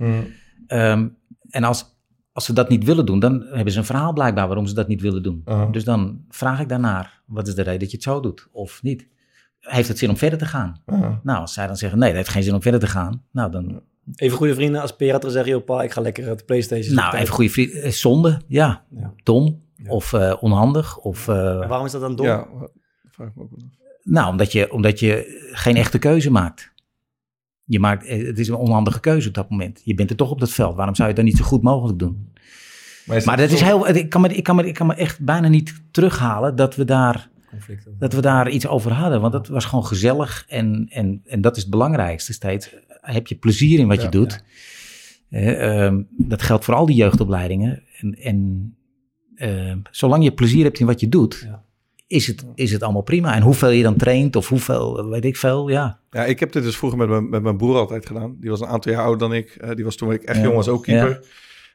Ehm, 0.66 1.08
en 1.48 1.64
als, 1.64 1.98
als 2.32 2.44
ze 2.44 2.52
dat 2.52 2.68
niet 2.68 2.84
willen 2.84 3.06
doen, 3.06 3.18
dan 3.18 3.42
hebben 3.50 3.72
ze 3.72 3.78
een 3.78 3.84
verhaal 3.84 4.12
blijkbaar 4.12 4.46
waarom 4.46 4.66
ze 4.66 4.74
dat 4.74 4.88
niet 4.88 5.00
willen 5.00 5.22
doen. 5.22 5.42
Uh-huh. 5.44 5.72
Dus 5.72 5.84
dan 5.84 6.24
vraag 6.28 6.60
ik 6.60 6.68
daarnaar, 6.68 7.22
wat 7.26 7.48
is 7.48 7.54
de 7.54 7.62
reden 7.62 7.80
dat 7.80 7.90
je 7.90 7.96
het 7.96 8.04
zo 8.04 8.20
doet 8.20 8.48
of 8.52 8.82
niet? 8.82 9.08
Heeft 9.60 9.88
het 9.88 9.98
zin 9.98 10.08
om 10.08 10.16
verder 10.16 10.38
te 10.38 10.46
gaan? 10.46 10.82
Nou, 11.22 11.40
als 11.40 11.52
zij 11.52 11.66
dan 11.66 11.76
zeggen, 11.76 11.98
nee, 11.98 12.08
dat 12.08 12.16
heeft 12.16 12.28
geen 12.28 12.42
zin 12.42 12.54
om 12.54 12.62
verder 12.62 12.80
te 12.80 12.86
gaan. 12.86 13.22
Nou, 13.32 13.50
dan, 13.50 13.80
Even 14.14 14.36
goede 14.36 14.54
vrienden 14.54 14.80
als 14.80 14.94
had 14.98 15.24
gezegd, 15.24 15.46
joh 15.46 15.64
pa, 15.64 15.82
ik 15.82 15.92
ga 15.92 16.00
lekker 16.00 16.36
de 16.36 16.44
Playstation 16.44 16.94
nou 16.94 17.16
even 17.16 17.34
goede 17.34 17.50
vriend, 17.50 17.72
eh, 17.72 17.90
zonde, 17.90 18.40
ja, 18.46 18.84
Ja. 18.90 19.12
dom 19.22 19.62
Ja. 19.76 19.90
of 19.90 20.12
eh, 20.12 20.36
onhandig. 20.40 20.98
Of, 20.98 21.28
eh, 21.28 21.34
waarom 21.68 21.86
is 21.86 21.92
dat 21.92 22.00
dan 22.00 22.16
dom? 22.16 22.26
Ja, 22.26 22.46
vraag 23.10 23.30
me 23.34 23.42
ook. 23.42 23.50
Nou, 24.02 24.30
omdat 24.30 24.52
je, 24.52 24.72
omdat 24.72 25.00
je 25.00 25.48
geen 25.52 25.76
echte 25.76 25.98
keuze 25.98 26.30
maakt. 26.30 26.72
Je 27.64 27.80
maakt. 27.80 28.08
Het 28.08 28.38
is 28.38 28.48
een 28.48 28.54
onhandige 28.54 29.00
keuze 29.00 29.28
op 29.28 29.34
dat 29.34 29.50
moment. 29.50 29.80
Je 29.84 29.94
bent 29.94 30.10
er 30.10 30.16
toch 30.16 30.30
op 30.30 30.40
dat 30.40 30.50
veld. 30.50 30.76
Waarom 30.76 30.94
zou 30.94 31.08
je 31.08 31.14
het 31.14 31.22
dan 31.24 31.32
niet 31.32 31.42
zo 31.42 31.48
goed 31.50 31.62
mogelijk 31.62 31.98
doen? 31.98 32.32
Maar, 33.06 33.16
is 33.16 33.24
Maar 33.24 33.36
dat 33.36 33.50
is 33.50 33.60
heel. 33.60 33.88
Ik 33.88 34.08
kan 34.10 34.20
me, 34.20 34.34
ik 34.34 34.44
kan 34.44 34.56
me, 34.56 34.66
ik 34.66 34.74
kan 34.74 34.86
me 34.86 34.94
echt 34.94 35.20
bijna 35.24 35.48
niet 35.48 35.82
terughalen 35.90 36.56
dat 36.56 36.76
we 36.76 36.84
daar, 36.84 37.29
Dat 37.98 38.12
we 38.12 38.20
daar 38.20 38.50
iets 38.50 38.66
over 38.66 38.92
hadden. 38.92 39.20
Want 39.20 39.32
dat 39.32 39.48
was 39.48 39.64
gewoon 39.64 39.86
gezellig. 39.86 40.44
En, 40.48 40.86
en, 40.90 41.20
en 41.24 41.40
dat 41.40 41.56
is 41.56 41.62
het 41.62 41.70
belangrijkste 41.70 42.32
steeds. 42.32 42.74
Heb 43.00 43.26
je 43.26 43.34
plezier 43.34 43.78
in 43.78 43.88
wat 43.88 43.96
Ja, 43.96 44.02
je 44.02 44.08
doet? 44.08 44.42
Eh, 45.30 45.84
ehm, 45.84 46.02
dat 46.08 46.42
geldt 46.42 46.64
voor 46.64 46.74
al 46.74 46.86
die 46.86 46.96
jeugdopleidingen. 46.96 47.82
En, 48.00 48.14
en 48.14 48.74
ehm, 49.34 49.78
zolang 49.90 50.24
je 50.24 50.32
plezier 50.32 50.64
hebt 50.64 50.78
in 50.78 50.86
wat 50.86 51.00
je 51.00 51.08
doet. 51.08 51.42
Ja. 51.46 51.64
Is 52.06 52.26
het, 52.26 52.44
is 52.54 52.72
het 52.72 52.82
allemaal 52.82 53.02
prima. 53.02 53.34
En 53.34 53.42
hoeveel 53.42 53.70
je 53.70 53.82
dan 53.82 53.96
traint 53.96 54.36
of 54.36 54.48
hoeveel, 54.48 55.08
weet 55.08 55.24
ik 55.24 55.36
veel, 55.36 55.68
ja. 55.68 56.00
Ja, 56.10 56.24
ik 56.24 56.40
heb 56.40 56.52
dit 56.52 56.62
dus 56.62 56.76
vroeger 56.76 56.98
met 56.98 57.08
mijn, 57.08 57.28
met 57.28 57.42
mijn 57.42 57.56
broer 57.56 57.76
altijd 57.76 58.06
gedaan. 58.06 58.36
Die 58.40 58.50
was 58.50 58.60
een 58.60 58.66
aantal 58.66 58.92
jaar 58.92 59.02
ouder 59.02 59.18
dan 59.28 59.34
ik. 59.36 59.50
Eh, 59.50 59.70
die 59.74 59.84
was 59.84 59.96
toen 59.96 60.12
ik 60.12 60.22
echt 60.22 60.36
Ja. 60.36 60.42
jong 60.42 60.56
was, 60.56 60.68
ook 60.68 60.82
keeper. 60.82 61.24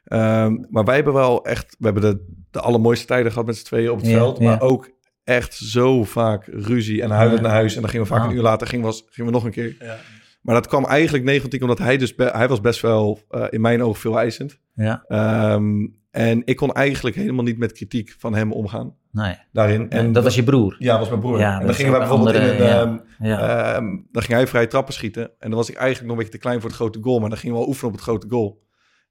Ehm, 0.05 0.57
maar 0.69 0.84
wij 0.84 0.95
hebben 0.95 1.13
wel 1.13 1.45
echt... 1.45 1.76
We 1.80 1.86
hebben 1.86 2.03
de, 2.03 2.26
de 2.51 2.59
allermooiste 2.59 3.05
tijden 3.05 3.32
gehad 3.32 3.47
met 3.47 3.57
z'n 3.57 3.65
tweeën 3.65 3.91
op 3.91 3.97
het 3.97 4.07
veld. 4.07 4.39
Maar 4.39 4.61
ook 4.61 4.89
echt 5.26 5.53
zo 5.53 6.03
vaak 6.03 6.45
ruzie 6.45 7.01
en 7.01 7.09
huilend 7.09 7.41
naar 7.41 7.51
huis. 7.51 7.76
En 7.76 7.82
dan 7.82 7.89
gingen 7.89 8.07
we 8.07 8.13
vaak 8.13 8.23
een 8.30 8.36
uur 8.36 8.41
later 8.41 8.67
gingen, 8.67 8.86
was, 8.86 9.05
gingen 9.09 9.32
we 9.32 9.38
nog 9.38 9.45
een 9.45 9.51
keer. 9.51 9.76
Ja. 9.80 9.97
Maar 10.41 10.55
dat 10.55 10.67
kwam 10.67 10.86
eigenlijk 10.86 11.23
9 11.23 11.41
van 11.41 11.49
10 11.49 11.61
omdat 11.61 11.78
hij 11.80 11.97
dus... 11.97 12.13
hij 12.17 12.47
was 12.47 12.61
best 12.61 12.82
wel 12.82 13.19
eh, 13.30 13.43
in 13.49 13.61
mijn 13.61 13.84
ogen 13.84 13.99
veel 14.01 14.19
eisend. 14.19 14.59
Ja, 14.76 15.03
Ehm, 15.07 15.88
en 16.11 16.41
ik 16.45 16.55
kon 16.55 16.73
eigenlijk 16.73 17.15
helemaal 17.15 17.43
niet 17.43 17.57
met 17.57 17.71
kritiek 17.71 18.15
van 18.17 18.36
hem 18.36 18.51
omgaan 18.51 18.93
nee. 19.11 19.36
daarin. 19.51 19.89
En 19.89 19.97
En 19.99 20.11
dat 20.11 20.23
was 20.23 20.36
je 20.36 20.43
broer. 20.43 20.76
Ja, 20.80 20.99
was 20.99 21.09
mijn 21.09 21.19
broer. 21.19 21.39
Ja, 21.39 21.51
en 21.53 21.57
dat 21.57 21.65
dan 21.67 21.76
gingen 21.76 21.91
wij 21.91 21.99
bijvoorbeeld 21.99 22.36
in 22.36 22.41
andere- 22.41 22.57
een... 22.63 22.67
ja. 22.67 22.82
ehm, 22.82 22.97
Ja. 23.28 23.73
Ehm, 23.76 23.86
dan 24.11 24.21
ging 24.23 24.34
hij 24.38 24.47
vrije 24.47 24.67
trappen 24.67 24.93
schieten. 24.93 25.23
En 25.23 25.49
dan 25.49 25.57
was 25.59 25.69
ik 25.69 25.76
eigenlijk 25.76 26.07
nog 26.07 26.11
een 26.11 26.23
beetje 26.23 26.38
te 26.38 26.43
klein 26.45 26.59
voor 26.61 26.69
het 26.69 26.78
grote 26.80 26.99
goal. 27.01 27.19
Maar 27.19 27.30
dan 27.30 27.38
gingen 27.38 27.53
we 27.55 27.59
wel 27.61 27.69
oefenen 27.69 27.91
op 27.91 27.97
het 27.97 28.07
grote 28.07 28.28
goal. 28.30 28.63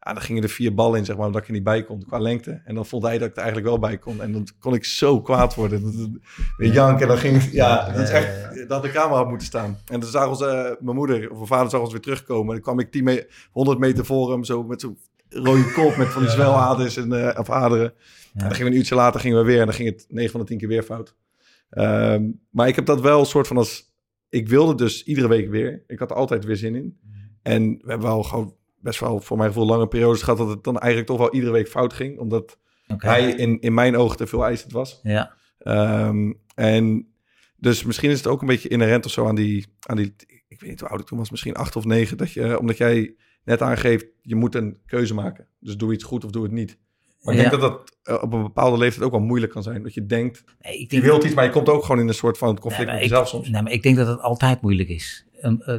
Ja, 0.05 0.13
dan 0.13 0.23
gingen 0.23 0.43
er 0.43 0.49
vier 0.49 0.75
ballen 0.75 0.99
in, 0.99 1.05
zeg 1.05 1.17
maar, 1.17 1.27
omdat 1.27 1.41
ik 1.41 1.47
er 1.47 1.53
niet 1.55 1.65
bij 1.65 1.85
kon 1.85 2.05
qua 2.07 2.19
lengte. 2.19 2.61
En 2.65 2.75
dan 2.75 2.87
vond 2.87 3.03
hij 3.03 3.19
dat 3.19 3.29
ik 3.29 3.37
er 3.37 3.43
eigenlijk 3.43 3.69
wel 3.69 3.79
bij 3.79 3.99
kon. 3.99 4.23
En 4.23 4.33
dan 4.33 4.49
kon 4.59 4.75
ik 4.75 4.85
zo 4.85 5.21
kwaad 5.21 5.55
worden. 5.55 6.21
Weer 6.57 6.73
janken. 6.73 7.03
En 7.03 7.09
dan 7.09 7.19
ging 7.19 7.43
ja, 7.53 7.91
dat 7.93 8.03
is 8.03 8.11
echt, 8.11 8.69
dat 8.69 8.83
de 8.83 8.91
camera 8.91 9.17
had 9.17 9.29
moeten 9.29 9.47
staan. 9.47 9.79
En 9.87 10.01
dan 10.01 10.11
zag 10.11 10.29
ons, 10.29 10.41
eh, 10.41 10.71
mijn 10.81 10.97
moeder 10.97 11.31
of 11.31 11.37
mijn 11.37 11.47
vader 11.47 11.71
zag 11.71 11.81
ons 11.81 11.93
weer 11.93 12.01
terugkomen. 12.01 12.47
En 12.47 12.53
dan 12.53 12.61
kwam 12.61 12.79
ik 12.79 12.91
10 12.91 13.05
me 13.05 13.31
100 13.51 13.79
meter 13.79 14.05
voor 14.05 14.31
hem, 14.31 14.45
zo 14.45 14.63
met 14.63 14.81
zo'n 14.81 14.99
rode 15.29 15.73
kop 15.73 15.97
met 15.97 16.09
van 16.09 16.23
die 16.23 16.31
zweladers 16.31 16.97
en, 16.97 17.13
eh, 17.13 17.39
of 17.39 17.51
aderen. 17.51 17.93
En 18.35 18.41
dan 18.41 18.51
gingen 18.51 18.65
we 18.65 18.71
een 18.71 18.77
uurtje 18.77 18.95
later 18.95 19.21
gingen 19.21 19.39
we 19.39 19.45
weer. 19.45 19.61
En 19.61 19.67
dan 19.67 19.75
ging 19.75 19.89
het 19.89 20.07
9 20.09 20.31
van 20.31 20.41
de 20.41 20.47
10 20.47 20.59
keer 20.59 20.69
weer 20.69 20.83
fout. 20.83 21.15
Ehm, 21.71 22.23
maar 22.51 22.69
ik 22.69 22.75
heb 22.75 22.87
dat 22.87 23.01
wel 23.01 23.21
een 23.21 23.27
soort 23.27 23.47
van 23.47 23.57
als... 23.57 23.93
Ik 24.29 24.49
wilde 24.49 24.75
dus 24.75 25.05
iedere 25.05 25.29
week 25.29 25.51
weer. 25.51 25.83
Ik 25.87 25.99
had 25.99 26.11
er 26.11 26.17
altijd 26.17 26.45
weer 26.45 26.57
zin 26.57 26.75
in. 26.75 26.99
En 27.43 27.69
we 27.69 27.91
hebben 27.91 28.09
wel 28.09 28.23
gewoon 28.23 28.55
best 28.85 29.01
wel 29.01 29.21
voor 29.21 29.37
mijn 29.37 29.49
gevoel 29.53 29.67
lange 29.67 29.87
periodes 29.89 30.23
gehad... 30.23 30.39
dat 30.39 30.49
het 30.49 30.65
dan 30.65 30.79
eigenlijk 30.79 31.11
toch 31.11 31.19
wel 31.19 31.35
iedere 31.35 31.53
week 31.53 31.69
fout 31.69 31.93
ging. 31.93 32.19
Omdat 32.19 32.59
hij 32.97 33.31
in, 33.31 33.61
in 33.61 33.75
mijn 33.75 33.97
ogen 33.97 34.17
te 34.17 34.27
veel 34.27 34.45
eisend 34.45 34.73
was. 34.73 35.01
Ja. 35.03 35.35
Ehm, 35.59 36.33
en 36.55 37.09
dus 37.57 37.85
misschien 37.85 38.11
is 38.11 38.17
het 38.19 38.27
ook 38.27 38.41
een 38.41 38.47
beetje 38.47 38.69
inherent 38.69 39.05
of 39.07 39.11
zo 39.13 39.27
aan 39.27 39.35
die, 39.35 39.67
aan 39.81 39.97
die... 39.97 40.15
Ik 40.49 40.61
weet 40.61 40.71
niet 40.71 40.81
hoe 40.81 40.89
oud 40.89 41.01
ik 41.01 41.07
toen 41.07 41.19
was, 41.19 41.31
misschien 41.31 41.55
acht 41.55 41.77
of 41.77 41.85
negen. 41.85 42.17
Dat 42.17 42.33
je, 42.33 42.59
omdat 42.59 42.77
jij 42.77 43.15
net 43.45 43.63
aangeeft, 43.63 44.07
je 44.23 44.35
moet 44.35 44.55
een 44.55 44.79
keuze 44.87 45.15
maken. 45.15 45.49
Dus 45.61 45.77
doe 45.77 45.93
iets 45.93 46.05
goed 46.05 46.25
of 46.25 46.31
doe 46.31 46.43
het 46.43 46.53
niet. 46.53 46.79
Maar 47.21 47.35
ik 47.35 47.41
Ja. 47.43 47.49
denk 47.49 47.61
dat 47.63 47.71
dat 47.71 47.97
eh, 48.03 48.23
op 48.23 48.33
een 48.33 48.43
bepaalde 48.43 48.79
leeftijd 48.79 49.05
ook 49.05 49.11
wel 49.13 49.21
moeilijk 49.21 49.53
kan 49.53 49.63
zijn. 49.63 49.83
Dat 49.83 49.95
je 49.95 50.07
denkt, 50.07 50.45
Nee, 50.61 50.73
ik 50.75 50.81
je 50.81 50.87
denk, 50.89 51.03
wilt 51.03 51.25
iets, 51.25 51.35
maar 51.35 51.45
je 51.45 51.51
komt 51.51 51.69
ook 51.69 51.85
gewoon 51.85 52.01
in 52.01 52.09
een 52.09 52.15
soort 52.15 52.39
van 52.39 52.59
conflict 52.59 52.87
met 52.87 52.95
ik- 52.97 53.03
jezelf 53.03 53.29
soms. 53.29 53.49
Nee, 53.49 53.63
maar 53.63 53.73
ik 53.73 53.83
denk 53.83 53.97
dat 53.97 54.07
het 54.07 54.21
altijd 54.21 54.63
moeilijk 54.63 54.89
is. 54.89 55.27
Eh, 55.45 55.75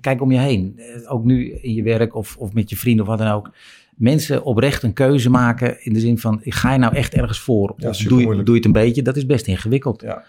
kijk 0.00 0.20
om 0.20 0.32
je 0.32 0.38
heen. 0.38 0.74
Eh, 0.78 1.12
ook 1.12 1.24
nu 1.24 1.52
in 1.52 1.74
je 1.74 1.82
werk 1.82 2.14
of, 2.14 2.36
of 2.36 2.52
met 2.52 2.70
je 2.70 2.76
vrienden 2.76 3.04
of 3.04 3.10
wat 3.10 3.18
dan 3.18 3.28
ook. 3.28 3.52
Mensen 3.96 4.42
oprecht 4.44 4.82
een 4.82 4.92
keuze 4.92 5.30
maken 5.30 5.84
in 5.84 5.92
de 5.92 6.00
zin 6.00 6.18
van... 6.18 6.40
ga 6.44 6.72
je 6.72 6.78
nou 6.78 6.94
echt 6.94 7.14
ergens 7.14 7.38
voor? 7.38 7.74
Ja, 7.76 7.88
of 7.88 7.96
doe 7.96 8.20
je, 8.20 8.26
doe 8.26 8.44
je 8.46 8.54
het 8.54 8.64
een 8.64 8.72
beetje? 8.72 9.02
Dat 9.02 9.16
is 9.16 9.26
best 9.26 9.46
ingewikkeld. 9.46 10.02
Ja. 10.02 10.24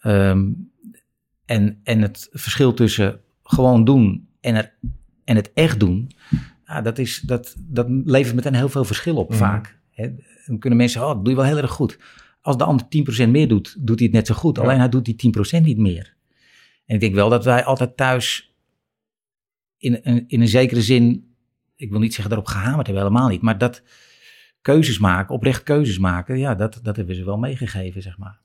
Ehm, 0.00 0.48
en, 1.44 1.80
en 1.82 2.02
het 2.02 2.28
verschil 2.32 2.74
tussen 2.74 3.20
gewoon 3.42 3.84
doen 3.84 4.28
en, 4.40 4.54
er, 4.54 4.72
en 5.24 5.36
het 5.36 5.50
echt 5.54 5.80
doen... 5.80 6.10
Ja, 6.66 6.80
dat, 6.82 6.98
is, 6.98 7.20
dat, 7.20 7.56
dat 7.58 7.86
levert 8.04 8.34
meteen 8.34 8.54
heel 8.54 8.68
veel 8.68 8.84
verschil 8.84 9.16
op 9.16 9.28
Mhm. 9.28 9.38
vaak. 9.38 9.78
Dan 10.46 10.58
kunnen 10.58 10.78
mensen, 10.78 11.00
oh, 11.00 11.06
dat 11.06 11.24
doe 11.24 11.28
je 11.34 11.40
wel 11.40 11.48
heel 11.48 11.56
erg 11.58 11.70
goed. 11.70 11.98
Als 12.40 12.56
de 12.56 12.64
ander 12.64 12.86
10% 13.26 13.28
meer 13.28 13.48
doet, 13.48 13.76
doet 13.78 13.98
hij 13.98 14.06
het 14.06 14.16
net 14.16 14.26
zo 14.26 14.34
goed. 14.34 14.56
Ja. 14.56 14.62
Alleen 14.62 14.78
hij 14.78 14.88
doet 14.88 15.04
die 15.04 15.16
10% 15.58 15.62
niet 15.64 15.78
meer. 15.78 16.14
En 16.90 16.96
ik 16.96 17.00
denk 17.00 17.14
wel 17.14 17.28
dat 17.28 17.44
wij 17.44 17.64
altijd 17.64 17.96
thuis 17.96 18.54
in, 19.76 19.98
een- 20.02 20.24
in 20.28 20.40
een 20.40 20.48
zekere 20.48 20.82
zin, 20.82 21.34
ik 21.76 21.90
wil 21.90 21.98
niet 22.00 22.14
zeggen 22.14 22.28
daarop 22.34 22.48
gehamerd 22.48 22.86
hebben, 22.86 23.04
helemaal 23.04 23.28
niet. 23.28 23.42
Maar 23.42 23.58
dat 23.58 23.82
keuzes 24.60 24.98
maken, 24.98 25.34
oprecht 25.34 25.62
keuzes 25.62 25.98
maken, 25.98 26.38
ja, 26.38 26.54
dat, 26.54 26.80
dat 26.82 26.96
hebben 26.96 27.14
ze 27.14 27.24
wel 27.24 27.36
meegegeven, 27.38 28.02
zeg 28.02 28.18
maar. 28.18 28.40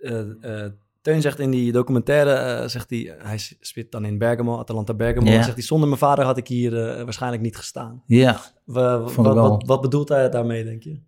Eh, 0.00 0.64
eh, 0.64 0.72
Teun 1.00 1.20
zegt 1.22 1.38
in 1.38 1.50
die 1.50 1.72
documentaire, 1.72 2.30
eh, 2.32 2.68
zegt 2.68 2.90
hij, 2.90 3.14
hij 3.18 3.38
speelt 3.60 3.90
dan 3.92 4.04
in 4.04 4.18
Bergamo, 4.18 4.58
Atalanta 4.58 4.94
Bergamo. 4.94 5.26
Ja. 5.30 5.36
en 5.36 5.42
Zegt 5.44 5.56
hij, 5.56 5.64
zonder 5.66 5.88
mijn 5.88 6.00
vader 6.00 6.24
had 6.24 6.36
ik 6.36 6.48
hier 6.48 6.70
waarschijnlijk 7.04 7.42
niet 7.42 7.56
gestaan. 7.56 8.02
Ja, 8.06 8.40
wat, 8.64 9.14
wel. 9.14 9.34
wat, 9.34 9.66
wat 9.66 9.80
bedoelt 9.80 10.08
hij 10.08 10.28
daarmee, 10.30 10.64
denk 10.64 10.82
je? 10.82 11.00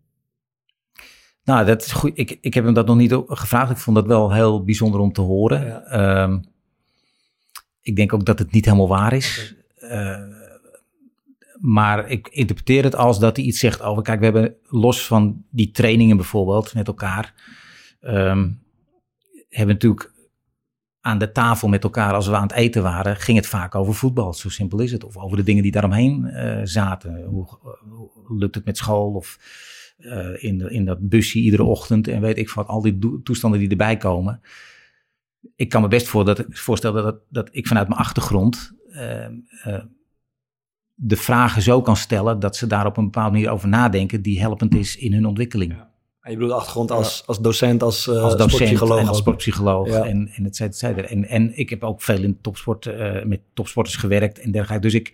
nou, 1.44 1.66
dat 1.66 1.82
is 1.84 1.92
goed. 1.92 2.10
Ik, 2.14 2.38
ik 2.40 2.54
heb 2.54 2.64
hem 2.64 2.74
dat 2.74 2.86
nog 2.86 2.96
niet 2.96 3.16
gevraagd. 3.26 3.70
Ik 3.70 3.76
vond 3.76 3.96
dat 3.96 4.06
wel 4.06 4.32
heel 4.32 4.64
bijzonder 4.64 5.00
om 5.00 5.12
te 5.12 5.20
horen. 5.20 5.66
Ja. 5.66 5.82
Ehm, 5.82 6.40
ik 7.84 7.96
denk 7.96 8.12
ook 8.12 8.24
dat 8.24 8.38
het 8.38 8.52
niet 8.52 8.64
helemaal 8.64 8.88
waar 8.88 9.12
is. 9.12 9.54
Eh, 9.76 10.22
maar 11.60 12.08
ik 12.08 12.28
interpreteer 12.28 12.84
het 12.84 12.96
als 12.96 13.18
dat 13.18 13.36
hij 13.36 13.44
iets 13.44 13.58
zegt 13.58 13.82
over... 13.82 14.02
Kijk, 14.02 14.18
we 14.18 14.24
hebben 14.24 14.54
los 14.68 15.06
van 15.06 15.44
die 15.50 15.70
trainingen 15.70 16.16
bijvoorbeeld 16.16 16.74
met 16.74 16.86
elkaar... 16.86 17.34
ehm, 18.00 18.50
hebben 19.48 19.74
natuurlijk 19.74 20.12
aan 21.00 21.18
de 21.18 21.32
tafel 21.32 21.68
met 21.68 21.84
elkaar, 21.84 22.14
als 22.14 22.26
we 22.26 22.36
aan 22.36 22.42
het 22.42 22.52
eten 22.52 22.82
waren... 22.82 23.16
ging 23.16 23.36
het 23.36 23.46
vaak 23.46 23.74
over 23.74 23.94
voetbal. 23.94 24.34
Zo 24.34 24.48
simpel 24.48 24.80
is 24.80 24.92
het. 24.92 25.04
Of 25.04 25.16
over 25.16 25.36
de 25.36 25.42
dingen 25.42 25.62
die 25.62 25.72
daaromheen 25.72 26.24
eh 26.24 26.60
zaten. 26.62 27.24
Hoe, 27.24 27.46
hoe 28.26 28.38
lukt 28.38 28.54
het 28.54 28.64
met 28.64 28.76
school? 28.76 29.12
Of 29.12 29.38
eh, 29.96 30.42
in, 30.42 30.58
de, 30.58 30.70
in 30.70 30.84
dat 30.84 31.08
busje 31.08 31.38
iedere 31.38 31.62
ochtend. 31.62 32.08
En 32.08 32.20
weet 32.20 32.38
ik 32.38 32.48
van 32.48 32.66
al 32.66 32.82
die 32.82 32.98
toestanden 33.22 33.60
die 33.60 33.68
erbij 33.68 33.96
komen. 33.96 34.40
Ik 35.56 35.68
kan 35.68 35.82
me 35.82 35.88
best 35.88 36.06
voor 36.06 36.24
dat, 36.24 36.44
voorstellen 36.48 37.02
dat, 37.02 37.16
dat 37.28 37.48
ik 37.52 37.66
vanuit 37.66 37.88
mijn 37.88 38.00
achtergrond 38.00 38.72
eh, 38.90 39.24
eh, 39.24 39.30
de 40.94 41.16
vragen 41.16 41.62
zo 41.62 41.82
kan 41.82 41.96
stellen 41.96 42.38
dat 42.40 42.56
ze 42.56 42.66
daar 42.66 42.86
op 42.86 42.96
een 42.96 43.04
bepaalde 43.04 43.30
manier 43.32 43.50
over 43.50 43.68
nadenken 43.68 44.22
die 44.22 44.40
helpend 44.40 44.74
is 44.74 44.96
in 44.96 45.12
hun 45.12 45.26
ontwikkeling. 45.26 45.72
En 46.20 46.30
je 46.30 46.36
bedoelt 46.36 46.54
achtergrond 46.56 46.90
als, 46.90 47.26
als 47.26 47.38
docent, 47.40 47.82
als, 47.82 48.08
eh 48.08 48.22
als 48.22 48.32
docent 48.32 48.50
sportpsycholoog. 48.52 49.00
en 49.00 49.06
als 49.08 49.18
sportpsycholoog 49.18 49.88
Ja. 49.88 50.04
en, 50.04 50.28
en 50.34 50.46
et 50.46 50.56
cetera, 50.56 50.66
et 50.68 50.76
cetera. 50.96 51.08
En, 51.08 51.28
en 51.28 51.58
ik 51.58 51.70
heb 51.70 51.82
ook 51.84 52.02
veel 52.02 52.22
in 52.22 52.40
topsport, 52.40 52.86
eh, 52.86 53.24
met 53.24 53.40
topsporters 53.54 53.96
gewerkt 53.96 54.38
en 54.38 54.50
dergelijke. 54.50 54.82
Dus 54.86 54.94
ik, 54.94 55.12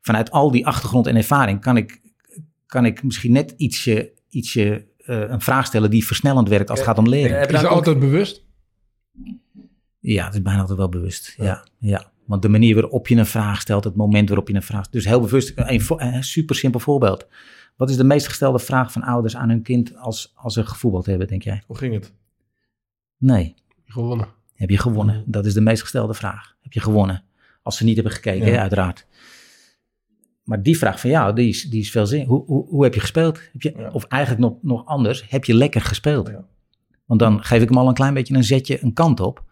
vanuit 0.00 0.30
al 0.30 0.50
die 0.50 0.66
achtergrond 0.66 1.06
en 1.06 1.16
ervaring 1.16 1.60
kan 1.60 1.76
ik, 1.76 2.00
kan 2.66 2.84
ik 2.84 3.02
misschien 3.02 3.32
net 3.32 3.54
ietsje, 3.56 4.12
ietsje 4.28 4.86
eh, 4.98 5.20
een 5.28 5.40
vraag 5.40 5.66
stellen 5.66 5.90
die 5.90 6.06
versnellend 6.06 6.48
werkt 6.48 6.70
als 6.70 6.78
het 6.78 6.88
gaat 6.88 6.98
om 6.98 7.08
leren. 7.08 7.38
Heb 7.38 7.50
je 7.50 7.56
Is 7.56 7.64
ook- 7.64 7.70
altijd 7.70 7.98
bewust? 7.98 8.46
Ja, 10.00 10.24
het 10.24 10.34
is 10.34 10.42
bijna 10.42 10.60
altijd 10.60 10.78
wel 10.78 10.88
bewust. 10.88 11.34
Ja. 11.36 11.64
Ja, 11.78 12.10
Want 12.24 12.42
de 12.42 12.48
manier 12.48 12.74
waarop 12.74 13.08
je 13.08 13.16
een 13.16 13.26
vraag 13.26 13.60
stelt, 13.60 13.84
het 13.84 13.94
moment 13.96 14.28
waarop 14.28 14.48
je 14.48 14.54
een 14.54 14.62
vraag 14.62 14.88
Dus 14.88 15.04
heel 15.04 15.20
bewust, 15.20 15.52
een, 15.56 16.24
super 16.24 16.56
simpel 16.56 16.80
voorbeeld. 16.80 17.26
Wat 17.76 17.90
is 17.90 17.96
de 17.96 18.04
meest 18.04 18.26
gestelde 18.26 18.58
vraag 18.58 18.92
van 18.92 19.02
ouders 19.02 19.36
aan 19.36 19.48
hun 19.48 19.62
kind 19.62 19.96
als, 19.96 20.32
als 20.34 20.54
ze 20.54 20.66
gevoetbald 20.66 21.06
hebben, 21.06 21.26
denk 21.26 21.42
jij? 21.42 21.62
Hoe 21.66 21.76
ging 21.76 21.94
het? 21.94 22.12
Nee. 23.16 23.54
Gewonnen. 23.86 24.28
Heb 24.54 24.70
je 24.70 24.78
gewonnen? 24.78 25.24
Dat 25.26 25.46
is 25.46 25.54
de 25.54 25.60
meest 25.60 25.82
gestelde 25.82 26.14
vraag. 26.14 26.56
Heb 26.60 26.72
je 26.72 26.80
gewonnen? 26.80 27.22
Als 27.62 27.76
ze 27.76 27.84
niet 27.84 27.94
hebben 27.94 28.12
gekeken, 28.12 28.46
Ja. 28.46 28.52
hè, 28.52 28.58
uiteraard. 28.60 29.06
Maar 30.42 30.62
die 30.62 30.78
vraag 30.78 31.00
van 31.00 31.10
jou, 31.10 31.34
die 31.34 31.48
is, 31.48 31.62
die 31.62 31.80
is 31.80 31.90
veel 31.90 32.06
zin. 32.06 32.26
Hoe, 32.26 32.44
hoe, 32.44 32.66
hoe 32.68 32.84
heb 32.84 32.94
je 32.94 33.00
gespeeld? 33.00 33.40
Heb 33.52 33.62
je, 33.62 33.74
Ja. 33.76 33.90
Of 33.90 34.04
eigenlijk 34.04 34.42
nog, 34.42 34.56
nog 34.62 34.86
anders, 34.86 35.24
heb 35.28 35.44
je 35.44 35.54
lekker 35.54 35.80
gespeeld? 35.80 36.28
Ja. 36.28 36.44
Want 37.04 37.20
dan 37.20 37.44
geef 37.44 37.62
ik 37.62 37.68
hem 37.68 37.78
al 37.78 37.88
een 37.88 37.94
klein 37.94 38.14
beetje 38.14 38.34
een 38.34 38.44
zetje 38.44 38.82
een 38.82 38.92
kant 38.92 39.20
op. 39.20 39.44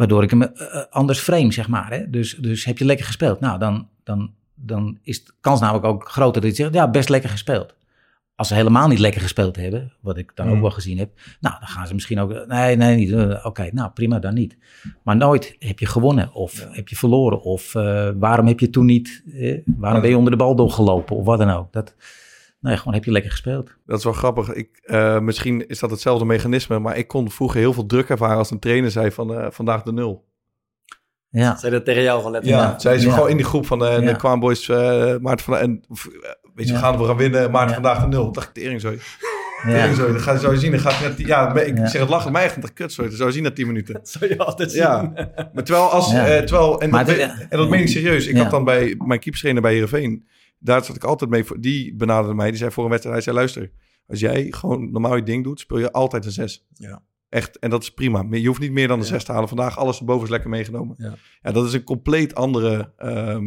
Waardoor 0.00 0.22
ik 0.22 0.30
hem 0.30 0.42
eh, 0.42 0.48
eh, 0.76 0.84
anders 0.90 1.18
frame, 1.18 1.52
zeg 1.52 1.68
maar. 1.68 1.90
Hè? 1.92 2.10
Dus, 2.10 2.34
dus 2.34 2.64
heb 2.64 2.78
je 2.78 2.84
lekker 2.84 3.06
gespeeld? 3.06 3.40
Nou, 3.40 3.58
dan, 3.58 3.88
dan, 4.04 4.30
dan 4.54 4.98
is 5.02 5.24
de 5.24 5.32
kans 5.40 5.60
namelijk 5.60 5.84
ook 5.84 6.08
groter 6.10 6.42
dat 6.42 6.50
je 6.56 6.62
zegt, 6.62 6.74
ja, 6.74 6.90
best 6.90 7.08
lekker 7.08 7.30
gespeeld. 7.30 7.74
Als 8.34 8.48
ze 8.48 8.54
helemaal 8.54 8.88
niet 8.88 8.98
lekker 8.98 9.20
gespeeld 9.20 9.56
hebben, 9.56 9.92
wat 10.00 10.16
ik 10.16 10.32
dan 10.34 10.48
ook 10.48 10.54
Mm. 10.54 10.60
wel 10.60 10.70
gezien 10.70 10.98
heb, 10.98 11.10
nou, 11.40 11.54
dan 11.58 11.68
gaan 11.68 11.86
ze 11.86 11.94
misschien 11.94 12.18
ook, 12.20 12.46
nee, 12.46 12.76
nee, 12.76 12.96
niet. 12.96 13.12
eh, 13.12 13.46
Oké, 13.46 13.68
nou, 13.72 13.90
prima, 13.90 14.18
dan 14.18 14.34
niet. 14.34 14.56
Maar 15.02 15.16
nooit 15.16 15.56
heb 15.58 15.78
je 15.78 15.86
gewonnen 15.86 16.32
of 16.32 16.66
heb 16.70 16.88
je 16.88 16.96
verloren 16.96 17.42
of 17.42 17.72
waarom 18.18 18.46
heb 18.46 18.60
je 18.60 18.70
toen 18.70 18.84
niet, 18.86 19.22
eh, 19.34 19.58
waarom 19.76 20.00
ben 20.00 20.10
je 20.10 20.16
onder 20.16 20.30
de 20.32 20.38
bal 20.38 20.54
doorgelopen 20.56 21.16
of 21.16 21.24
wat 21.24 21.38
dan 21.38 21.50
ook. 21.50 21.72
Dat, 21.72 21.94
nee, 22.60 22.76
gewoon 22.76 22.94
heb 22.94 23.04
je 23.04 23.10
lekker 23.12 23.30
gespeeld. 23.30 23.70
Dat 23.86 23.98
is 23.98 24.04
wel 24.04 24.12
grappig. 24.12 24.52
Ik, 24.52 24.80
eh, 24.82 25.18
misschien 25.18 25.66
is 25.68 25.78
dat 25.78 25.90
hetzelfde 25.90 26.24
mechanisme, 26.24 26.78
maar 26.78 26.96
ik 26.96 27.08
kon 27.08 27.30
vroeger 27.30 27.60
heel 27.60 27.72
veel 27.72 27.86
druk 27.86 28.08
ervaren 28.08 28.36
als 28.36 28.50
een 28.50 28.58
trainer 28.58 28.90
zei 28.90 29.10
van 29.10 29.34
eh, 29.34 29.46
vandaag 29.50 29.82
de 29.82 29.92
nul. 29.92 30.28
Ja, 31.28 31.56
Zei 31.56 31.72
dat 31.72 31.84
tegen 31.84 32.02
jou 32.02 32.16
gewoon 32.18 32.32
letterlijk? 32.32 32.62
Ja, 32.62 32.78
zei 32.78 32.98
ze 32.98 33.06
Ja. 33.06 33.12
gewoon 33.14 33.28
in 33.28 33.36
die 33.36 33.46
groep 33.46 33.66
van 33.66 33.78
Ja. 33.78 33.98
de 33.98 34.16
Kwaan 34.16 34.40
Boys, 34.40 34.68
eh 34.68 35.16
Maarten 35.20 35.44
van 35.44 35.56
en 35.56 35.80
weet 36.54 36.66
je, 36.66 36.72
we 36.72 36.78
Ja. 36.78 36.78
gaan 36.78 36.98
we 36.98 37.04
gaan 37.04 37.16
winnen, 37.16 37.50
Maarten 37.50 37.68
Ja. 37.68 37.74
vandaag 37.74 38.00
de 38.02 38.06
nul. 38.08 38.32
Dacht 38.32 38.48
ik 38.48 38.54
tering 38.54 38.80
zo. 38.80 38.94
ja. 39.66 39.94
Zo. 39.94 40.06
Dan 40.12 40.20
ga 40.20 40.32
je 40.32 40.38
zo 40.38 40.54
zien. 40.54 40.70
Dan 40.70 40.80
gaat 40.80 41.00
net, 41.00 41.18
ja, 41.26 41.54
ik 41.54 41.76
Ja. 41.76 41.86
zeg 41.86 42.00
het 42.00 42.10
lachen 42.10 42.32
mij 42.32 42.44
echt. 42.44 42.72
Kut 42.72 42.92
zo. 42.92 43.02
Dan 43.02 43.12
zou 43.12 43.28
je 43.28 43.34
zien 43.34 43.42
na 43.42 43.50
10 43.50 43.66
minuten. 43.66 43.94
Dat 43.98 44.08
zou 44.08 44.28
je 44.28 44.38
altijd 44.38 44.70
zien. 44.72 44.80
Ja. 44.80 45.12
Maar 45.52 45.64
terwijl 45.64 45.88
als, 45.90 46.10
Ja. 46.10 46.26
eh, 46.26 46.42
terwijl, 46.44 46.80
en 46.80 46.90
Maar 46.90 47.04
dat, 47.04 47.14
dit- 47.16 47.46
en 47.48 47.58
dat 47.58 47.68
meen 47.68 47.80
ik 47.80 47.88
serieus. 47.88 48.26
Ik 48.26 48.34
Ja. 48.36 48.42
had 48.42 48.50
dan 48.50 48.64
bij 48.64 48.94
mijn 49.04 49.20
keepstrainer 49.20 49.62
bij 49.62 49.72
Heerenveen, 49.72 50.28
daar 50.60 50.84
zat 50.84 50.96
ik 50.96 51.04
altijd 51.04 51.30
mee, 51.30 51.44
voor, 51.44 51.60
die 51.60 51.94
benaderde 51.96 52.34
mij. 52.34 52.48
Die 52.48 52.58
zei 52.58 52.70
voor 52.70 52.84
een 52.84 52.90
wedstrijd, 52.90 53.16
hij 53.16 53.24
zei 53.24 53.36
luister, 53.36 53.70
als 54.06 54.20
jij 54.20 54.46
gewoon 54.50 54.90
normaal 54.90 55.16
je 55.16 55.22
ding 55.22 55.44
doet, 55.44 55.60
speel 55.60 55.78
je 55.78 55.92
altijd 55.92 56.24
een 56.24 56.32
6. 56.32 56.66
Ja. 56.74 57.02
Echt, 57.28 57.58
en 57.58 57.70
dat 57.70 57.82
is 57.82 57.90
prima. 57.90 58.24
Je 58.30 58.46
hoeft 58.46 58.60
niet 58.60 58.72
meer 58.72 58.88
dan 58.88 58.98
een 58.98 59.04
Ja. 59.04 59.10
6 59.10 59.24
te 59.24 59.32
halen. 59.32 59.48
Vandaag 59.48 59.78
alles 59.78 59.98
erboven 59.98 60.24
is 60.24 60.30
lekker 60.30 60.50
meegenomen. 60.50 60.94
Ja. 60.98 61.14
Ja, 61.42 61.52
dat 61.52 61.66
is 61.66 61.72
een 61.72 61.84
compleet 61.84 62.34
andere, 62.34 62.92
ehm, 62.96 63.44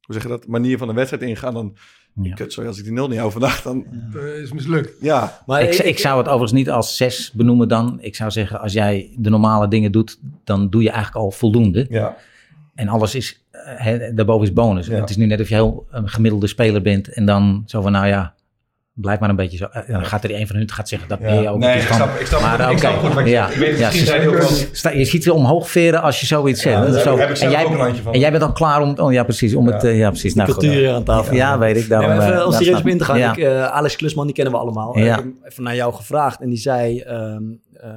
hoe 0.00 0.14
zeg 0.14 0.22
je 0.22 0.28
dat, 0.28 0.46
manier 0.46 0.78
van 0.78 0.88
een 0.88 0.94
wedstrijd 0.94 1.22
ingaan 1.22 1.54
dan, 1.54 1.76
Ja. 2.22 2.34
kut, 2.34 2.52
sorry, 2.52 2.68
als 2.68 2.78
ik 2.78 2.84
die 2.84 2.92
nul 2.92 3.08
niet 3.08 3.18
hou 3.18 3.30
vandaag, 3.32 3.62
dan, 3.62 3.86
Eh, 4.14 4.38
is 4.42 4.52
mislukt. 4.52 4.92
ja. 5.00 5.42
Maar 5.46 5.62
Ik, 5.62 5.74
ik 5.74 5.98
zou 5.98 6.16
het 6.18 6.26
overigens 6.26 6.52
niet 6.52 6.70
als 6.70 6.96
zes 6.96 7.32
benoemen 7.32 7.68
dan. 7.68 7.98
Ik 8.00 8.14
zou 8.16 8.30
zeggen, 8.30 8.60
als 8.60 8.72
jij 8.72 9.14
de 9.18 9.30
normale 9.30 9.68
dingen 9.68 9.92
doet, 9.92 10.20
dan 10.44 10.70
doe 10.70 10.82
je 10.82 10.90
eigenlijk 10.90 11.24
al 11.24 11.30
voldoende. 11.30 11.86
Ja, 11.90 12.16
En 12.74 12.88
alles 12.88 13.14
is, 13.14 13.44
eh, 13.50 13.60
hè, 13.64 14.14
daarboven 14.14 14.46
is 14.46 14.52
bonus. 14.52 14.86
Ja. 14.86 15.00
Het 15.00 15.10
is 15.10 15.16
nu 15.16 15.26
net 15.26 15.40
of 15.40 15.48
je 15.48 15.54
heel 15.54 15.86
een 15.90 16.08
gemiddelde 16.08 16.46
speler 16.46 16.82
bent 16.82 17.08
en 17.08 17.26
dan 17.26 17.62
zo 17.66 17.80
van, 17.82 17.92
nou 17.92 18.06
ja, 18.06 18.34
blijf 18.92 19.18
maar 19.20 19.28
een 19.28 19.36
beetje 19.36 19.56
zo. 19.56 19.64
En 19.64 19.92
dan 19.92 20.04
gaat 20.04 20.24
er 20.24 20.34
een 20.34 20.46
van 20.46 20.56
hun 20.56 20.70
gaat 20.70 20.88
zeggen, 20.88 21.08
dat 21.08 21.18
ben 21.18 21.42
je 21.42 21.48
ook. 21.48 21.58
Nee, 21.58 21.76
ik 21.76 21.82
gewoon- 21.82 21.96
snap, 22.08 22.20
ik 22.20 22.26
snap, 22.26 22.40
Maar, 22.40 22.60
ik 22.60 22.66
oké, 22.68 22.78
snap 22.78 22.92
goed 22.94 23.12
wat 23.14 23.24
je 23.24 23.30
ja, 23.30 23.48
ik 23.48 23.56
weet, 23.56 23.78
ja, 23.78 23.86
misschien 23.86 23.98
ze- 23.98 24.06
zijn 24.06 24.20
die 24.20 24.28
ook 24.30 24.36
wel... 24.38 24.48
Sta- 24.72 24.90
Je 24.90 25.04
ziet 25.04 25.22
ze 25.22 25.32
omhoog 25.32 25.70
veren 25.70 26.02
als 26.02 26.20
je 26.20 26.26
zoiets 26.26 26.62
zegt. 26.62 26.86
Ja, 26.94 26.98
Zo. 27.00 27.18
heb 27.18 27.30
ik 27.30 27.36
zelf 27.36 27.52
en, 27.54 27.58
jij, 27.80 27.94
van. 28.02 28.12
en 28.12 28.18
jij 28.20 28.30
bent 28.30 28.42
al 28.42 28.52
klaar 28.52 28.82
om, 28.82 28.98
oh 28.98 29.12
ja 29.12 29.24
precies, 29.24 29.54
om 29.54 29.66
Ja. 29.68 29.72
het, 29.74 29.84
eh, 29.84 29.98
ja 29.98 30.08
precies. 30.10 30.34
Nou, 30.34 30.50
goed. 30.52 30.58
cultuur 30.62 30.78
hier 30.80 30.92
aan 30.92 31.04
tafel. 31.04 31.34
Ja, 31.34 31.58
weet 31.58 31.76
ik. 31.76 31.88
Daarom, 31.88 32.10
eh, 32.10 32.16
even 32.16 32.44
om 32.44 32.50
daar 32.50 32.60
serieus 32.62 32.80
op 32.80 32.86
in 32.86 32.98
te 32.98 33.04
gaan. 33.04 33.18
Ja. 33.18 33.30
Ik, 33.32 33.38
eh, 33.38 33.64
Alex 33.66 33.96
Klusman, 33.96 34.26
die 34.26 34.34
kennen 34.34 34.52
we 34.52 34.58
allemaal. 34.58 34.98
Ik 34.98 35.04
heb 35.04 35.16
hem 35.16 35.38
even 35.44 35.62
naar 35.62 35.74
jou 35.74 35.94
gevraagd. 35.94 36.40
En 36.40 36.48
die 36.48 36.58
zei, 36.58 37.00
ehm, 37.00 37.42
eh, 37.72 37.90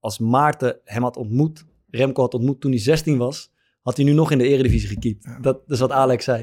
als 0.00 0.18
Maarten 0.18 0.76
hem 0.84 1.02
had 1.02 1.16
ontmoet, 1.16 1.64
Remco 1.90 2.22
had 2.22 2.34
ontmoet 2.34 2.60
toen 2.60 2.70
hij 2.70 2.80
16 2.80 3.18
was, 3.18 3.50
had 3.82 3.96
hij 3.96 4.04
nu 4.04 4.12
nog 4.12 4.30
in 4.30 4.38
de 4.38 4.48
eredivisie 4.48 4.88
gekiept. 4.88 5.26
Dat 5.40 5.60
is 5.66 5.80
wat 5.80 5.90
Alex 5.90 6.24
zei. 6.24 6.42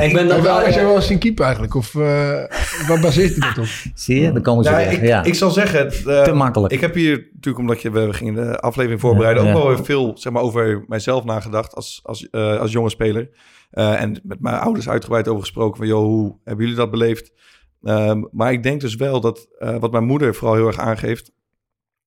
Ik 0.00 0.12
ben 0.12 0.28
dan 0.28 0.42
wel, 0.42 0.62
is 0.62 0.74
jij 0.74 0.84
wel 0.84 0.94
eens 0.94 1.06
zien 1.06 1.18
keeper 1.18 1.44
eigenlijk? 1.44 1.74
Of 1.74 1.94
eh 1.94 2.00
waar 2.88 3.00
baseert 3.00 3.36
hij 3.36 3.48
dat 3.48 3.58
op? 3.58 3.70
Zie 3.94 4.20
je, 4.20 4.32
dan 4.32 4.42
komen 4.42 4.64
ze 4.64 4.70
Ja, 4.70 4.76
weer. 4.76 4.92
ik, 4.92 5.02
ja. 5.02 5.22
ik 5.22 5.34
zal 5.34 5.50
zeggen, 5.50 5.92
eh, 5.92 6.22
Te 6.22 6.32
makkelijk. 6.32 6.72
Ik 6.72 6.80
heb 6.80 6.94
hier 6.94 7.28
natuurlijk, 7.32 7.58
omdat 7.58 7.82
je, 7.82 7.90
we 7.90 8.12
gingen 8.12 8.34
de 8.34 8.60
aflevering 8.60 9.00
voorbereiden, 9.00 9.44
Ja, 9.44 9.52
ook 9.52 9.58
ja. 9.58 9.66
wel 9.74 9.84
veel 9.84 10.12
zeg 10.18 10.32
maar, 10.32 10.42
over 10.42 10.84
mijzelf 10.86 11.24
nagedacht 11.24 11.74
als, 11.74 12.00
als, 12.02 12.30
eh, 12.30 12.58
als 12.58 12.72
jonge 12.72 12.90
speler. 12.90 13.30
Eh, 13.70 14.02
en 14.02 14.20
met 14.22 14.40
mijn 14.40 14.56
ouders 14.56 14.88
uitgebreid 14.88 15.28
over 15.28 15.40
gesproken 15.40 15.76
van, 15.76 15.86
joh, 15.86 16.04
hoe 16.04 16.36
hebben 16.44 16.64
jullie 16.64 16.80
dat 16.80 16.90
beleefd? 16.90 17.32
Ehm, 17.82 18.22
maar 18.30 18.52
ik 18.52 18.62
denk 18.62 18.80
dus 18.80 18.94
wel 18.94 19.20
dat 19.20 19.48
eh, 19.58 19.76
wat 19.76 19.92
mijn 19.92 20.04
moeder 20.04 20.34
vooral 20.34 20.56
heel 20.56 20.66
erg 20.66 20.78
aangeeft. 20.78 21.32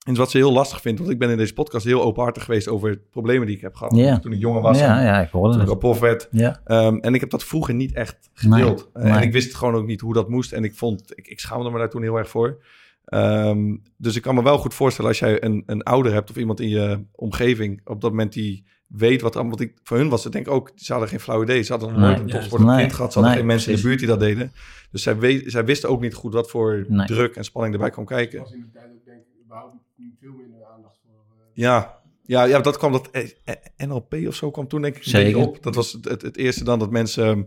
En 0.04 0.16
wat 0.16 0.32
ze 0.32 0.38
heel 0.38 0.51
lastig 0.51 0.82
vindt, 0.82 0.99
want 0.99 1.12
ik 1.12 1.20
ben 1.20 1.30
in 1.30 1.38
deze 1.38 1.54
podcast 1.54 1.86
heel 1.86 2.01
openhartig 2.04 2.43
geweest 2.43 2.68
over 2.68 2.97
problemen 2.97 3.47
die 3.47 3.56
ik 3.56 3.62
heb 3.62 3.76
gehad. 3.76 3.95
Ja. 3.95 4.20
Toen 4.20 4.32
ik 4.32 4.39
jonger 4.39 4.62
was, 4.62 4.80
ja, 4.80 5.04
ja, 5.04 5.22
ik 5.22 5.30
hoorde 5.30 5.51
toen 5.54 5.62
ik 5.62 5.68
het. 5.68 5.74
al 5.76 5.80
prof 5.82 5.99
werd. 5.99 6.28
Ja. 6.32 6.62
Ehm, 6.66 6.95
en 6.97 7.14
ik 7.14 7.20
heb 7.20 7.30
dat 7.30 7.43
vroeger 7.43 7.74
niet 7.74 7.93
echt 7.93 8.30
gedeeld. 8.34 8.89
Nee, 8.93 9.04
Eh, 9.04 9.16
En 9.16 9.22
ik 9.22 9.32
wist 9.32 9.56
gewoon 9.56 9.76
ook 9.76 9.86
niet 9.86 10.01
hoe 10.01 10.14
dat 10.14 10.30
moest. 10.30 10.51
En 10.51 10.64
ik 10.64 10.74
vond, 10.76 11.12
ik, 11.16 11.28
ik 11.28 11.39
schaamde 11.39 11.70
me 11.70 11.78
daar 11.78 11.89
toen 11.89 12.01
heel 12.01 12.16
erg 12.18 12.30
voor. 12.30 12.64
Ehm, 13.06 13.76
dus 13.97 14.16
ik 14.16 14.22
kan 14.22 14.36
me 14.36 14.43
wel 14.43 14.58
goed 14.58 14.74
voorstellen 14.74 15.10
als 15.10 15.20
jij 15.20 15.43
een, 15.43 15.64
een 15.66 15.84
ouder 15.84 16.14
hebt 16.14 16.30
of 16.30 16.36
iemand 16.38 16.60
in 16.60 16.70
je 16.70 17.04
omgeving 17.12 17.82
op 17.84 18.01
dat 18.01 18.10
moment 18.12 18.34
die 18.34 18.66
weet 18.88 19.22
wat 19.22 19.34
er 19.36 19.39
allemaal. 19.39 19.58
Want 19.58 19.70
ik, 19.70 19.78
voor 19.84 19.97
hun 19.97 20.10
was 20.10 20.24
het 20.24 20.34
denk 20.34 20.47
ik 20.47 20.54
ook, 20.54 20.72
ze 20.76 20.91
hadden 20.91 21.10
geen 21.10 21.20
flauw 21.20 21.43
idee. 21.43 21.62
Ze 21.62 21.72
hadden 21.72 21.89
nog 21.89 21.97
Nee, 21.97 22.08
nooit 22.08 22.20
een 22.20 22.28
juist. 22.28 22.39
topsportend 22.39 22.70
Nee, 22.72 22.80
kind 22.80 22.93
gehad. 22.93 23.12
Ze 23.14 23.20
hadden 23.20 23.38
nee, 23.38 23.45
geen 23.45 23.54
mensen 23.56 23.72
in 23.72 23.78
de 23.78 23.84
buurt 23.88 23.99
die 23.99 24.08
dat 24.08 24.20
deden. 24.20 24.51
Dus 24.91 25.04
zij, 25.04 25.18
we, 25.18 25.43
zij 25.45 25.66
wisten 25.66 25.89
ook 25.89 26.01
niet 26.01 26.14
goed 26.14 26.34
wat 26.34 26.49
voor 26.49 26.86
Nee. 26.88 27.08
druk 27.08 27.36
en 27.36 27.43
spanning 27.43 27.74
erbij 27.74 27.89
kwam 27.89 28.06
kijken. 28.06 28.39
was 28.39 28.51
in 28.51 28.60
de 28.60 28.72
tijd 28.80 28.86
ook 28.86 29.06
denk 29.06 29.18
ik 29.18 29.43
überhaupt 29.45 29.76
veel 30.20 30.32
minder 30.32 30.60
aandacht 30.76 30.99
voor. 31.04 31.12
eh, 31.30 31.45
Ja, 31.54 32.01
ja, 32.26 32.43
ja 32.43 32.60
dat 32.60 32.78
kwam 32.78 32.91
dat 32.91 33.10
eh, 33.12 33.30
eh, 33.43 33.88
NLP 33.88 34.14
of 34.28 34.36
zo 34.36 34.51
kwam 34.51 34.68
toen 34.68 34.82
denk 34.82 34.95
ik 34.95 35.04
een 35.04 35.10
Zeker. 35.10 35.32
beetje 35.34 35.47
op. 35.47 35.64
Dat 35.64 35.76
was 35.76 35.91
het, 35.91 36.06
het, 36.06 36.22
het 36.22 36.38
eerste 36.38 36.64
dan 36.64 36.80
dat 36.80 36.91
mensen, 36.91 37.24
ehm, 37.26 37.38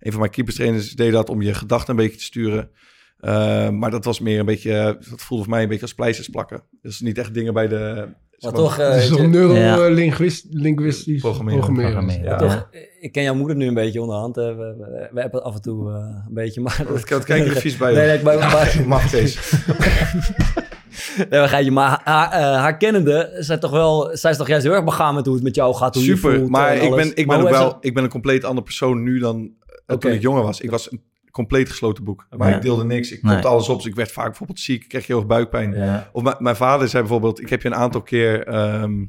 een 0.00 0.10
van 0.10 0.20
mijn 0.20 0.32
keeperstrainers 0.32 0.92
deed 0.92 1.12
dat 1.12 1.28
om 1.28 1.42
je 1.42 1.54
gedachten 1.54 1.90
een 1.90 1.96
beetje 2.04 2.18
te 2.18 2.24
sturen. 2.24 2.70
Eh, 3.18 3.68
maar 3.70 3.90
dat 3.90 4.04
was 4.04 4.20
meer 4.20 4.38
een 4.38 4.46
beetje, 4.46 4.96
dat 5.10 5.20
voelde 5.22 5.44
voor 5.44 5.52
mij 5.52 5.62
een 5.62 5.68
beetje 5.68 5.82
als 5.82 5.94
pleisters 5.94 6.28
plakken. 6.28 6.62
Dus 6.82 7.00
niet 7.00 7.18
echt 7.18 7.34
dingen 7.34 7.54
bij 7.54 7.68
de... 7.68 8.08
Maar 8.40 8.52
toch, 8.52 8.76
je- 8.76 9.16
Ja. 9.18 9.26
neurolinguistisch 9.26 11.20
Programmeren. 11.20 11.58
programmeren. 11.60 11.92
Programmeren. 12.06 12.24
Ja. 12.24 12.36
toch, 12.36 12.68
ik 13.00 13.12
ken 13.12 13.22
jouw 13.22 13.34
moeder 13.34 13.56
nu 13.56 13.66
een 13.66 13.74
beetje 13.74 14.00
onderhand. 14.00 14.36
We, 14.36 14.42
we, 14.54 15.08
we 15.12 15.20
hebben 15.20 15.40
het 15.40 15.42
af 15.42 15.54
en 15.54 15.62
toe 15.62 15.90
eh, 15.92 15.96
een 16.26 16.34
beetje, 16.34 16.60
maar... 16.60 16.84
Dat, 16.88 17.08
dat 17.08 17.24
kijk 17.24 17.44
je 17.44 17.50
er 17.50 17.60
vies 17.60 17.76
bij. 17.76 17.94
Nee, 17.94 18.22
nee, 18.22 18.86
Mag 18.86 19.10
Kees. 19.10 19.38
nee, 21.16 21.40
maar, 21.40 21.48
geitje, 21.48 21.70
maar 21.70 22.00
haar, 22.04 22.30
eh, 22.32 22.40
haar 22.40 22.76
kennende, 22.76 23.36
zij, 23.38 23.58
toch 23.58 23.70
wel, 23.70 24.10
zij 24.16 24.30
is 24.30 24.36
toch 24.36 24.48
juist 24.48 24.64
heel 24.64 24.74
erg 24.74 24.84
begaan 24.84 25.14
met 25.14 25.24
hoe 25.26 25.34
het 25.34 25.44
met 25.44 25.54
jou 25.54 25.74
gaat, 25.74 25.94
hoe 25.94 26.04
je 26.04 26.16
Super, 26.16 26.36
voelt 26.36 26.50
maar 26.50 26.76
ik 26.76 26.94
ben, 26.94 27.16
ik 27.16 27.26
Maar 27.26 27.36
ben 27.36 27.46
ook 27.46 27.52
wel, 27.52 27.76
ik 27.80 27.94
ben 27.94 28.04
een 28.04 28.10
compleet 28.10 28.44
andere 28.44 28.64
persoon 28.64 29.02
nu 29.02 29.18
dan 29.18 29.50
eh, 29.86 29.96
toen 29.96 30.12
ik 30.12 30.20
jonger 30.22 30.42
was. 30.42 30.60
Ik 30.60 30.70
was 30.70 30.92
een 30.92 31.02
compleet 31.30 31.68
gesloten 31.70 32.04
boek. 32.04 32.26
Maar 32.36 32.48
Ja. 32.50 32.56
ik 32.56 32.62
deelde 32.62 32.84
niks. 32.84 33.10
Ik 33.12 33.22
Nee. 33.22 33.32
kopte 33.32 33.48
alles 33.48 33.68
op. 33.68 33.76
Dus 33.76 33.86
ik 33.86 33.94
werd 33.94 34.12
vaak 34.12 34.26
bijvoorbeeld 34.26 34.60
ziek. 34.60 34.82
Ik 34.82 34.88
kreeg 34.88 35.06
heel 35.06 35.16
erg 35.18 35.26
buikpijn. 35.26 35.72
Ja. 35.74 36.08
Of 36.12 36.22
mijn- 36.22 36.36
mijn 36.38 36.56
vader 36.56 36.88
zei 36.88 37.02
bijvoorbeeld, 37.02 37.40
ik 37.40 37.50
heb 37.50 37.62
je 37.62 37.68
een 37.68 37.74
aantal 37.74 38.02
keer 38.02 38.46
ehm, 38.46 39.04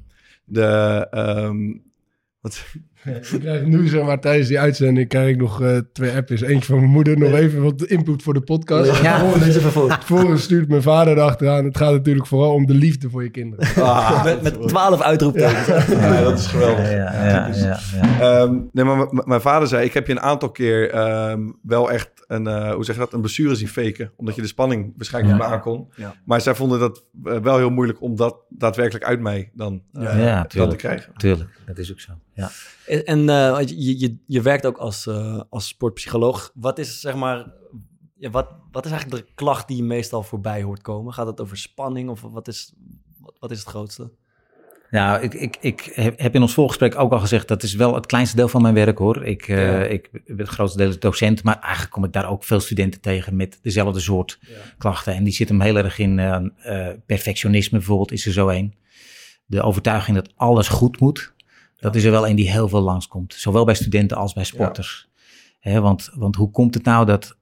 de... 0.46 1.08
ehm, 1.12 1.58
wat, 2.42 2.66
Ik 3.04 3.40
krijg 3.40 3.66
nu 3.66 3.88
zeg 3.88 4.04
maar 4.04 4.20
tijdens 4.20 4.48
die 4.48 4.60
uitzending 4.60 5.08
krijg 5.08 5.30
ik 5.30 5.38
nog 5.38 5.62
eh, 5.62 5.78
twee 5.94 6.12
appjes. 6.16 6.42
Eentje 6.42 6.66
van 6.66 6.80
mijn 6.80 6.92
moeder, 6.92 7.18
nog 7.18 7.34
even 7.34 7.62
wat 7.62 7.84
input 7.84 8.24
voor 8.24 8.34
de 8.34 8.42
podcast. 8.42 9.02
Ja. 9.02 9.24
Oh, 9.24 9.34
deze 9.44 9.60
even 9.60 9.72
voor. 9.72 9.92
Vervolgens 9.92 10.44
stuurt 10.44 10.68
mijn 10.68 10.82
vader 10.82 11.18
erachteraan. 11.18 11.66
Het 11.66 11.78
gaat 11.78 11.92
natuurlijk 11.92 12.28
vooral 12.28 12.54
om 12.54 12.66
de 12.66 12.74
liefde 12.74 13.10
voor 13.10 13.24
je 13.24 13.30
kinderen. 13.30 13.84
ah, 13.84 14.24
Met, 14.26 14.42
met 14.42 14.68
twaalf 14.68 15.02
uitroeptekens. 15.02 15.88
ja, 15.88 16.22
dat 16.22 16.40
is 16.40 16.48
geweldig. 16.48 16.92
Ja, 16.92 16.96
ja, 16.98 17.24
ja, 17.24 17.48
ja, 17.56 17.80
ja. 18.02 18.20
Ehm, 18.20 18.56
nee, 18.72 18.86
maar 18.86 19.08
mijn 19.12 19.42
vader 19.42 19.68
zei, 19.68 19.86
ik 19.86 19.94
heb 19.94 20.08
je 20.08 20.14
een 20.14 20.22
aantal 20.22 20.52
keer 20.52 20.92
ehm, 20.92 21.40
wel 21.62 21.92
echt 21.92 22.10
een, 22.28 22.48
eh, 22.48 22.74
hoe 22.74 22.86
zeg 22.86 22.96
je 22.96 23.02
dat, 23.02 23.14
een 23.14 23.22
blessure 23.22 23.56
zien 23.56 23.68
faken. 23.68 24.12
Omdat 24.16 24.36
je 24.36 24.42
de 24.42 24.48
spanning 24.48 24.94
waarschijnlijk 24.96 25.34
niet 25.34 25.44
meer 25.44 25.54
aankon. 25.54 25.88
Ja. 25.96 26.16
Maar 26.26 26.42
zij 26.42 26.56
vonden 26.56 26.80
dat 26.80 27.04
eh, 27.24 27.38
wel 27.38 27.58
heel 27.58 27.70
moeilijk 27.70 28.02
om 28.02 28.16
dat 28.16 28.36
daadwerkelijk 28.50 29.06
uit 29.06 29.20
mij 29.20 29.52
dan, 29.54 29.82
Ja, 29.92 30.46
dan 30.48 30.70
te 30.70 30.76
krijgen. 30.76 31.14
Tuurlijk, 31.18 31.50
dat 31.66 31.78
is 31.78 31.92
ook 31.92 32.00
zo. 32.00 32.12
Ja. 32.34 32.50
En, 32.92 33.30
eh, 33.30 33.60
je, 33.66 34.00
je, 34.00 34.18
je 34.26 34.42
werkt 34.42 34.66
ook 34.66 34.78
als, 34.78 35.08
eh, 35.08 35.42
als 35.50 35.68
sportpsycholoog. 35.68 36.52
Wat 36.54 36.80
is, 36.80 37.00
zeg 37.00 37.16
maar, 37.16 37.54
ja, 38.16 38.30
wat, 38.30 38.48
wat 38.72 38.86
is 38.86 38.92
eigenlijk 38.92 39.26
de 39.26 39.34
klacht 39.34 39.68
die 39.68 39.78
je 39.78 39.84
meestal 39.84 40.24
voorbij 40.24 40.62
hoort 40.62 40.82
komen? 40.82 41.14
Gaat 41.14 41.28
het 41.28 41.42
over 41.42 41.58
spanning 41.58 42.10
of 42.10 42.22
wat 42.22 42.48
is, 42.48 42.74
wat, 43.20 43.36
wat 43.40 43.52
is 43.52 43.60
het 43.60 43.68
grootste? 43.68 44.12
Nou, 44.90 45.22
ik, 45.22 45.34
ik, 45.34 45.58
ik 45.62 45.92
heb 46.16 46.36
in 46.36 46.42
ons 46.42 46.54
voorgesprek 46.54 47.00
ook 47.00 47.12
al 47.12 47.20
gezegd, 47.20 47.48
dat 47.48 47.64
is 47.64 47.74
wel 47.74 47.96
het 47.96 48.06
kleinste 48.06 48.36
deel 48.36 48.48
van 48.48 48.62
mijn 48.62 48.74
werk 48.74 48.98
hoor. 48.98 49.26
Ik, 49.26 49.48
eh, 49.48 49.92
ik 49.92 50.10
ben 50.12 50.38
het 50.38 50.50
grootste 50.50 50.78
deel 50.78 51.00
docent, 51.00 51.44
maar 51.44 51.60
eigenlijk 51.60 51.92
kom 51.92 52.04
ik 52.04 52.14
daar 52.14 52.30
ook 52.30 52.44
veel 52.44 52.60
studenten 52.60 53.02
tegen 53.02 53.36
met 53.36 53.60
dezelfde 53.62 54.00
soort 54.00 54.40
klachten. 54.78 55.14
En 55.14 55.24
die 55.24 55.34
zitten 55.34 55.56
hem 55.56 55.66
heel 55.66 55.78
erg 55.78 56.00
in 56.00 56.54
perfectionisme 57.06 57.78
bijvoorbeeld, 57.78 58.12
is 58.12 58.26
er 58.26 58.32
zo 58.32 58.50
een. 58.50 58.74
De 59.46 59.62
overtuiging 59.62 60.18
dat 60.18 60.34
alles 60.36 60.68
goed 60.68 61.00
moet, 61.00 61.34
dat 61.82 61.96
is 61.96 62.04
er 62.04 62.12
wel 62.12 62.28
een 62.28 62.36
die 62.36 62.52
heel 62.52 62.68
veel 62.68 62.82
langskomt. 62.82 63.34
Zowel 63.34 63.66
bij 63.66 63.74
studenten 63.76 64.18
als 64.18 64.34
bij 64.34 64.44
sporters. 64.44 65.10
Want, 65.62 66.10
want 66.16 66.36
hoe 66.36 66.52
komt 66.52 66.74
het 66.74 66.84
nou 66.84 67.06
dat... 67.06 67.38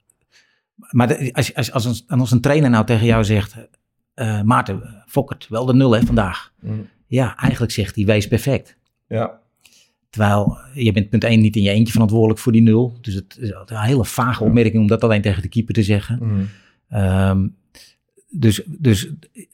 Maar 0.76 1.08
de- 1.08 1.30
als, 1.34 1.56
als, 1.56 1.72
als, 1.72 1.86
een, 2.08 2.20
als 2.20 2.32
een 2.32 2.42
trainer 2.42 2.70
nou 2.70 2.86
tegen 2.86 3.06
jou 3.06 3.24
zegt... 3.24 3.56
eh, 4.14 4.42
Maarten, 4.42 5.04
Fokkert, 5.08 5.48
wel 5.50 5.66
de 5.66 5.74
nul 5.74 5.92
hè 5.96 6.02
vandaag. 6.06 6.54
Ja, 7.08 7.36
eigenlijk 7.38 7.72
zegt 7.72 7.96
hij, 7.96 8.06
wees 8.06 8.28
perfect. 8.28 8.78
Ja. 9.08 9.40
Terwijl 10.10 10.58
je 10.74 10.92
bent 10.92 11.10
punt 11.10 11.24
1 11.24 11.40
niet 11.42 11.56
in 11.56 11.62
je 11.62 11.70
eentje 11.70 11.92
verantwoordelijk 11.94 12.40
voor 12.40 12.52
die 12.52 12.62
nul. 12.62 12.98
Dus 13.02 13.14
het 13.14 13.38
is 13.40 13.50
een 13.66 13.78
hele 13.78 14.06
vage 14.06 14.44
opmerking 14.44 14.76
om 14.82 14.88
dat 14.88 15.04
alleen 15.04 15.22
tegen 15.22 15.42
de 15.42 15.48
keeper 15.50 15.74
te 15.74 15.84
zeggen. 15.84 16.20
Ehm, 16.90 17.48
dus, 18.30 18.62
dus 18.68 19.10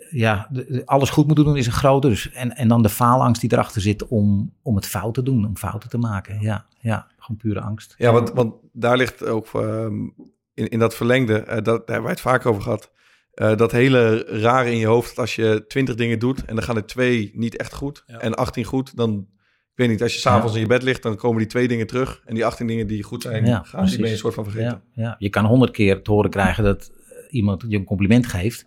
ja, 0.09 0.47
de- 0.51 0.65
de- 0.69 0.85
alles 0.85 1.09
goed 1.09 1.25
moeten 1.27 1.45
doen 1.45 1.57
is 1.57 1.65
een 1.65 1.71
grote. 1.71 2.07
Dus, 2.07 2.31
en, 2.31 2.55
en 2.55 2.67
dan 2.67 2.81
de 2.81 2.89
faalangst 2.89 3.41
die 3.41 3.51
erachter 3.53 3.81
zit 3.81 4.07
om, 4.07 4.53
om 4.61 4.75
het 4.75 4.85
fout 4.87 5.13
te 5.13 5.23
doen, 5.23 5.45
om 5.45 5.57
fouten 5.57 5.89
te 5.89 5.97
maken. 5.97 6.41
Ja, 6.41 6.65
ja 6.79 7.07
gewoon 7.17 7.37
pure 7.37 7.59
angst. 7.61 7.95
Ja, 7.97 8.11
want, 8.11 8.31
want 8.31 8.53
daar 8.71 8.97
ligt 8.97 9.25
ook 9.25 9.47
ehm, 9.53 9.95
in, 10.53 10.67
in 10.69 10.79
dat 10.79 10.95
verlengde, 10.95 11.37
eh, 11.39 11.55
dat, 11.55 11.65
daar 11.65 11.75
hebben 11.75 12.01
wij 12.03 12.11
het 12.11 12.21
vaak 12.21 12.45
over 12.45 12.61
gehad. 12.61 12.91
eh, 13.33 13.55
dat 13.57 13.71
hele 13.71 14.17
rare 14.27 14.71
in 14.71 14.77
je 14.77 14.85
hoofd, 14.87 15.07
dat 15.09 15.17
als 15.19 15.35
je 15.35 15.65
twintig 15.67 15.95
dingen 15.95 16.19
doet 16.19 16.45
en 16.45 16.55
dan 16.55 16.63
gaan 16.63 16.75
er 16.75 16.85
twee 16.85 17.31
niet 17.33 17.57
echt 17.57 17.73
goed 17.73 18.03
Ja. 18.07 18.17
en 18.19 18.33
18 18.35 18.63
goed, 18.63 18.95
dan, 18.97 19.27
ik 19.71 19.75
weet 19.81 19.89
niet, 19.89 20.01
als 20.01 20.13
je 20.13 20.19
s'avonds 20.19 20.55
in 20.55 20.61
je 20.61 20.67
bed 20.67 20.83
ligt, 20.83 21.03
dan 21.03 21.15
komen 21.15 21.37
die 21.37 21.47
twee 21.47 21.67
dingen 21.67 21.87
terug 21.87 22.21
en 22.25 22.35
die 22.35 22.45
18 22.45 22.67
dingen 22.67 22.87
die 22.87 23.03
goed 23.03 23.21
zijn, 23.21 23.45
Ja, 23.45 23.63
gaan, 23.63 23.85
die 23.85 23.97
ben 23.97 24.05
je 24.05 24.11
een 24.11 24.17
soort 24.17 24.33
van 24.33 24.43
vergeten. 24.43 24.81
Ja, 24.93 25.03
ja. 25.03 25.15
Je 25.19 25.29
kan 25.29 25.45
honderd 25.45 25.71
keer 25.71 26.01
te 26.01 26.11
horen 26.11 26.29
krijgen 26.29 26.63
dat 26.63 26.91
iemand 27.35 27.63
je 27.67 27.77
een 27.77 27.83
compliment 27.83 28.25
geeft. 28.27 28.65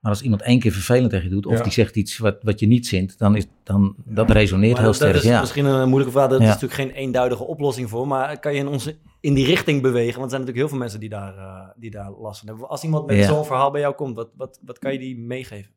Maar 0.00 0.10
als 0.10 0.22
iemand 0.22 0.42
één 0.42 0.58
keer 0.58 0.72
vervelend 0.72 1.10
tegen 1.10 1.24
je 1.24 1.30
doet, 1.30 1.46
of 1.46 1.56
Ja. 1.56 1.62
die 1.62 1.72
zegt 1.72 1.96
iets 1.96 2.18
wat, 2.18 2.36
wat 2.42 2.60
je 2.60 2.66
niet 2.66 2.86
zint, 2.86 3.18
dan 3.18 3.36
is 3.36 3.46
dan, 3.62 3.94
dat 4.04 4.30
resoneert 4.30 4.72
Maar 4.74 4.82
heel 4.82 4.92
sterk. 4.92 5.12
Dat 5.12 5.22
is 5.22 5.28
ja. 5.28 5.40
misschien 5.40 5.64
een 5.64 5.88
moeilijke 5.88 6.12
vraag. 6.14 6.28
Dat 6.28 6.38
Ja. 6.40 6.44
is 6.46 6.52
natuurlijk 6.60 6.80
geen 6.80 6.90
eenduidige 6.90 7.44
oplossing 7.44 7.88
voor. 7.88 8.06
Maar 8.06 8.38
kan 8.40 8.52
je 8.52 8.58
in, 8.58 8.66
onze, 8.66 8.96
in 9.20 9.34
die 9.34 9.46
richting 9.46 9.82
bewegen? 9.82 10.18
Want 10.20 10.24
er 10.24 10.30
zijn 10.30 10.40
natuurlijk 10.40 10.58
heel 10.58 10.68
veel 10.68 10.78
mensen 10.78 11.00
die 11.00 11.08
daar, 11.08 11.36
eh, 11.36 11.68
die 11.76 11.90
daar 11.90 12.10
last 12.10 12.38
van 12.38 12.48
hebben. 12.48 12.68
Als 12.68 12.82
iemand 12.82 13.06
met 13.06 13.24
zo'n 13.24 13.44
verhaal 13.44 13.70
bij 13.70 13.80
jou 13.80 13.94
komt, 13.94 14.16
wat, 14.16 14.30
wat, 14.36 14.60
wat 14.64 14.78
kan 14.78 14.92
je 14.92 14.98
die 14.98 15.18
meegeven? 15.18 15.70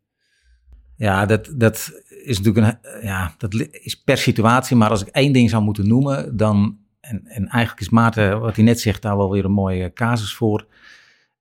Ja, 0.96 1.26
dat, 1.26 1.52
dat 1.56 1.92
is 2.24 2.40
natuurlijk 2.42 2.68
een, 2.82 3.04
ja, 3.04 3.34
dat 3.38 3.54
is 3.72 4.02
per 4.04 4.18
situatie. 4.18 4.76
Maar 4.76 4.90
als 4.90 5.02
ik 5.02 5.08
één 5.08 5.34
ding 5.34 5.50
zou 5.50 5.64
moeten 5.64 5.88
noemen, 5.88 6.38
dan, 6.38 6.78
en, 7.00 7.22
en 7.26 7.48
eigenlijk 7.48 7.82
is 7.82 7.90
Maarten, 7.90 8.40
wat 8.40 8.56
hij 8.56 8.66
net 8.66 8.80
zegt, 8.80 9.02
daar 9.02 9.18
wel 9.18 9.32
weer 9.32 9.46
een 9.46 9.52
mooie 9.52 9.94
casus 9.94 10.34
voor. 10.36 10.68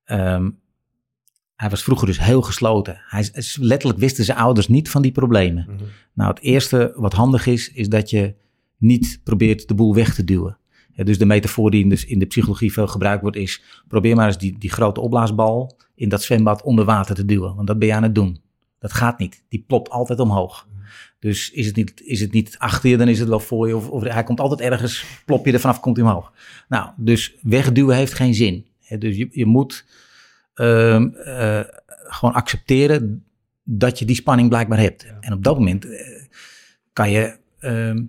Ehm, 0.05 0.51
hij 1.61 1.71
was 1.71 1.83
vroeger 1.83 2.07
dus 2.07 2.21
heel 2.21 2.43
gesloten. 2.43 3.01
Hij, 3.07 3.31
letterlijk 3.61 3.99
wisten 3.99 4.25
zijn 4.25 4.39
ouders 4.39 4.69
niet 4.69 4.91
van 4.91 5.03
die 5.03 5.13
problemen. 5.13 5.67
Nou, 6.13 6.31
het 6.31 6.41
eerste 6.41 6.93
wat 6.97 7.13
handig 7.13 7.47
is, 7.47 7.73
is 7.73 7.89
dat 7.89 8.11
je 8.11 8.35
niet 8.77 9.21
probeert 9.25 9.69
de 9.69 9.75
boel 9.75 9.95
weg 9.95 10.15
te 10.15 10.25
duwen. 10.25 10.59
Ja, 10.93 11.05
dus 11.05 11.19
de 11.19 11.25
metafoor 11.25 11.71
die 11.71 11.83
in 11.83 11.89
de, 11.89 12.05
in 12.07 12.19
de 12.19 12.27
psychologie 12.27 12.73
veel 12.73 12.87
gebruikt 12.87 13.23
wordt 13.23 13.37
is... 13.37 13.63
probeer 13.89 14.17
maar 14.17 14.27
eens 14.27 14.39
die, 14.39 14.59
die 14.59 14.71
grote 14.71 15.01
opblaasbal 15.01 15.77
in 15.95 16.09
dat 16.09 16.23
zwembad 16.23 16.63
onder 16.63 16.85
water 16.85 17.15
te 17.15 17.25
duwen. 17.25 17.55
Want 17.55 17.67
dat 17.67 17.79
ben 17.79 17.89
je 17.89 17.95
aan 17.95 18.03
het 18.03 18.15
doen. 18.15 18.41
Dat 18.79 18.93
gaat 18.93 19.19
niet. 19.19 19.43
Die 19.49 19.65
plopt 19.67 19.91
altijd 19.91 20.21
omhoog. 20.21 20.69
Dus 21.19 21.51
is 21.51 21.67
het 21.67 21.77
niet, 21.77 22.01
is 22.05 22.21
het 22.21 22.33
niet 22.33 22.59
achter 22.59 22.91
je, 22.91 22.97
dan 22.97 23.09
is 23.09 23.19
het 23.19 23.29
wel 23.29 23.41
voor 23.41 23.69
je. 23.69 23.77
Of, 23.77 23.89
of 23.89 24.03
hij 24.03 24.25
komt 24.25 24.41
altijd 24.41 24.61
ergens, 24.61 25.05
plop 25.25 25.47
je 25.47 25.53
er 25.53 25.61
vanaf, 25.61 25.81
komt 25.81 25.97
hij 25.97 26.07
omhoog. 26.07 26.33
Nou, 26.69 26.91
dus 26.97 27.35
wegduwen 27.43 27.97
heeft 27.97 28.15
geen 28.15 28.35
zin. 28.35 28.67
Dus 28.99 29.17
je, 29.17 29.29
je 29.31 29.47
moet 29.47 29.85
ehm, 30.55 31.09
eh, 31.09 31.61
gewoon 32.05 32.35
accepteren 32.35 33.25
dat 33.63 33.99
je 33.99 34.05
die 34.05 34.17
spanning 34.17 34.49
blijkbaar 34.49 34.79
hebt. 34.79 35.07
En 35.21 35.33
op 35.33 35.45
dat 35.45 35.59
moment 35.59 35.85
eh, 35.85 36.23
kan 36.93 37.11
je, 37.11 37.37
ehm, 37.59 38.03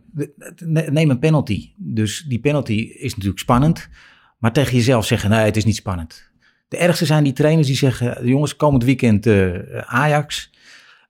ne- 0.66 0.88
neem 0.90 1.10
een 1.10 1.20
penalty. 1.20 1.72
Dus 1.78 2.26
die 2.28 2.40
penalty 2.40 2.74
is 2.74 3.12
natuurlijk 3.12 3.40
spannend, 3.40 3.90
maar 4.38 4.54
tegen 4.54 4.76
jezelf 4.76 5.06
zeggen, 5.06 5.30
nee, 5.30 5.46
het 5.46 5.58
is 5.58 5.66
niet 5.66 5.76
spannend. 5.76 6.30
De 6.68 6.78
ergste 6.78 7.06
zijn 7.06 7.24
die 7.24 7.34
trainers 7.34 7.68
die 7.68 7.76
zeggen, 7.76 8.28
jongens, 8.28 8.56
komend 8.56 8.84
weekend 8.84 9.26
eh, 9.26 9.78
Ajax, 9.78 10.52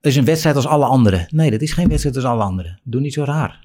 is 0.02 0.16
een 0.16 0.26
wedstrijd 0.26 0.56
als 0.56 0.68
alle 0.68 0.86
anderen. 0.86 1.28
Nee, 1.30 1.52
dat 1.52 1.62
is 1.62 1.74
geen 1.74 1.88
wedstrijd 1.88 2.16
als 2.16 2.26
alle 2.26 2.44
anderen. 2.44 2.80
Doe 2.84 3.02
niet 3.02 3.14
zo 3.14 3.24
raar. 3.24 3.60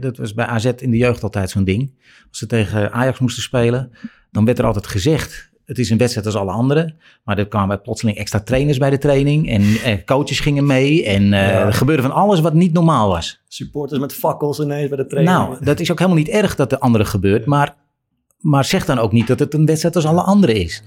Dat 0.00 0.16
was 0.16 0.34
bij 0.34 0.46
AZ 0.46 0.64
in 0.64 0.90
de 0.90 0.96
jeugd 0.96 1.22
altijd 1.22 1.50
zo'n 1.50 1.64
ding. 1.64 1.92
Als 2.28 2.38
ze 2.38 2.46
tegen 2.46 2.92
Ajax 2.92 3.18
moesten 3.18 3.42
spelen, 3.42 3.92
dan 4.30 4.44
werd 4.44 4.58
er 4.58 4.64
altijd 4.64 4.86
gezegd... 4.86 5.50
het 5.66 5.78
is 5.78 5.90
een 5.90 5.98
wedstrijd 5.98 6.26
als 6.26 6.36
alle 6.36 6.50
anderen. 6.50 6.96
Maar 7.24 7.38
er 7.38 7.48
kwamen 7.48 7.80
plotseling 7.80 8.18
extra 8.18 8.40
trainers 8.40 8.78
bij 8.78 8.90
de 8.90 8.98
training... 8.98 9.48
en 9.48 9.62
eh, 9.62 10.04
coaches 10.04 10.40
gingen 10.40 10.66
mee 10.66 11.04
en 11.04 11.32
eh, 11.32 11.60
er 11.60 11.72
gebeurde 11.72 12.02
van 12.02 12.10
alles 12.12 12.40
wat 12.40 12.54
niet 12.54 12.72
normaal 12.72 13.08
was. 13.08 13.40
Supporters 13.48 14.00
met 14.00 14.14
fakkels 14.14 14.58
ineens 14.58 14.88
bij 14.88 14.96
de 14.96 15.06
training. 15.06 15.36
Nou, 15.36 15.64
dat 15.64 15.80
is 15.80 15.90
ook 15.90 15.98
helemaal 15.98 16.18
niet 16.18 16.28
erg 16.28 16.54
dat 16.54 16.70
de 16.70 16.80
andere 16.80 17.04
gebeurt... 17.04 17.46
maar, 17.46 17.74
maar 18.38 18.64
zeg 18.64 18.84
dan 18.84 18.98
ook 18.98 19.12
niet 19.12 19.26
dat 19.26 19.38
het 19.38 19.54
een 19.54 19.66
wedstrijd 19.66 19.96
als 19.96 20.06
alle 20.06 20.22
anderen 20.22 20.56
is. 20.56 20.82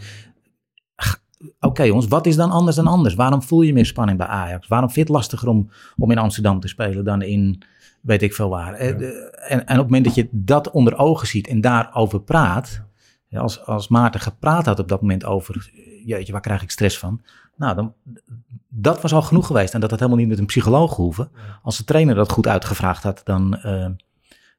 oké 1.59 1.83
jongens, 1.83 2.07
wat 2.07 2.25
is 2.25 2.35
dan 2.35 2.51
anders 2.51 2.75
dan 2.75 2.87
anders? 2.87 3.15
Waarom 3.15 3.43
voel 3.43 3.61
je 3.61 3.73
meer 3.73 3.85
spanning 3.85 4.17
bij 4.17 4.27
Ajax? 4.27 4.67
Waarom 4.67 4.89
vind 4.89 5.07
je 5.07 5.13
het 5.13 5.21
lastiger 5.21 5.47
om, 5.47 5.69
om 5.97 6.11
in 6.11 6.17
Amsterdam 6.17 6.59
te 6.59 6.67
spelen 6.67 7.03
dan 7.03 7.21
in 7.21 7.63
weet 8.01 8.21
ik 8.21 8.33
veel 8.33 8.49
waar? 8.49 8.73
Eh, 8.73 8.89
En, 8.89 9.01
en 9.49 9.59
op 9.59 9.67
het 9.67 9.77
moment 9.77 10.05
dat 10.05 10.15
je 10.15 10.27
dat 10.31 10.71
onder 10.71 10.97
ogen 10.97 11.27
ziet 11.27 11.47
en 11.47 11.61
daarover 11.61 12.21
praat, 12.21 12.81
als, 13.31 13.65
als 13.65 13.87
Maarten 13.87 14.19
gepraat 14.19 14.65
had 14.65 14.79
op 14.79 14.87
dat 14.87 15.01
moment 15.01 15.25
over, 15.25 15.69
jeetje, 16.05 16.31
waar 16.31 16.41
krijg 16.41 16.61
ik 16.61 16.71
stress 16.71 16.97
van? 16.99 17.21
Nou, 17.55 17.75
dan, 17.75 17.93
dat 18.67 19.01
was 19.01 19.13
al 19.13 19.21
genoeg 19.21 19.47
geweest. 19.47 19.73
En 19.73 19.79
dat 19.79 19.89
had 19.89 19.99
helemaal 19.99 20.19
niet 20.19 20.29
met 20.29 20.39
een 20.39 20.45
psycholoog 20.45 20.95
hoeven. 20.95 21.31
Als 21.63 21.77
de 21.77 21.83
trainer 21.83 22.15
dat 22.15 22.31
goed 22.31 22.47
uitgevraagd 22.47 23.03
had, 23.03 23.21
dan, 23.23 23.55
eh, 23.57 23.89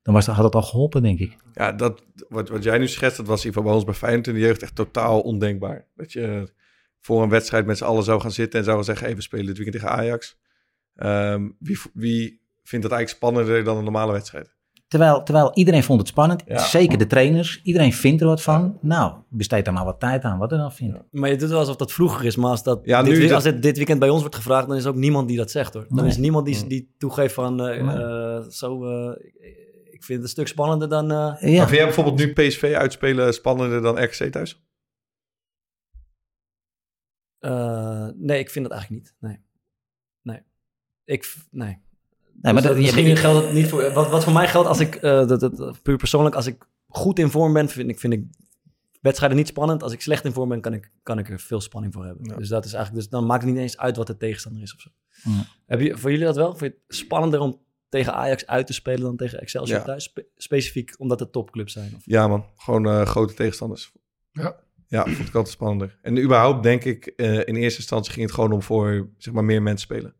dan 0.02 0.14
was, 0.14 0.24
dat- 0.26 0.34
had 0.34 0.44
het 0.44 0.54
al 0.54 0.62
geholpen, 0.62 1.02
denk 1.02 1.18
ik. 1.18 1.36
Ja, 1.54 1.72
dat, 1.72 2.02
wat, 2.28 2.48
wat 2.48 2.62
jij 2.62 2.78
nu 2.78 2.88
schetst, 2.88 3.16
dat 3.16 3.26
was 3.26 3.40
in 3.40 3.46
ieder 3.46 3.62
geval 3.62 3.62
bij 3.62 3.72
ons 3.72 3.84
bij 3.84 3.94
Feyenoord 4.08 4.26
in 4.26 4.34
de 4.34 4.40
jeugd 4.40 4.62
echt 4.62 4.74
totaal 4.74 5.20
ondenkbaar. 5.20 5.86
Dat 5.96 6.12
je 6.12 6.52
voor 7.00 7.22
een 7.22 7.28
wedstrijd 7.28 7.66
met 7.66 7.78
z'n 7.78 7.84
allen 7.84 8.04
zou 8.04 8.20
gaan 8.20 8.30
zitten 8.32 8.58
en 8.58 8.64
zou 8.64 8.76
gaan 8.76 8.84
zeggen, 8.84 9.06
hey, 9.06 9.14
we 9.16 9.22
spelen 9.22 9.46
dit 9.46 9.56
weekend 9.56 9.82
tegen 9.82 9.96
Ajax. 9.98 10.38
Ehm, 10.96 11.48
wie, 11.58 11.78
wie 11.92 12.40
vindt 12.62 12.88
dat 12.88 12.96
eigenlijk 12.98 13.08
spannender 13.08 13.64
dan 13.64 13.76
een 13.76 13.84
normale 13.84 14.12
wedstrijd? 14.12 14.54
Terwijl, 14.90 15.22
terwijl 15.22 15.50
iedereen 15.54 15.82
vond 15.82 15.98
het 16.00 16.08
spannend, 16.08 16.42
Ja. 16.46 16.58
zeker 16.58 16.98
de 16.98 17.06
trainers. 17.06 17.60
Iedereen 17.62 17.92
vindt 17.92 18.20
er 18.20 18.26
wat 18.26 18.42
van. 18.42 18.78
Nou, 18.80 19.14
besteed 19.28 19.64
daar 19.64 19.74
maar 19.74 19.84
wat 19.84 20.00
tijd 20.00 20.22
aan, 20.24 20.38
wat 20.38 20.52
er 20.52 20.58
dan 20.58 20.72
vindt. 20.72 20.98
Maar 21.10 21.30
je 21.30 21.36
doet 21.36 21.48
wel 21.48 21.58
alsof 21.58 21.76
dat 21.76 21.92
vroeger 21.92 22.24
is, 22.26 22.36
maar 22.36 22.50
als, 22.50 22.62
dat 22.62 22.80
Ja, 22.84 23.02
dit, 23.02 23.12
nu 23.18 23.20
dat- 23.22 23.30
als 23.32 23.44
het 23.44 23.62
dit 23.62 23.76
weekend 23.76 23.98
bij 24.00 24.08
ons 24.08 24.20
wordt 24.20 24.36
gevraagd, 24.36 24.68
dan 24.68 24.76
is 24.76 24.86
ook 24.86 24.94
niemand 24.94 25.28
die 25.28 25.36
dat 25.36 25.50
zegt 25.50 25.74
hoor. 25.74 25.86
Dan 25.88 25.96
Nee. 25.98 26.06
is 26.06 26.16
niemand 26.16 26.46
die, 26.46 26.62
Mm. 26.62 26.68
die 26.68 26.94
toegeeft 26.98 27.34
van, 27.34 27.60
eh, 27.66 27.82
Nee. 27.82 27.96
eh, 28.04 28.48
zo, 28.48 28.84
eh, 28.84 29.24
ik- 29.92 30.04
vind 30.04 30.18
het 30.18 30.22
een 30.22 30.28
stuk 30.28 30.48
spannender 30.48 30.88
dan... 30.88 31.10
eh, 31.10 31.16
Ja, 31.16 31.26
Maar 31.26 31.40
vind 31.40 31.70
jij 31.70 31.84
bijvoorbeeld 31.84 32.16
nu 32.16 32.32
PSV 32.32 32.72
uitspelen 32.76 33.34
spannender 33.34 33.82
dan 33.82 34.02
RKC 34.04 34.30
thuis? 34.32 34.62
eh, 37.38 38.08
nee, 38.14 38.38
ik 38.38 38.50
vind 38.50 38.64
dat 38.68 38.74
eigenlijk 38.78 39.02
niet. 39.02 39.14
Nee. 39.20 39.38
Nee. 40.22 40.42
Ik, 41.04 41.34
nee. 41.50 41.78
Nee, 42.40 42.52
maar 42.52 42.62
Dus 42.62 42.62
dat, 42.62 42.74
je- 42.76 42.82
misschien 42.82 43.16
geldt 43.16 43.44
het 43.44 43.54
niet 43.54 43.68
voor... 43.68 43.92
Wat, 43.92 44.10
wat 44.10 44.24
voor 44.24 44.32
mij 44.32 44.48
geldt 44.48 44.68
als 44.68 44.80
ik, 44.80 44.94
eh, 44.94 45.26
dat, 45.26 45.40
dat, 45.40 45.82
puur 45.82 45.96
persoonlijk, 45.96 46.34
als 46.34 46.46
ik 46.46 46.68
goed 46.88 47.18
in 47.18 47.30
vorm 47.30 47.52
ben, 47.52 47.68
vind 47.68 47.90
ik, 47.90 48.00
vind 48.00 48.12
ik 48.12 48.24
wedstrijden 49.00 49.36
niet 49.38 49.46
spannend. 49.48 49.82
Als 49.82 49.92
ik 49.92 50.00
slecht 50.00 50.24
in 50.24 50.32
vorm 50.32 50.48
ben, 50.48 50.60
kan 50.60 50.72
ik, 50.72 50.90
kan 51.02 51.18
ik 51.18 51.30
er 51.30 51.40
veel 51.40 51.60
spanning 51.60 51.92
voor 51.92 52.04
hebben. 52.04 52.24
Ja. 52.28 52.36
Dus 52.36 52.48
dat 52.48 52.64
is 52.64 52.72
eigenlijk, 52.72 53.02
dus 53.04 53.12
dan 53.12 53.26
maakt 53.26 53.42
het 53.42 53.52
niet 53.52 53.60
eens 53.60 53.78
uit 53.78 53.96
wat 53.96 54.06
de 54.06 54.16
tegenstander 54.16 54.62
is 54.62 54.74
of 54.74 54.80
zo. 54.80 54.88
Ja. 55.22 55.44
Heb 55.66 55.80
je, 55.80 55.98
voor 55.98 56.10
jullie 56.10 56.24
dat 56.26 56.36
wel? 56.36 56.56
Vind 56.56 56.72
je 56.72 56.80
het 56.86 56.96
spannender 56.96 57.40
om 57.40 57.60
tegen 57.88 58.14
Ajax 58.14 58.46
uit 58.46 58.66
te 58.66 58.72
spelen 58.72 59.00
dan 59.00 59.16
tegen 59.16 59.40
Excelsior 59.40 59.78
Ja. 59.78 59.84
thuis? 59.84 60.04
Spe- 60.04 60.26
specifiek 60.36 60.94
omdat 60.98 61.20
het 61.20 61.32
topclubs 61.32 61.72
zijn? 61.72 61.92
Of? 61.96 62.02
Ja 62.04 62.28
man, 62.28 62.44
gewoon 62.56 62.86
eh, 62.88 63.02
grote 63.06 63.34
tegenstanders. 63.34 63.92
Ja. 64.32 64.56
Ja, 64.86 65.02
vond 65.04 65.28
ik 65.28 65.34
altijd 65.34 65.54
spannender. 65.54 65.98
En 66.02 66.18
überhaupt 66.22 66.62
denk 66.62 66.84
ik, 66.84 67.06
eh, 67.06 67.34
in 67.38 67.56
eerste 67.56 67.78
instantie 67.78 68.12
ging 68.12 68.24
het 68.26 68.34
gewoon 68.34 68.52
om 68.52 68.62
voor 68.62 69.08
zeg 69.18 69.34
maar 69.34 69.44
meer 69.44 69.62
mensen 69.62 69.86
spelen. 69.88 70.14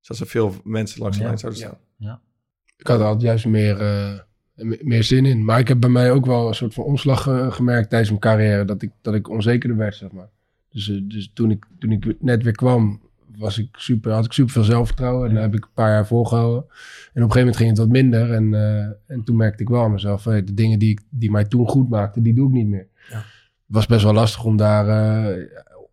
Dus 0.00 0.08
als 0.08 0.20
er 0.20 0.26
veel 0.26 0.54
mensen 0.64 1.00
langs 1.00 1.16
de 1.16 1.22
Ja. 1.22 1.28
lijn 1.28 1.38
zouden 1.40 1.60
staan. 1.60 2.20
Ik 2.76 2.86
had 2.86 2.98
er 3.00 3.04
altijd 3.04 3.22
juist 3.22 3.46
meer, 3.46 3.80
eh, 3.80 4.18
me- 4.54 4.78
meer 4.82 5.04
zin 5.04 5.26
in. 5.26 5.44
Maar 5.44 5.58
ik 5.58 5.68
heb 5.68 5.80
bij 5.80 5.90
mij 5.90 6.10
ook 6.12 6.26
wel 6.26 6.48
een 6.48 6.54
soort 6.54 6.74
van 6.74 6.84
omslag 6.84 7.26
eh, 7.26 7.52
gemerkt 7.52 7.88
tijdens 7.88 8.10
mijn 8.10 8.22
carrière. 8.22 8.64
Dat 8.64 8.82
ik, 8.82 8.90
dat 9.00 9.14
ik 9.14 9.28
onzekerder 9.28 9.76
werd, 9.76 9.94
zeg 9.94 10.10
maar. 10.12 10.28
Dus, 10.70 10.88
eh, 10.90 11.00
dus 11.02 11.30
toen, 11.34 11.50
ik, 11.50 11.66
toen 11.78 11.90
ik 11.92 12.14
net 12.20 12.42
weer 12.42 12.52
kwam, 12.52 13.00
was 13.36 13.58
ik 13.58 13.68
super, 13.72 14.12
had 14.12 14.24
ik 14.24 14.32
super 14.32 14.52
veel 14.52 14.62
zelfvertrouwen. 14.64 15.28
En 15.28 15.34
dat 15.34 15.42
heb 15.42 15.54
ik 15.54 15.64
een 15.64 15.70
paar 15.74 15.90
jaar 15.90 16.06
volgehouden. 16.06 16.62
En 16.62 16.68
op 16.68 16.74
een 17.14 17.20
gegeven 17.32 17.38
moment 17.38 17.56
ging 17.56 17.68
het 17.68 17.78
wat 17.78 17.88
minder. 17.88 18.32
En, 18.32 18.54
eh, 18.54 19.14
en 19.14 19.24
toen 19.24 19.36
merkte 19.36 19.62
ik 19.62 19.68
wel 19.68 19.82
aan 19.82 19.92
mezelf, 19.92 20.24
hey, 20.24 20.44
de 20.44 20.54
dingen 20.54 20.78
die, 20.78 20.90
ik, 20.90 21.00
die 21.08 21.30
mij 21.30 21.44
toen 21.44 21.68
goed 21.68 21.88
maakten, 21.88 22.22
die 22.22 22.34
doe 22.34 22.46
ik 22.48 22.54
niet 22.54 22.66
meer. 22.66 22.86
Ja. 23.08 23.16
Het 23.16 23.24
was 23.78 23.86
best 23.86 24.02
wel 24.04 24.12
lastig 24.12 24.44
om 24.44 24.56
daar, 24.56 24.88
eh, 24.88 25.44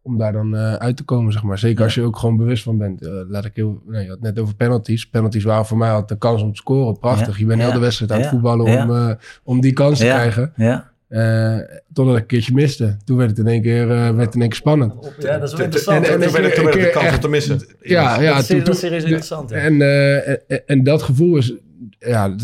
om 0.07 0.17
daar 0.17 0.31
dan 0.31 0.55
eh, 0.55 0.73
uit 0.73 0.97
te 0.97 1.03
komen, 1.03 1.31
zeg 1.33 1.43
maar. 1.43 1.57
Zeker 1.59 1.83
als 1.83 1.95
je 1.95 2.01
ook 2.01 2.17
gewoon 2.17 2.37
bewust 2.37 2.63
van 2.63 2.77
bent. 2.77 3.01
Eh, 3.01 3.11
laat 3.27 3.45
ik 3.45 3.51
heel, 3.55 3.81
nee, 3.85 4.01
je 4.03 4.07
had 4.09 4.17
het 4.21 4.25
net 4.35 4.39
over 4.39 4.55
penalties. 4.55 5.09
Penalties 5.09 5.43
waren 5.43 5.65
voor 5.65 5.77
mij 5.77 5.89
altijd 5.89 6.07
de 6.09 6.17
kans 6.17 6.41
om 6.41 6.49
te 6.51 6.57
scoren. 6.57 6.99
Prachtig. 6.99 7.27
Ja. 7.33 7.39
Je 7.39 7.45
bent 7.45 7.59
heel 7.59 7.67
Ja. 7.69 7.73
de 7.75 7.79
wedstrijd 7.79 8.11
aan 8.11 8.17
het 8.17 8.25
Ja. 8.25 8.31
voetballen 8.31 8.71
Ja. 8.71 8.83
om, 8.83 8.95
eh, 8.95 9.15
om 9.43 9.61
die 9.61 9.73
kans 9.73 9.99
te 9.99 10.05
Ja. 10.05 10.15
krijgen. 10.15 10.51
ja. 10.55 10.95
Eh, 11.07 11.57
totdat 11.93 12.15
ik 12.15 12.21
een 12.21 12.27
keertje 12.27 12.53
miste. 12.53 12.97
Toen 13.05 13.17
werd 13.17 13.29
het 13.29 13.39
in 13.39 13.47
één 13.47 13.61
keer, 13.61 13.81
eh, 13.91 13.97
werd 13.97 14.25
het 14.25 14.33
in 14.35 14.41
één 14.41 14.49
keer 14.49 14.57
spannend. 14.59 14.93
Ja, 15.19 15.37
dat 15.37 15.47
is 15.49 15.55
wel 15.55 15.63
interessant. 15.63 15.97
en- 16.05 16.13
toen 16.13 16.21
en- 16.21 16.31
werd 16.31 16.45
het- 16.45 16.55
toen 16.55 16.63
werd 16.63 16.75
het 16.77 16.83
de 16.93 16.99
kans 16.99 17.13
om 17.15 17.19
te 17.19 17.27
missen. 17.29 17.59
Ja, 17.81 18.21
ja. 18.21 18.31
dat 18.33 18.41
is, 18.41 18.47
toen- 18.47 18.59
dat 18.59 18.67
is 18.73 18.79
serieus 18.79 19.03
interessant. 19.03 19.49
Ja. 19.49 19.55
en, 19.55 19.81
eh, 19.81 20.27
en, 20.29 20.61
en 20.65 20.83
dat 20.83 21.01
gevoel 21.01 21.37
is, 21.37 21.53
ja, 21.99 22.35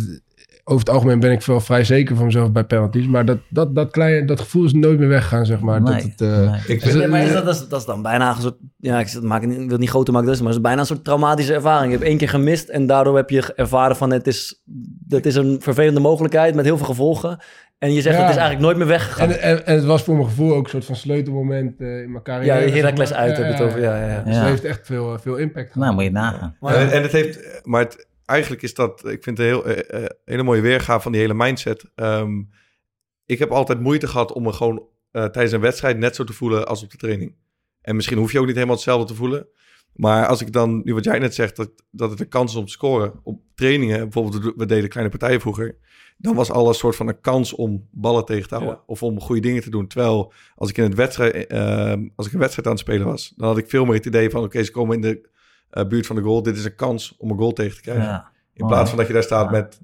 over 0.73 0.85
het 0.85 0.95
algemeen 0.95 1.19
ben 1.19 1.31
ik 1.31 1.41
wel 1.41 1.59
vrij 1.59 1.83
zeker 1.83 2.15
van 2.15 2.25
mezelf 2.25 2.51
bij 2.51 2.63
penalties. 2.63 3.07
Maar 3.07 3.25
dat, 3.25 3.37
dat, 3.49 3.75
dat, 3.75 3.91
kleine, 3.91 4.25
dat 4.25 4.39
gevoel 4.39 4.65
is 4.65 4.73
nooit 4.73 4.99
meer 4.99 5.07
weggegaan, 5.07 5.45
zeg 5.45 5.59
maar. 5.59 5.81
Nee, 5.81 5.93
dat 5.93 6.03
het, 6.03 6.21
eh, 6.21 6.51
nee. 6.51 6.59
Ik 6.67 6.83
Dus, 6.83 6.91
ben, 6.93 7.01
Ja, 7.01 7.07
maar 7.07 7.21
is 7.21 7.27
eh, 7.27 7.33
dat, 7.33 7.45
dat, 7.45 7.55
is, 7.55 7.67
dat 7.67 7.79
is 7.79 7.85
dan 7.85 8.01
bijna 8.01 8.35
een 8.35 8.41
soort... 8.41 8.55
Ja, 8.77 8.99
ik 8.99 9.21
maak 9.21 9.41
het 9.41 9.49
niet, 9.49 9.59
wil 9.59 9.67
het 9.69 9.79
niet 9.79 9.89
groter 9.89 10.13
maken, 10.13 10.27
dus, 10.29 10.37
maar 10.37 10.47
het 10.47 10.55
is 10.55 10.61
bijna 10.61 10.79
een 10.79 10.85
soort 10.85 11.03
traumatische 11.03 11.53
ervaring. 11.53 11.91
Je 11.91 11.97
hebt 11.97 12.09
één 12.09 12.17
keer 12.17 12.29
gemist 12.29 12.69
en 12.69 12.87
daardoor 12.87 13.15
heb 13.15 13.29
je 13.29 13.53
ervaren 13.55 13.95
van... 13.95 14.11
het 14.11 14.27
is, 14.27 14.61
dat 15.07 15.25
is 15.25 15.35
een 15.35 15.57
vervelende 15.61 15.99
mogelijkheid 15.99 16.55
met 16.55 16.65
heel 16.65 16.77
veel 16.77 16.85
gevolgen. 16.85 17.37
En 17.77 17.93
je 17.93 18.01
zegt 18.01 18.15
Ja. 18.15 18.21
het 18.21 18.29
is 18.31 18.37
eigenlijk 18.37 18.65
nooit 18.65 18.77
meer 18.77 18.87
weggegaan. 18.87 19.29
En, 19.29 19.41
en, 19.41 19.65
en 19.65 19.75
het 19.75 19.83
was 19.85 20.03
voor 20.03 20.15
mijn 20.15 20.27
gevoel 20.27 20.53
ook 20.53 20.63
een 20.63 20.69
soort 20.69 20.85
van 20.85 20.95
sleutelmoment 20.95 21.79
eh, 21.81 22.01
in 22.01 22.11
mijn 22.11 22.23
carrière. 22.23 22.65
Ja, 22.67 22.73
Heracles 22.73 23.13
uit 23.13 23.37
heb 23.37 23.45
je 23.45 23.51
het 23.51 23.61
over, 23.61 23.81
ja, 23.81 23.97
ja, 24.01 24.07
ja. 24.07 24.21
Dus 24.23 24.33
Ja. 24.33 24.39
het 24.39 24.49
heeft 24.49 24.63
echt 24.63 24.79
veel, 24.85 25.19
veel 25.19 25.35
impact 25.35 25.67
gehad. 25.71 25.83
Nou, 25.83 25.93
moet 25.93 26.03
je 26.03 26.11
nagaan. 26.11 26.55
Maar- 26.59 26.75
en, 26.75 26.91
en 26.91 27.01
het 27.01 27.11
heeft, 27.11 27.61
maar 27.63 27.81
het, 27.81 28.07
eigenlijk 28.25 28.61
is 28.61 28.73
dat, 28.73 29.05
ik 29.05 29.23
vind 29.23 29.37
het 29.37 29.39
een 29.47 29.53
heel, 29.53 29.65
eh, 29.65 30.03
eh, 30.03 30.09
hele 30.25 30.43
mooie 30.43 30.61
weergave 30.61 31.01
van 31.01 31.11
die 31.11 31.21
hele 31.21 31.33
mindset. 31.33 31.85
Ehm, 31.95 32.41
ik 33.25 33.39
heb 33.39 33.51
altijd 33.51 33.79
moeite 33.79 34.07
gehad 34.07 34.31
om 34.31 34.43
me 34.43 34.53
gewoon 34.53 34.91
eh, 35.11 35.25
tijdens 35.25 35.53
een 35.53 35.61
wedstrijd 35.61 35.97
net 35.97 36.15
zo 36.15 36.23
te 36.23 36.33
voelen 36.33 36.67
als 36.67 36.83
op 36.83 36.91
de 36.91 36.97
training. 36.97 37.35
En 37.81 37.95
misschien 37.95 38.17
hoef 38.17 38.31
je 38.31 38.39
ook 38.39 38.45
niet 38.45 38.55
helemaal 38.55 38.75
hetzelfde 38.75 39.07
te 39.07 39.15
voelen. 39.15 39.47
Maar 39.93 40.27
als 40.27 40.41
ik 40.41 40.51
dan, 40.51 40.81
nu 40.83 40.93
wat 40.93 41.03
jij 41.03 41.19
net 41.19 41.33
zegt, 41.33 41.55
dat, 41.55 41.71
dat 41.91 42.09
het 42.09 42.19
een 42.19 42.27
kans 42.27 42.51
is 42.51 42.57
om 42.57 42.65
te 42.65 42.71
scoren. 42.71 43.19
Op 43.23 43.41
trainingen, 43.55 43.99
bijvoorbeeld, 43.99 44.53
we 44.55 44.65
deden 44.65 44.89
kleine 44.89 45.11
partijen 45.11 45.41
vroeger. 45.41 45.77
Dan 46.17 46.35
was 46.35 46.51
alles 46.51 46.77
soort 46.77 46.95
van 46.95 47.07
een 47.07 47.21
kans 47.21 47.53
om 47.53 47.87
ballen 47.91 48.25
tegen 48.25 48.47
te 48.47 48.55
houden. 48.55 48.75
Ja. 48.75 48.83
Of 48.85 49.03
om 49.03 49.19
goede 49.19 49.41
dingen 49.41 49.61
te 49.61 49.69
doen. 49.69 49.87
Terwijl 49.87 50.33
als 50.55 50.69
ik 50.69 50.77
in 50.77 50.83
het 50.83 50.95
wedstrijd, 50.95 51.51
als 52.15 52.27
ik 52.27 52.33
een 52.33 52.39
wedstrijd 52.39 52.65
aan 52.65 52.73
het 52.73 52.79
spelen 52.79 53.05
was, 53.05 53.33
dan 53.35 53.47
had 53.47 53.57
ik 53.57 53.69
veel 53.69 53.85
meer 53.85 53.95
het 53.95 54.05
idee 54.05 54.29
van: 54.29 54.43
oké, 54.43 54.63
ze 54.63 54.71
komen 54.71 54.95
in 54.95 55.01
de 55.01 55.29
eh, 55.73 55.87
buurt 55.87 56.05
van 56.05 56.15
de 56.15 56.21
goal. 56.21 56.43
Dit 56.43 56.57
is 56.57 56.65
een 56.65 56.75
kans 56.75 57.15
om 57.17 57.29
een 57.31 57.37
goal 57.37 57.51
tegen 57.53 57.75
te 57.75 57.81
krijgen. 57.81 58.03
Ja. 58.03 58.31
In 58.53 58.67
plaats 58.67 58.89
van 58.89 58.97
dat 58.97 59.07
je 59.07 59.13
daar 59.13 59.23
staat 59.23 59.45
Ja. 59.45 59.51
met: 59.51 59.81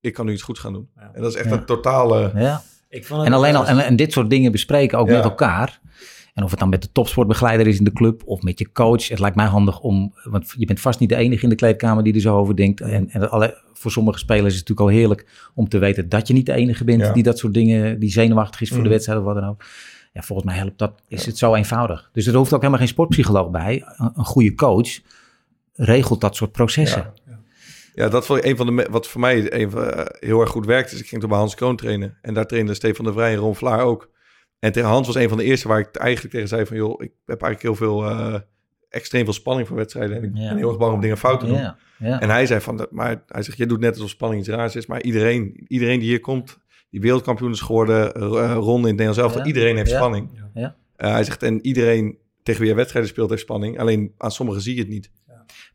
ik 0.00 0.12
kan 0.12 0.26
nu 0.26 0.32
iets 0.32 0.42
goeds 0.42 0.60
gaan 0.60 0.72
doen. 0.72 0.88
Ja. 0.96 1.10
En 1.14 1.22
dat 1.22 1.30
is 1.30 1.36
echt 1.38 1.48
Ja. 1.48 1.52
een 1.56 1.64
totale. 1.64 2.32
Ja. 2.34 2.62
Ik 2.88 3.04
vond 3.06 3.20
het- 3.20 3.28
En 3.28 3.34
alleen 3.36 3.56
al 3.56 3.66
en, 3.66 3.78
en 3.78 3.96
dit 3.96 4.12
soort 4.12 4.30
dingen 4.30 4.52
bespreken 4.52 4.98
ook 4.98 5.08
Ja. 5.08 5.14
met 5.14 5.24
elkaar. 5.24 5.80
En 6.34 6.44
of 6.44 6.50
het 6.50 6.58
dan 6.58 6.68
met 6.68 6.82
de 6.82 6.92
topsportbegeleider 6.92 7.66
is 7.66 7.78
in 7.78 7.84
de 7.84 7.92
club 7.92 8.22
of 8.24 8.42
met 8.42 8.58
je 8.58 8.72
coach. 8.72 9.08
Het 9.08 9.18
lijkt 9.18 9.36
mij 9.36 9.46
handig 9.46 9.80
om, 9.80 10.14
want 10.24 10.54
je 10.56 10.66
bent 10.66 10.80
vast 10.80 11.00
niet 11.00 11.08
de 11.08 11.16
enige 11.16 11.42
in 11.42 11.48
de 11.48 11.54
kleedkamer 11.54 12.04
die 12.04 12.14
er 12.14 12.20
zo 12.20 12.36
over 12.36 12.56
denkt. 12.56 12.80
En, 12.80 13.10
en 13.10 13.30
alle, 13.30 13.62
voor 13.72 13.90
sommige 13.90 14.18
spelers 14.18 14.52
is 14.52 14.58
het 14.58 14.68
natuurlijk 14.68 14.88
al 14.96 15.00
heerlijk 15.00 15.50
om 15.54 15.68
te 15.68 15.78
weten 15.78 16.08
dat 16.08 16.26
je 16.28 16.34
niet 16.34 16.46
de 16.46 16.52
enige 16.52 16.84
bent 16.84 17.00
Ja. 17.00 17.12
die 17.12 17.22
dat 17.22 17.38
soort 17.38 17.54
dingen, 17.54 17.98
die 17.98 18.10
zenuwachtig 18.10 18.60
is 18.60 18.68
voor 18.68 18.76
Mm. 18.78 18.84
de 18.84 18.90
wedstrijd 18.90 19.18
of 19.18 19.24
wat 19.24 19.34
dan 19.34 19.44
ook. 19.48 19.64
Ja, 20.14 20.22
volgens 20.22 20.48
mij 20.48 20.56
helpt 20.56 20.78
dat, 20.78 21.02
is 21.08 21.26
het 21.26 21.38
zo 21.38 21.54
eenvoudig. 21.54 22.10
Dus 22.12 22.26
er 22.26 22.34
hoeft 22.34 22.52
ook 22.52 22.58
helemaal 22.58 22.78
geen 22.80 22.88
sportpsycholoog 22.88 23.50
bij. 23.50 23.82
Een, 23.96 24.12
een 24.14 24.24
goede 24.24 24.54
coach 24.54 24.88
regelt 25.72 26.20
dat 26.20 26.36
soort 26.36 26.52
processen. 26.52 27.12
Ja, 27.94 28.08
dat 28.08 28.26
vond 28.26 28.38
ik 28.38 28.44
een 28.44 28.56
van 28.56 28.76
de 28.76 28.86
wat 28.90 29.06
voor 29.08 29.20
mij 29.20 29.52
een 29.62 29.70
van, 29.70 29.90
eh, 29.90 30.04
heel 30.28 30.40
erg 30.40 30.50
goed 30.50 30.66
werkte. 30.66 30.94
Is 30.94 31.00
ik 31.00 31.06
ging 31.08 31.20
toen 31.20 31.30
bij 31.30 31.38
Hans 31.38 31.54
Kroon 31.54 31.76
trainen. 31.76 32.18
En 32.22 32.34
daar 32.34 32.46
trainde 32.46 32.74
Stefan 32.74 33.04
de 33.04 33.12
Vrij 33.12 33.32
en 33.32 33.38
Ron 33.38 33.54
Vlaar 33.54 33.80
ook. 33.80 34.10
En 34.58 34.72
tegen 34.72 34.88
Hans 34.88 35.06
was 35.06 35.16
een 35.16 35.28
van 35.28 35.38
de 35.38 35.44
eerste 35.44 35.68
waar 35.68 35.78
ik 35.78 35.96
eigenlijk 35.96 36.34
tegen 36.34 36.48
zei 36.48 36.66
van... 36.66 36.76
joh, 36.76 37.02
ik 37.02 37.12
heb 37.26 37.42
eigenlijk 37.42 37.62
heel 37.62 37.88
veel, 37.88 38.08
eh, 38.10 38.34
extreem 38.88 39.24
veel 39.24 39.32
spanning 39.32 39.68
voor 39.68 39.76
wedstrijden. 39.76 40.16
En 40.16 40.22
ik 40.24 40.30
Ja. 40.34 40.48
ben 40.48 40.56
heel 40.56 40.68
erg 40.68 40.78
bang 40.78 40.94
om 40.94 41.00
dingen 41.00 41.18
fout 41.18 41.40
te 41.40 41.46
doen. 41.46 41.58
Ja, 41.58 41.76
ja. 41.98 42.20
En 42.20 42.30
hij 42.30 42.46
zei 42.46 42.60
van, 42.60 42.76
dat, 42.76 42.90
maar 42.90 43.22
hij 43.28 43.42
zegt, 43.42 43.56
je 43.58 43.66
doet 43.66 43.80
net 43.80 43.94
alsof 43.94 44.08
spanning 44.10 44.40
iets 44.40 44.50
raars 44.50 44.76
is. 44.76 44.86
Maar 44.86 45.02
iedereen, 45.02 45.64
iedereen 45.68 45.98
die 45.98 46.08
hier 46.08 46.20
komt, 46.20 46.58
die 46.94 47.02
wereldkampioen 47.02 47.50
is 47.52 47.60
geworden, 47.60 48.14
eh, 48.14 48.22
Ron 48.54 48.76
in 48.80 48.82
het 48.82 48.82
Nederlands 48.82 49.18
elftal, 49.18 49.40
Ja. 49.40 49.46
iedereen 49.46 49.76
heeft 49.76 49.90
Ja. 49.90 49.96
spanning. 49.96 50.28
Ja. 50.54 50.76
Eh, 50.96 51.10
hij 51.12 51.24
zegt, 51.24 51.42
en 51.42 51.66
iedereen 51.66 52.16
tegen 52.42 52.60
wie 52.60 52.68
hij 52.68 52.78
wedstrijden 52.78 53.10
speelt 53.10 53.30
heeft 53.30 53.42
spanning. 53.42 53.78
Alleen 53.78 54.12
aan 54.18 54.30
sommigen 54.30 54.62
zie 54.62 54.74
je 54.74 54.80
het 54.80 54.88
niet. 54.90 55.10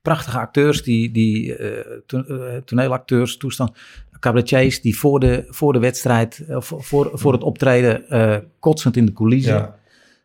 prachtige 0.02 0.38
acteurs, 0.40 0.84
die, 0.84 1.12
die 1.12 1.56
eh, 1.56 1.98
to- 2.06 2.22
eh, 2.24 2.58
toneelacteurs, 2.58 3.38
toestand, 3.38 3.72
cabaretiers, 4.20 4.82
die 4.82 4.98
voor 4.98 5.20
de, 5.20 5.46
voor 5.50 5.74
de 5.74 5.80
wedstrijd, 5.80 6.44
of 6.50 6.74
voor, 6.78 7.10
voor 7.14 7.34
het 7.34 7.44
optreden, 7.44 8.10
eh, 8.10 8.38
kotsend 8.60 8.98
in 8.98 9.06
de 9.06 9.14
coulissen. 9.14 9.74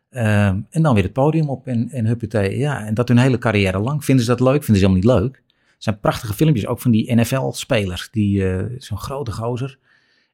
Ehm, 0.09 0.59
en 0.69 0.81
dan 0.81 0.93
weer 0.93 1.03
het 1.03 1.13
podium 1.13 1.49
op 1.49 1.67
en, 1.67 1.89
en 1.89 2.05
huppatee. 2.05 2.57
Ja, 2.57 2.85
en 2.85 2.93
dat 2.93 3.07
hun 3.07 3.17
hele 3.17 3.37
carrière 3.37 3.79
lang. 3.79 4.05
Vinden 4.05 4.25
ze 4.25 4.31
dat 4.31 4.39
leuk? 4.39 4.63
Vinden 4.63 4.83
ze 4.83 4.89
helemaal 4.89 5.15
niet 5.15 5.21
leuk? 5.23 5.35
Er 5.67 5.75
zijn 5.77 5.99
prachtige 5.99 6.33
filmpjes, 6.33 6.67
ook 6.67 6.79
van 6.81 6.91
die 6.91 7.15
NFL-spelers. 7.15 8.09
Die, 8.11 8.49
eh, 8.49 8.65
Zo'n 8.77 8.97
grote 8.97 9.31
gozer. 9.31 9.77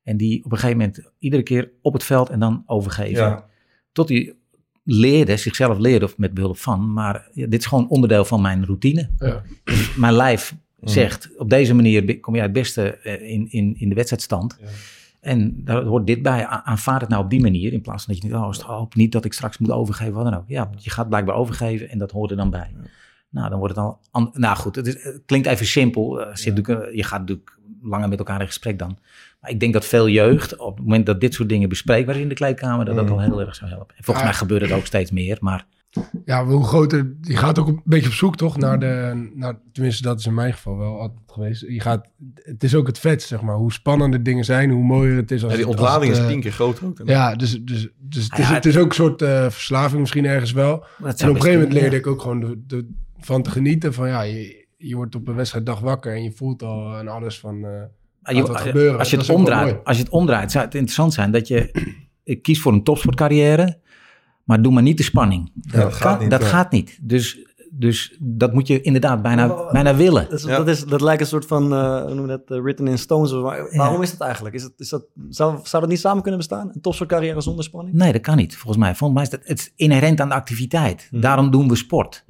En 0.03 0.17
die 0.17 0.45
op 0.45 0.51
een 0.51 0.57
gegeven 0.57 0.77
moment 0.77 1.11
iedere 1.19 1.43
keer 1.43 1.71
op 1.81 1.93
het 1.93 2.03
veld 2.03 2.29
en 2.29 2.39
dan 2.39 2.63
overgeven. 2.65 3.23
Ja. 3.23 3.45
Tot 3.91 4.09
hij 4.09 4.35
leerde, 4.83 5.37
zichzelf 5.37 5.77
leerde 5.77 6.05
of 6.05 6.17
met 6.17 6.33
behulp 6.33 6.57
van. 6.57 6.93
Maar 6.93 7.29
ja, 7.33 7.47
dit 7.47 7.59
is 7.59 7.65
gewoon 7.65 7.89
onderdeel 7.89 8.25
van 8.25 8.41
mijn 8.41 8.65
routine. 8.65 9.09
Ja. 9.17 9.43
Mijn 9.97 10.13
lijf 10.13 10.55
zegt, 10.81 11.37
op 11.37 11.49
deze 11.49 11.73
manier 11.73 12.19
kom 12.19 12.35
je 12.35 12.41
het 12.41 12.53
beste 12.53 12.97
eh, 12.97 13.29
in, 13.29 13.51
in, 13.51 13.75
in 13.79 13.89
de 13.89 13.95
wedstrijdstand. 13.95 14.59
En 15.19 15.63
daar 15.63 15.83
hoort 15.83 16.07
dit 16.07 16.21
bij. 16.21 16.45
Aanvaard 16.45 17.01
het 17.01 17.09
nou 17.09 17.23
op 17.23 17.29
die 17.29 17.41
manier. 17.41 17.73
In 17.73 17.81
plaats 17.81 18.03
van 18.05 18.13
dat 18.13 18.23
je 18.23 18.29
niet, 18.29 18.37
oh, 18.37 18.77
hoop 18.77 18.95
niet 18.95 19.11
dat 19.11 19.25
ik 19.25 19.33
straks 19.33 19.57
moet 19.57 19.71
overgeven, 19.71 20.13
wat 20.13 20.23
dan 20.23 20.33
ook. 20.33 20.47
Ja, 20.47 20.69
je 20.77 20.89
gaat 20.89 21.09
blijkbaar 21.09 21.35
overgeven 21.35 21.89
en 21.89 21.97
dat 21.97 22.11
hoort 22.11 22.31
er 22.31 22.37
dan 22.37 22.49
bij. 22.49 22.71
Nou, 23.31 23.49
dan 23.49 23.59
wordt 23.59 23.75
het 23.75 23.83
al. 23.85 23.99
nou 24.33 24.55
goed, 24.57 24.75
het, 24.75 24.87
is, 24.87 25.03
het 25.03 25.21
klinkt 25.25 25.47
even 25.47 25.65
simpel. 25.65 26.21
Eh, 26.21 26.35
zit 26.35 26.67
eh, 26.67 26.77
je 26.93 27.03
gaat 27.03 27.19
natuurlijk 27.19 27.57
langer 27.81 28.09
met 28.09 28.19
elkaar 28.19 28.41
in 28.41 28.47
gesprek 28.47 28.79
dan. 28.79 28.97
Maar 29.41 29.49
ik 29.51 29.59
denk 29.59 29.73
dat 29.73 29.85
veel 29.85 30.09
jeugd, 30.09 30.57
op 30.57 30.75
het 30.75 30.85
moment 30.85 31.05
dat 31.05 31.21
dit 31.21 31.33
soort 31.33 31.49
dingen 31.49 31.69
bespreekbaar 31.69 32.15
is 32.15 32.21
in 32.21 32.29
de 32.29 32.35
kleedkamer, 32.35 32.85
dat 32.85 32.95
dat 32.95 33.09
al 33.09 33.19
heel 33.21 33.39
erg 33.41 33.55
zou 33.55 33.69
helpen. 33.71 33.95
En 33.97 34.03
volgens 34.03 34.25
Ja. 34.25 34.31
mij 34.31 34.39
gebeurt 34.39 34.61
het 34.61 34.71
ook 34.71 34.85
steeds 34.85 35.11
meer. 35.11 35.37
Maar 35.41 35.65
Ja, 36.25 36.45
hoe 36.45 36.63
groter, 36.63 37.13
je 37.21 37.37
gaat 37.37 37.59
ook 37.59 37.67
een 37.67 37.81
beetje 37.83 38.07
op 38.07 38.13
zoek 38.13 38.35
toch 38.37 38.57
naar 38.57 38.79
de, 38.79 39.29
naar, 39.35 39.55
tenminste 39.71 40.01
dat 40.01 40.19
is 40.19 40.25
in 40.25 40.33
mijn 40.33 40.53
geval 40.53 40.77
wel 40.77 40.99
altijd 40.99 41.19
geweest. 41.27 41.61
Je 41.67 41.79
gaat, 41.79 42.07
het 42.35 42.63
is 42.63 42.75
ook 42.75 42.87
het 42.87 42.99
vet 42.99 43.21
zeg 43.21 43.41
maar, 43.41 43.55
hoe 43.55 43.73
spannender 43.73 44.23
dingen 44.23 44.45
zijn, 44.45 44.69
hoe 44.69 44.83
mooier 44.83 45.15
het 45.15 45.31
is. 45.31 45.43
Als 45.43 45.51
Ja, 45.51 45.57
die 45.57 45.67
het- 45.67 45.75
als 45.77 45.81
ontlading 45.83 46.11
het, 46.11 46.19
is 46.21 46.25
eh, 46.27 46.31
tien 46.31 46.41
keer 46.41 46.51
groter 46.51 46.85
ook. 46.85 46.97
dan- 46.97 47.07
Ja, 47.07 47.35
dus, 47.35 47.51
dus, 47.63 47.87
dus 47.99 48.23
het, 48.23 48.39
is, 48.39 48.47
Ja, 48.47 48.53
het 48.53 48.65
is 48.65 48.77
ook 48.77 48.85
een 48.89 48.95
soort 48.95 49.21
eh, 49.21 49.49
verslaving 49.49 49.99
misschien 49.99 50.25
ergens 50.25 50.51
wel. 50.51 50.73
En 50.73 50.83
op 51.05 51.05
een 51.05 51.13
gegeven 51.35 51.51
moment 51.53 51.73
leerde 51.73 51.91
ja. 51.91 51.97
ik 52.01 52.07
ook 52.07 52.21
gewoon 52.21 52.39
de, 52.39 52.61
de, 52.67 52.87
van 53.21 53.41
te 53.43 53.49
genieten 53.51 53.93
van 53.93 54.07
ja, 54.07 54.21
je, 54.21 54.65
je 54.77 54.95
wordt 54.95 55.15
op 55.15 55.27
een 55.27 55.35
wedstrijddag 55.35 55.79
wakker 55.79 56.13
en 56.15 56.23
je 56.23 56.31
voelt 56.31 56.63
al 56.63 56.97
en 56.97 57.07
alles 57.07 57.39
van... 57.39 57.55
eh, 57.55 57.61
Maar 57.61 57.89
Laat 58.21 58.35
je- 58.35 58.51
wat 58.51 58.61
gebeuren. 58.61 58.99
Als 58.99 59.09
je, 59.09 59.17
Dat 59.17 59.27
het 59.27 59.35
omdraait, 59.35 59.83
als 59.83 59.97
je 59.97 60.03
het 60.03 60.11
omdraait, 60.11 60.51
zou 60.51 60.65
het 60.65 60.73
interessant 60.73 61.13
zijn 61.13 61.31
dat 61.31 61.47
je... 61.47 61.69
Ik 62.23 62.41
kies 62.41 62.61
voor 62.61 62.73
een 62.73 62.83
topsportcarrière, 62.83 63.77
maar 64.43 64.61
doe 64.61 64.73
maar 64.73 64.83
niet 64.83 64.97
de 64.97 65.03
spanning. 65.03 65.51
dat 65.53 65.93
gaat 65.93 66.19
niet, 66.19 66.29
Dat 66.29 66.43
gaat 66.43 66.71
niet. 66.71 66.99
Dus, 67.01 67.37
dus 67.71 68.15
dat 68.19 68.53
moet 68.53 68.67
je 68.67 68.81
inderdaad 68.81 69.21
bijna, 69.21 69.71
bijna 69.71 69.95
willen. 69.95 70.23
Dat, 70.29 70.39
is, 70.39 70.43
Ja. 70.45 70.57
dat, 70.57 70.67
is, 70.67 70.85
dat 70.85 71.01
lijkt 71.01 71.21
een 71.21 71.27
soort 71.27 71.45
van, 71.45 71.73
eh 71.73 72.01
hoe 72.05 72.13
noem 72.13 72.27
dat, 72.27 72.41
eh, 72.51 72.61
written 72.61 72.87
in 72.87 72.97
stones. 72.97 73.31
Maar 73.31 73.75
waarom 73.75 74.01
is 74.01 74.11
dat 74.11 74.19
eigenlijk? 74.27 74.55
Is 74.55 74.63
het, 74.63 74.73
is 74.77 74.89
dat, 74.89 75.03
zou, 75.29 75.59
zou 75.63 75.81
dat 75.81 75.91
niet 75.91 75.99
samen 75.99 76.21
kunnen 76.21 76.39
bestaan? 76.39 76.71
Een 76.73 76.81
topsportcarrière 76.81 77.41
zonder 77.41 77.63
spanning? 77.63 77.95
Nee, 77.97 78.11
dat 78.11 78.21
kan 78.21 78.35
niet, 78.37 78.55
volgens 78.57 78.83
mij. 78.83 78.95
Volgens 78.95 79.13
mij 79.13 79.23
is 79.23 79.29
dat 79.39 79.49
het 79.49 79.59
is 79.59 79.73
inherent 79.75 80.21
aan 80.21 80.29
de 80.29 80.35
activiteit. 80.35 81.07
Mhm. 81.11 81.21
Daarom 81.21 81.51
doen 81.51 81.67
we 81.67 81.75
sport. 81.75 82.23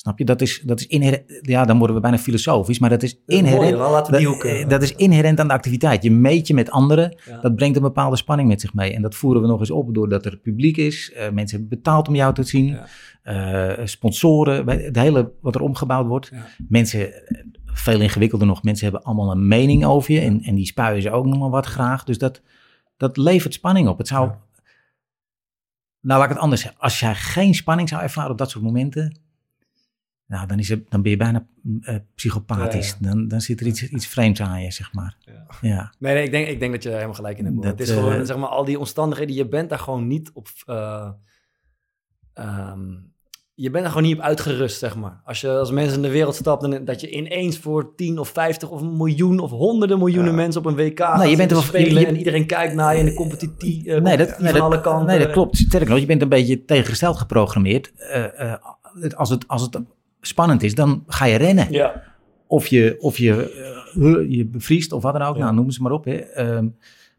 Snap 0.00 0.18
je? 0.18 0.24
Dat 0.24 0.40
is, 0.40 0.60
dat 0.64 0.80
is 0.80 0.86
inherent. 0.86 1.22
Ja, 1.40 1.64
dan 1.64 1.78
worden 1.78 1.96
we 1.96 2.02
bijna 2.02 2.18
filosofisch, 2.18 2.78
maar 2.78 2.90
dat 2.90 3.02
is 3.02 3.20
inherent. 3.26 3.60
mooi, 3.62 3.74
wel. 3.76 3.90
Laten 3.90 4.12
we 4.12 4.18
die 4.18 4.26
dat, 4.26 4.34
hoek, 4.34 4.44
eh, 4.44 4.68
dat 4.68 4.82
is 4.82 4.94
inherent 4.94 5.40
aan 5.40 5.48
de 5.48 5.52
activiteit. 5.54 6.02
Je 6.02 6.10
meet 6.10 6.46
je 6.46 6.54
met 6.54 6.70
anderen. 6.70 7.16
Ja. 7.26 7.40
Dat 7.40 7.54
brengt 7.56 7.76
een 7.76 7.82
bepaalde 7.82 8.16
spanning 8.16 8.48
met 8.48 8.60
zich 8.60 8.74
mee. 8.74 8.92
En 8.94 9.02
dat 9.02 9.14
voeren 9.14 9.42
we 9.42 9.48
nog 9.48 9.60
eens 9.60 9.70
op 9.70 9.94
doordat 9.94 10.24
er 10.26 10.36
publiek 10.36 10.76
is. 10.76 11.12
eh, 11.12 11.30
mensen 11.30 11.58
hebben 11.58 11.78
betaald 11.78 12.08
om 12.08 12.14
jou 12.14 12.34
te 12.34 12.42
zien. 12.42 12.66
Ja. 12.66 12.86
eh, 13.78 13.86
sponsoren. 13.86 14.68
Het 14.68 14.96
hele 14.96 15.32
wat 15.40 15.54
er 15.54 15.60
omgebouwd 15.60 16.06
wordt. 16.06 16.28
Ja. 16.32 16.46
Mensen, 16.68 17.12
veel 17.64 18.00
ingewikkelder 18.00 18.46
nog, 18.46 18.62
mensen 18.62 18.84
hebben 18.84 19.04
allemaal 19.04 19.30
een 19.30 19.48
mening 19.48 19.84
over 19.84 20.12
je. 20.14 20.20
En, 20.20 20.40
en 20.40 20.54
die 20.54 20.66
spuien 20.66 21.02
ze 21.02 21.10
ook 21.10 21.26
nog 21.26 21.38
maar 21.38 21.50
wat 21.50 21.66
graag. 21.66 22.04
Dus 22.04 22.18
dat, 22.18 22.42
dat 22.96 23.16
levert 23.16 23.54
spanning 23.54 23.88
op. 23.88 23.98
Het 23.98 24.08
zou. 24.08 24.30
Nou, 26.00 26.18
laat 26.20 26.22
ik 26.28 26.34
het 26.34 26.38
anders 26.44 26.60
zeggen. 26.62 26.80
Als 26.80 27.00
jij 27.00 27.14
geen 27.14 27.54
spanning 27.54 27.88
zou 27.88 28.02
ervaren 28.02 28.30
op 28.30 28.38
dat 28.38 28.50
soort 28.50 28.64
momenten. 28.64 29.18
Nou, 30.30 30.46
dan, 30.46 30.58
is 30.58 30.68
het, 30.68 30.90
dan 30.90 31.02
ben 31.02 31.10
je 31.10 31.16
bijna 31.16 31.46
eh, 31.80 31.96
psychopathisch. 32.14 32.96
Dan, 32.98 33.28
dan 33.28 33.40
zit 33.40 33.60
er 33.60 33.66
iets, 33.66 33.88
iets 33.88 34.06
vreemds 34.06 34.40
aan 34.40 34.62
je, 34.62 34.70
zeg 34.70 34.92
maar. 34.92 35.16
Ja. 35.26 35.46
Ja. 35.60 35.92
Nee, 35.98 36.14
nee 36.14 36.24
ik, 36.24 36.30
denk, 36.30 36.46
ik 36.48 36.60
denk 36.60 36.72
dat 36.72 36.82
je 36.82 36.88
helemaal 36.90 37.14
gelijk 37.14 37.38
in 37.38 37.44
hebt. 37.44 37.56
Dat, 37.56 37.64
het 37.64 37.80
is 37.80 37.90
gewoon, 37.90 38.12
eh, 38.12 38.24
zeg 38.24 38.36
maar, 38.36 38.48
al 38.48 38.64
die 38.64 38.78
omstandigheden. 38.78 39.34
Je 39.34 39.48
bent 39.48 39.68
daar 39.70 39.78
gewoon 39.78 40.06
niet 40.06 40.30
op... 40.34 40.48
eh, 40.66 41.08
ehm, 42.34 42.80
je 43.54 43.70
bent 43.70 43.84
er 43.84 43.90
gewoon 43.90 44.06
niet 44.06 44.16
op 44.16 44.22
uitgerust, 44.22 44.78
zeg 44.78 44.96
maar. 44.96 45.20
Als 45.24 45.40
je 45.40 45.48
als 45.50 45.70
mensen 45.70 45.96
in 45.96 46.02
de 46.02 46.10
wereld 46.10 46.34
stapt... 46.34 46.62
en 46.64 46.84
dat 46.84 47.00
je 47.00 47.10
ineens 47.10 47.58
voor 47.58 47.94
10 47.94 48.18
of 48.18 48.28
50 48.28 48.68
of 48.70 48.80
een 48.80 48.96
miljoen... 48.96 49.38
of 49.38 49.50
honderden 49.50 49.98
miljoenen 49.98 50.34
mensen 50.34 50.60
op 50.60 50.66
een 50.66 50.76
WK 50.76 50.98
gaat 51.00 51.30
je 51.30 51.36
bent 51.36 51.50
er 51.50 51.56
wel- 51.56 51.66
spelen... 51.66 52.00
je- 52.00 52.06
en 52.06 52.16
iedereen 52.16 52.46
kijkt 52.46 52.74
naar 52.74 52.94
je 52.94 53.00
in 53.00 53.04
de 53.06 53.14
competitie, 53.14 53.92
Nee, 53.92 54.16
dat, 54.16 54.28
nee, 54.28 54.36
van 54.36 54.52
dat, 54.52 54.60
alle 54.60 54.80
kanten. 54.80 55.06
nee, 55.06 55.18
dat 55.18 55.30
klopt. 55.30 55.56
Sterker 55.56 55.88
nog, 55.88 55.98
je 55.98 56.06
bent 56.06 56.22
een 56.22 56.28
beetje 56.28 56.64
tegengesteld 56.64 57.18
geprogrammeerd. 57.18 57.92
Het- 57.96 59.16
als, 59.16 59.30
het, 59.30 59.48
als 59.48 59.62
het 59.62 59.80
spannend 60.20 60.62
is, 60.62 60.74
dan 60.74 61.04
ga 61.06 61.24
je 61.24 61.36
rennen. 61.36 61.72
Ja, 61.72 62.02
Of 62.46 62.66
je, 62.66 62.96
of 63.00 63.18
je, 63.18 63.52
eh, 63.94 64.30
je 64.36 64.44
bevriest 64.46 64.92
of 64.92 65.02
wat 65.02 65.12
dan 65.12 65.22
ook. 65.22 65.36
Ja. 65.36 65.42
Nou, 65.42 65.54
noem 65.54 65.70
ze 65.70 65.82
maar 65.82 65.92
op. 65.92 66.04
Hè. 66.04 66.14
Ehm, 66.16 66.66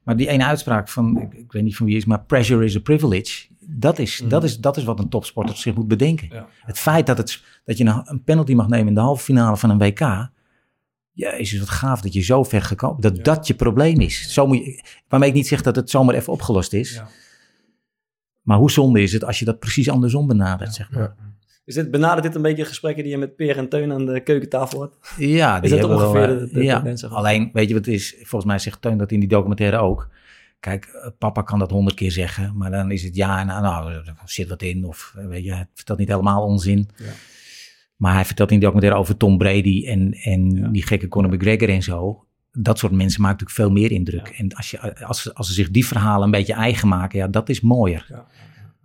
maar 0.03 0.15
die 0.17 0.27
ene 0.27 0.45
uitspraak 0.45 0.89
van, 0.89 1.21
ik, 1.21 1.33
ik 1.33 1.51
weet 1.51 1.63
niet 1.63 1.75
van 1.75 1.85
wie 1.85 1.95
is, 1.95 2.05
maar 2.05 2.23
pressure 2.23 2.65
is 2.65 2.75
a 2.75 2.79
privilege. 2.79 3.47
Dat 3.59 3.99
is, 3.99 4.19
Mhm. 4.21 4.29
dat 4.29 4.43
is, 4.43 4.59
dat 4.59 4.77
is 4.77 4.83
wat 4.83 4.99
een 4.99 5.09
topsporter 5.09 5.57
zich 5.57 5.75
moet 5.75 5.87
bedenken. 5.87 6.27
ja. 6.31 6.47
Het 6.61 6.77
feit 6.79 7.05
dat, 7.05 7.17
het, 7.17 7.43
dat 7.65 7.77
je 7.77 7.85
een, 7.85 8.01
een 8.05 8.23
penalty 8.23 8.53
mag 8.53 8.67
nemen 8.67 8.87
in 8.87 8.93
de 8.93 8.99
halve 8.99 9.23
finale 9.23 9.57
van 9.57 9.69
een 9.69 9.77
WK. 9.77 9.99
Ja, 11.13 11.31
is 11.31 11.51
het 11.51 11.59
wat 11.59 11.69
gaaf 11.69 12.01
dat 12.01 12.13
je 12.13 12.21
zo 12.21 12.43
ver 12.43 12.61
gekomen 12.61 13.01
Dat 13.01 13.23
dat 13.25 13.47
je 13.47 13.53
probleem 13.53 13.99
is. 13.99 14.33
Zo 14.33 14.47
moet 14.47 14.57
je, 14.57 14.83
waarmee 15.07 15.29
ik 15.29 15.35
niet 15.35 15.47
zeg 15.47 15.61
dat 15.61 15.75
het 15.75 15.89
zomaar 15.89 16.15
even 16.15 16.33
opgelost 16.33 16.73
is. 16.73 16.93
Ja. 16.93 17.07
Maar 18.41 18.57
hoe 18.57 18.71
zonde 18.71 19.01
is 19.01 19.13
het 19.13 19.23
als 19.23 19.39
je 19.39 19.45
dat 19.45 19.59
precies 19.59 19.89
andersom 19.89 20.27
benadert, 20.27 20.73
zeg 20.73 20.91
maar. 20.91 21.15
Is 21.65 21.73
dit, 21.75 21.91
benadert 21.91 22.23
dit 22.23 22.35
een 22.35 22.41
beetje 22.41 22.65
gesprekken 22.65 23.03
die 23.03 23.11
je 23.11 23.17
met 23.17 23.35
Peer 23.35 23.57
en 23.57 23.69
Teun 23.69 23.91
aan 23.91 24.05
de 24.05 24.19
keukentafel 24.19 24.79
had? 24.79 24.97
Ja, 25.17 25.59
die 25.59 25.69
dat 25.69 25.79
wel, 25.79 25.89
ongeveer 25.97 26.41
eh, 26.41 26.53
de- 26.53 26.63
ja. 26.63 26.81
maar? 26.81 27.07
Alleen, 27.09 27.49
weet 27.53 27.67
je 27.67 27.73
wat 27.73 27.85
het 27.85 27.93
is? 27.93 28.15
Volgens 28.17 28.45
mij 28.45 28.59
zegt 28.59 28.81
Teun 28.81 28.97
dat 28.97 29.11
in 29.11 29.19
die 29.19 29.29
documentaire 29.29 29.77
ook. 29.77 30.09
Kijk, 30.59 30.85
eh, 30.85 31.09
papa 31.17 31.41
kan 31.41 31.59
dat 31.59 31.71
honderd 31.71 31.95
keer 31.95 32.11
zeggen, 32.11 32.57
maar 32.57 32.71
dan 32.71 32.91
is 32.91 33.03
het 33.03 33.15
ja, 33.15 33.43
nou, 33.43 33.61
nou 33.61 33.91
er 33.93 34.13
zit 34.25 34.47
wat 34.49 34.61
in. 34.61 34.85
Of 34.85 35.13
eh, 35.17 35.25
weet 35.25 35.43
je, 35.43 35.53
hij 35.53 35.67
vertelt 35.73 35.99
niet 35.99 36.07
helemaal 36.07 36.43
onzin. 36.45 36.89
Ja. 36.95 37.05
Maar 37.95 38.13
hij 38.13 38.25
vertelt 38.25 38.49
in 38.51 38.55
die 38.55 38.63
documentaire 38.65 38.99
over 39.01 39.17
Tom 39.17 39.37
Brady 39.37 39.85
en, 39.87 40.13
en 40.13 40.51
Ja. 40.55 40.67
die 40.67 40.85
gekke 40.85 41.07
Conor 41.07 41.33
McGregor 41.33 41.69
en 41.69 41.83
zo. 41.83 42.25
Dat 42.51 42.79
soort 42.79 42.91
mensen 42.91 43.21
maken 43.21 43.45
natuurlijk 43.45 43.69
veel 43.69 43.81
meer 43.81 43.91
indruk. 43.91 44.27
Ja. 44.27 44.33
En 44.37 44.53
als, 44.53 44.71
je, 44.71 45.05
als, 45.05 45.21
ze- 45.21 45.33
als 45.33 45.47
ze 45.47 45.53
zich 45.53 45.71
die 45.71 45.87
verhalen 45.87 46.25
een 46.25 46.31
beetje 46.31 46.53
eigen 46.53 46.87
maken, 46.87 47.19
ja, 47.19 47.27
dat 47.27 47.49
is 47.49 47.61
mooier. 47.61 48.05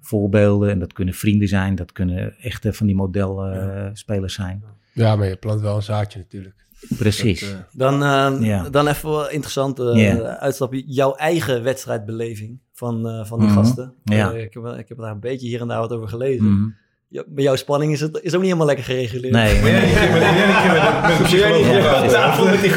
Voorbeelden, 0.07 0.71
en 0.71 0.79
dat 0.79 0.93
kunnen 0.93 1.15
vrienden 1.15 1.49
zijn, 1.49 1.75
dat 1.75 1.93
kunnen 1.93 2.35
echte 2.41 2.73
van 2.73 2.87
die 2.87 2.97
modelspelers 2.97 4.35
zijn. 4.35 4.65
Ja, 4.93 5.17
maar 5.17 5.29
je 5.29 5.37
plant 5.37 5.61
wel 5.61 5.77
een 5.77 5.83
zaadje 5.83 6.19
natuurlijk. 6.19 6.55
Precies. 6.99 7.41
Dat, 7.41 7.51
eh, 7.51 7.57
Dan, 7.73 8.03
eh, 8.43 8.47
Ja. 8.49 8.69
dan 8.71 8.89
even 8.89 9.11
wel 9.11 9.31
interessant 9.31 9.79
eh 9.81 9.95
Ja. 9.95 10.39
uitstapje. 10.39 10.83
Jouw 10.87 11.15
eigen 11.15 11.63
wedstrijdbeleving 11.63 12.59
van, 12.73 13.09
eh, 13.09 13.25
van 13.25 13.39
die 13.39 13.49
Mhm. 13.49 13.57
gasten. 13.59 13.95
Ja. 14.05 14.33
Eh, 14.33 14.43
ik, 14.43 14.55
heb, 14.55 14.65
ik 14.79 14.89
heb 14.89 14.99
daar 14.99 15.11
een 15.11 15.21
beetje 15.21 15.47
hier 15.47 15.61
en 15.61 15.69
daar 15.69 15.81
wat 15.81 15.93
over 15.93 16.09
gelezen. 16.09 16.45
Mhm. 16.53 16.69
Ja, 17.09 17.23
bij 17.27 17.45
jouw 17.45 17.57
spanning 17.57 17.93
is 17.93 18.01
het 18.01 18.19
is 18.23 18.33
ook 18.35 18.41
niet 18.41 18.45
helemaal 18.51 18.67
lekker 18.67 18.85
gereguleerd. 18.85 19.33
Nee. 19.33 19.59
Een 19.59 19.65
een 19.67 19.73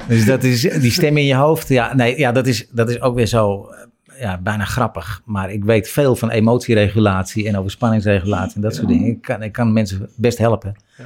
Dus 0.10 0.26
dat 0.26 0.44
is 0.44 0.62
die 0.62 0.92
stem 0.92 1.18
in 1.18 1.26
je 1.26 1.36
hoofd. 1.36 1.68
Ja, 1.68 1.96
nee, 1.96 2.18
ja 2.18 2.32
dat, 2.32 2.48
is, 2.48 2.68
dat 2.72 2.90
is 2.90 3.02
ook 3.02 3.16
weer 3.16 3.26
zo 3.26 3.66
eh, 3.66 4.20
ja, 4.20 4.38
bijna 4.38 4.66
grappig. 4.66 5.22
Maar 5.26 5.52
ik 5.52 5.64
weet 5.64 5.90
veel 5.90 6.16
van 6.16 6.30
emotieregulatie 6.30 7.48
en 7.48 7.58
over 7.58 7.72
spanningsregulatie 7.72 8.56
en 8.56 8.62
dat 8.62 8.76
soort 8.76 8.88
dingen. 8.88 9.08
Ik 9.08 9.22
kan, 9.22 9.44
ik 9.44 9.52
kan 9.52 9.74
mensen 9.74 10.10
best 10.16 10.38
helpen. 10.38 10.76
Ja. 10.98 11.04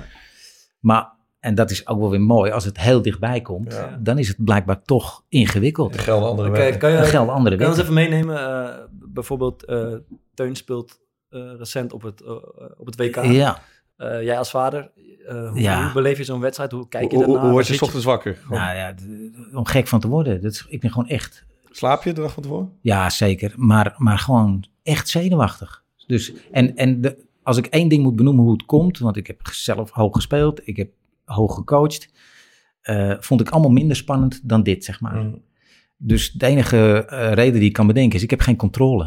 Maar, 0.80 1.12
en 1.40 1.56
dat 1.56 1.72
is 1.72 1.88
ook 1.88 2.00
wel 2.00 2.10
weer 2.10 2.22
mooi, 2.22 2.52
als 2.52 2.66
het 2.66 2.80
heel 2.80 3.02
dichtbij 3.02 3.42
komt, 3.42 3.74
Ja. 3.74 4.00
dan 4.02 4.18
is 4.18 4.28
het 4.28 4.44
blijkbaar 4.44 4.82
toch 4.82 5.24
ingewikkeld. 5.30 5.94
Er 5.96 6.00
gelden 6.02 6.30
andere 6.30 6.78
kan 6.78 6.92
je, 6.92 6.98
gelden 7.04 7.34
andere 7.34 7.56
kan 7.56 7.66
je 7.66 7.72
ons 7.72 7.82
even 7.82 7.94
meenemen? 7.94 8.38
eh, 8.68 8.76
bijvoorbeeld, 8.92 9.66
eh, 9.66 9.88
Teun 10.34 10.56
speelt 10.56 11.00
eh, 11.30 11.42
recent 11.58 11.94
op 11.94 12.02
het, 12.02 12.24
op 12.78 12.86
het 12.86 12.96
WK. 12.96 13.24
Ja, 13.24 13.62
Eh, 14.04 14.24
jij 14.24 14.38
als 14.38 14.50
vader, 14.50 14.92
eh, 15.28 15.50
hoe, 15.50 15.62
Ja. 15.62 15.84
hoe 15.84 15.94
beleef 15.94 16.18
je 16.18 16.24
zo'n 16.24 16.40
wedstrijd? 16.40 16.72
Hoe 16.72 16.88
kijk 16.88 17.12
je 17.12 17.18
daarnaar? 17.18 17.42
hoe 17.42 17.52
word 17.52 17.68
je 17.68 17.74
s 17.74 17.82
ochtends 17.82 18.06
wakker? 18.06 18.36
Gewoon, 18.36 18.60
nou 18.60 18.76
ja, 18.76 18.96
om 19.54 19.66
gek 19.66 19.88
van 19.88 20.00
te 20.00 20.08
worden. 20.08 20.42
Dat 20.42 20.52
is, 20.52 20.66
ik 20.70 20.80
ben 20.80 20.92
gewoon 20.92 21.08
echt 21.08 21.46
Slaap 21.76 22.04
je 22.04 22.14
de 22.14 22.22
dag 22.22 22.34
van 22.34 22.44
tevoren? 22.44 22.72
Ja, 22.82 23.10
zeker. 23.10 23.54
Maar, 23.56 23.96
maar 23.98 24.20
gewoon 24.20 24.64
echt 24.84 25.10
zenuwachtig. 25.10 25.84
Dus, 26.08 26.34
en 26.52 26.76
en 26.76 27.02
de, 27.02 27.26
als 27.44 27.58
ik 27.58 27.66
één 27.66 27.88
ding 27.88 28.04
moet 28.04 28.16
benoemen 28.16 28.44
hoe 28.44 28.54
het 28.54 28.66
komt, 28.66 29.00
want 29.00 29.18
ik 29.18 29.28
heb 29.28 29.48
zelf 29.52 29.92
hoog 29.92 30.16
gespeeld, 30.16 30.68
ik 30.68 30.78
heb 30.78 30.92
hoog 31.26 31.56
gecoacht, 31.56 32.10
eh, 32.82 33.14
vond 33.20 33.42
ik 33.42 33.50
allemaal 33.50 33.72
minder 33.72 33.96
spannend 33.96 34.50
dan 34.50 34.64
dit, 34.64 34.84
zeg 34.84 35.02
maar. 35.02 35.16
Mm. 35.16 35.42
Dus 35.98 36.32
de 36.32 36.46
enige 36.46 37.06
eh, 37.06 37.32
reden 37.32 37.60
die 37.60 37.70
ik 37.70 37.74
kan 37.74 37.88
bedenken 37.88 38.18
is, 38.18 38.24
ik 38.24 38.30
heb 38.30 38.40
geen 38.40 38.56
controle. 38.56 39.06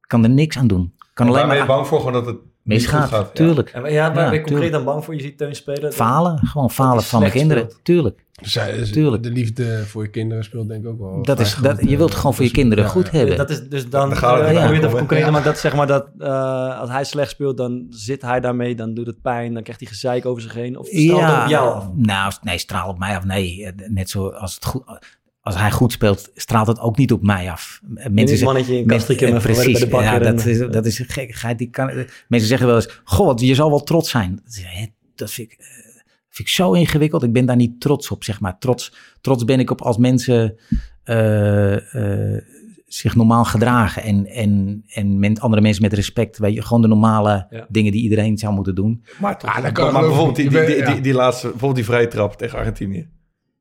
Ik 0.00 0.08
kan 0.08 0.22
er 0.22 0.30
niks 0.30 0.58
aan 0.58 0.66
doen. 0.66 0.94
Kan 1.14 1.26
alleen 1.26 1.46
ben 1.46 1.52
je 1.52 1.58
maar 1.58 1.66
bang 1.66 1.86
voor 1.86 1.98
gewoon 1.98 2.12
dat 2.12 2.26
het 2.26 2.38
misgaat, 2.64 3.08
gaat? 3.08 3.26
Ja. 3.26 3.32
tuurlijk. 3.44 3.68
En 3.70 3.80
ja, 3.80 4.12
waar 4.12 4.24
Ja, 4.24 4.30
ben 4.30 4.38
je 4.38 4.44
concreet 4.44 4.72
dan 4.72 4.84
bang 4.84 5.04
voor? 5.04 5.14
Je 5.14 5.20
ziet 5.20 5.38
Teun 5.38 5.54
spelen. 5.54 5.92
Falen, 5.92 6.38
gewoon 6.46 6.70
falen 6.70 7.02
van 7.02 7.20
mijn 7.20 7.32
kinderen, 7.32 7.62
speelt. 7.64 7.84
tuurlijk. 7.84 8.24
zij- 8.42 8.76
dus 8.76 8.92
Tuurlijk. 8.92 9.22
De 9.22 9.30
liefde 9.30 9.84
voor 9.86 10.02
je 10.02 10.08
kinderen 10.10 10.44
speelt 10.44 10.68
denk 10.68 10.84
ik 10.84 10.90
ook 10.90 10.98
wel. 10.98 11.22
Dat 11.22 11.40
is, 11.40 11.54
dat, 11.62 11.88
je 11.88 11.96
wilt 11.96 12.10
eh, 12.10 12.16
gewoon 12.16 12.34
voor 12.34 12.44
je 12.44 12.50
dus- 12.50 12.58
kinderen 12.60 12.84
ja, 12.84 12.90
goed 12.90 13.08
ja. 13.12 13.18
hebben. 13.18 13.36
Dat 13.36 13.50
is 13.50 13.68
dus 13.68 13.88
dan, 13.88 14.08
Dan 14.08 14.18
gaan 14.18 14.38
we 14.38 14.44
eh, 14.44 14.70
even 14.70 14.90
concreet, 14.90 15.24
ja. 15.24 15.30
maar 15.30 15.42
dat 15.42 15.58
zeg 15.58 15.74
maar 15.74 15.86
dat 15.86 16.06
eh, 16.18 16.80
als 16.80 16.90
hij 16.90 17.04
slecht 17.04 17.30
speelt, 17.30 17.56
dan 17.56 17.86
zit 17.90 18.22
hij 18.22 18.40
daarmee, 18.40 18.74
dan 18.74 18.94
doet 18.94 19.06
het 19.06 19.22
pijn, 19.22 19.54
dan 19.54 19.62
krijgt 19.62 19.80
hij 19.80 19.90
gezeik 19.90 20.26
over 20.26 20.42
zich 20.42 20.54
heen. 20.54 20.78
Of 20.78 20.86
straalt 20.86 21.20
het 21.32 21.42
op 21.42 21.48
jou 21.48 21.74
af? 21.74 21.88
Nou, 21.94 22.32
nee, 22.42 22.58
straal 22.58 22.88
op 22.88 22.98
mij 22.98 23.16
af. 23.16 23.24
Nee, 23.24 23.72
net 23.88 24.10
zo 24.10 24.28
als 24.28 24.54
het 24.54 24.64
goed. 24.64 24.82
Als 25.44 25.56
hij 25.58 25.70
goed 25.70 25.92
speelt, 25.92 26.30
straalt 26.34 26.66
het 26.66 26.80
ook 26.80 26.96
niet 26.96 27.12
op 27.12 27.22
mij 27.22 27.50
af. 27.50 27.80
Mensen 27.84 28.28
zeggen, 28.28 28.46
mannetje 28.46 28.72
in 28.78 28.86
men- 28.86 29.34
en 29.34 29.40
precies, 29.42 29.72
bij 29.72 29.80
de 29.80 29.86
bakker. 29.86 30.10
ja, 30.10 30.16
en- 30.20 30.36
dat, 30.36 30.44
is, 30.46 30.58
dat 30.58 30.86
is 30.86 30.98
een 30.98 31.08
gekkigheid. 31.08 31.58
Die 31.58 31.70
kan, 31.70 31.86
mensen 32.28 32.48
zeggen 32.48 32.66
wel 32.66 32.76
eens, 32.76 33.00
goh, 33.04 33.26
wat, 33.26 33.40
je 33.40 33.54
zal 33.54 33.68
wel 33.70 33.82
trots 33.82 34.10
zijn. 34.10 34.40
Dat, 34.44 34.54
is- 34.54 34.64
hè, 34.66 34.86
dat 35.14 35.30
vind 35.30 35.52
ik, 35.52 35.58
eh, 35.58 35.66
Vind 36.28 36.48
ik 36.48 36.54
zo 36.54 36.72
ingewikkeld. 36.72 37.22
Ik 37.22 37.32
ben 37.32 37.46
daar 37.46 37.56
niet 37.56 37.80
trots 37.80 38.10
op, 38.10 38.24
zeg 38.24 38.40
maar. 38.40 38.58
Trots, 38.58 38.94
trots 39.20 39.44
ben 39.44 39.60
ik 39.60 39.70
op 39.70 39.82
als 39.82 39.96
mensen 39.96 40.56
eh, 41.04 42.34
eh, 42.34 42.42
zich 42.86 43.14
normaal 43.16 43.44
gedragen. 43.44 44.02
En, 44.02 44.26
en, 44.26 44.82
en 44.88 45.18
met 45.18 45.40
andere 45.40 45.62
mensen 45.62 45.82
met 45.82 45.92
respect. 45.92 46.38
Weet 46.38 46.54
je, 46.54 46.62
gewoon 46.62 46.82
de 46.82 46.88
normale 46.88 47.46
Ja. 47.50 47.66
dingen 47.68 47.92
die 47.92 48.02
iedereen 48.02 48.38
zou 48.38 48.54
moeten 48.54 48.74
doen. 48.74 49.04
Maar, 49.20 49.38
toch, 49.38 49.56
Ah, 49.56 49.62
dat 49.62 49.72
kan 49.72 49.92
maar, 49.92 50.02
bijvoorbeeld 50.02 50.36
die, 50.36 50.48
die, 50.48 50.58
die, 50.58 50.66
bent- 50.76 50.86
die, 50.86 50.94
ja. 50.96 51.00
die 51.02 51.14
laatste, 51.14 51.42
bijvoorbeeld 51.46 51.74
die 51.74 51.84
vrije 51.84 52.08
trap 52.08 52.34
tegen 52.36 52.58
Argentinië. 52.58 53.08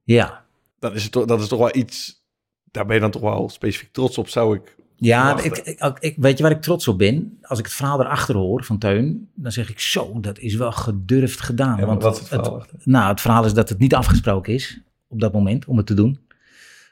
Ja, 0.04 0.43
Dat 0.84 0.96
is, 0.96 1.10
toch, 1.10 1.26
dat 1.26 1.42
is 1.42 1.48
toch 1.48 1.60
wel 1.60 1.76
iets, 1.76 2.26
daar 2.72 2.86
ben 2.86 2.96
je 2.96 3.02
dan 3.02 3.12
toch 3.12 3.22
wel 3.22 3.50
specifiek 3.50 3.94
trots 3.94 4.18
op, 4.18 4.30
zou 4.30 4.56
ik... 4.56 4.76
Ja, 4.96 5.42
ik, 5.42 5.58
ik, 6.00 6.16
weet 6.18 6.38
je 6.38 6.44
waar 6.44 6.52
ik 6.52 6.62
trots 6.62 6.88
op 6.88 6.98
ben? 6.98 7.38
Als 7.42 7.60
ik 7.60 7.66
het 7.66 7.74
verhaal 7.74 8.02
erachter 8.02 8.36
hoor 8.36 8.64
van 8.64 8.78
Teun, 8.78 9.30
dan 9.36 9.52
zeg 9.52 9.70
ik 9.70 9.80
zo, 9.80 10.20
dat 10.20 10.40
is 10.40 10.56
wel 10.56 10.72
gedurfd 10.72 11.42
gedaan. 11.42 11.80
Ja, 11.80 11.86
want 11.86 12.04
wat 12.04 12.14
is 12.14 12.20
het 12.20 12.28
verhaal 12.28 12.66
nou, 12.84 13.10
het 13.10 13.22
verhaal 13.22 13.46
is 13.46 13.54
dat 13.54 13.70
het 13.70 13.80
niet 13.80 13.96
afgesproken 13.96 14.54
is 14.54 14.82
op 15.08 15.20
dat 15.20 15.34
moment 15.34 15.66
om 15.66 15.78
het 15.78 15.86
te 15.86 15.94
doen. 15.94 16.20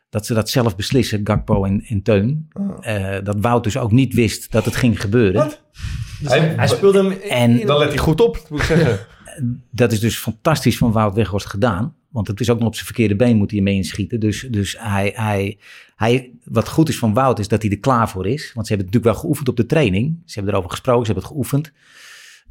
Dat 0.10 0.26
ze 0.26 0.34
dat 0.34 0.50
zelf 0.50 0.76
beslissen, 0.76 1.22
Gakpo 1.24 1.64
en, 1.64 1.82
en 1.82 2.02
Teun. 2.02 2.48
Ah. 2.52 3.16
Eh, 3.16 3.24
dat 3.26 3.36
Wout 3.40 3.64
dus 3.64 3.78
ook 3.78 3.92
niet 3.92 4.14
wist 4.14 4.52
dat 4.52 4.66
het 4.66 4.76
ging 4.76 5.02
gebeuren. 5.02 5.44
Wat? 5.44 5.62
Hij, 6.24 6.40
Hij 6.40 6.68
speelde 6.68 7.04
hem... 7.04 7.12
En- 7.12 7.66
dan 7.66 7.78
let 7.78 7.88
hij 7.88 7.98
goed 7.98 8.22
op, 8.22 8.46
moet 8.50 8.60
ik 8.60 8.66
zeggen. 8.66 9.00
Dat 9.72 9.92
is 9.92 10.00
dus 10.00 10.18
fantastisch 10.18 10.78
van 10.78 10.92
Wout 10.92 11.16
Weghorst 11.16 11.48
gedaan. 11.48 11.96
Want 12.12 12.28
het 12.28 12.40
is 12.40 12.50
ook 12.50 12.58
nog 12.58 12.68
op 12.68 12.74
zijn 12.74 12.86
verkeerde 12.86 13.16
been 13.16 13.38
moet 13.38 13.52
hij 13.52 13.62
mee 13.62 13.76
inschieten. 13.76 14.20
Dus, 14.20 14.48
dus 14.50 14.76
hij, 14.80 15.12
hij, 15.16 15.58
hij, 15.96 16.32
wat 16.44 16.68
goed 16.70 16.90
is 16.90 16.98
van 16.98 17.14
Wout 17.14 17.40
is 17.40 17.48
dat 17.48 17.62
hij 17.62 17.72
er 17.72 17.80
klaar 17.80 18.10
voor 18.10 18.28
is. 18.28 18.52
Want 18.54 18.68
ze 18.68 18.74
hebben 18.74 18.92
het 18.92 18.96
natuurlijk 18.96 19.04
wel 19.14 19.16
geoefend 19.16 19.50
op 19.50 19.56
de 19.58 19.66
training. 19.66 20.22
Ze 20.26 20.34
hebben 20.34 20.54
erover 20.54 20.72
gesproken, 20.72 21.06
ze 21.06 21.12
hebben 21.12 21.24
het 21.30 21.34
geoefend. 21.34 21.72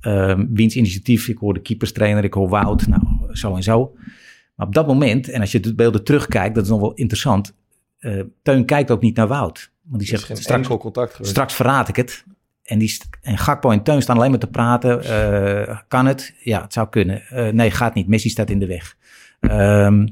Ehm 0.01 0.47
wiens 0.51 0.77
initiatief, 0.77 1.29
ik 1.29 1.39
hoor 1.39 1.55
de 1.55 1.61
keeperstrainer, 1.61 2.25
ik 2.25 2.35
hoor 2.35 2.49
Wout, 2.49 2.87
nou 2.87 3.03
zo 3.33 3.57
en 3.57 3.63
zo. 3.63 3.93
Maar 4.55 4.67
op 4.67 4.75
dat 4.75 4.87
moment, 4.87 5.29
en 5.29 5.41
als 5.41 5.53
je 5.53 5.61
de 5.61 5.75
beelden 5.75 6.05
terugkijkt, 6.05 6.55
dat 6.55 6.65
is 6.65 6.71
nog 6.71 6.81
wel 6.81 6.95
interessant. 6.95 7.55
eh, 7.99 8.21
Teun 8.43 8.65
kijkt 8.65 8.91
ook 8.91 9.01
niet 9.01 9.17
naar 9.17 9.29
Wout. 9.29 9.71
Want 9.83 9.99
die 9.99 10.09
zegt, 10.09 10.39
straks, 10.39 10.69
contact 10.69 11.13
geweest. 11.13 11.31
Straks 11.31 11.55
verraad 11.55 11.89
ik 11.89 11.97
het. 11.97 12.25
En, 12.63 12.79
die, 12.79 12.99
en 13.23 13.39
Gakpo 13.39 13.71
en 13.71 13.83
Teun 13.83 14.03
staan 14.03 14.17
alleen 14.17 14.31
maar 14.31 14.39
te 14.39 14.47
praten. 14.47 15.03
Eh, 15.05 15.79
kan 15.89 16.07
het? 16.07 16.35
Ja, 16.43 16.63
het 16.63 16.73
zou 16.73 16.89
kunnen. 16.89 17.23
Eh, 17.23 17.53
nee, 17.53 17.71
gaat 17.71 17.95
niet. 17.95 18.09
Messi 18.09 18.29
staat 18.29 18.51
in 18.51 18.59
de 18.59 18.67
weg. 18.67 18.97
Ehm, 19.41 20.07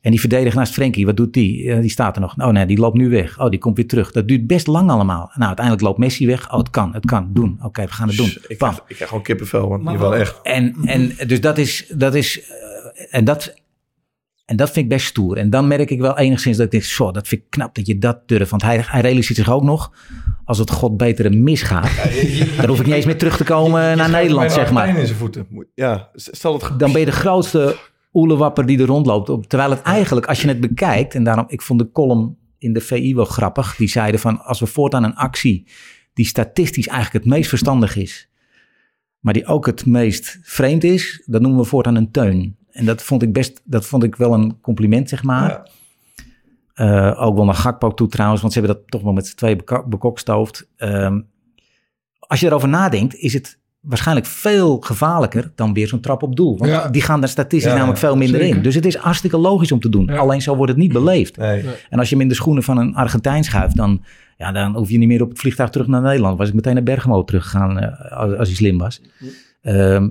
en 0.00 0.10
die 0.10 0.20
verdediger 0.20 0.56
naast 0.58 0.72
Frenkie, 0.72 1.06
wat 1.06 1.16
doet 1.16 1.32
die? 1.32 1.70
Eh, 1.72 1.80
die 1.80 1.90
staat 1.90 2.14
er 2.14 2.20
nog. 2.20 2.34
Oh 2.38 2.48
nee, 2.48 2.66
die 2.66 2.78
loopt 2.78 2.96
nu 2.96 3.08
weg. 3.08 3.40
Oh, 3.40 3.48
die 3.50 3.58
komt 3.58 3.76
weer 3.76 3.86
terug. 3.88 4.12
Dat 4.12 4.28
duurt 4.28 4.46
best 4.46 4.66
lang 4.66 4.90
allemaal. 4.90 5.30
Nou, 5.34 5.46
uiteindelijk 5.46 5.84
loopt 5.86 5.98
Messi 5.98 6.26
weg. 6.26 6.52
Oh, 6.52 6.58
het 6.58 6.70
kan, 6.70 6.92
het 6.94 7.06
kan. 7.06 7.30
Doen. 7.32 7.58
Oké, 7.62 7.82
we 7.84 7.92
gaan 7.92 8.08
het 8.08 8.16
doen. 8.16 8.32
Ik 8.48 8.58
krijg, 8.58 8.74
ik 8.76 8.94
krijg 8.94 9.08
gewoon 9.08 9.22
kippenvel, 9.24 9.68
want 9.68 9.86
die 9.88 9.98
wel 9.98 10.14
echt. 10.16 10.40
En, 10.42 10.74
en 10.84 11.12
dus 11.26 11.40
dat 11.40 11.58
is, 11.58 11.86
dat 11.96 12.14
is, 12.14 12.40
eh, 12.42 12.46
en 13.10 13.24
dat, 13.24 13.54
en 14.44 14.56
dat 14.56 14.70
vind 14.70 14.84
ik 14.84 14.90
best 14.90 15.06
stoer. 15.06 15.36
En 15.36 15.50
dan 15.50 15.68
merk 15.68 15.90
ik 15.90 16.00
wel 16.00 16.18
enigszins 16.18 16.56
dat 16.56 16.66
ik 16.66 16.72
denk, 16.72 16.84
zo, 16.84 17.10
dat 17.12 17.28
vind 17.28 17.40
ik 17.40 17.50
knap 17.50 17.74
dat 17.74 17.86
je 17.86 17.98
dat 17.98 18.28
durft. 18.28 18.50
Want 18.50 18.62
hij, 18.62 18.82
hij 18.86 19.00
realiseert 19.00 19.38
zich 19.38 19.50
ook 19.50 19.62
nog, 19.62 19.92
als 20.44 20.58
het 20.58 20.70
god 20.70 20.96
betere 20.96 21.30
misgaat, 21.30 21.90
dan 22.56 22.66
hoef 22.68 22.80
ik 22.80 22.86
niet 22.86 22.94
eens 22.94 23.04
meer 23.06 23.18
terug 23.18 23.36
te 23.36 23.44
komen 23.44 23.96
naar 23.96 24.10
Nederland, 24.10 24.52
zeg 24.52 24.70
maar. 24.72 24.88
in 24.98 25.06
zijn 25.06 25.18
voeten. 25.18 25.46
Ja, 25.74 26.08
stel 26.14 26.52
dat... 26.52 26.62
ge- 26.62 26.76
Dan 26.76 26.90
ben 26.92 27.00
je 27.00 27.06
de 27.06 27.12
grootste 27.24 27.76
oelewapper 28.14 28.66
die 28.66 28.78
er 28.78 28.86
rondloopt. 28.86 29.28
Op- 29.28 29.46
Terwijl 29.46 29.70
het 29.70 29.82
eigenlijk, 29.82 30.26
als 30.26 30.42
je 30.42 30.48
het 30.48 30.60
bekijkt, 30.60 31.14
en 31.14 31.24
daarom, 31.24 31.44
ik 31.48 31.62
vond 31.62 31.78
de 31.78 31.90
column 31.90 32.36
in 32.58 32.72
de 32.72 32.80
VI 32.80 33.14
wel 33.14 33.24
grappig. 33.24 33.76
Die 33.76 33.88
zeiden 33.88 34.20
van, 34.20 34.40
als 34.44 34.60
we 34.60 34.66
voortaan 34.66 35.04
een 35.04 35.14
actie 35.14 35.66
die 36.14 36.26
statistisch 36.26 36.86
eigenlijk 36.88 37.24
het 37.24 37.34
meest 37.34 37.48
verstandig 37.48 37.96
is, 37.96 38.28
maar 39.18 39.32
die 39.32 39.46
ook 39.46 39.66
het 39.66 39.86
meest 39.86 40.38
vreemd 40.42 40.84
is, 40.84 41.22
dan 41.26 41.42
noemen 41.42 41.60
we 41.60 41.66
voortaan 41.66 41.94
een 41.94 42.10
teun. 42.10 42.56
En 42.70 42.84
dat 42.84 43.02
vond 43.02 43.22
ik 43.22 43.32
best, 43.32 43.60
dat 43.64 43.86
vond 43.86 44.02
ik 44.02 44.16
wel 44.16 44.32
een 44.34 44.60
compliment, 44.60 45.08
zeg 45.08 45.22
maar. 45.22 45.48
Ja. 45.50 45.66
Eh, 46.74 47.22
ook 47.22 47.36
wel 47.36 47.44
naar 47.44 47.54
Gakpo 47.54 47.94
toe 47.94 48.08
trouwens, 48.08 48.40
want 48.40 48.52
ze 48.52 48.58
hebben 48.58 48.76
dat 48.78 48.90
toch 48.90 49.02
wel 49.02 49.12
met 49.12 49.26
z'n 49.26 49.36
twee 49.36 49.56
beka- 49.56 49.86
bekokstoofd. 49.86 50.68
Ehm, 50.76 51.20
als 52.18 52.40
je 52.40 52.46
erover 52.46 52.68
nadenkt, 52.68 53.14
is 53.14 53.32
het 53.32 53.58
waarschijnlijk 53.84 54.26
veel 54.26 54.78
gevaarlijker 54.80 55.50
dan 55.54 55.72
weer 55.74 55.88
zo'n 55.88 56.00
trap 56.00 56.22
op 56.22 56.36
doel. 56.36 56.58
Want 56.58 56.70
Ja. 56.70 56.88
die 56.88 57.02
gaan 57.02 57.20
daar 57.20 57.28
statistisch 57.28 57.70
Ja, 57.70 57.76
namelijk 57.76 57.98
veel 57.98 58.16
minder 58.16 58.40
zeker. 58.40 58.56
in. 58.56 58.62
Dus 58.62 58.74
het 58.74 58.86
is 58.86 58.96
hartstikke 58.96 59.36
logisch 59.36 59.72
om 59.72 59.80
te 59.80 59.88
doen. 59.88 60.06
Ja. 60.06 60.16
Alleen 60.16 60.42
zo 60.42 60.56
wordt 60.56 60.72
het 60.72 60.80
niet 60.80 60.92
beleefd. 60.92 61.36
Nee. 61.36 61.64
En 61.90 61.98
als 61.98 62.08
je 62.08 62.14
hem 62.14 62.22
in 62.22 62.28
de 62.28 62.34
schoenen 62.34 62.62
van 62.62 62.78
een 62.78 62.94
Argentijn 62.94 63.44
schuift, 63.44 63.76
dan, 63.76 64.02
ja, 64.36 64.52
dan 64.52 64.76
hoef 64.76 64.90
je 64.90 64.98
niet 64.98 65.08
meer 65.08 65.22
op 65.22 65.28
het 65.28 65.38
vliegtuig 65.38 65.70
terug 65.70 65.86
naar 65.86 66.02
Nederland. 66.02 66.38
Was 66.38 66.48
ik 66.48 66.54
meteen 66.54 66.74
naar 66.74 66.82
Bergamo 66.82 67.24
teruggegaan 67.24 67.78
eh, 67.78 68.12
als, 68.18 68.32
als 68.36 68.48
hij 68.48 68.56
slim 68.56 68.78
was. 68.78 69.00
Ehm, 69.62 70.08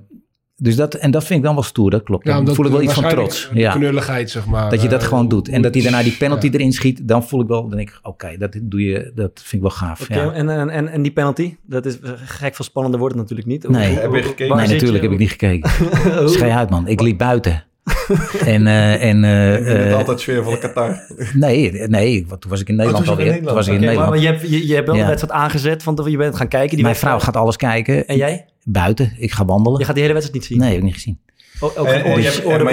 dus 0.63 0.75
dat, 0.75 0.93
en 0.93 1.11
dat 1.11 1.23
vind 1.23 1.39
ik 1.39 1.45
dan 1.45 1.53
wel 1.53 1.63
stoer, 1.63 1.89
dat 1.91 2.03
klopt. 2.03 2.25
Dan 2.25 2.37
omdat 2.37 2.55
voel 2.55 2.65
ik 2.65 2.71
wel 2.71 2.81
iets 2.81 2.93
van 2.93 3.07
trots. 3.09 3.49
Ja. 3.53 3.71
knulligheid, 3.73 4.29
zeg 4.31 4.45
maar. 4.45 4.69
Dat 4.69 4.81
je 4.81 4.87
dat 4.87 5.01
eh, 5.01 5.07
gewoon 5.07 5.27
doet. 5.27 5.47
En 5.49 5.61
dat 5.61 5.73
hij 5.73 5.83
daarna 5.83 6.03
die 6.03 6.17
penalty 6.17 6.45
Ja. 6.45 6.51
erin 6.53 6.71
schiet, 6.71 7.07
dan 7.07 7.23
voel 7.23 7.41
ik 7.41 7.47
wel, 7.47 7.67
dan 7.67 7.77
denk 7.77 7.89
ik, 7.89 7.99
oké, 8.01 8.35
dat 8.37 8.55
doe 8.61 8.81
je, 8.83 9.11
dat 9.15 9.31
vind 9.33 9.53
ik 9.53 9.61
wel 9.61 9.69
gaaf. 9.69 10.01
Oké, 10.01 10.21
ja. 10.21 10.31
en, 10.31 10.49
en, 10.49 10.69
en, 10.69 10.87
en 10.87 11.01
die 11.01 11.11
penalty, 11.11 11.55
dat 11.65 11.85
is 11.85 11.97
gek 12.25 12.55
veel 12.55 12.65
spannender 12.65 12.99
wordt 12.99 13.15
het 13.15 13.23
natuurlijk 13.29 13.49
niet. 13.49 13.69
Nee. 13.69 13.89
Hoe- 13.91 13.99
Heb 13.99 14.13
je 14.13 14.21
gekeken? 14.21 14.47
waar 14.55 14.57
Nee, 14.67 14.73
natuurlijk 14.73 15.03
je? 15.03 15.09
heb 15.09 15.11
ik 15.11 15.19
niet 15.19 15.29
gekeken. 15.31 15.69
Schei 16.29 16.51
uit, 16.51 16.69
man. 16.69 16.87
Ik 16.87 17.01
liep 17.01 17.17
buiten. 17.17 17.63
en, 18.45 18.67
eh, 18.67 19.03
en 19.09 19.23
eh, 19.23 19.55
Ik 19.57 19.63
vind 19.65 19.77
het 19.77 19.87
eh, 19.87 19.97
altijd 19.97 20.19
sfeer 20.19 20.43
van 20.43 20.53
de 20.53 20.59
Qatar. 20.59 20.99
nee, 21.33 21.71
nee, 21.87 22.25
toen 22.39 22.49
was 22.49 22.61
ik 22.61 22.69
in 22.69 22.75
Nederland 22.75 23.07
alweer. 23.07 23.43
Toen 23.43 23.53
was 23.53 23.67
ik 23.67 23.73
in 23.73 23.79
maar, 23.79 23.87
Nederland. 23.87 24.09
maar 24.09 24.19
je 24.19 24.27
hebt, 24.27 24.49
je, 24.49 24.67
je 24.67 24.73
hebt 24.73 24.87
wel 24.87 24.95
Ja. 24.95 25.01
de 25.01 25.07
wedstrijd 25.07 25.37
aangezet, 25.37 25.83
want 25.83 26.01
je 26.05 26.17
bent 26.17 26.35
gaan 26.35 26.47
kijken. 26.47 26.75
Die 26.75 26.83
Mijn 26.83 26.95
vrouw 26.95 27.19
gaat 27.19 27.35
alles 27.37 27.55
kijken. 27.55 28.07
En 28.07 28.17
jij? 28.17 28.45
Buiten. 28.63 29.13
Ik 29.17 29.31
ga 29.31 29.45
wandelen. 29.45 29.79
Je 29.79 29.85
gaat 29.85 29.93
die 29.95 30.03
hele 30.03 30.15
wedstrijd 30.15 30.41
niet 30.41 30.51
zien? 30.51 30.59
Nee, 30.59 30.69
heb 30.69 30.77
ik 30.77 30.83
niet 30.83 30.93
gezien. 30.93 31.19
Oh, 31.59 31.79
ook 31.79 31.85
En- 31.87 32.05
oordeel- 32.05 32.43
oordeel 32.45 32.69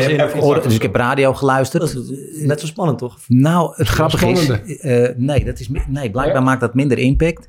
je 0.54 0.60
dus 0.62 0.74
ik 0.74 0.82
heb 0.82 0.94
radio 0.94 1.34
geluisterd. 1.34 1.82
Dat 1.82 2.04
is 2.04 2.44
net 2.44 2.60
zo 2.60 2.66
spannend, 2.66 2.98
toch? 2.98 3.18
Nou, 3.28 3.72
het 3.76 3.88
grappige 3.88 4.28
is, 4.28 4.48
eh, 4.48 5.08
nee, 5.16 5.44
dat 5.44 5.60
is, 5.60 5.68
nee, 5.68 6.10
blijkbaar 6.10 6.26
Ja? 6.34 6.40
maakt 6.40 6.60
dat 6.60 6.74
minder 6.74 6.98
impact. 6.98 7.48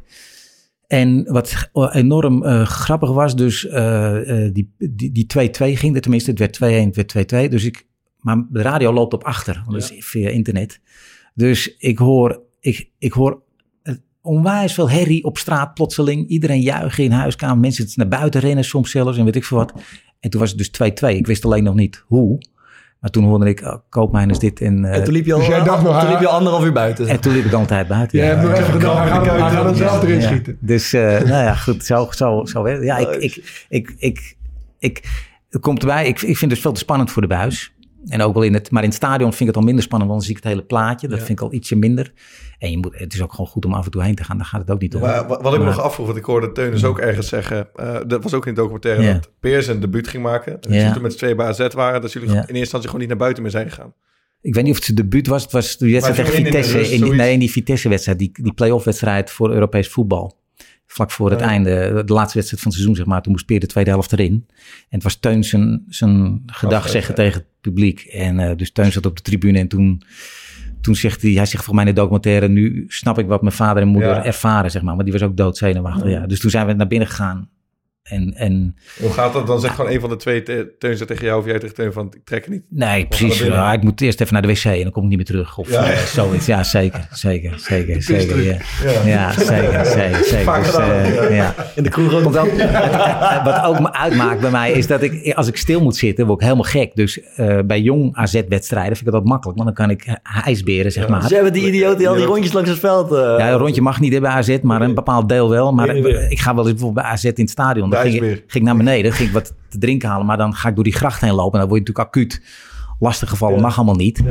En 0.88 1.24
wat 1.32 1.70
enorm 1.92 2.44
eh, 2.44 2.66
grappig 2.66 3.12
was, 3.12 3.36
dus 3.36 3.68
eh, 3.68 4.46
eh, 4.46 4.54
die 4.54 4.74
die- 4.78 5.12
die 5.12 5.26
2-2 5.26 5.76
ging 5.78 5.96
er 5.96 6.02
tenminste. 6.02 6.30
Het 6.30 6.40
werd 6.40 6.54
2-1, 6.54 6.86
het 6.88 6.96
werd 6.96 7.08
2-2. 7.08 7.50
Dus 7.50 7.64
ik, 7.64 7.86
maar 8.20 8.46
de 8.50 8.62
radio 8.62 8.94
loopt 8.94 9.14
op 9.14 9.24
achter, 9.24 9.54
want 9.66 9.82
dat 9.82 9.92
is 9.92 10.06
via 10.06 10.30
internet. 10.30 10.80
Dus 11.34 11.76
ik 11.78 11.98
hoor, 11.98 12.42
ik, 12.60 12.90
ik 12.98 13.12
hoor 13.14 13.42
onwijs 14.22 14.74
veel 14.74 14.90
herrie 14.90 15.24
op 15.24 15.38
straat 15.38 15.74
plotseling. 15.74 16.28
Iedereen 16.28 16.62
juichen 16.62 17.04
in 17.04 17.12
huiskamer. 17.12 17.58
Mensen 17.58 17.88
naar 17.96 18.08
buiten 18.08 18.42
rennen 18.42 18.64
soms 18.64 18.92
zelfs 18.92 19.18
en 19.18 19.26
weet 19.26 19.36
ik 19.36 19.44
veel 19.44 19.58
wat. 19.58 19.74
En 20.20 20.30
toen 20.30 20.40
was 20.40 20.50
het 20.50 20.58
dus 20.58 20.92
2-2. 21.14 21.16
Ik 21.16 21.28
wist 21.28 21.46
alleen 21.46 21.64
nog 21.64 21.76
niet 21.76 22.04
hoe. 22.08 22.40
Maar 23.00 23.10
toen 23.10 23.24
hoorde 23.24 23.50
ik, 23.50 23.62
oh, 23.62 23.76
Koopmijn 23.90 24.30
is 24.30 24.40
dit. 24.40 24.62
En, 24.62 24.86
eh, 24.86 24.96
En 24.96 25.04
toen 25.04 25.14
liep 25.14 25.26
je 25.26 25.34
al, 25.34 25.40
Dus 25.40 25.48
jij 25.48 25.64
dacht 25.64 25.84
nog, 25.84 26.00
toen 26.00 26.10
liep 26.10 26.20
je 26.20 26.28
anderhalf 26.28 26.64
uur 26.66 26.72
buiten. 26.74 27.08
en 27.08 27.20
toen 27.20 27.34
liep 27.34 27.44
ik 27.44 27.50
de 27.50 27.56
hele 27.56 27.68
tijd 27.68 27.88
buiten. 27.88 28.18
Jij 28.18 28.28
ja. 28.28 28.34
hebt 28.36 28.48
nog 28.50 28.58
even 28.60 28.74
gedacht, 28.74 29.10
gaat 29.10 29.66
hem 29.66 29.76
zelf 29.76 30.04
erin 30.04 30.20
Ja. 30.20 30.28
schieten. 30.28 30.58
Dus, 30.60 30.94
eh, 30.94 31.02
nou 31.32 31.44
ja, 31.44 31.56
goed, 31.56 31.86
zo, 31.86 32.08
zo, 32.12 32.46
zo 32.46 32.64
werkt 32.64 32.78
het. 32.80 32.88
Ja, 32.88 32.98
ik, 32.98 33.10
ik, 33.16 33.66
ik, 33.70 33.96
ik, 33.98 34.36
ik, 34.80 35.02
het 35.50 35.62
komt 35.62 35.82
erbij. 35.82 36.08
Ik, 36.08 36.16
ik 36.16 36.26
vind 36.26 36.40
het 36.40 36.50
dus 36.50 36.60
veel 36.62 36.72
te 36.72 36.80
spannend 36.80 37.12
voor 37.12 37.22
de 37.22 37.28
buis. 37.28 37.74
En 38.08 38.22
ook 38.22 38.34
wel 38.34 38.44
in 38.44 38.54
het, 38.54 38.72
maar 38.72 38.82
in 38.84 38.88
het 38.88 38.98
stadion 38.98 39.30
vind 39.30 39.42
ik 39.42 39.48
het 39.48 39.56
al 39.56 39.62
minder 39.62 39.84
spannend, 39.84 40.10
want 40.12 40.22
dan 40.22 40.30
zie 40.32 40.38
ik 40.38 40.44
het 40.44 40.54
hele 40.54 40.66
plaatje. 40.68 41.08
Dat 41.08 41.20
Ja. 41.20 41.26
vind 41.26 41.40
ik 41.40 41.46
al 41.46 41.54
ietsje 41.54 41.76
minder. 41.76 42.14
En 42.60 42.72
je 42.72 42.78
moet, 42.78 43.00
het 43.00 43.14
is 43.14 43.22
ook 43.22 43.32
gewoon 43.32 43.48
goed 43.48 43.66
om 43.66 43.74
af 43.74 43.86
en 43.86 43.92
toe 43.92 44.04
heen 44.04 44.16
te 44.16 44.24
gaan. 44.24 44.38
Daar 44.38 44.46
gaat 44.46 44.62
het 44.62 44.72
ook 44.72 44.82
niet 44.82 44.96
om. 44.96 45.02
Maar 45.02 45.28
wat 45.28 45.42
wat 45.42 45.54
ik 45.54 45.60
me 45.60 45.66
nog 45.66 45.80
afvroeg, 45.82 46.06
want 46.06 46.18
ik 46.18 46.26
hoorde 46.26 46.52
Teun 46.52 46.72
dus 46.72 46.84
ook 46.84 47.00
ergens 47.00 47.28
zeggen... 47.28 47.68
eh, 47.76 47.98
dat 48.08 48.24
was 48.24 48.34
ook 48.34 48.42
in 48.44 48.48
het 48.52 48.58
documentaire, 48.60 49.04
Ja. 49.04 49.14
dat 49.14 49.30
Peers 49.40 49.68
een 49.68 49.80
debuut 49.80 50.08
ging 50.08 50.24
maken. 50.24 50.52
En 50.54 50.60
dat 50.62 50.72
jullie 50.74 50.92
toen 50.94 51.02
met 51.02 51.12
z'n 51.12 51.18
tweeën 51.18 51.36
bij 51.36 51.46
AZ 51.48 51.68
waren. 51.74 52.02
Dat 52.02 52.12
jullie 52.12 52.30
in 52.30 52.36
eerste 52.36 52.54
instantie 52.54 52.86
gewoon 52.86 53.00
niet 53.02 53.10
naar 53.10 53.20
buiten 53.20 53.44
meer 53.44 53.52
zijn 53.52 53.70
gegaan. 53.70 53.94
Ik 54.42 54.54
weet 54.54 54.64
niet 54.64 54.72
of 54.72 54.78
het 54.78 54.86
zijn 54.86 54.98
debuut 54.98 55.28
was. 55.28 55.44
Het 55.44 55.52
was 55.52 55.78
die 55.78 55.92
wedstrijd 55.94 56.26
tegen 56.30 56.44
de 56.44 56.50
Vitesse. 56.50 56.92
In, 56.94 57.04
die- 57.04 57.14
nee, 57.14 57.34
in 57.34 57.40
die 57.40 57.52
Vitesse-wedstrijd. 57.52 58.20
Die, 58.20 58.32
die 58.34 58.54
play-off 58.54 58.86
wedstrijd 58.86 59.32
voor 59.32 59.52
Europees 59.54 59.88
voetbal. 59.88 60.40
Vlak 60.92 61.12
voor 61.12 61.32
het 61.32 61.42
einde. 61.42 62.04
De 62.06 62.14
laatste 62.14 62.38
wedstrijd 62.38 62.64
van 62.64 62.72
het 62.72 62.74
seizoen, 62.74 62.96
zeg 62.96 63.06
maar. 63.06 63.22
Toen 63.22 63.32
moest 63.32 63.46
Peer 63.46 63.60
de 63.60 63.66
tweede 63.66 63.90
helft 63.90 64.12
erin. 64.12 64.46
En 64.54 64.86
het 64.90 65.04
was 65.04 65.16
Teun 65.16 65.44
zijn, 65.44 65.84
zijn 65.90 66.44
gedag 66.46 66.90
zeggen 66.90 67.16
ja. 67.16 67.24
tegen 67.24 67.40
het 67.40 67.48
publiek. 67.62 68.00
En 68.02 68.40
eh, 68.40 68.58
dus 68.58 68.72
Teun 68.72 68.92
zat 68.92 69.06
op 69.06 69.16
de 69.16 69.22
tribune. 69.22 69.60
En 69.60 69.68
toen, 69.68 70.02
toen 70.82 70.96
zegt 70.96 71.22
hij... 71.22 71.32
Hij 71.32 71.46
zegt 71.46 71.64
voor 71.64 71.76
mij 71.76 71.86
in 71.86 71.94
de 71.94 72.00
documentaire... 72.00 72.48
Nu 72.48 72.86
snap 72.88 73.20
ik 73.20 73.28
wat 73.28 73.42
mijn 73.42 73.54
vader 73.54 73.82
en 73.82 73.88
moeder 73.88 74.10
Ja. 74.10 74.26
ervaren, 74.26 74.72
zeg 74.72 74.82
maar. 74.82 74.96
Maar 74.96 75.04
die 75.04 75.14
was 75.14 75.22
ook 75.22 75.38
doodzenuwachtig. 75.38 76.10
Ja. 76.10 76.28
Dus 76.28 76.40
toen 76.40 76.50
zijn 76.52 76.68
we 76.68 76.74
naar 76.74 76.88
binnen 76.88 77.08
gegaan. 77.08 77.50
En, 78.02 78.34
en 78.36 78.76
Hoe 79.00 79.12
gaat 79.12 79.34
dat? 79.34 79.48
Dan 79.48 79.60
zegt 79.60 79.76
gewoon 79.76 79.92
een 79.92 80.00
van 80.00 80.10
de 80.10 80.16
twee, 80.16 80.44
te- 80.44 80.76
Teun 80.80 80.98
zegt 80.98 81.10
tegen 81.10 81.26
jou 81.26 81.40
of 81.40 81.46
jij 81.46 81.60
tegen 81.60 81.76
Teun 81.76 81.94
van... 81.94 82.06
Ik 82.16 82.26
trek 82.26 82.46
er 82.46 82.52
niet. 82.52 82.64
Nee, 82.70 83.08
precies. 83.08 83.40
Ja, 83.40 83.74
ik 83.74 83.84
moet 83.84 84.02
eerst 84.02 84.22
even 84.22 84.34
naar 84.34 84.42
de 84.42 84.48
wc 84.48 84.64
en 84.66 84.82
dan 84.82 84.92
kom 84.92 85.04
ik 85.04 85.08
niet 85.10 85.18
meer 85.18 85.26
terug. 85.28 85.58
Of 85.58 85.70
Ja. 85.72 85.84
eh, 85.92 85.98
zoiets. 85.98 86.46
Ja, 86.46 86.64
zeker. 86.64 87.08
Zeker, 87.12 87.60
zeker, 87.60 88.02
zeker. 88.04 88.44
Ja, 88.44 88.58
Ja. 88.84 89.06
ja 89.06 89.32
zeker, 89.32 89.86
zeker, 89.86 90.24
zeker. 90.24 90.64
Dus, 90.64 90.76
eh, 90.76 91.14
ja. 91.30 91.36
ja. 91.36 91.56
In 91.76 91.84
de 91.84 91.90
kroeg 91.90 92.14
ook. 92.14 92.34
Het- 92.36 92.52
het- 92.52 93.44
wat 93.44 93.64
ook 93.64 93.80
me 93.80 93.94
uitmaakt 93.94 94.40
bij 94.42 94.52
mij 94.52 94.72
is 94.72 94.88
dat 94.88 95.02
ik, 95.02 95.34
als 95.34 95.48
ik 95.48 95.58
stil 95.58 95.82
moet 95.82 95.96
zitten, 95.96 96.26
word 96.26 96.40
ik 96.40 96.44
helemaal 96.48 96.70
gek. 96.72 96.96
Dus 96.96 97.22
eh, 97.36 97.60
bij 97.66 97.82
jong 97.82 98.16
AZ-wedstrijden 98.16 98.96
vind 98.96 99.08
ik 99.08 99.14
dat 99.14 99.26
makkelijk, 99.26 99.58
want 99.60 99.76
dan 99.76 99.88
kan 99.88 99.96
ik 99.96 100.04
eh, 100.06 100.46
ijsberen, 100.46 100.92
zeg 100.92 101.08
maar. 101.08 101.28
Ze 101.28 101.34
hebben 101.34 101.54
die 101.54 101.68
idioot 101.68 101.98
die 101.98 102.08
al 102.10 102.16
die 102.16 102.26
rondjes 102.26 102.54
langs 102.54 102.70
het 102.70 102.80
veld... 102.80 103.12
eh, 103.12 103.18
Ja, 103.18 103.52
een 103.52 103.58
rondje 103.58 103.82
mag 103.82 104.00
niet 104.00 104.14
hè, 104.14 104.20
bij 104.20 104.30
AZ, 104.32 104.58
maar 104.62 104.82
een 104.82 104.96
bepaald 104.96 105.30
deel 105.30 105.50
wel. 105.50 105.74
Maar 105.74 105.88
Nee, 105.88 106.02
nee, 106.02 106.14
nee. 106.14 106.30
ik 106.30 106.40
ga 106.40 106.56
wel 106.56 106.64
eens 106.64 106.74
bijvoorbeeld 106.74 107.04
bij 107.06 107.14
AZ 107.14 107.24
in 107.24 107.32
het 107.36 107.50
stadion. 107.50 107.90
Dan 107.92 108.02
ging, 108.02 108.14
ik- 108.16 108.22
ging 108.48 108.54
ik 108.54 108.62
naar 108.64 108.78
beneden, 108.78 109.12
ging 109.12 109.28
ik 109.28 109.34
wat 109.34 109.54
te 109.70 109.78
drinken 109.78 110.10
halen. 110.10 110.26
Maar 110.26 110.38
dan 110.38 110.54
ga 110.56 110.70
ik 110.70 110.76
door 110.76 110.84
die 110.84 110.94
gracht 110.94 111.22
heen 111.22 111.34
lopen. 111.34 111.54
En 111.54 111.60
dan 111.60 111.68
word 111.70 111.82
je 111.82 111.94
natuurlijk 111.94 112.08
acuut 112.16 112.42
lastig 113.00 113.30
gevallen. 113.30 113.62
Mag 113.62 113.76
allemaal 113.78 113.96
niet. 113.96 114.22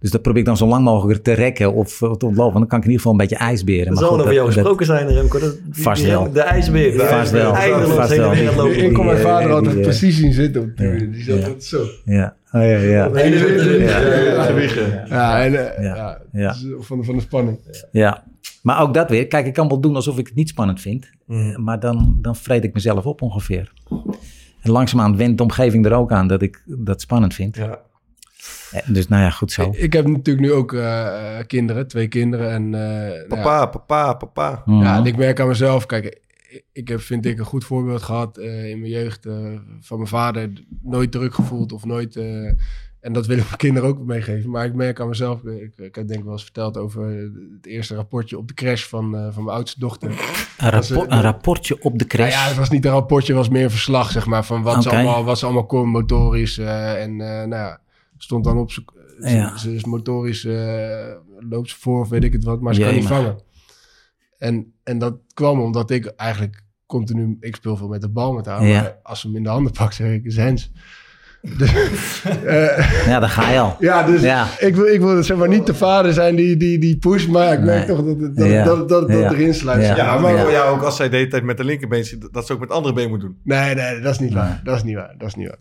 Dus 0.00 0.10
dat 0.10 0.22
probeer 0.22 0.40
ik 0.40 0.46
dan 0.46 0.56
zo 0.56 0.66
lang 0.66 0.84
mogelijk 0.84 1.22
te 1.22 1.32
rekken 1.32 1.72
of 1.72 1.96
te 1.98 2.06
ontlopen. 2.06 2.36
Want 2.36 2.52
dan 2.58 2.66
kan 2.66 2.78
ik 2.78 2.84
in 2.84 2.90
ieder 2.90 2.96
geval 2.96 3.12
een 3.12 3.16
beetje 3.18 3.36
ijsberen. 3.36 3.86
Er 3.86 3.92
Maar 3.92 4.02
zal 4.02 4.08
goed, 4.08 4.20
over 4.20 4.32
jou 4.32 4.52
gesproken 4.52 4.86
zijn, 4.86 5.08
Remco. 5.08 5.38
Dat, 5.38 5.56
die- 5.72 5.82
Vast 5.82 6.04
wel. 6.04 6.32
De 6.32 6.40
ijsbeer. 6.40 6.92
De 6.92 6.98
Vast 6.98 7.30
wel. 7.30 7.54
Vast 7.54 8.16
wel. 8.16 8.32
Ik 8.70 8.92
kon 8.92 9.06
mijn 9.06 9.18
vader 9.18 9.52
altijd 9.52 9.74
die, 9.74 9.82
precies 9.82 10.16
zien 10.16 10.32
zitten 10.32 10.62
op 10.62 10.68
de 10.68 10.74
tribune. 10.74 11.10
Die 11.10 11.22
zat 11.24 11.38
Ja. 11.38 11.44
altijd 11.44 11.64
zo. 11.64 11.84
Ja, 12.04 12.34
oh, 12.52 12.60
ja, 12.60 12.66
ja. 12.66 13.10
Ja, 13.14 13.24
Ja. 13.24 15.04
ja, 15.08 15.44
en, 15.44 15.76
eh, 15.76 15.82
Ja. 15.84 15.94
ja. 15.96 16.18
Ja. 16.32 16.54
Van, 16.80 16.98
de, 16.98 17.04
van 17.04 17.14
de 17.16 17.20
spanning. 17.20 17.58
Ja, 17.92 18.24
maar 18.68 18.80
ook 18.82 18.94
dat 18.94 19.10
weer. 19.10 19.26
Kijk, 19.26 19.46
ik 19.46 19.52
kan 19.54 19.68
wel 19.68 19.80
doen 19.80 19.94
alsof 19.94 20.18
ik 20.18 20.26
het 20.26 20.34
niet 20.36 20.48
spannend 20.48 20.80
vind. 20.80 21.10
Mm. 21.26 21.50
Eh, 21.50 21.56
Maar 21.56 21.80
dan, 21.80 22.18
dan 22.22 22.36
vreet 22.36 22.64
ik 22.64 22.74
mezelf 22.74 23.04
op 23.06 23.22
ongeveer. 23.22 23.72
En 24.62 24.70
langzaamaan 24.70 25.16
wendt 25.16 25.36
de 25.36 25.42
omgeving 25.42 25.86
er 25.86 25.92
ook 25.92 26.12
aan 26.12 26.26
dat 26.26 26.42
ik 26.42 26.62
dat 26.66 27.00
spannend 27.00 27.34
vind. 27.34 27.56
Ja. 27.56 27.80
Eh, 28.72 28.80
Dus 28.92 29.08
nou 29.08 29.22
ja, 29.22 29.30
goed 29.30 29.52
zo. 29.52 29.62
Ik, 29.62 29.74
ik 29.76 29.92
heb 29.92 30.06
natuurlijk 30.06 30.46
nu 30.46 30.52
ook 30.52 30.72
eh, 30.72 31.38
kinderen, 31.46 31.88
twee 31.88 32.08
kinderen. 32.08 32.50
En, 32.50 32.62
eh, 32.74 32.80
nou 33.28 33.40
ja, 33.40 33.42
Papa, 33.42 33.66
papa, 33.66 34.14
papa. 34.14 34.62
Mhm. 34.66 34.82
Ja, 34.82 34.96
en 34.96 35.06
ik 35.06 35.16
merk 35.16 35.40
aan 35.40 35.48
mezelf, 35.48 35.86
kijk, 35.86 36.20
ik- 36.72 36.88
heb, 36.88 37.00
vind 37.00 37.26
ik, 37.26 37.38
een 37.38 37.44
goed 37.44 37.64
voorbeeld 37.64 38.02
gehad 38.02 38.36
eh, 38.38 38.68
in 38.70 38.78
mijn 38.80 38.92
jeugd 38.92 39.26
eh, 39.26 39.34
van 39.80 39.96
mijn 39.96 40.08
vader. 40.08 40.50
Nooit 40.82 41.12
druk 41.12 41.34
gevoeld 41.34 41.72
of 41.72 41.84
nooit. 41.84 42.16
En 43.00 43.12
dat 43.12 43.26
wil 43.26 43.36
ik 43.36 43.44
mijn 43.44 43.56
kinderen 43.66 43.88
ook 43.88 43.98
meegeven. 43.98 44.50
Maar 44.50 44.64
ik 44.64 44.74
merk 44.74 45.00
aan 45.00 45.08
mezelf, 45.08 45.42
ik, 45.44 45.72
ik 45.78 45.94
heb 45.94 46.06
denk 46.06 46.18
ik 46.18 46.24
wel 46.24 46.32
eens 46.32 46.42
verteld 46.42 46.76
over 46.76 47.06
het 47.56 47.66
eerste 47.66 47.94
rapportje 47.94 48.38
op 48.38 48.48
de 48.48 48.54
crash 48.54 48.84
van, 48.84 49.16
eh, 49.16 49.32
van 49.32 49.44
mijn 49.44 49.56
oudste 49.56 49.80
dochter. 49.80 50.10
een, 50.58 50.70
was, 50.70 50.90
een 50.90 51.20
rapportje 51.22 51.74
op 51.82 51.98
de 51.98 52.04
Nou 52.04 52.08
crash. 52.08 52.32
ja, 52.32 52.48
het 52.48 52.56
was 52.56 52.70
niet 52.70 52.84
een 52.84 52.90
rapportje, 52.90 53.32
het 53.32 53.42
was 53.42 53.52
meer 53.52 53.64
een 53.64 53.70
verslag, 53.70 54.10
zeg 54.10 54.26
maar, 54.26 54.44
van 54.44 54.62
wat, 54.62 54.82
ze, 54.82 54.90
allemaal, 54.90 55.24
wat 55.24 55.38
ze 55.38 55.44
allemaal 55.44 55.66
kon 55.66 55.88
motorisch. 55.88 56.58
eh, 56.58 57.02
en 57.02 57.10
eh, 57.10 57.26
nou 57.26 57.48
ja, 57.50 57.80
stond 58.16 58.44
dan 58.44 58.58
op, 58.58 58.70
ze, 58.70 58.82
Ja. 59.20 59.56
ze 59.56 59.74
is 59.74 59.84
motorisch, 59.84 60.42
loopt 61.48 61.70
ze 61.70 61.76
voor 61.78 62.00
of 62.00 62.08
weet 62.08 62.24
ik 62.24 62.32
het 62.32 62.44
wat, 62.44 62.60
maar 62.60 62.74
ze 62.74 62.80
kan 62.80 62.94
niet 62.94 63.06
vangen. 63.06 63.38
En, 64.38 64.72
en 64.82 64.98
dat 64.98 65.16
kwam 65.34 65.60
omdat 65.60 65.90
ik 65.90 66.06
eigenlijk 66.06 66.62
continu, 66.86 67.36
ik 67.40 67.54
speel 67.56 67.76
veel 67.76 67.88
met 67.88 68.00
de 68.00 68.08
bal 68.08 68.32
met 68.32 68.46
haar, 68.46 68.64
Ja. 68.66 68.80
maar 68.80 68.98
als 69.02 69.20
ze 69.20 69.26
hem 69.26 69.36
in 69.36 69.42
de 69.42 69.48
handen 69.48 69.72
pakt, 69.72 69.94
zeg 69.94 70.12
ik, 70.12 70.24
is 70.24 70.36
Hens. 70.36 70.70
Dus, 71.42 71.72
eh, 72.44 73.06
Ja, 73.06 73.20
daar 73.20 73.28
ga 73.28 73.50
je 73.50 73.58
al. 73.58 73.76
ja, 73.78 74.02
dus 74.02 74.20
Ja. 74.20 74.46
ik 74.58 74.76
wil, 74.76 74.86
ik 74.86 75.00
wil 75.00 75.22
zeg 75.22 75.36
maar 75.36 75.48
niet 75.48 75.66
de 75.66 75.74
vader 75.74 76.12
zijn 76.12 76.36
die, 76.36 76.56
die, 76.56 76.78
die 76.78 76.96
pusht, 76.98 77.28
maar 77.28 77.52
ik 77.52 77.60
merk 77.60 77.86
Nee. 77.86 77.96
toch 77.96 78.04
dat 78.06 78.20
het- 78.20 78.36
dat, 78.36 78.48
Ja. 78.48 78.64
dat, 78.64 78.88
dat, 78.88 79.08
dat 79.08 79.18
Ja. 79.18 79.30
erin 79.32 79.54
sluit. 79.54 79.82
Ja. 79.86 79.96
Ja, 79.96 80.18
maar. 80.18 80.50
jou 80.50 80.76
ook 80.76 80.82
als 80.82 80.96
zij 80.96 81.08
de 81.08 81.16
hele 81.16 81.28
tijd 81.28 81.42
met 81.44 81.56
de 81.56 81.64
linkerbeen 81.64 82.04
zit, 82.04 82.28
dat 82.32 82.46
ze 82.46 82.52
ook 82.52 82.60
met 82.60 82.70
andere 82.70 82.94
been 82.94 83.08
moet 83.08 83.20
doen. 83.20 83.36
Nee, 83.44 83.74
nee, 83.74 84.00
dat 84.00 84.12
is 84.12 84.18
niet 84.18 84.30
Nee. 84.34 84.38
waar. 84.42 84.60
Dat 84.64 84.76
is 84.76 84.82
niet 84.82 84.94
waar. 84.96 85.14
Dat 85.18 85.28
is 85.28 85.34
niet 85.34 85.46
waar. 85.48 85.58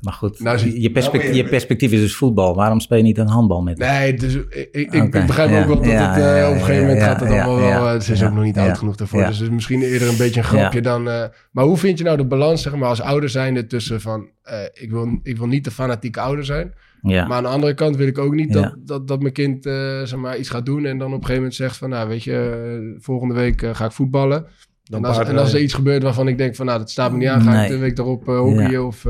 Maar 0.00 0.12
goed, 0.12 0.40
Nou, 0.40 0.80
je, 0.80 0.90
perspectief, 0.90 1.34
je 1.34 1.44
perspectief 1.44 1.92
is 1.92 2.00
dus 2.00 2.16
voetbal. 2.16 2.54
Waarom 2.54 2.80
speel 2.80 2.96
je 2.96 3.02
niet 3.02 3.18
een 3.18 3.28
handbal 3.28 3.62
met 3.62 3.78
hem? 3.78 3.88
Nee, 3.88 4.14
dus 4.14 4.34
ik, 4.34 4.92
ik, 4.92 5.10
begrijp 5.10 5.50
ja, 5.50 5.60
ook 5.60 5.66
wel 5.66 5.76
dat 5.76 5.84
ja, 5.86 6.12
het 6.12 6.22
eh, 6.24 6.38
ja, 6.38 6.48
op 6.48 6.54
een 6.54 6.60
gegeven 6.60 6.80
moment 6.82 7.00
ja, 7.00 7.06
gaat 7.06 7.20
het 7.20 7.28
ja, 7.30 7.42
allemaal 7.44 7.68
ja, 7.68 7.80
wel... 7.82 7.94
eh, 7.94 8.00
ze 8.00 8.12
is 8.12 8.20
ja, 8.20 8.26
ook 8.26 8.32
nog 8.34 8.44
niet 8.44 8.54
ja, 8.54 8.66
oud 8.66 8.78
genoeg 8.78 8.96
daarvoor. 8.96 9.20
ja. 9.20 9.26
Dus 9.26 9.36
het 9.38 9.46
is 9.48 9.54
misschien 9.54 9.82
eerder 9.82 10.08
een 10.08 10.16
beetje 10.16 10.40
een 10.40 10.46
grapje 10.46 10.80
dan... 10.82 11.08
eh, 11.08 11.24
maar 11.52 11.64
hoe 11.64 11.76
vind 11.76 11.98
je 11.98 12.04
nou 12.04 12.16
de 12.16 12.26
balans, 12.26 12.62
zeg 12.62 12.74
maar, 12.76 12.88
als 12.88 13.00
ouder 13.00 13.28
zijnde 13.28 13.66
tussen 13.66 14.00
van... 14.00 14.28
eh, 14.42 14.56
ik, 14.72 14.90
wil, 14.90 15.18
ik 15.22 15.36
wil 15.36 15.46
niet 15.46 15.64
de 15.64 15.70
fanatieke 15.70 16.20
ouder 16.20 16.44
zijn. 16.44 16.72
Ja, 17.02 17.26
Maar 17.26 17.36
aan 17.36 17.42
de 17.42 17.48
andere 17.48 17.74
kant 17.74 17.96
wil 17.96 18.06
ik 18.06 18.18
ook 18.18 18.34
niet 18.34 18.54
Ja. 18.54 18.60
dat, 18.60 18.74
dat, 18.78 19.08
dat 19.08 19.20
mijn 19.20 19.32
kind 19.32 19.66
eh, 19.66 19.74
zeg 20.02 20.16
maar, 20.18 20.38
iets 20.38 20.48
gaat 20.50 20.66
doen... 20.66 20.84
en 20.84 20.98
dan 20.98 21.06
op 21.06 21.12
een 21.12 21.18
gegeven 21.20 21.34
moment 21.36 21.54
zegt 21.54 21.76
van... 21.76 21.88
Nou, 21.88 22.08
weet 22.08 22.24
je, 22.24 22.96
volgende 23.00 23.34
week 23.34 23.66
ga 23.72 23.84
ik 23.84 23.92
voetballen. 23.92 24.46
Dan 24.84 24.98
En 25.00 25.04
als, 25.04 25.16
en 25.18 25.22
paardrijden. 25.22 25.44
als 25.44 25.54
er 25.54 25.60
iets 25.60 25.74
gebeurt 25.74 26.02
waarvan 26.02 26.28
ik 26.28 26.38
denk 26.38 26.56
van... 26.56 26.66
Nou, 26.66 26.78
dat 26.78 26.90
staat 26.90 27.12
me 27.12 27.18
niet 27.18 27.28
aan. 27.28 27.42
Ga 27.42 27.62
ik 27.62 27.68
de 27.68 27.76
week 27.78 27.96
daarop 27.96 28.26
hockeyen 28.26 28.70
Ja. 28.70 28.82
of... 28.82 29.04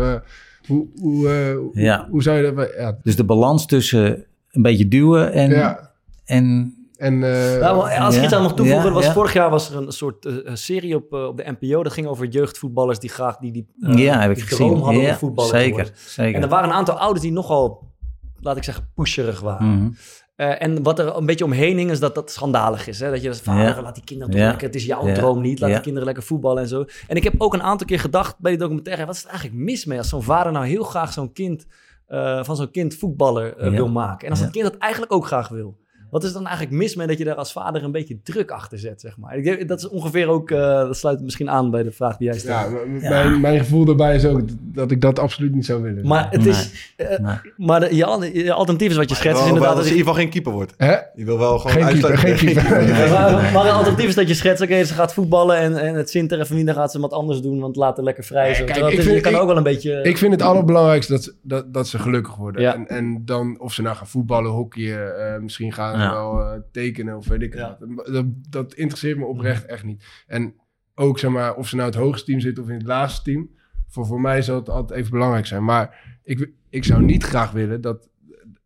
hoe, 0.68 0.86
hoe, 1.00 1.28
eh, 1.28 1.56
hoe- 1.56 1.70
Ja. 1.72 2.06
hoe 2.10 2.22
zou 2.22 2.36
je 2.44 2.52
dat... 2.54 2.72
Ja, 2.78 2.98
dus 3.02 3.16
de 3.16 3.24
balans 3.24 3.66
tussen 3.66 4.24
een 4.50 4.62
beetje 4.62 4.88
duwen 4.88 5.32
en... 5.32 5.50
ja. 5.50 5.90
en 6.24 6.72
En, 6.96 7.14
eh, 7.22 7.60
Nou, 7.60 7.90
als 7.98 8.14
ik 8.14 8.20
Ja, 8.20 8.26
iets 8.26 8.34
aan 8.34 8.42
mag 8.42 8.54
toevoegen, 8.54 8.84
ja, 8.88 8.92
was 8.92 9.04
ja. 9.04 9.12
vorig 9.12 9.32
jaar 9.32 9.50
was 9.50 9.70
er 9.70 9.76
een 9.76 9.92
soort 9.92 10.24
eh, 10.26 10.34
serie 10.54 10.94
op, 10.96 11.12
op 11.12 11.36
de 11.36 11.54
NPO. 11.60 11.82
Dat 11.82 11.92
ging 11.92 12.06
over 12.06 12.26
jeugdvoetballers 12.26 12.98
die 12.98 13.10
graag 13.10 13.36
die, 13.36 13.52
die, 13.52 13.66
ja, 13.96 14.20
heb 14.20 14.30
ik 14.30 14.36
die 14.36 14.44
gezien. 14.46 14.66
droom 14.66 14.82
hadden 14.82 15.02
Ja, 15.02 15.10
om 15.10 15.16
voetballer 15.16 15.50
te 15.50 15.56
zeker, 15.58 15.72
worden. 15.74 15.92
zeker. 15.96 16.34
En 16.34 16.42
er 16.42 16.48
waren 16.48 16.68
een 16.68 16.74
aantal 16.74 16.98
ouders 16.98 17.22
die 17.22 17.32
nogal, 17.32 17.92
laat 18.40 18.56
ik 18.56 18.64
zeggen, 18.64 18.88
pusherig 18.94 19.40
waren. 19.40 19.66
Mhm. 19.68 19.90
Eh, 20.38 20.62
en 20.62 20.82
wat 20.82 20.98
er 20.98 21.16
een 21.16 21.26
beetje 21.26 21.44
omheen 21.44 21.76
hing, 21.76 21.90
is 21.90 22.00
dat 22.00 22.14
dat 22.14 22.30
schandalig 22.30 22.86
is. 22.86 23.00
Hè? 23.00 23.10
Dat 23.10 23.22
je, 23.22 23.34
vader, 23.34 23.62
Ja. 23.76 23.82
laat 23.82 23.94
die 23.94 24.04
kinderen 24.04 24.32
toch 24.32 24.40
Ja. 24.42 24.48
lekker, 24.48 24.66
het 24.66 24.76
is 24.76 24.84
jouw 24.84 25.06
Ja. 25.06 25.14
droom 25.14 25.40
niet, 25.40 25.60
laat 25.60 25.70
die 25.70 25.80
kinderen 25.80 26.04
lekker 26.06 26.22
voetballen 26.24 26.62
en 26.62 26.68
zo. 26.68 26.84
En 27.06 27.16
ik 27.16 27.24
heb 27.24 27.34
ook 27.38 27.54
een 27.54 27.62
aantal 27.62 27.86
keer 27.86 28.00
gedacht 28.00 28.38
bij 28.38 28.50
die 28.50 28.60
documentaire, 28.60 29.06
wat 29.06 29.14
is 29.14 29.22
er 29.24 29.28
eigenlijk 29.30 29.58
mis 29.60 29.84
mee 29.84 29.98
als 29.98 30.08
zo'n 30.08 30.22
vader 30.22 30.52
nou 30.52 30.66
heel 30.66 30.82
graag 30.82 31.12
zo'n 31.12 31.32
kind, 31.32 31.66
eh, 32.06 32.44
van 32.44 32.56
zo'n 32.56 32.70
kind 32.70 32.94
voetballer 32.94 33.56
eh, 33.56 33.70
wil 33.70 33.88
maken. 33.88 34.24
En 34.24 34.30
als 34.30 34.40
dat 34.42 34.50
kind 34.50 34.64
dat 34.64 34.76
eigenlijk 34.78 35.12
ook 35.12 35.26
graag 35.26 35.48
wil. 35.48 35.76
Wat 36.10 36.22
is 36.22 36.28
er 36.28 36.34
dan 36.34 36.46
eigenlijk 36.46 36.76
mis 36.76 36.94
mee 36.94 37.06
dat 37.06 37.18
je 37.18 37.24
daar 37.24 37.34
als 37.34 37.52
vader 37.52 37.82
een 37.84 37.92
beetje 37.92 38.18
druk 38.22 38.50
achter 38.50 38.78
zet, 38.78 39.00
zeg 39.00 39.16
maar? 39.18 39.36
Ik 39.36 39.44
denk, 39.44 39.68
dat 39.68 39.78
is 39.78 39.88
ongeveer 39.88 40.28
ook, 40.28 40.50
eh, 40.50 40.58
dat 40.58 40.96
sluit 40.96 41.20
misschien 41.20 41.50
aan 41.50 41.70
bij 41.70 41.82
de 41.82 41.92
vraag 41.92 42.16
die 42.16 42.28
jij 42.28 42.38
stelt. 42.38 42.70
Ja, 43.00 43.08
Mijn, 43.08 43.40
mijn 43.40 43.58
gevoel 43.58 43.84
daarbij 43.84 44.14
is 44.14 44.24
ook 44.24 44.40
dat 44.62 44.90
ik 44.90 45.00
dat 45.00 45.18
absoluut 45.18 45.54
niet 45.54 45.66
zou 45.66 45.82
willen. 45.82 46.06
Maar 46.06 46.26
het 46.30 46.46
is, 46.46 46.92
eh, 46.96 47.18
Nee. 47.18 47.34
maar 47.56 47.80
de, 47.80 47.96
je, 47.96 48.04
al- 48.04 48.24
je 48.24 48.52
alternatief 48.52 48.90
is 48.90 48.96
wat 48.96 49.08
je 49.08 49.14
schetst, 49.14 49.40
is 49.42 49.46
inderdaad... 49.48 49.74
dat 49.76 49.84
ze 49.84 49.90
in 49.90 49.96
je- 49.96 49.98
ieder 49.98 50.12
geval 50.12 50.22
geen 50.24 50.30
keeper 50.32 50.52
wordt. 50.52 50.74
Hè? 50.76 50.92
Je 51.14 51.24
wil 51.24 51.38
wel 51.38 51.58
gewoon 51.58 51.82
Geen 51.86 52.00
keeper, 52.00 52.18
geen 52.18 52.54
maar, 53.12 53.50
maar 53.52 53.64
een 53.66 53.72
alternatief 53.72 54.06
is 54.08 54.14
dat 54.14 54.28
je 54.28 54.34
schetst, 54.34 54.62
oké, 54.62 54.84
ze 54.84 54.94
gaat 54.94 55.14
voetballen 55.14 55.56
en, 55.56 55.76
en 55.76 55.94
het 55.94 56.10
zint 56.10 56.32
er 56.32 56.40
even 56.40 56.56
niet, 56.56 56.66
dan 56.66 56.74
gaat 56.74 56.92
ze 56.92 57.00
wat 57.00 57.12
anders 57.12 57.40
doen, 57.40 57.60
want 57.60 57.76
laat 57.76 57.96
haar 57.96 58.04
lekker 58.04 58.24
vrij. 58.24 58.54
Zo. 58.54 58.64
kijk, 58.64 58.76
ik 58.76 58.84
het 58.84 58.92
is- 58.92 59.04
vind- 59.04 59.14
je 59.16 59.20
kan 59.20 59.32
ik- 59.32 59.38
ook 59.40 59.46
wel 59.46 59.56
een 59.56 59.62
beetje... 59.62 60.00
Ik 60.02 60.18
vind 60.18 60.32
het 60.32 60.42
allerbelangrijkste 60.42 61.12
dat, 61.12 61.22
ze- 61.24 61.34
dat, 61.42 61.74
dat 61.74 61.88
ze 61.88 61.98
gelukkig 61.98 62.36
worden. 62.36 62.62
Ja. 62.62 62.74
En, 62.74 62.86
en 62.88 63.22
dan 63.24 63.60
of 63.60 63.72
ze 63.72 63.82
nou 63.82 63.96
gaan 63.96 64.06
voetballen, 64.06 64.50
hockeyen, 64.50 65.18
eh, 65.34 65.40
misschien 65.40 65.72
gaan 65.72 65.97
Ja. 66.00 66.12
wel 66.12 66.40
eh, 66.42 66.60
tekenen 66.72 67.16
of 67.16 67.28
weet 67.28 67.42
ik 67.42 67.54
Ja. 67.54 67.78
wat. 67.80 68.06
Dat, 68.06 68.24
dat 68.48 68.74
interesseert 68.74 69.18
me 69.18 69.24
oprecht 69.24 69.64
echt 69.66 69.84
niet. 69.84 70.04
En 70.26 70.54
ook 70.94 71.18
zeg 71.18 71.30
maar, 71.30 71.54
of 71.56 71.68
ze 71.68 71.76
nou 71.76 71.88
het 71.88 71.98
hoogste 71.98 72.24
team 72.26 72.40
zitten 72.40 72.62
of 72.64 72.68
in 72.68 72.74
het 72.78 72.86
laagste 72.86 73.22
team. 73.22 73.50
Voor, 73.88 74.06
voor 74.06 74.20
mij 74.20 74.42
zal 74.42 74.56
het 74.56 74.68
altijd 74.68 74.98
even 75.00 75.10
belangrijk 75.10 75.46
zijn. 75.46 75.64
Maar 75.64 76.18
ik, 76.22 76.50
ik 76.68 76.84
zou 76.84 77.02
niet 77.02 77.24
graag 77.24 77.50
willen 77.50 77.80
dat... 77.80 78.08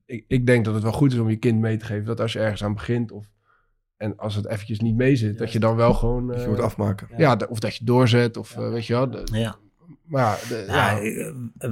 Ik, 0.06 0.24
ik 0.28 0.46
denk 0.46 0.64
dat 0.64 0.74
het 0.74 0.82
wel 0.82 0.92
goed 0.92 1.12
is 1.12 1.18
om 1.18 1.30
je 1.30 1.36
kind 1.36 1.60
mee 1.60 1.76
te 1.76 1.84
geven. 1.84 2.04
Dat 2.04 2.20
als 2.20 2.32
je 2.32 2.38
ergens 2.38 2.64
aan 2.64 2.74
begint 2.74 3.12
of... 3.12 3.30
En 3.96 4.16
als 4.16 4.34
het 4.34 4.46
eventjes 4.46 4.80
niet 4.80 4.96
mee 4.96 5.16
zit, 5.16 5.38
dat 5.38 5.52
je 5.52 5.58
dan 5.58 5.76
wel 5.76 5.94
gewoon... 5.94 6.26
Dat 6.26 6.36
eh, 6.36 6.42
je 6.42 6.48
moet 6.48 6.60
afmaken. 6.60 7.08
ja, 7.16 7.38
of 7.48 7.58
dat 7.60 7.76
je 7.76 7.84
doorzet, 7.84 8.36
of 8.36 8.56
eh, 8.56 8.70
weet 8.70 8.86
je 8.86 8.92
wel. 8.92 9.10
de- 9.10 9.26
Ja. 9.32 9.56
maar 10.04 10.22
ja, 10.22 10.48
de- 10.48 10.54
eh, 10.56 10.96
eh, 10.96 11.34
eh, 11.58 11.70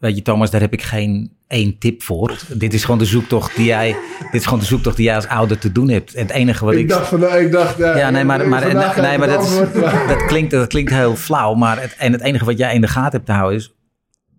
weet 0.00 0.16
je, 0.16 0.22
Thomas, 0.22 0.50
daar 0.50 0.60
heb 0.60 0.72
ik 0.72 0.82
geen 0.82 1.36
één 1.46 1.78
tip 1.78 2.02
voor. 2.02 2.38
Dit 2.54 2.74
is 2.74 2.82
gewoon 2.84 2.98
de 2.98 3.04
zoektocht 3.04 3.56
die 3.56 3.64
jij, 3.66 3.96
dit 4.18 4.40
is 4.40 4.44
gewoon 4.44 4.58
de 4.58 4.64
zoektocht 4.64 4.96
die 4.96 5.04
jij 5.04 5.14
als 5.14 5.26
ouder 5.26 5.58
te 5.58 5.72
doen 5.72 5.88
hebt. 5.88 6.14
En 6.14 6.22
het 6.22 6.30
enige 6.30 6.64
wat 6.64 6.74
ik. 6.74 6.80
ik 6.80 6.88
dacht 6.88 7.08
van, 7.08 7.20
nou, 7.20 7.38
ik 7.44 7.52
dacht... 7.52 7.78
ja, 7.78 8.10
nee, 8.10 8.24
maar, 8.24 8.48
maar, 8.48 8.62
vandaag 8.62 8.94
ga 8.94 9.00
ik 9.02 9.08
nee, 9.08 9.18
maar 9.18 9.28
dat, 9.28 9.44
is- 9.44 9.80
maar- 9.80 10.06
dat, 10.08 10.24
klinkt, 10.26 10.50
dat 10.50 10.66
klinkt 10.68 10.90
heel 10.92 11.16
flauw. 11.16 11.54
Maar 11.54 11.80
het, 11.80 11.94
en 11.98 12.12
het 12.12 12.20
enige 12.20 12.44
wat 12.44 12.58
jij 12.58 12.74
in 12.74 12.80
de 12.80 12.88
gaten 12.88 13.12
hebt 13.12 13.26
te 13.26 13.32
houden 13.32 13.58
is 13.58 13.74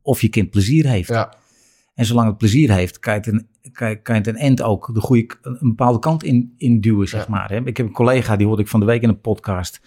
of 0.02 0.22
je 0.22 0.30
kind 0.30 0.50
plezier 0.50 0.88
heeft. 0.88 1.10
Ja, 1.10 1.34
En 1.96 2.06
zolang 2.06 2.28
het 2.28 2.38
plezier 2.38 2.72
heeft, 2.72 3.00
kan 3.00 3.14
je 3.14 3.20
het 3.20 3.28
een, 3.28 3.48
kan 3.72 3.90
je, 3.90 4.02
kan 4.02 4.16
je 4.16 4.22
het 4.22 4.30
een 4.30 4.38
end 4.42 4.62
ook 4.62 4.90
de 4.94 5.00
goede, 5.00 5.36
een 5.42 5.58
bepaalde 5.70 6.00
kant 6.00 6.24
in, 6.24 6.54
in 6.58 6.82
duwen, 6.82 7.08
zeg 7.08 7.22
Ja. 7.26 7.30
maar. 7.30 7.50
Hè. 7.50 7.66
Ik 7.66 7.78
heb 7.78 7.86
een 7.86 7.92
collega, 7.94 8.36
die 8.36 8.48
hoorde 8.48 8.62
ik 8.62 8.68
van 8.68 8.80
de 8.80 8.86
week 8.86 9.02
in 9.02 9.10
een 9.10 9.22
podcast. 9.22 9.82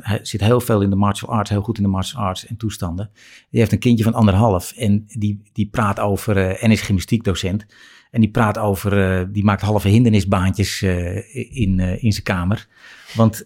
Hij 0.00 0.18
zit 0.22 0.40
heel 0.40 0.60
veel 0.60 0.80
in 0.82 0.90
de 0.90 0.96
martial 0.96 1.30
arts, 1.32 1.50
heel 1.50 1.62
goed 1.62 1.76
in 1.76 1.82
de 1.82 1.88
martial 1.88 2.22
arts 2.22 2.46
en 2.46 2.56
toestanden. 2.56 3.10
Die 3.50 3.60
heeft 3.60 3.72
een 3.72 3.78
kindje 3.78 4.04
van 4.04 4.14
anderhalf 4.14 4.72
en 4.76 5.04
die, 5.06 5.42
die 5.52 5.68
praat 5.70 6.00
over, 6.00 6.36
eh 6.36 6.62
en 6.64 6.70
is 6.70 6.80
gymnastiekdocent. 6.80 7.66
En 8.10 8.20
die 8.20 8.30
praat 8.30 8.58
over, 8.58 9.18
eh, 9.20 9.26
die 9.32 9.44
maakt 9.44 9.62
halve 9.62 9.88
hindernisbaantjes 9.88 10.82
eh, 10.82 11.16
in, 11.56 11.80
in 11.80 12.12
zijn 12.12 12.24
kamer. 12.24 12.66
Want 13.14 13.44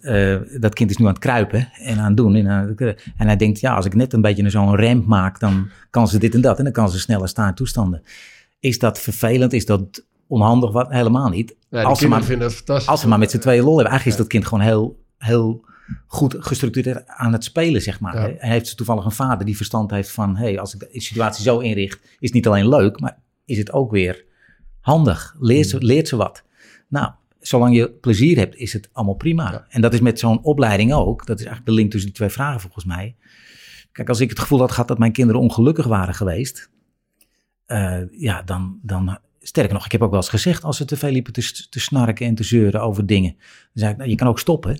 dat 0.59 0.73
kind 0.73 0.89
is 0.89 0.97
nu 0.97 1.05
aan 1.05 1.11
het 1.11 1.19
kruipen 1.21 1.69
en 1.81 1.97
aan 1.99 2.07
het 2.07 2.17
doen. 2.17 2.35
En, 2.35 2.47
aan 2.47 2.67
het- 2.67 2.81
en 3.17 3.25
hij 3.27 3.35
denkt, 3.35 3.59
ja, 3.59 3.75
als 3.75 3.85
ik 3.85 3.93
net 3.95 4.13
een 4.13 4.21
beetje 4.21 4.49
zo'n 4.49 4.75
ramp 4.75 5.05
maak, 5.05 5.39
dan 5.39 5.69
kan 5.89 6.07
ze 6.07 6.17
dit 6.19 6.33
en 6.35 6.41
dat. 6.41 6.57
En 6.57 6.63
dan 6.63 6.73
kan 6.73 6.89
ze 6.89 6.99
sneller 6.99 7.27
staan 7.27 7.47
in 7.47 7.53
toestanden. 7.55 8.01
Is 8.59 8.79
dat 8.79 8.99
vervelend? 8.99 9.53
Is 9.53 9.65
dat 9.65 10.05
onhandig? 10.27 10.71
Wat? 10.71 10.91
Helemaal 10.91 11.29
niet. 11.29 11.55
ja 11.69 11.83
als, 11.83 11.99
ze 11.99 12.07
maar, 12.07 12.23
als 12.85 13.01
ze 13.01 13.07
maar 13.07 13.19
met 13.19 13.31
z'n 13.31 13.37
tweeën 13.37 13.63
lol 13.63 13.75
hebben. 13.75 13.91
Eigenlijk 13.91 14.17
is 14.17 14.23
dat 14.23 14.27
kind 14.27 14.45
gewoon 14.45 14.63
heel, 14.63 15.03
heel 15.17 15.65
goed 16.07 16.35
gestructureerd 16.39 17.07
aan 17.07 17.33
het 17.33 17.43
spelen, 17.43 17.81
zeg 17.81 17.99
maar. 17.99 18.15
Ja. 18.15 18.37
En 18.37 18.49
heeft 18.49 18.67
ze 18.67 18.75
toevallig 18.75 19.05
een 19.05 19.11
vader 19.11 19.45
die 19.45 19.55
verstand 19.55 19.91
heeft 19.91 20.11
van... 20.11 20.35
hey, 20.35 20.59
als 20.59 20.73
ik 20.73 20.79
de 20.79 20.89
situatie 20.91 21.43
zo 21.43 21.59
inricht, 21.59 21.99
is 22.03 22.09
het 22.19 22.33
niet 22.33 22.47
alleen 22.47 22.69
leuk... 22.69 22.99
maar 22.99 23.19
is 23.45 23.57
het 23.57 23.71
ook 23.71 23.91
weer 23.91 24.25
handig. 24.79 25.35
Leert 25.39 25.67
ze, 25.67 25.83
leert 25.83 26.07
ze 26.07 26.15
wat. 26.15 26.43
Nou, 26.87 27.11
zolang 27.39 27.75
je 27.75 27.89
plezier 27.89 28.37
hebt, 28.37 28.55
is 28.55 28.73
het 28.73 28.89
allemaal 28.91 29.15
prima. 29.15 29.51
Ja. 29.51 29.65
En 29.69 29.81
dat 29.81 29.93
is 29.93 29.99
met 29.99 30.19
zo'n 30.19 30.43
opleiding 30.43 30.93
ook. 30.93 31.25
Dat 31.25 31.39
is 31.39 31.45
eigenlijk 31.45 31.65
de 31.65 31.75
link 31.75 31.91
tussen 31.91 32.09
die 32.09 32.19
twee 32.19 32.29
vragen 32.29 32.61
volgens 32.61 32.85
mij. 32.85 33.15
Kijk, 33.91 34.09
als 34.09 34.19
ik 34.19 34.29
het 34.29 34.39
gevoel 34.39 34.59
had 34.59 34.71
gehad 34.71 34.87
dat 34.87 34.97
mijn 34.97 35.11
kinderen 35.11 35.41
ongelukkig 35.41 35.85
waren 35.85 36.13
geweest... 36.13 36.69
eh, 37.67 37.99
ja, 38.11 38.41
dan, 38.41 38.79
dan... 38.81 39.17
Sterker 39.39 39.73
nog, 39.73 39.85
ik 39.85 39.91
heb 39.91 40.01
ook 40.01 40.09
wel 40.09 40.19
eens 40.19 40.29
gezegd... 40.29 40.63
als 40.63 40.77
ze 40.77 40.85
te 40.85 40.97
veel 40.97 41.11
liepen 41.11 41.33
te, 41.33 41.67
te 41.69 41.79
snarken 41.79 42.25
en 42.25 42.35
te 42.35 42.43
zeuren 42.43 42.81
over 42.81 43.05
dingen... 43.05 43.35
dan 43.37 43.47
zei 43.73 43.91
ik, 43.91 43.97
nou, 43.97 44.09
je 44.09 44.15
kan 44.15 44.27
ook 44.27 44.39
stoppen. 44.39 44.79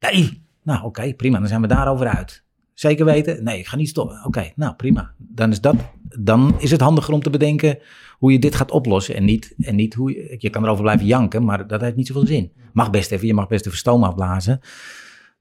Nee, 0.00 0.42
nou 0.62 0.84
oké, 0.84 1.14
prima, 1.14 1.38
dan 1.38 1.48
zijn 1.48 1.60
we 1.60 1.66
daarover 1.66 2.06
uit. 2.06 2.42
Zeker 2.74 3.04
weten? 3.04 3.44
Nee, 3.44 3.58
ik 3.58 3.66
ga 3.66 3.76
niet 3.76 3.88
stoppen. 3.88 4.24
Oké, 4.24 4.52
nou 4.56 4.74
prima. 4.74 5.12
Dan 5.16 5.50
is, 5.50 5.60
dat, 5.60 5.76
dan 6.18 6.60
is 6.60 6.70
het 6.70 6.80
handiger 6.80 7.14
om 7.14 7.22
te 7.22 7.30
bedenken 7.30 7.78
hoe 8.18 8.32
je 8.32 8.38
dit 8.38 8.54
gaat 8.54 8.70
oplossen. 8.70 9.14
En 9.14 9.24
niet, 9.24 9.54
en 9.60 9.74
niet 9.74 9.94
hoe 9.94 10.10
je, 10.10 10.36
je 10.38 10.50
kan 10.50 10.64
erover 10.64 10.82
blijven 10.82 11.06
janken, 11.06 11.44
maar 11.44 11.66
dat 11.66 11.80
heeft 11.80 11.96
niet 11.96 12.06
zoveel 12.06 12.26
zin. 12.26 12.52
Mag 12.72 12.90
best 12.90 13.10
even, 13.10 13.26
je 13.26 13.34
mag 13.34 13.48
best 13.48 13.66
even 13.66 13.78
stoom 13.78 14.04
afblazen. 14.04 14.60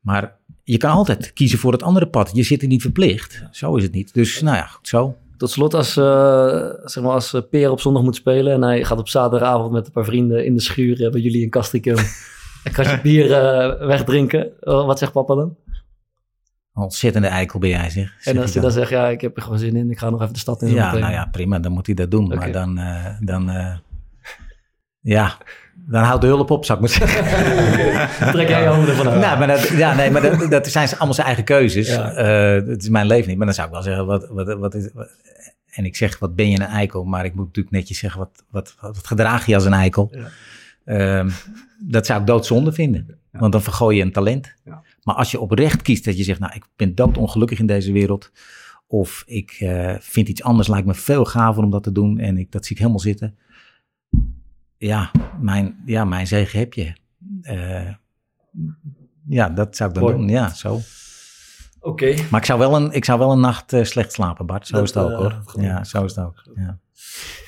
Maar 0.02 0.38
je 0.64 0.78
kan 0.78 0.92
altijd 0.92 1.34
kiezen 1.34 1.60
voor 1.60 1.72
het 1.72 1.84
andere 1.84 2.08
pad. 2.08 2.32
Je 2.34 2.44
zit 2.44 2.62
er 2.62 2.68
niet 2.68 2.82
verplicht. 2.82 3.44
Zo 3.52 3.76
is 3.76 3.84
het 3.84 3.94
niet. 3.94 4.14
Dus 4.14 4.42
nou 4.42 4.58
ja, 4.58 4.66
goed 4.66 4.88
zo. 4.88 5.18
Tot 5.38 5.50
slot, 5.50 5.74
als, 5.74 5.98
eh, 5.98 6.70
zeg 6.84 7.04
maar, 7.04 7.14
als 7.14 7.34
eh, 7.34 7.42
Peer 7.50 7.72
op 7.72 7.80
zondag 7.80 8.04
moet 8.04 8.16
spelen 8.16 8.54
en 8.54 8.62
hij 8.62 8.84
gaat 8.84 9.00
op 9.00 9.08
zaterdagavond 9.08 9.72
met 9.72 9.86
een 9.86 9.92
paar 9.92 10.06
vrienden 10.06 10.46
in 10.46 10.54
de 10.54 10.62
schuur 10.62 11.06
eh, 11.06 11.12
bij 11.12 11.22
jullie 11.22 11.42
in 11.42 11.50
Castricum 11.50 11.98
een 12.64 12.72
kastje 12.72 13.02
bier 13.08 13.28
wegdrinken, 13.80 14.52
wat 14.60 15.00
zegt 15.00 15.12
papa 15.12 15.36
dan? 15.36 15.56
Ontzettende 16.74 17.28
eikel 17.28 17.60
ben 17.60 17.70
jij, 17.70 17.90
zeg. 17.90 18.16
Zeg 18.20 18.34
En 18.34 18.42
als 18.42 18.54
hij 18.54 18.62
dan 18.62 18.72
zegt, 18.72 18.90
ja, 18.90 19.08
ik 19.08 19.22
heb 19.22 19.36
er 19.36 19.42
gewoon 19.42 19.60
zin 19.60 19.76
in, 19.76 19.92
ik 19.92 19.98
ga 19.98 20.10
nog 20.10 20.22
even 20.22 20.34
de 20.34 20.40
stad 20.40 20.62
in. 20.62 20.74
Ja, 20.74 20.86
meteen. 20.86 21.00
nou 21.00 21.14
ja, 21.14 21.26
prima. 21.26 21.60
Dan 21.60 21.72
moet 21.72 21.86
hij 21.86 21.96
dat 21.96 22.12
doen. 22.12 22.28
Maar 22.28 22.52
dan, 22.52 22.80
dan 23.20 23.52
ja, 25.02 25.38
dan 25.86 26.04
houdt 26.04 26.22
de 26.22 26.28
hulp 26.28 26.52
op, 26.52 26.66
zou 26.66 26.84
ik 26.84 26.86
maar 26.86 27.10
zeggen. 27.10 27.24
Trek 28.34 28.48
jij 28.50 28.62
je 28.62 28.68
handen 28.68 28.90
ervan 28.90 29.10
uit. 29.10 29.22
Nou, 29.22 29.38
maar 29.38 29.48
dat, 29.48 29.68
ja, 29.68 29.94
nee, 29.94 30.12
maar 30.12 30.22
dat, 30.22 30.52
dat 30.52 30.68
zijn 30.68 30.90
allemaal 30.90 31.14
zijn 31.14 31.28
eigen 31.28 31.46
keuzes. 31.46 31.88
Ja. 31.88 32.12
Eh, 32.14 32.68
het 32.68 32.82
is 32.82 32.90
mijn 32.90 33.08
leven 33.08 33.28
niet. 33.28 33.38
Maar 33.38 33.46
dan 33.46 33.56
zou 33.56 33.68
ik 33.68 33.74
wel 33.74 33.84
zeggen, 33.84 34.06
wat, 34.06 34.28
wat, 34.30 34.58
wat 34.58 34.74
is... 34.74 34.90
wat- 34.94 35.10
en 35.68 35.86
ik 35.86 35.96
zeg, 35.96 36.20
wat 36.20 36.36
ben 36.36 36.50
je 36.50 36.60
een 36.60 36.66
eikel? 36.66 37.04
Maar 37.04 37.26
ik 37.26 37.34
moet 37.36 37.46
natuurlijk 37.46 37.76
netjes 37.76 37.98
zeggen, 38.00 38.20
wat, 38.20 38.44
wat, 38.50 38.76
wat 38.80 39.08
gedraag 39.08 39.46
je 39.46 39.56
als 39.56 39.66
een 39.66 39.74
eikel? 39.74 40.12
Ja. 40.12 40.28
Ehm, 40.86 41.30
dat 41.80 42.06
zou 42.06 42.20
ik 42.22 42.28
doodzonde 42.28 42.72
vinden. 42.72 43.18
Want 43.32 43.52
dan 43.52 43.62
vergooi 43.62 43.98
je 43.98 44.04
een 44.04 44.12
talent. 44.12 44.54
Ja. 44.66 44.82
Maar 45.04 45.16
als 45.16 45.32
je 45.32 45.40
oprecht 45.40 45.82
kiest 45.82 46.06
dat 46.06 46.18
je 46.18 46.24
zegt, 46.24 46.40
nou, 46.40 46.54
ik 46.56 46.64
ben 46.76 46.96
doodongelukkig 46.96 47.60
in 47.60 47.66
deze 47.66 47.92
wereld. 47.92 48.32
Of 48.88 49.24
ik 49.26 49.52
eh, 49.60 49.96
vind 50.00 50.30
iets 50.30 50.44
anders, 50.44 50.68
lijkt 50.68 50.88
me 50.88 50.94
veel 50.94 51.26
gaver 51.26 51.64
om 51.64 51.70
dat 51.72 51.84
te 51.84 51.92
doen. 51.92 52.20
En 52.20 52.38
ik, 52.38 52.52
dat 52.52 52.64
zie 52.66 52.72
ik 52.76 52.82
helemaal 52.82 53.02
zitten. 53.02 53.38
Ja, 54.78 55.12
mijn, 55.40 55.82
ja, 55.86 56.06
mijn 56.06 56.28
zegen 56.28 56.60
heb 56.60 56.74
je. 56.74 56.94
Eh, 57.42 57.94
ja, 59.28 59.50
dat 59.50 59.76
zou 59.76 59.90
ik 59.90 59.96
dan 59.96 60.04
Mooi. 60.04 60.16
doen. 60.18 60.28
Ja, 60.30 60.50
zo. 60.54 60.80
Oké. 61.80 62.16
Maar 62.32 62.40
ik 62.40 62.46
zou 62.46 62.60
wel 62.60 62.76
een, 62.76 62.92
ik 62.92 63.06
zou 63.06 63.20
wel 63.20 63.32
een 63.32 63.40
nacht 63.40 63.74
eh, 63.74 63.84
slecht 63.84 64.12
slapen, 64.14 64.46
Bart. 64.46 64.68
Zo 64.68 64.76
Dat, 64.76 64.84
is 64.84 64.94
het 64.94 65.04
ook, 65.04 65.10
eh, 65.12 65.18
hoor. 65.18 65.42
geloof 65.46 65.66
Ja, 65.68 65.84
zo 65.84 66.04
is 66.04 66.16
het 66.16 66.26
ook. 66.26 66.44
Ja. 66.56 66.80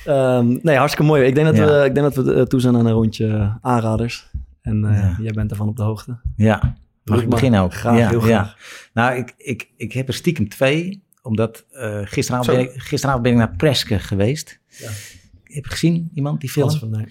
Ehm, 0.04 0.58
nee, 0.62 0.76
hartstikke 0.76 1.10
mooi. 1.10 1.24
Ik 1.24 1.34
denk 1.34 1.46
dat, 1.46 1.56
Ja. 1.56 1.66
we, 1.66 1.84
ik 1.84 1.94
denk 1.94 2.14
dat 2.14 2.24
we 2.24 2.46
toe 2.46 2.60
zijn 2.60 2.76
aan 2.76 2.86
een 2.86 2.92
rondje 2.92 3.58
aanraders. 3.60 4.30
En 4.62 4.80
Ja. 4.82 5.16
jij 5.20 5.32
bent 5.32 5.50
ervan 5.50 5.68
op 5.68 5.76
de 5.76 5.82
hoogte. 5.82 6.20
Ja, 6.36 6.76
mag 7.04 7.22
ik 7.22 7.28
beginnen 7.28 7.60
ook? 7.60 7.74
Graag, 7.74 7.98
ja, 7.98 8.08
heel 8.08 8.20
graag. 8.20 8.56
Nou, 8.94 9.16
ik, 9.16 9.34
ik, 9.36 9.70
ik 9.76 9.92
heb 9.92 10.08
er 10.08 10.14
stiekem 10.14 10.48
twee, 10.48 11.04
omdat 11.22 11.64
gisteravond, 12.04 12.56
ben 12.56 12.60
ik, 12.60 12.80
gisteravond 12.82 13.22
ben 13.22 13.32
ik 13.32 13.38
naar 13.38 13.56
Preske 13.56 13.98
geweest. 13.98 14.58
Ja. 14.68 14.88
Heb 15.54 15.64
je 15.64 15.70
gezien, 15.70 16.10
iemand, 16.14 16.40
die 16.40 16.50
film? 16.50 16.70
Van-. 16.70 17.06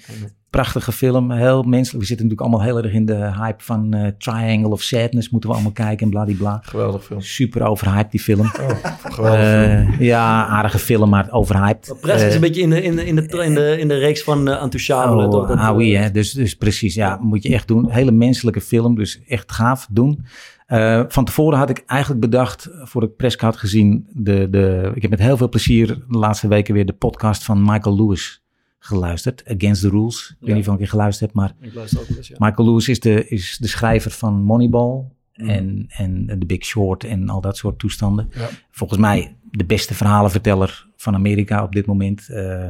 Prachtige 0.49 0.91
film, 0.91 1.31
heel 1.31 1.63
menselijk. 1.63 2.01
We 2.01 2.05
zitten 2.05 2.27
natuurlijk 2.27 2.41
allemaal 2.41 2.61
heel 2.61 2.83
erg 2.83 2.93
in 2.93 3.05
de 3.05 3.31
hype 3.41 3.63
van 3.63 3.93
eh, 3.93 4.11
Triangle 4.17 4.69
of 4.71 4.81
Sadness. 4.81 5.29
Moeten 5.29 5.49
we 5.49 5.55
allemaal 5.55 5.73
kijken 5.73 6.05
en 6.05 6.09
bladibla. 6.09 6.59
Geweldig 6.63 7.03
film. 7.05 7.21
Super 7.21 7.61
overhyped, 7.61 8.11
die 8.11 8.19
film. 8.19 8.45
Geweldig 8.45 9.39
film. 9.39 9.93
Eh, 9.97 9.99
ja, 9.99 10.45
aardige 10.45 10.79
film, 10.79 11.09
maar 11.09 11.31
overhyped. 11.31 11.95
Press 12.01 12.23
is 12.23 12.29
Eh, 12.29 12.33
een 12.33 12.41
beetje 12.41 12.61
in 12.61 12.69
de, 12.69 12.83
in 12.83 12.95
de, 12.95 13.05
in 13.05 13.15
de, 13.15 13.21
in 13.43 13.53
de, 13.53 13.77
in 13.79 13.87
de 13.87 13.97
reeks 13.97 14.23
van 14.23 14.47
uh, 14.49 14.63
toch? 14.63 15.49
Oh, 15.49 15.67
ah, 15.67 15.75
oui, 15.75 15.95
hè? 15.95 16.11
Dus, 16.11 16.31
dus 16.31 16.55
precies, 16.55 16.93
ja, 16.95 17.17
moet 17.21 17.43
je 17.43 17.53
echt 17.53 17.67
doen. 17.67 17.89
Hele 17.89 18.11
menselijke 18.11 18.61
film, 18.61 18.95
dus 18.95 19.21
echt 19.27 19.51
gaaf 19.51 19.87
doen. 19.91 20.25
Eh, 20.69 21.03
van 21.07 21.25
tevoren 21.25 21.57
had 21.57 21.69
ik 21.69 21.83
eigenlijk 21.85 22.21
bedacht, 22.21 22.69
voordat 22.83 23.09
ik 23.09 23.15
Preska 23.15 23.45
had 23.45 23.57
gezien, 23.57 24.07
de, 24.13 24.47
de, 24.49 24.91
ik 24.95 25.01
heb 25.01 25.11
met 25.11 25.19
heel 25.19 25.37
veel 25.37 25.49
plezier 25.49 25.87
de 25.87 26.17
laatste 26.17 26.47
weken 26.47 26.73
weer 26.73 26.85
de 26.85 26.93
podcast 26.93 27.43
van 27.43 27.63
Michael 27.63 27.95
Lewis 27.95 28.43
geluisterd. 28.79 29.43
Against 29.47 29.81
the 29.81 29.89
Rules. 29.89 30.29
Ik 30.29 30.35
weet 30.39 30.49
niet 30.49 30.59
of 30.59 30.65
je 30.65 30.71
een 30.71 30.77
keer 30.77 30.87
geluisterd 30.87 31.31
hebt, 31.31 31.33
maar 31.33 31.55
Ik 31.69 31.73
luister 31.73 31.99
ook 31.99 32.07
wel 32.07 32.17
eens, 32.17 32.27
ja. 32.27 32.35
Michael 32.39 32.67
Lewis 32.67 32.87
is 32.89 32.99
de, 32.99 33.27
is 33.27 33.57
de 33.57 33.67
schrijver 33.67 34.11
van 34.11 34.41
Moneyball 34.41 35.03
Mhm. 35.33 35.49
en, 35.49 35.85
en 35.87 36.39
The 36.39 36.45
Big 36.45 36.63
Short 36.65 37.03
en 37.03 37.29
al 37.29 37.41
dat 37.41 37.57
soort 37.57 37.79
toestanden. 37.79 38.29
Ja. 38.35 38.49
Volgens 38.71 38.99
mij 38.99 39.35
de 39.51 39.65
beste 39.65 39.93
verhalenverteller 39.93 40.87
van 40.95 41.13
Amerika 41.15 41.63
op 41.63 41.71
dit 41.71 41.85
moment. 41.85 42.29
Eh, 42.29 42.67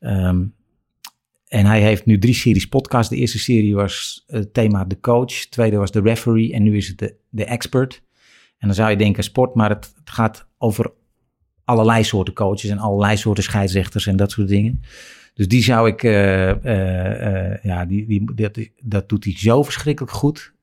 ehm, 0.00 0.44
en 1.50 1.66
hij 1.66 1.80
heeft 1.80 2.06
nu 2.06 2.18
drie 2.18 2.34
series 2.34 2.68
podcast. 2.68 3.10
De 3.10 3.16
eerste 3.16 3.38
serie 3.38 3.74
was 3.74 4.24
het 4.26 4.54
thema 4.54 4.84
de 4.84 5.00
coach. 5.00 5.26
De 5.42 5.48
tweede 5.48 5.76
was 5.76 5.90
de 5.90 6.00
referee. 6.00 6.52
En 6.52 6.62
nu 6.62 6.76
is 6.76 6.88
het 6.88 6.98
de, 6.98 7.14
de 7.28 7.44
expert. 7.44 8.02
En 8.58 8.66
dan 8.66 8.74
zou 8.74 8.90
je 8.90 8.96
denken 8.96 9.22
sport, 9.24 9.54
maar 9.54 9.68
het, 9.68 9.92
het 9.98 10.10
gaat 10.10 10.48
over 10.58 10.92
allerlei 11.64 12.04
soorten 12.04 12.34
coaches 12.34 12.70
en 12.70 12.78
allerlei 12.78 13.16
soorten 13.16 13.44
scheidsrechters 13.44 14.06
en 14.06 14.16
dat 14.16 14.30
soort 14.30 14.48
dingen. 14.48 14.82
Dus 15.34 15.48
die 15.48 15.62
zou 15.62 15.88
ik, 15.88 16.02
eh, 16.02 16.50
eh, 16.50 17.52
eh, 17.52 17.62
ja, 17.62 17.84
die, 17.84 18.06
die, 18.06 18.34
dat, 18.34 18.58
dat 18.82 19.08
doet 19.08 19.24
hij 19.24 19.34
zo 19.36 19.62
verschrikkelijk 19.62 20.12
goed. 20.12 20.54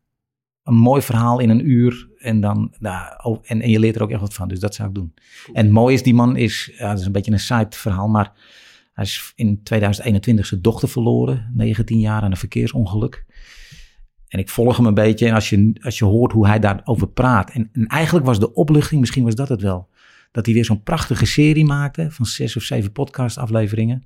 Een 0.64 0.76
mooi 0.76 1.02
verhaal 1.02 1.40
in 1.40 1.50
een 1.50 1.70
uur 1.70 2.10
en 2.18 2.42
dan, 2.42 2.74
nou, 2.80 3.14
oh, 3.24 3.40
en, 3.44 3.62
en 3.62 3.70
je 3.70 3.80
leert 3.80 3.96
er 3.96 4.04
ook 4.04 4.12
echt 4.12 4.22
wat 4.22 4.34
van. 4.34 4.48
Dus 4.48 4.60
dat 4.60 4.76
zou 4.76 4.88
ik 4.90 4.96
doen. 4.96 5.14
En 5.54 5.64
het 5.64 5.74
mooie 5.74 5.94
is, 5.94 6.04
die 6.04 6.14
man 6.14 6.36
is, 6.36 6.72
ja, 6.78 6.90
dat 6.90 7.00
is 7.00 7.06
een 7.06 7.12
beetje 7.12 7.32
een 7.32 7.40
side 7.40 7.68
verhaal, 7.70 8.08
maar 8.08 8.32
hij 8.98 9.06
is 9.06 9.32
in 9.36 9.64
2021 9.64 10.46
zijn 10.46 10.62
dochter 10.62 10.90
verloren, 10.90 11.52
19 11.54 12.00
jaar 12.00 12.22
aan 12.22 12.32
een 12.32 12.38
verkeersongeluk. 12.38 13.26
En 14.28 14.40
ik 14.40 14.50
volg 14.50 14.78
hem 14.78 14.86
een 14.86 14.94
beetje 14.94 15.28
en 15.28 15.34
als 15.34 15.50
je, 15.50 15.74
als 15.82 15.98
je 15.98 16.06
hoort 16.06 16.32
hoe 16.32 16.48
hij 16.48 16.60
daarover 16.60 17.08
praat. 17.08 17.50
En, 17.52 17.70
en 17.74 17.88
eigenlijk 17.88 18.26
was 18.26 18.40
de 18.40 18.54
opluchting, 18.54 19.00
misschien 19.00 19.24
was 19.24 19.36
dat 19.36 19.50
het 19.50 19.62
wel, 19.62 19.90
dat 20.32 20.46
hij 20.46 20.54
weer 20.56 20.66
zo'n 20.66 20.84
prachtige 20.84 21.26
serie 21.26 21.66
maakte 21.66 22.12
van 22.12 22.26
zes 22.26 22.56
of 22.56 22.64
zeven 22.64 22.92
podcast 22.92 23.38
afleveringen. 23.38 24.06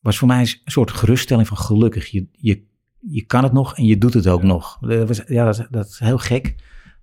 Was 0.00 0.18
voor 0.18 0.28
mij 0.28 0.40
een 0.40 0.48
soort 0.64 0.90
geruststelling 0.90 1.48
van 1.48 1.56
gelukkig. 1.56 2.06
Je, 2.06 2.26
je, 2.32 2.62
je 2.98 3.22
kan 3.24 3.42
het 3.42 3.52
nog 3.52 3.76
en 3.76 3.84
je 3.84 3.98
doet 3.98 4.14
het 4.14 4.26
ook 4.28 4.42
nog. 4.42 4.78
Dat 4.80 5.08
was, 5.08 5.22
ja, 5.26 5.44
dat, 5.44 5.58
is- 5.58 5.66
dat 5.70 5.86
is 5.86 5.98
heel 5.98 6.18
gek. 6.18 6.54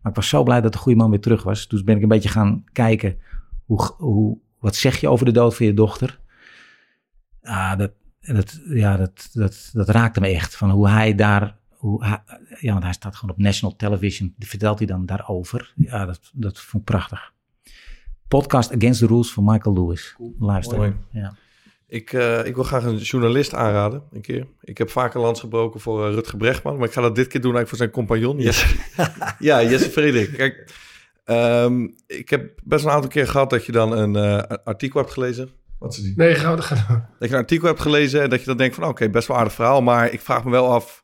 Maar 0.01 0.11
ik 0.11 0.17
was 0.17 0.29
zo 0.29 0.43
blij 0.43 0.61
dat 0.61 0.71
de 0.73 0.77
goede 0.77 0.97
man 0.97 1.09
weer 1.09 1.19
terug 1.21 1.43
was. 1.43 1.67
Dus 1.67 1.83
ben 1.83 1.95
ik 1.95 2.01
een 2.01 2.07
beetje 2.07 2.29
gaan 2.29 2.63
kijken, 2.71 3.17
hoe, 3.65 3.91
hoe, 3.97 4.37
wat 4.59 4.75
zeg 4.75 4.99
je 4.99 5.07
over 5.09 5.25
de 5.25 5.31
dood 5.31 5.55
van 5.55 5.65
je 5.65 5.73
dochter? 5.73 6.19
Ah, 7.49 7.77
dat, 7.77 7.91
dat, 8.21 8.59
ja, 8.69 8.97
dat, 8.97 9.29
dat, 9.33 9.69
dat 9.73 9.89
raakte 9.89 10.19
me 10.19 10.27
echt. 10.27 10.55
Van 10.55 10.69
hoe 10.69 10.89
hij 10.89 11.15
daar, 11.15 11.55
hoe 11.69 12.05
hij- 12.05 12.21
ja, 12.59 12.71
want 12.71 12.83
hij 12.83 12.93
staat 12.93 13.15
gewoon 13.15 13.35
op 13.35 13.41
national 13.41 13.75
television. 13.75 14.35
Vertelt 14.39 14.77
hij 14.77 14.87
dan 14.87 15.05
daarover? 15.05 15.73
Ja, 15.75 16.05
dat, 16.05 16.19
dat 16.33 16.59
vond 16.59 16.83
ik 16.83 16.89
prachtig. 16.93 17.31
Podcast 18.27 18.73
Against 18.75 18.99
the 18.99 19.07
Rules 19.07 19.31
van 19.33 19.43
Michael 19.43 19.75
Lewis. 19.75 20.15
Luister. 20.39 20.77
Mooi. 20.77 20.93
Ja. 21.11 21.33
Ik, 21.87 22.13
eh, 22.13 22.45
ik 22.45 22.55
wil 22.55 22.63
graag 22.63 22.83
een 22.83 22.97
journalist 22.97 23.53
aanraden, 23.53 24.03
een 24.11 24.21
keer. 24.21 24.47
Ik 24.61 24.77
heb 24.77 24.89
vaker 24.89 25.19
lans 25.19 25.39
gebroken 25.39 25.79
voor 25.79 26.07
eh, 26.07 26.13
Rutger 26.13 26.37
Brechtman, 26.37 26.77
maar 26.77 26.87
ik 26.87 26.93
ga 26.93 27.01
dat 27.01 27.15
dit 27.15 27.27
keer 27.27 27.41
doen 27.41 27.55
eigenlijk 27.55 27.69
voor 27.69 27.77
zijn 27.77 27.89
compagnon. 28.07 28.37
Jesse. 28.43 28.75
ja, 29.49 29.63
Jesse 29.63 29.89
Frederik. 29.89 30.33
Kijk, 30.33 30.73
ehm, 31.25 31.87
ik 32.07 32.29
heb 32.29 32.51
best 32.63 32.85
een 32.85 32.91
aantal 32.91 33.09
keer 33.09 33.27
gehad 33.27 33.49
dat 33.49 33.65
je 33.65 33.71
dan 33.71 33.91
een 33.97 34.15
eh, 34.15 34.57
artikel 34.63 34.99
hebt 34.99 35.13
gelezen. 35.13 35.49
Wat 35.79 35.95
die? 35.95 36.13
Nee, 36.15 36.35
ga. 36.35 36.55
Dat 36.55 36.65
je 37.19 37.27
een 37.29 37.41
artikel 37.41 37.67
hebt 37.67 37.79
gelezen 37.79 38.21
en 38.21 38.29
dat 38.29 38.39
je 38.39 38.45
dan 38.45 38.57
denkt 38.57 38.75
van 38.75 38.83
oké, 38.83 39.09
best 39.09 39.27
wel 39.27 39.37
aardig 39.37 39.53
verhaal, 39.53 39.81
maar 39.81 40.11
ik 40.11 40.21
vraag 40.21 40.43
me 40.43 40.51
wel 40.51 40.71
af 40.71 41.03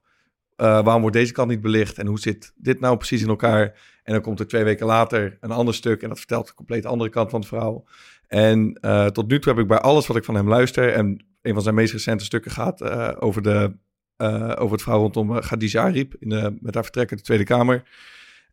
eh, 0.56 0.84
waarom 0.84 1.02
wordt 1.02 1.16
deze 1.16 1.32
kant 1.32 1.50
niet 1.50 1.62
belicht 1.62 1.98
en 1.98 2.08
hoe 2.08 2.20
zit 2.20 2.54
dit 2.56 2.80
nou 2.80 2.98
precies 2.98 3.22
in 3.22 3.28
elkaar? 3.28 3.64
En 4.04 4.14
dan 4.14 4.22
komt 4.22 4.40
er 4.40 4.48
twee 4.48 4.64
weken 4.64 4.86
later 4.86 5.38
een 5.40 5.52
ander 5.52 5.74
stuk 5.74 6.02
en 6.02 6.10
dat 6.10 6.18
vertelt 6.18 6.50
een 6.50 6.56
compleet 6.56 6.86
andere 6.86 7.10
kant 7.10 7.30
van 7.30 7.40
het 7.40 7.50
verhaal. 7.50 7.88
En 8.28 8.78
eh, 8.82 9.06
tot 9.06 9.28
nu 9.28 9.40
toe 9.40 9.54
heb 9.54 9.62
ik 9.62 9.68
bij 9.68 9.80
alles 9.80 10.08
wat 10.08 10.18
ik 10.18 10.24
van 10.24 10.36
hem 10.36 10.48
luister 10.48 10.94
en 10.94 11.26
een 11.42 11.54
van 11.54 11.64
zijn 11.64 11.76
meest 11.76 11.94
recente 11.94 12.24
stukken 12.24 12.52
gaat 12.52 12.82
eh, 12.82 13.12
over, 13.20 13.42
de, 13.42 13.76
eh, 14.16 14.52
over 14.58 14.72
het 14.72 14.82
verhaal 14.82 15.02
rondom 15.02 15.32
uh, 15.32 15.38
Khadija 15.38 15.84
Ariep 15.84 16.16
in 16.20 16.30
de, 16.30 16.58
met 16.60 16.74
haar 16.74 16.84
vertrek 16.84 17.10
uit 17.10 17.20
de 17.20 17.26
Tweede 17.26 17.44
Kamer. 17.44 17.84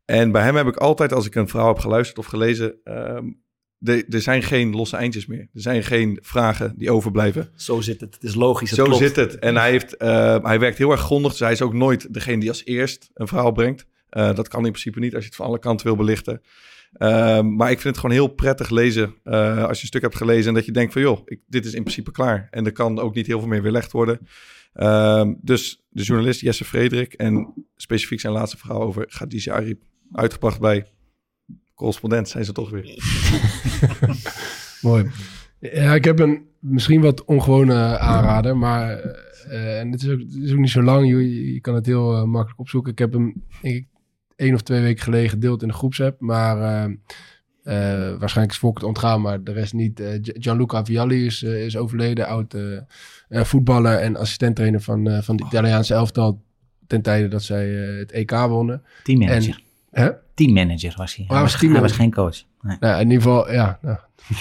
En 0.05 0.33
bij 0.33 0.43
hem 0.43 0.57
heb 0.57 0.67
ik 0.67 0.77
altijd, 0.77 1.13
als 1.13 1.27
ik 1.27 1.35
een 1.35 1.49
verhaal 1.49 1.69
heb 1.69 1.79
geluisterd 1.79 2.19
of 2.19 2.27
gelezen, 2.27 2.75
ehm, 2.85 3.27
de- 3.83 4.05
er 4.09 4.21
zijn 4.23 4.43
geen 4.43 4.71
losse 4.71 4.97
eindjes 4.97 5.27
meer. 5.27 5.41
Er 5.41 5.61
zijn 5.61 5.83
geen 5.83 6.19
vragen 6.23 6.75
die 6.77 6.91
overblijven. 6.91 7.51
Zo 7.57 7.81
zit 7.81 8.01
het. 8.01 8.15
Het 8.15 8.23
is 8.25 8.35
logisch. 8.35 8.71
Het 8.71 8.79
Zo 8.79 8.85
klopt. 8.85 8.99
zit 9.01 9.17
het. 9.17 9.39
En 9.39 9.57
hij, 9.57 9.71
heeft, 9.71 9.97
eh, 9.97 10.37
hij 10.45 10.59
werkt 10.59 10.79
heel 10.79 10.91
erg 10.91 11.01
grondig. 11.01 11.31
Dus 11.31 11.41
hij 11.41 11.53
is 11.53 11.63
ook 11.63 11.73
nooit 11.75 12.15
degene 12.15 12.41
die 12.41 12.49
als 12.49 12.65
eerst 12.65 13.11
een 13.15 13.29
verhaal 13.29 13.53
brengt. 13.53 13.87
Eh, 14.09 14.35
dat 14.35 14.49
kan 14.49 14.65
in 14.65 14.71
principe 14.71 14.99
niet 14.99 15.13
als 15.15 15.23
je 15.23 15.29
het 15.29 15.37
van 15.39 15.47
alle 15.47 15.59
kanten 15.59 15.87
wil 15.87 15.97
belichten. 15.97 16.41
Ehm, 16.93 17.55
maar 17.55 17.71
ik 17.71 17.81
vind 17.81 17.95
het 17.95 17.99
gewoon 18.05 18.17
heel 18.17 18.27
prettig 18.35 18.71
lezen 18.71 19.15
eh, 19.25 19.65
als 19.65 19.77
je 19.77 19.83
een 19.83 19.89
stuk 19.89 20.03
hebt 20.03 20.17
gelezen 20.17 20.49
en 20.49 20.55
dat 20.55 20.65
je 20.65 20.73
denkt 20.73 20.93
van 20.93 21.03
joh, 21.03 21.21
ik, 21.25 21.41
dit 21.47 21.65
is 21.65 21.75
in 21.75 21.83
principe 21.83 22.11
klaar. 22.11 22.49
En 22.51 22.65
er 22.67 22.73
kan 22.73 22.99
ook 22.99 23.15
niet 23.15 23.27
heel 23.27 23.39
veel 23.39 23.49
meer 23.49 23.63
weerlegd 23.63 23.93
worden. 23.93 24.19
Ehm, 24.73 25.35
dus 25.41 25.83
de 25.89 26.03
journalist 26.03 26.41
Jesse 26.41 26.65
Frederik 26.65 27.13
en 27.13 27.55
specifiek 27.77 28.21
zijn 28.21 28.33
laatste 28.33 28.57
verhaal 28.59 28.83
over 28.83 29.07
Khadija 29.07 29.55
Ariep. 29.55 29.83
Uitgebracht 30.13 30.61
bij 30.61 30.87
correspondent 31.83 32.29
zijn 32.29 32.45
ze 32.45 32.53
toch 32.53 32.71
weer. 32.71 32.85
Mooi. 34.81 35.11
Ja, 35.59 35.95
ik 35.95 36.05
heb 36.05 36.19
een 36.19 36.43
misschien 36.59 37.01
wat 37.01 37.25
ongewone 37.25 37.99
aanrader, 37.99 38.57
maar 38.57 38.99
eh, 39.49 39.81
en 39.81 39.93
het, 39.93 40.03
is 40.03 40.09
ook, 40.09 40.19
het 40.19 40.35
is 40.35 40.53
ook 40.53 40.59
niet 40.59 40.71
zo 40.71 40.83
lang. 40.83 41.09
Je, 41.09 41.53
je 41.53 41.61
kan 41.61 41.75
het 41.75 41.87
heel 41.87 42.17
eh, 42.17 42.23
makkelijk 42.25 42.61
opzoeken. 42.61 42.93
Ik 42.93 42.99
heb 42.99 43.13
hem 43.13 43.45
denk 43.63 43.75
ik, 43.75 43.87
één 44.37 44.55
of 44.55 44.63
twee 44.63 44.81
weken 44.81 45.03
geleden 45.03 45.31
gedeeld 45.31 45.63
in 45.63 45.69
de 45.69 45.75
groepsapp. 45.75 46.21
Maar 46.21 46.57
eh, 46.59 46.85
eh, 46.85 48.19
waarschijnlijk 48.19 48.51
is 48.53 48.59
Volk 48.59 48.75
het 48.75 48.85
ontgaan, 48.87 49.21
maar 49.21 49.43
de 49.45 49.53
rest 49.53 49.73
niet. 49.73 50.01
Gi- 50.23 50.33
Gianluca 50.39 50.85
Vialli 50.85 51.27
is, 51.27 51.43
is 51.43 51.77
overleden. 51.77 52.27
Oud 52.27 52.55
voetballer 53.29 53.99
en 53.99 54.17
assistenttrainer 54.17 54.81
van, 54.81 55.09
eh, 55.09 55.23
van 55.23 55.37
de 55.37 55.45
Italiaanse 55.47 55.95
elftal. 55.95 56.43
Ten 56.87 57.03
tijde 57.03 57.29
dat 57.29 57.43
zij 57.43 57.89
eh, 57.93 57.99
het 57.99 58.13
EK 58.13 58.31
wonnen. 58.31 58.83
Teammanager. 59.03 59.61
Teammanager 60.35 60.95
was 60.97 61.17
hij. 61.17 61.25
hij 61.29 61.37
hij, 61.37 61.43
was 61.45 61.53
was, 61.53 61.61
hij 61.61 61.71
was 61.71 61.93
teammanager. 61.93 61.97
geen 61.97 62.13
coach. 62.13 62.43
Nee. 62.61 62.77
Nou, 62.81 63.01
in 63.01 63.11
ieder 63.11 63.23
geval, 63.23 63.53
ja. 63.53 63.79
Nou. 63.83 63.97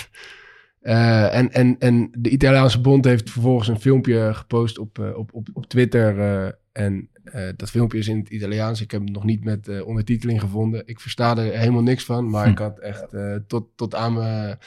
Eh, 0.82 1.36
en, 1.38 1.52
en, 1.52 1.76
en 1.80 2.10
de 2.18 2.30
Italiaanse 2.30 2.82
bond 2.82 3.06
heeft 3.06 3.30
vervolgens 3.30 3.68
een 3.68 3.80
filmpje 3.80 4.30
gepost 4.34 4.78
op, 4.80 5.00
eh, 5.00 5.18
op, 5.18 5.34
op, 5.34 5.48
op 5.54 5.66
Twitter. 5.66 6.20
eh, 6.20 6.52
en 6.72 7.10
dat 7.56 7.70
filmpje 7.70 7.98
is 7.98 8.08
in 8.08 8.18
het 8.20 8.30
Italiaans. 8.30 8.82
Ik 8.82 8.92
heb 8.92 9.02
het 9.02 9.12
nog 9.12 9.24
niet 9.24 9.44
met 9.44 9.84
ondertiteling 9.84 10.40
gevonden. 10.40 10.84
Ik 10.88 11.00
versta 11.00 11.38
er 11.38 11.58
helemaal 11.58 11.82
niks 11.82 12.04
van. 12.06 12.30
Maar 12.30 12.46
Hm. 12.46 12.52
ik 12.52 12.58
had 12.58 12.80
echt 12.80 13.06
tot, 13.48 13.68
tot, 13.76 13.96
aan 13.96 14.14
mijn, 14.14 14.58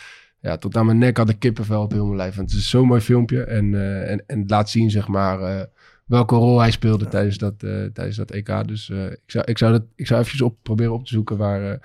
ja, 0.40 0.56
tot 0.56 0.76
aan 0.76 0.86
mijn 0.86 0.98
nek 0.98 1.16
had 1.16 1.28
ik 1.28 1.38
kippenvel 1.38 1.82
op 1.82 1.92
heel 1.92 2.04
mijn 2.04 2.16
lijf. 2.16 2.34
Want 2.36 2.50
het 2.50 2.60
is 2.60 2.70
zo'n 2.70 2.86
mooi 2.86 3.00
filmpje. 3.00 3.44
En, 3.44 3.74
en, 4.08 4.24
en 4.26 4.40
het 4.40 4.50
laat 4.50 4.70
zien, 4.70 4.90
zeg 4.90 5.08
maar, 5.08 5.66
welke 6.04 6.34
rol 6.34 6.60
hij 6.60 6.70
speelde 6.70 7.08
tijdens 7.08 7.38
dat, 7.38 7.54
eh, 7.58 7.84
tijdens 7.92 8.16
dat 8.16 8.30
EK. 8.30 8.68
Dus 8.68 8.90
eh, 8.90 9.04
ik, 9.04 9.20
zou, 9.26 9.44
ik, 9.46 9.58
zou 9.58 9.72
dat, 9.72 9.82
ik 9.96 10.06
zou 10.06 10.22
even 10.22 10.44
op, 10.46 10.56
proberen 10.62 10.92
op 10.92 11.04
te 11.04 11.12
zoeken 11.12 11.36
waar... 11.36 11.70
eh, 11.70 11.78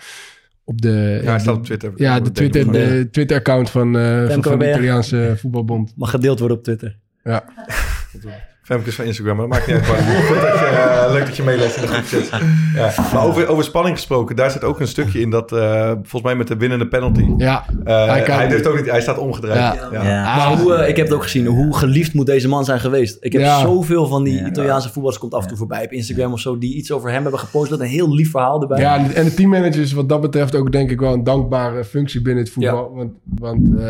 op 0.64 0.82
de, 0.82 1.20
Ja, 1.24 1.40
staat 1.40 1.56
op 1.56 1.64
Twitter. 1.66 1.92
ja, 1.96 2.20
de 2.20 2.32
Twitter, 2.32 2.66
Ja. 2.66 2.72
de 2.72 3.08
Twitter-account 3.12 3.70
van, 3.70 3.98
eh, 3.98 4.20
van, 4.20 4.28
Femke, 4.30 4.50
van 4.50 4.60
de? 4.60 4.70
Italiaanse 4.70 5.34
voetbalbond. 5.38 5.94
Mag 5.96 6.10
gedeeld 6.10 6.40
worden 6.40 6.58
op 6.58 6.64
Twitter. 6.64 6.98
Ja. 7.24 7.44
Femke 8.70 8.88
is 8.88 8.96
van 8.96 9.06
Instagram, 9.06 9.36
maar 9.38 9.48
dat 9.48 9.58
maakt 9.58 9.68
niet 9.68 9.76
uit. 9.76 10.06
Leuk 10.30 10.42
dat 10.42 10.60
je, 10.60 10.66
eh, 10.66 11.12
leuk 11.14 11.26
dat 11.26 11.36
je 11.36 11.44
meeleest 11.44 11.76
in 11.76 11.82
de 11.82 11.88
groepjes. 11.88 12.30
Ja. 12.76 12.92
Maar 13.14 13.26
over, 13.26 13.48
over 13.48 13.64
spanning 13.64 13.96
gesproken, 13.96 14.36
daar 14.36 14.52
zit 14.52 14.64
ook 14.64 14.80
een 14.80 14.88
stukje 14.88 15.20
in 15.20 15.30
dat, 15.30 15.52
eh, 15.52 15.88
volgens 15.92 16.22
mij 16.22 16.36
met 16.36 16.48
de 16.48 16.58
winnende 16.58 16.88
penalty. 16.88 17.26
Ja, 17.38 17.66
Eh, 17.84 18.06
Hij 18.08 18.22
kan- 18.22 18.36
hij, 18.36 18.48
durft 18.48 18.68
ook 18.68 18.76
niet, 18.76 18.90
hij 18.90 19.02
staat 19.02 19.18
omgedraaid. 19.18 19.80
Ja. 19.80 19.88
Ja. 19.92 20.04
Ja. 20.04 20.36
Maar 20.36 20.58
hoe, 20.58 20.88
ik 20.88 20.96
heb 20.96 21.06
het 21.06 21.16
ook 21.16 21.24
gezien, 21.24 21.46
hoe 21.46 21.76
geliefd 21.78 22.14
moet 22.14 22.26
deze 22.26 22.48
man 22.48 22.66
zijn 22.66 22.80
geweest. 22.80 23.18
Ik 23.20 23.32
heb 23.34 23.42
Ja. 23.42 23.60
zoveel 23.60 24.08
van 24.08 24.24
die. 24.24 24.46
Italiaanse 24.46 24.88
voetballers, 24.88 25.18
komt 25.20 25.34
af 25.34 25.42
en 25.42 25.48
toe 25.48 25.58
voorbij 25.58 25.84
op 25.86 25.92
Instagram 25.92 26.34
of 26.34 26.40
zo, 26.40 26.58
die 26.58 26.76
iets 26.76 26.92
over 26.92 27.12
hem 27.12 27.22
hebben 27.22 27.40
gepost 27.40 27.72
met 27.72 27.80
een 27.80 27.86
heel 27.86 28.14
lief 28.16 28.32
verhaal 28.32 28.62
erbij. 28.62 28.80
ja, 28.80 29.14
en 29.14 29.26
de 29.26 29.34
teammanager 29.34 29.82
is 29.82 29.92
wat 29.94 30.10
dat 30.10 30.22
betreft 30.22 30.56
ook 30.56 30.72
denk 30.72 30.90
ik 30.92 31.00
wel 31.00 31.14
een 31.14 31.24
dankbare 31.24 31.84
functie 31.84 32.22
binnen 32.22 32.44
het 32.44 32.54
voetbal. 32.54 32.92
Want, 32.96 33.12
want 33.24 33.68
eh, 33.68 33.84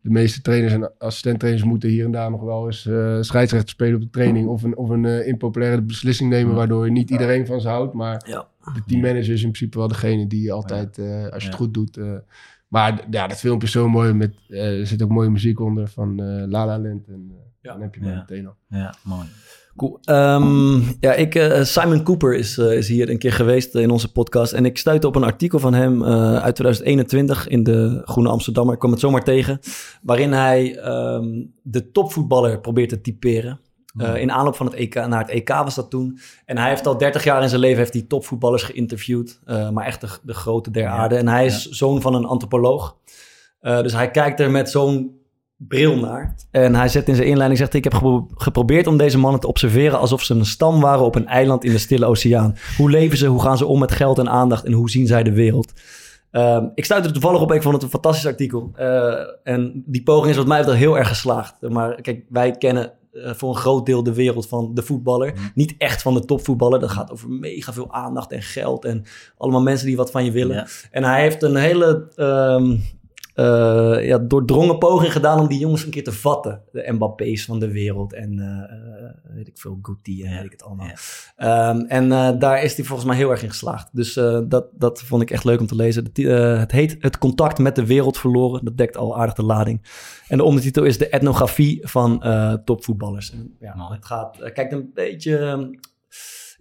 de 0.00 0.10
meeste 0.10 0.40
trainers 0.42 0.72
en 0.72 0.90
assistenttrainers 0.98 1.64
moeten 1.64 1.88
hier 1.88 2.04
en 2.04 2.10
daar 2.12 2.30
nog 2.30 2.42
wel 2.42 2.66
eens 2.66 2.86
eh 2.86 3.16
scheidsrechter 3.20 3.74
spelen 3.82 3.94
op 4.00 4.00
de 4.02 4.10
training. 4.10 4.48
Of 4.48 4.62
een, 4.62 4.76
of 4.76 4.88
een 4.88 5.04
eh, 5.04 5.26
impopulaire 5.26 5.82
beslissing 5.82 6.30
nemen 6.30 6.54
waardoor 6.54 6.90
niet 6.90 7.10
iedereen 7.10 7.46
van 7.46 7.60
ze 7.60 7.68
houdt. 7.68 7.92
Maar 7.94 8.22
Ja. 8.26 8.46
de 8.74 8.82
teammanager 8.86 9.32
is 9.32 9.42
in 9.42 9.50
principe 9.50 9.78
wel 9.78 9.88
degene 9.88 10.26
die 10.26 10.52
altijd, 10.52 10.98
eh, 10.98 11.26
als 11.28 11.42
je 11.42 11.48
het 11.48 11.58
goed 11.58 11.74
doet... 11.74 11.96
eh, 11.96 12.12
maar 12.68 13.06
ja, 13.10 13.26
dat 13.26 13.38
filmpje 13.38 13.66
is 13.66 13.72
zo 13.72 13.88
mooi. 13.88 14.12
Met, 14.12 14.34
eh, 14.48 14.78
er 14.80 14.86
zit 14.86 15.02
ook 15.02 15.10
mooie 15.10 15.30
muziek 15.30 15.60
onder 15.60 15.88
van 15.88 16.20
eh 16.22 16.26
La 16.48 16.66
La 16.66 16.78
Land. 16.78 17.06
En 17.08 17.32
Ja. 17.60 17.72
dan 17.72 17.80
heb 17.82 17.94
je 17.94 18.00
maar 18.00 18.10
Ja. 18.12 18.18
meteen 18.28 18.46
al. 18.46 18.54
Ja, 18.68 18.94
mooi. 19.04 19.26
Cool. 19.76 19.98
Ehm, 20.04 20.80
ja, 21.00 21.12
ik, 21.14 21.34
eh, 21.34 21.62
Simon 21.62 22.02
Cooper 22.02 22.34
is, 22.34 22.58
eh, 22.58 22.76
is 22.76 22.88
hier 22.88 23.10
een 23.10 23.18
keer 23.18 23.32
geweest 23.32 23.74
in 23.74 23.90
onze 23.90 24.12
podcast. 24.12 24.52
En 24.52 24.64
ik 24.64 24.78
stuitte 24.78 25.06
op 25.06 25.16
een 25.16 25.24
artikel 25.24 25.58
van 25.58 25.74
hem 25.74 26.02
eh, 26.04 26.34
uit 26.36 26.54
2021 26.54 27.48
in 27.48 27.62
de 27.62 28.02
Groene 28.04 28.28
Amsterdammer. 28.28 28.72
Ik 28.74 28.78
kwam 28.78 28.90
het 28.90 29.00
zomaar 29.00 29.24
tegen. 29.24 29.58
Waarin 30.02 30.32
hij 30.32 30.76
ehm, 30.78 31.42
de 31.62 31.90
topvoetballer 31.90 32.60
probeert 32.60 32.88
te 32.88 33.00
typeren. 33.00 33.60
Eh, 33.96 34.16
in 34.16 34.32
aanloop 34.32 34.56
van 34.56 34.66
het 34.66 34.74
EK, 34.74 34.94
naar 34.94 35.20
het 35.20 35.30
EK 35.30 35.48
was 35.48 35.74
dat 35.74 35.90
toen. 35.90 36.18
En 36.44 36.58
hij 36.58 36.68
heeft 36.68 36.86
al 36.86 36.98
30 36.98 37.24
jaar 37.24 37.42
in 37.42 37.48
zijn 37.48 37.60
leven 37.60 37.78
heeft 37.78 37.92
hij 37.92 38.02
topvoetballers 38.02 38.62
geïnterviewd. 38.62 39.40
eh, 39.44 39.70
maar 39.70 39.84
echt 39.86 40.00
de, 40.00 40.08
de 40.22 40.34
grote 40.34 40.70
der 40.70 40.86
aarde. 40.86 41.16
En 41.16 41.28
hij 41.28 41.44
is 41.44 41.68
zoon 41.68 42.00
van 42.00 42.14
een 42.14 42.24
antropoloog. 42.24 42.96
Eh, 43.60 43.82
dus 43.82 43.92
hij 43.92 44.10
kijkt 44.10 44.40
er 44.40 44.50
met 44.50 44.70
zo'n 44.70 45.20
bril 45.56 45.96
naar. 45.96 46.34
En 46.50 46.74
hij 46.74 46.88
zet 46.88 47.08
in 47.08 47.14
zijn 47.14 47.28
inleiding, 47.28 47.58
zegt 47.58 47.74
ik 47.74 47.84
heb 47.84 47.94
gepro- 47.94 48.26
geprobeerd 48.34 48.86
om 48.86 48.96
deze 48.96 49.18
mannen 49.18 49.40
te 49.40 49.46
observeren 49.46 49.98
alsof 49.98 50.22
ze 50.22 50.34
een 50.34 50.46
stam 50.46 50.80
waren 50.80 51.04
op 51.04 51.14
een 51.14 51.26
eiland 51.26 51.64
in 51.64 51.72
de 51.72 51.78
Stille 51.78 52.06
Oceaan. 52.06 52.56
Hoe 52.76 52.90
leven 52.90 53.18
ze, 53.18 53.26
hoe 53.26 53.42
gaan 53.42 53.56
ze 53.58 53.66
om 53.66 53.78
met 53.78 53.92
geld 53.92 54.18
en 54.18 54.28
aandacht 54.28 54.64
en 54.64 54.72
hoe 54.72 54.90
zien 54.90 55.06
zij 55.06 55.22
de 55.22 55.32
wereld? 55.32 55.72
Ehm, 56.30 56.64
ik 56.74 56.84
stuitte 56.84 57.08
er 57.08 57.14
toevallig 57.14 57.40
op, 57.40 57.52
ik 57.52 57.62
vond 57.62 57.74
het 57.74 57.82
een 57.82 57.88
fantastisch 57.90 58.26
artikel. 58.26 58.70
En 59.42 59.82
die 59.86 60.02
poging 60.02 60.30
is 60.30 60.36
wat 60.36 60.46
mij 60.46 60.58
betreft 60.58 60.78
heel 60.78 60.98
erg 60.98 61.08
geslaagd. 61.08 61.54
Maar 61.60 62.00
kijk, 62.00 62.24
wij 62.28 62.50
kennen 62.52 62.92
eh, 63.12 63.34
voor 63.34 63.48
een 63.48 63.60
groot 63.60 63.86
deel 63.86 64.02
de 64.02 64.14
wereld 64.14 64.48
van 64.48 64.74
de 64.74 64.82
voetballer. 64.82 65.50
Niet 65.54 65.74
echt 65.78 66.02
van 66.02 66.14
de 66.14 66.24
topvoetballer. 66.24 66.80
Dat 66.80 66.90
gaat 66.90 67.12
over 67.12 67.28
mega 67.28 67.72
veel 67.72 67.92
aandacht 67.92 68.32
en 68.32 68.42
geld 68.42 68.84
en 68.84 69.04
allemaal 69.36 69.62
mensen 69.62 69.86
die 69.86 69.96
wat 69.96 70.10
van 70.10 70.24
je 70.24 70.30
willen. 70.30 70.56
Ja. 70.56 70.66
En 70.90 71.04
hij 71.04 71.20
heeft 71.20 71.42
een 71.42 71.56
hele 71.56 72.08
ehm, 72.16 72.76
eh, 73.34 74.06
ja, 74.06 74.18
doordrongen 74.18 74.78
poging 74.78 75.12
gedaan 75.12 75.40
om 75.40 75.48
die 75.48 75.58
jongens 75.58 75.84
een 75.84 75.90
keer 75.90 76.04
te 76.04 76.12
vatten. 76.12 76.62
De 76.72 76.92
Mbappé's 76.92 77.44
van 77.44 77.58
de 77.58 77.72
wereld 77.72 78.12
en 78.12 78.38
eh, 78.38 78.76
eh, 78.76 79.34
weet 79.34 79.48
ik 79.48 79.58
veel, 79.58 79.78
Guti 79.82 80.22
en 80.22 80.36
weet 80.36 80.44
ik 80.44 80.50
het 80.52 80.62
allemaal. 80.62 80.86
Ja. 80.86 80.94
Ehm, 81.36 81.80
en 81.80 82.38
daar 82.38 82.62
is 82.62 82.76
hij 82.76 82.84
volgens 82.84 83.08
mij 83.08 83.16
heel 83.16 83.30
erg 83.30 83.42
in 83.42 83.48
geslaagd. 83.48 83.88
Dus 83.92 84.14
dat, 84.48 84.66
dat 84.72 85.02
vond 85.02 85.22
ik 85.22 85.30
echt 85.30 85.44
leuk 85.44 85.60
om 85.60 85.66
te 85.66 85.74
lezen. 85.74 86.12
Eh, 86.12 86.58
het 86.58 86.72
heet 86.72 86.96
Het 86.98 87.18
contact 87.18 87.58
met 87.58 87.76
de 87.76 87.86
wereld 87.86 88.18
verloren. 88.18 88.64
Dat 88.64 88.76
dekt 88.76 88.96
al 88.96 89.18
aardig 89.18 89.34
de 89.34 89.44
lading. 89.44 89.82
En 90.28 90.36
de 90.36 90.44
ondertitel 90.44 90.84
is 90.84 90.98
De 90.98 91.08
etnografie 91.08 91.88
van 91.88 92.24
topvoetballers. 92.64 93.32
En, 93.32 93.56
ja, 93.60 93.88
het 93.92 94.04
gaat, 94.04 94.52
kijkt 94.52 94.72
een 94.72 94.90
beetje... 94.94 95.70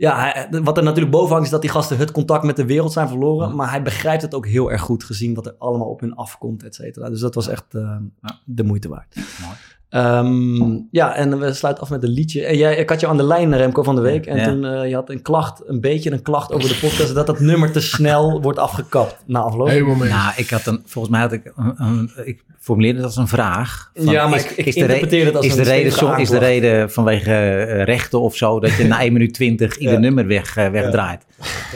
ja, 0.01 0.47
wat 0.63 0.77
er 0.77 0.83
natuurlijk 0.83 1.11
boven 1.11 1.29
hangt 1.29 1.45
is 1.45 1.51
dat 1.51 1.61
die 1.61 1.69
gasten 1.69 1.97
het 1.97 2.11
contact 2.11 2.43
met 2.43 2.55
de 2.55 2.65
wereld 2.65 2.91
zijn 2.91 3.07
verloren. 3.07 3.55
Maar 3.55 3.69
hij 3.69 3.81
begrijpt 3.81 4.21
het 4.21 4.33
ook 4.33 4.47
heel 4.47 4.71
erg 4.71 4.81
goed 4.81 5.03
gezien 5.03 5.33
wat 5.33 5.45
er 5.45 5.55
allemaal 5.57 5.87
op 5.89 5.99
hun 5.99 6.15
afkomt, 6.15 6.63
et 6.63 6.75
cetera. 6.75 7.09
Dus 7.09 7.19
dat 7.19 7.35
was 7.35 7.47
echt 7.47 7.65
eh, 7.75 7.81
Ja. 8.21 8.39
de 8.45 8.63
moeite 8.63 8.89
waard. 8.89 9.15
Mooi. 9.15 9.55
Ehm, 9.91 10.77
ja, 10.91 11.15
en 11.15 11.39
we 11.39 11.53
sluiten 11.53 11.83
af 11.83 11.89
met 11.89 12.03
een 12.03 12.09
liedje. 12.09 12.45
En 12.45 12.57
jij, 12.57 12.75
ik 12.75 12.89
had 12.89 12.99
je 12.99 13.07
aan 13.07 13.17
de 13.17 13.23
lijn, 13.23 13.57
Remco, 13.57 13.83
van 13.83 13.95
de 13.95 14.01
week. 14.01 14.25
En 14.25 14.37
Ja. 14.37 14.43
toen 14.45 14.63
uh, 14.63 14.87
je 14.89 14.95
had 14.95 15.09
een 15.09 15.21
klacht, 15.21 15.61
een 15.65 15.81
beetje 15.81 16.11
een 16.11 16.21
klacht 16.21 16.51
over 16.53 16.69
de 16.69 16.77
podcast... 16.81 17.13
dat 17.15 17.27
dat 17.27 17.39
nummer 17.39 17.71
te 17.71 17.81
snel 17.81 18.41
wordt 18.41 18.59
afgekapt 18.59 19.23
na 19.25 19.39
afloop. 19.39 19.67
Helemaal 19.67 19.95
mee. 19.95 20.09
Nou, 20.09 20.31
ik 20.35 20.49
had 20.49 20.65
een, 20.65 20.81
volgens 20.85 21.13
mij 21.13 21.21
had 21.21 21.31
ik, 21.31 21.51
een, 21.55 21.73
een- 21.77 22.11
ik 22.23 22.43
formuleerde 22.59 22.97
dat 22.97 23.07
als 23.07 23.15
een 23.17 23.27
vraag. 23.27 23.91
Van, 23.95 24.13
Ja, 24.13 24.27
maar 24.27 24.39
ik- 24.39 24.53
ik 24.65 24.75
interpreteer 24.75 25.25
het 25.25 25.35
als 25.35 25.45
is 25.45 25.51
een 25.57 25.63
de 25.63 25.69
reden, 25.69 25.91
zo- 25.91 26.13
Is 26.13 26.29
de 26.29 26.37
reden 26.37 26.91
vanwege 26.91 27.31
eh, 27.33 27.83
rechten 27.83 28.21
of 28.21 28.35
zo, 28.35 28.59
dat 28.59 28.71
je 28.75 28.83
na 28.83 29.01
1 29.01 29.13
minuut 29.13 29.33
20 29.33 29.77
ieder 29.77 29.93
Ja. 29.93 29.99
nummer 29.99 30.27
weg, 30.27 30.57
eh, 30.57 30.69
wegdraait? 30.69 31.25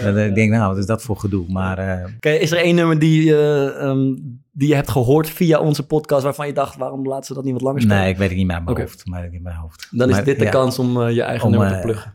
Dan, 0.03 0.17
ik 0.17 0.35
denk, 0.35 0.51
nou, 0.51 0.67
wat 0.69 0.77
is 0.77 0.85
dat 0.85 1.01
voor 1.03 1.17
gedoe? 1.17 1.45
Maar 1.51 1.77
eh, 1.77 2.05
Oké, 2.15 2.29
is 2.29 2.51
er 2.51 2.57
één 2.57 2.75
nummer 2.75 2.99
die, 2.99 3.35
eh, 3.37 3.81
ehm, 3.81 4.13
die 4.57 4.68
je 4.68 4.76
hebt 4.76 4.90
gehoord 4.90 5.30
via 5.30 5.60
onze 5.60 5.86
podcast... 5.86 6.23
waarvan 6.23 6.48
je 6.48 6.53
dacht, 6.53 6.76
waarom 6.77 7.07
laten 7.07 7.26
ze 7.26 7.34
dat 7.34 7.44
niet 7.44 7.53
wat 7.53 7.61
langer 7.61 7.82
spelen? 7.82 7.99
nee, 7.99 8.10
ik 8.10 8.18
weet 8.18 8.30
het 8.30 8.38
niet 8.38 8.48
meer 8.48 8.56
uit 8.56 8.65
mijn 8.65 8.77
hoofd. 8.77 9.06
Maar 9.06 9.34
in 9.34 9.41
mijn 9.41 9.56
hoofd. 9.56 9.88
Dan 9.91 10.10
is 10.10 10.15
Maar, 10.15 10.23
dit 10.23 10.40
de 10.40 10.44
ja. 10.45 10.49
kans 10.49 10.80
om 10.80 11.02
eh, 11.02 11.15
je 11.15 11.22
eigen 11.22 11.45
Om, 11.45 11.52
nummer 11.52 11.69
te 11.69 11.76
eh, 11.76 11.82
pluggen. 11.82 12.14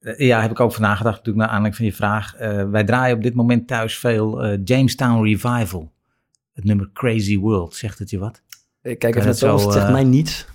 Eh, 0.00 0.18
Ja, 0.18 0.40
heb 0.40 0.50
ik 0.50 0.60
ook 0.60 0.72
van 0.72 0.82
nagedacht, 0.82 1.16
natuurlijk 1.16 1.44
naar 1.46 1.54
aanleiding 1.54 1.76
van 1.76 1.84
je 1.84 1.92
vraag. 1.92 2.34
Eh, 2.36 2.70
wij 2.70 2.84
draaien 2.84 3.16
op 3.16 3.22
dit 3.22 3.34
moment 3.34 3.66
thuis 3.66 3.98
veel 3.98 4.42
eh, 4.42 4.58
Jamestown 4.64 5.22
Revival. 5.24 5.92
Het 6.52 6.64
nummer 6.64 6.90
Crazy 6.92 7.38
World, 7.38 7.74
zegt 7.74 7.98
het 7.98 8.10
je 8.10 8.18
wat? 8.18 8.42
Ik 8.82 8.98
kijk 8.98 9.14
even 9.14 9.28
het 9.28 9.40
naar 9.40 9.58
zo, 9.58 9.64
het 9.64 9.72
zegt 9.74 9.90
mij 9.90 10.04
niets. 10.04 10.46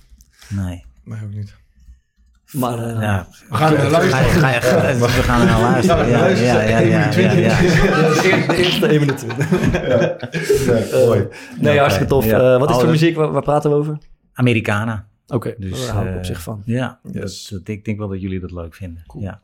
Nee. 0.49 0.85
Mij 1.03 1.21
ook 1.23 1.33
niet. 1.33 1.55
Maar 2.51 2.77
eh, 2.79 3.01
Ja, 3.01 3.27
We 3.49 3.55
gaan 3.55 3.73
er 3.73 3.91
naar 3.91 4.01
Ga 4.01 4.19
je- 4.19 4.39
luisteren. 4.39 4.41
ga 4.41 4.49
je- 4.49 4.61
ga 4.61 4.87
je- 4.89 4.97
we 4.97 5.07
gaan 5.07 5.39
er 5.41 5.45
naar 5.45 5.61
luisteren. 5.61 6.07
Ja, 6.09 6.25
ja, 6.27 6.61
ja, 6.61 6.79
ja, 6.79 7.09
ja, 7.19 7.31
ja. 7.31 7.57
de 8.47 8.55
eerste 8.57 8.87
1 8.93 8.99
minuut 8.99 9.17
20. 9.17 9.49
mooi. 11.05 11.27
Nee, 11.59 11.77
hartstikke 11.79 12.09
tof. 12.09 12.25
ja. 12.25 12.53
Eh, 12.53 12.59
wat 12.59 12.69
is 12.69 12.75
voor 12.75 12.87
muziek? 12.89 13.15
Waar, 13.15 13.31
waar 13.31 13.41
praten 13.41 13.69
we 13.69 13.75
over? 13.75 13.97
Americana. 14.33 15.05
Oké, 15.27 15.55
Dus, 15.57 15.85
daar 15.85 15.95
hou 15.95 16.05
ik 16.05 16.11
eh, 16.11 16.17
op 16.17 16.25
zich 16.25 16.41
van. 16.41 16.61
Ja, 16.65 16.99
Yes. 17.11 17.47
dat, 17.47 17.67
ik 17.67 17.85
denk 17.85 17.97
wel 17.97 18.07
dat 18.07 18.21
jullie 18.21 18.39
dat 18.39 18.51
leuk 18.51 18.75
vinden. 18.75 19.03
Ja. 19.19 19.39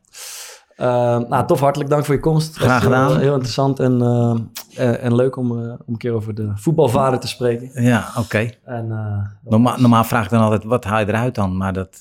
Eh, 0.76 0.88
nou, 1.30 1.48
tof, 1.48 1.60
hartelijk 1.60 1.90
dank 1.90 2.06
voor 2.06 2.16
je 2.16 2.20
komst. 2.22 2.56
Graag 2.58 2.84
gedaan. 2.84 3.20
heel 3.20 3.34
interessant 3.34 3.80
en, 3.80 4.02
eh, 4.02 4.36
en, 4.76 5.00
en 5.02 5.16
leuk 5.16 5.36
om, 5.36 5.52
eh, 5.52 5.70
om 5.70 5.80
een 5.88 5.98
keer 5.98 6.12
over 6.14 6.36
de 6.36 6.52
voetbalvader 6.56 7.20
te 7.20 7.28
spreken. 7.28 7.84
Ja, 7.84 8.08
oké. 8.18 8.50
En, 8.64 8.92
eh, 8.92 9.50
Normaal, 9.52 9.78
normaal 9.80 10.04
vraag 10.04 10.24
ik 10.24 10.30
dan 10.30 10.42
altijd, 10.42 10.64
wat 10.64 10.84
haal 10.84 11.00
je 11.00 11.08
eruit 11.08 11.36
dan? 11.36 11.58
Maar 11.58 11.74
dat 11.74 11.98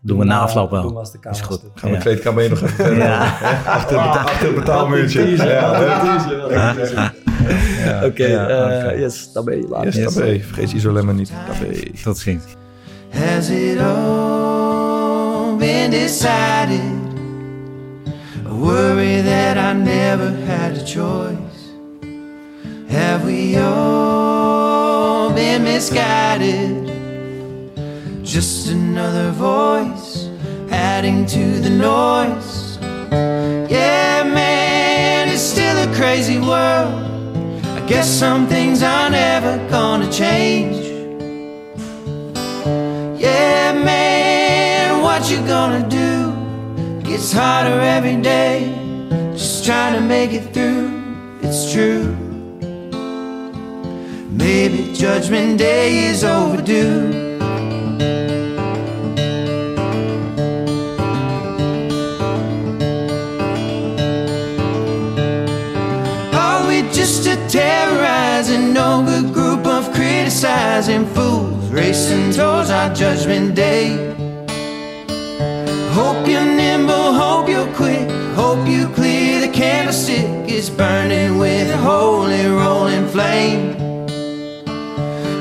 doen 0.00 0.18
we 0.18 0.24
na 0.24 0.38
afloop 0.38 0.70
wel. 0.70 0.82
Doen 0.82 0.92
we 0.92 0.98
als 0.98 1.12
de 1.12 1.18
Is 1.30 1.40
goed. 1.40 1.60
Gaan 1.74 1.90
we 1.90 1.96
Ja. 1.96 2.02
kleedkamer 2.02 2.48
nog 2.48 2.58
even 2.62 2.68
verder. 2.74 2.96
Ja. 2.98 3.22
Achter, 3.66 4.00
het 4.00 4.06
beta- 4.12 4.22
achter 4.24 4.46
het 4.46 4.54
betaalmuurtje. 4.54 5.28
Ja? 5.30 7.12
Oké, 8.04 8.26
Ja, 8.26 8.48
eh, 8.48 8.98
yes, 9.00 9.32
dan 9.32 9.44
ben 9.44 9.56
je 9.56 9.68
later. 9.68 9.84
Yes, 9.86 9.94
Yes. 9.96 10.14
tabé. 10.14 10.40
Vergeet 10.40 10.72
Isolemma 10.72 11.12
niet. 11.12 11.32
Tabé. 11.46 11.80
Tot 12.02 12.18
ziens. 12.18 12.44
Has 13.10 13.48
it 13.48 13.78
all 13.80 15.56
been 15.56 15.90
decided? 15.90 16.80
I 18.46 18.52
worry 18.52 19.22
that 19.22 19.56
I 19.56 19.72
never 19.78 20.32
had 20.46 20.76
a 20.76 20.84
choice. 20.84 21.58
Have 22.88 23.24
we 23.26 23.58
all 23.60 25.32
been 25.32 25.62
misguided? 25.62 26.89
Just 28.30 28.68
another 28.68 29.32
voice 29.32 30.28
adding 30.70 31.26
to 31.26 31.58
the 31.58 31.68
noise. 31.68 32.78
Yeah, 33.68 34.22
man, 34.22 35.28
it's 35.28 35.42
still 35.42 35.76
a 35.76 35.92
crazy 35.96 36.38
world. 36.38 36.94
I 37.76 37.84
guess 37.88 38.08
some 38.08 38.46
things 38.46 38.84
are 38.84 39.10
never 39.10 39.58
gonna 39.68 40.08
change. 40.12 40.76
Yeah, 43.20 43.72
man, 43.72 45.02
what 45.02 45.28
you 45.28 45.38
gonna 45.38 45.88
do? 45.88 46.32
Gets 47.02 47.32
harder 47.32 47.80
every 47.80 48.22
day. 48.22 48.72
Just 49.32 49.64
trying 49.64 49.94
to 49.94 50.00
make 50.00 50.30
it 50.30 50.54
through. 50.54 51.02
It's 51.42 51.72
true. 51.72 52.14
Maybe 54.30 54.92
Judgment 54.92 55.58
Day 55.58 56.04
is 56.04 56.22
overdue. 56.22 57.29
Just 66.92 67.26
a 67.26 67.36
terrorizing, 67.48 68.74
no 68.74 69.02
good 69.02 69.32
group 69.32 69.66
of 69.66 69.90
criticizing 69.94 71.06
fools 71.06 71.68
racing 71.70 72.32
towards 72.32 72.68
our 72.68 72.92
Judgment 72.92 73.54
Day? 73.54 73.96
Hope 75.92 76.28
you're 76.28 76.44
nimble, 76.44 77.14
hope 77.14 77.48
you're 77.48 77.72
quick, 77.74 78.10
hope 78.34 78.66
you 78.68 78.88
clear 78.88 79.40
the 79.40 79.48
candlestick. 79.48 80.26
It's 80.48 80.68
burning 80.68 81.38
with 81.38 81.70
a 81.70 81.78
holy 81.78 82.44
rolling 82.46 83.08
flame. 83.08 83.89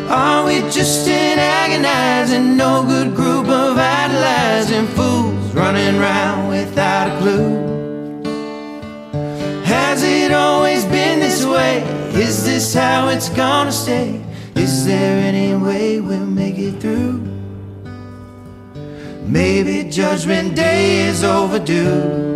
Are 0.10 0.44
we 0.44 0.61
just 0.72 1.07
an 1.07 1.38
agonizing, 1.38 2.57
no 2.57 2.84
good 2.84 3.15
group 3.15 3.48
of 3.48 3.77
idolizing 3.77 4.88
fools 4.88 5.53
running 5.53 5.99
round 5.99 6.49
without 6.49 7.10
a 7.11 7.18
clue? 7.19 7.69
Has 9.65 10.02
it 10.02 10.31
always 10.31 10.84
been 10.86 11.19
this 11.19 11.45
way? 11.45 11.84
Is 12.14 12.44
this 12.44 12.73
how 12.73 13.10
it's 13.10 13.30
gonna 13.30 13.72
stay? 13.72 14.19
Is 14.56 14.84
there 14.84 15.23
any 15.23 15.53
way 15.53 15.99
we'll 15.99 16.26
make 16.26 16.57
it 16.57 16.81
through? 16.81 17.22
Maybe 19.27 19.88
Judgment 19.91 20.56
Day 20.56 21.02
is 21.07 21.23
overdue. 21.23 22.30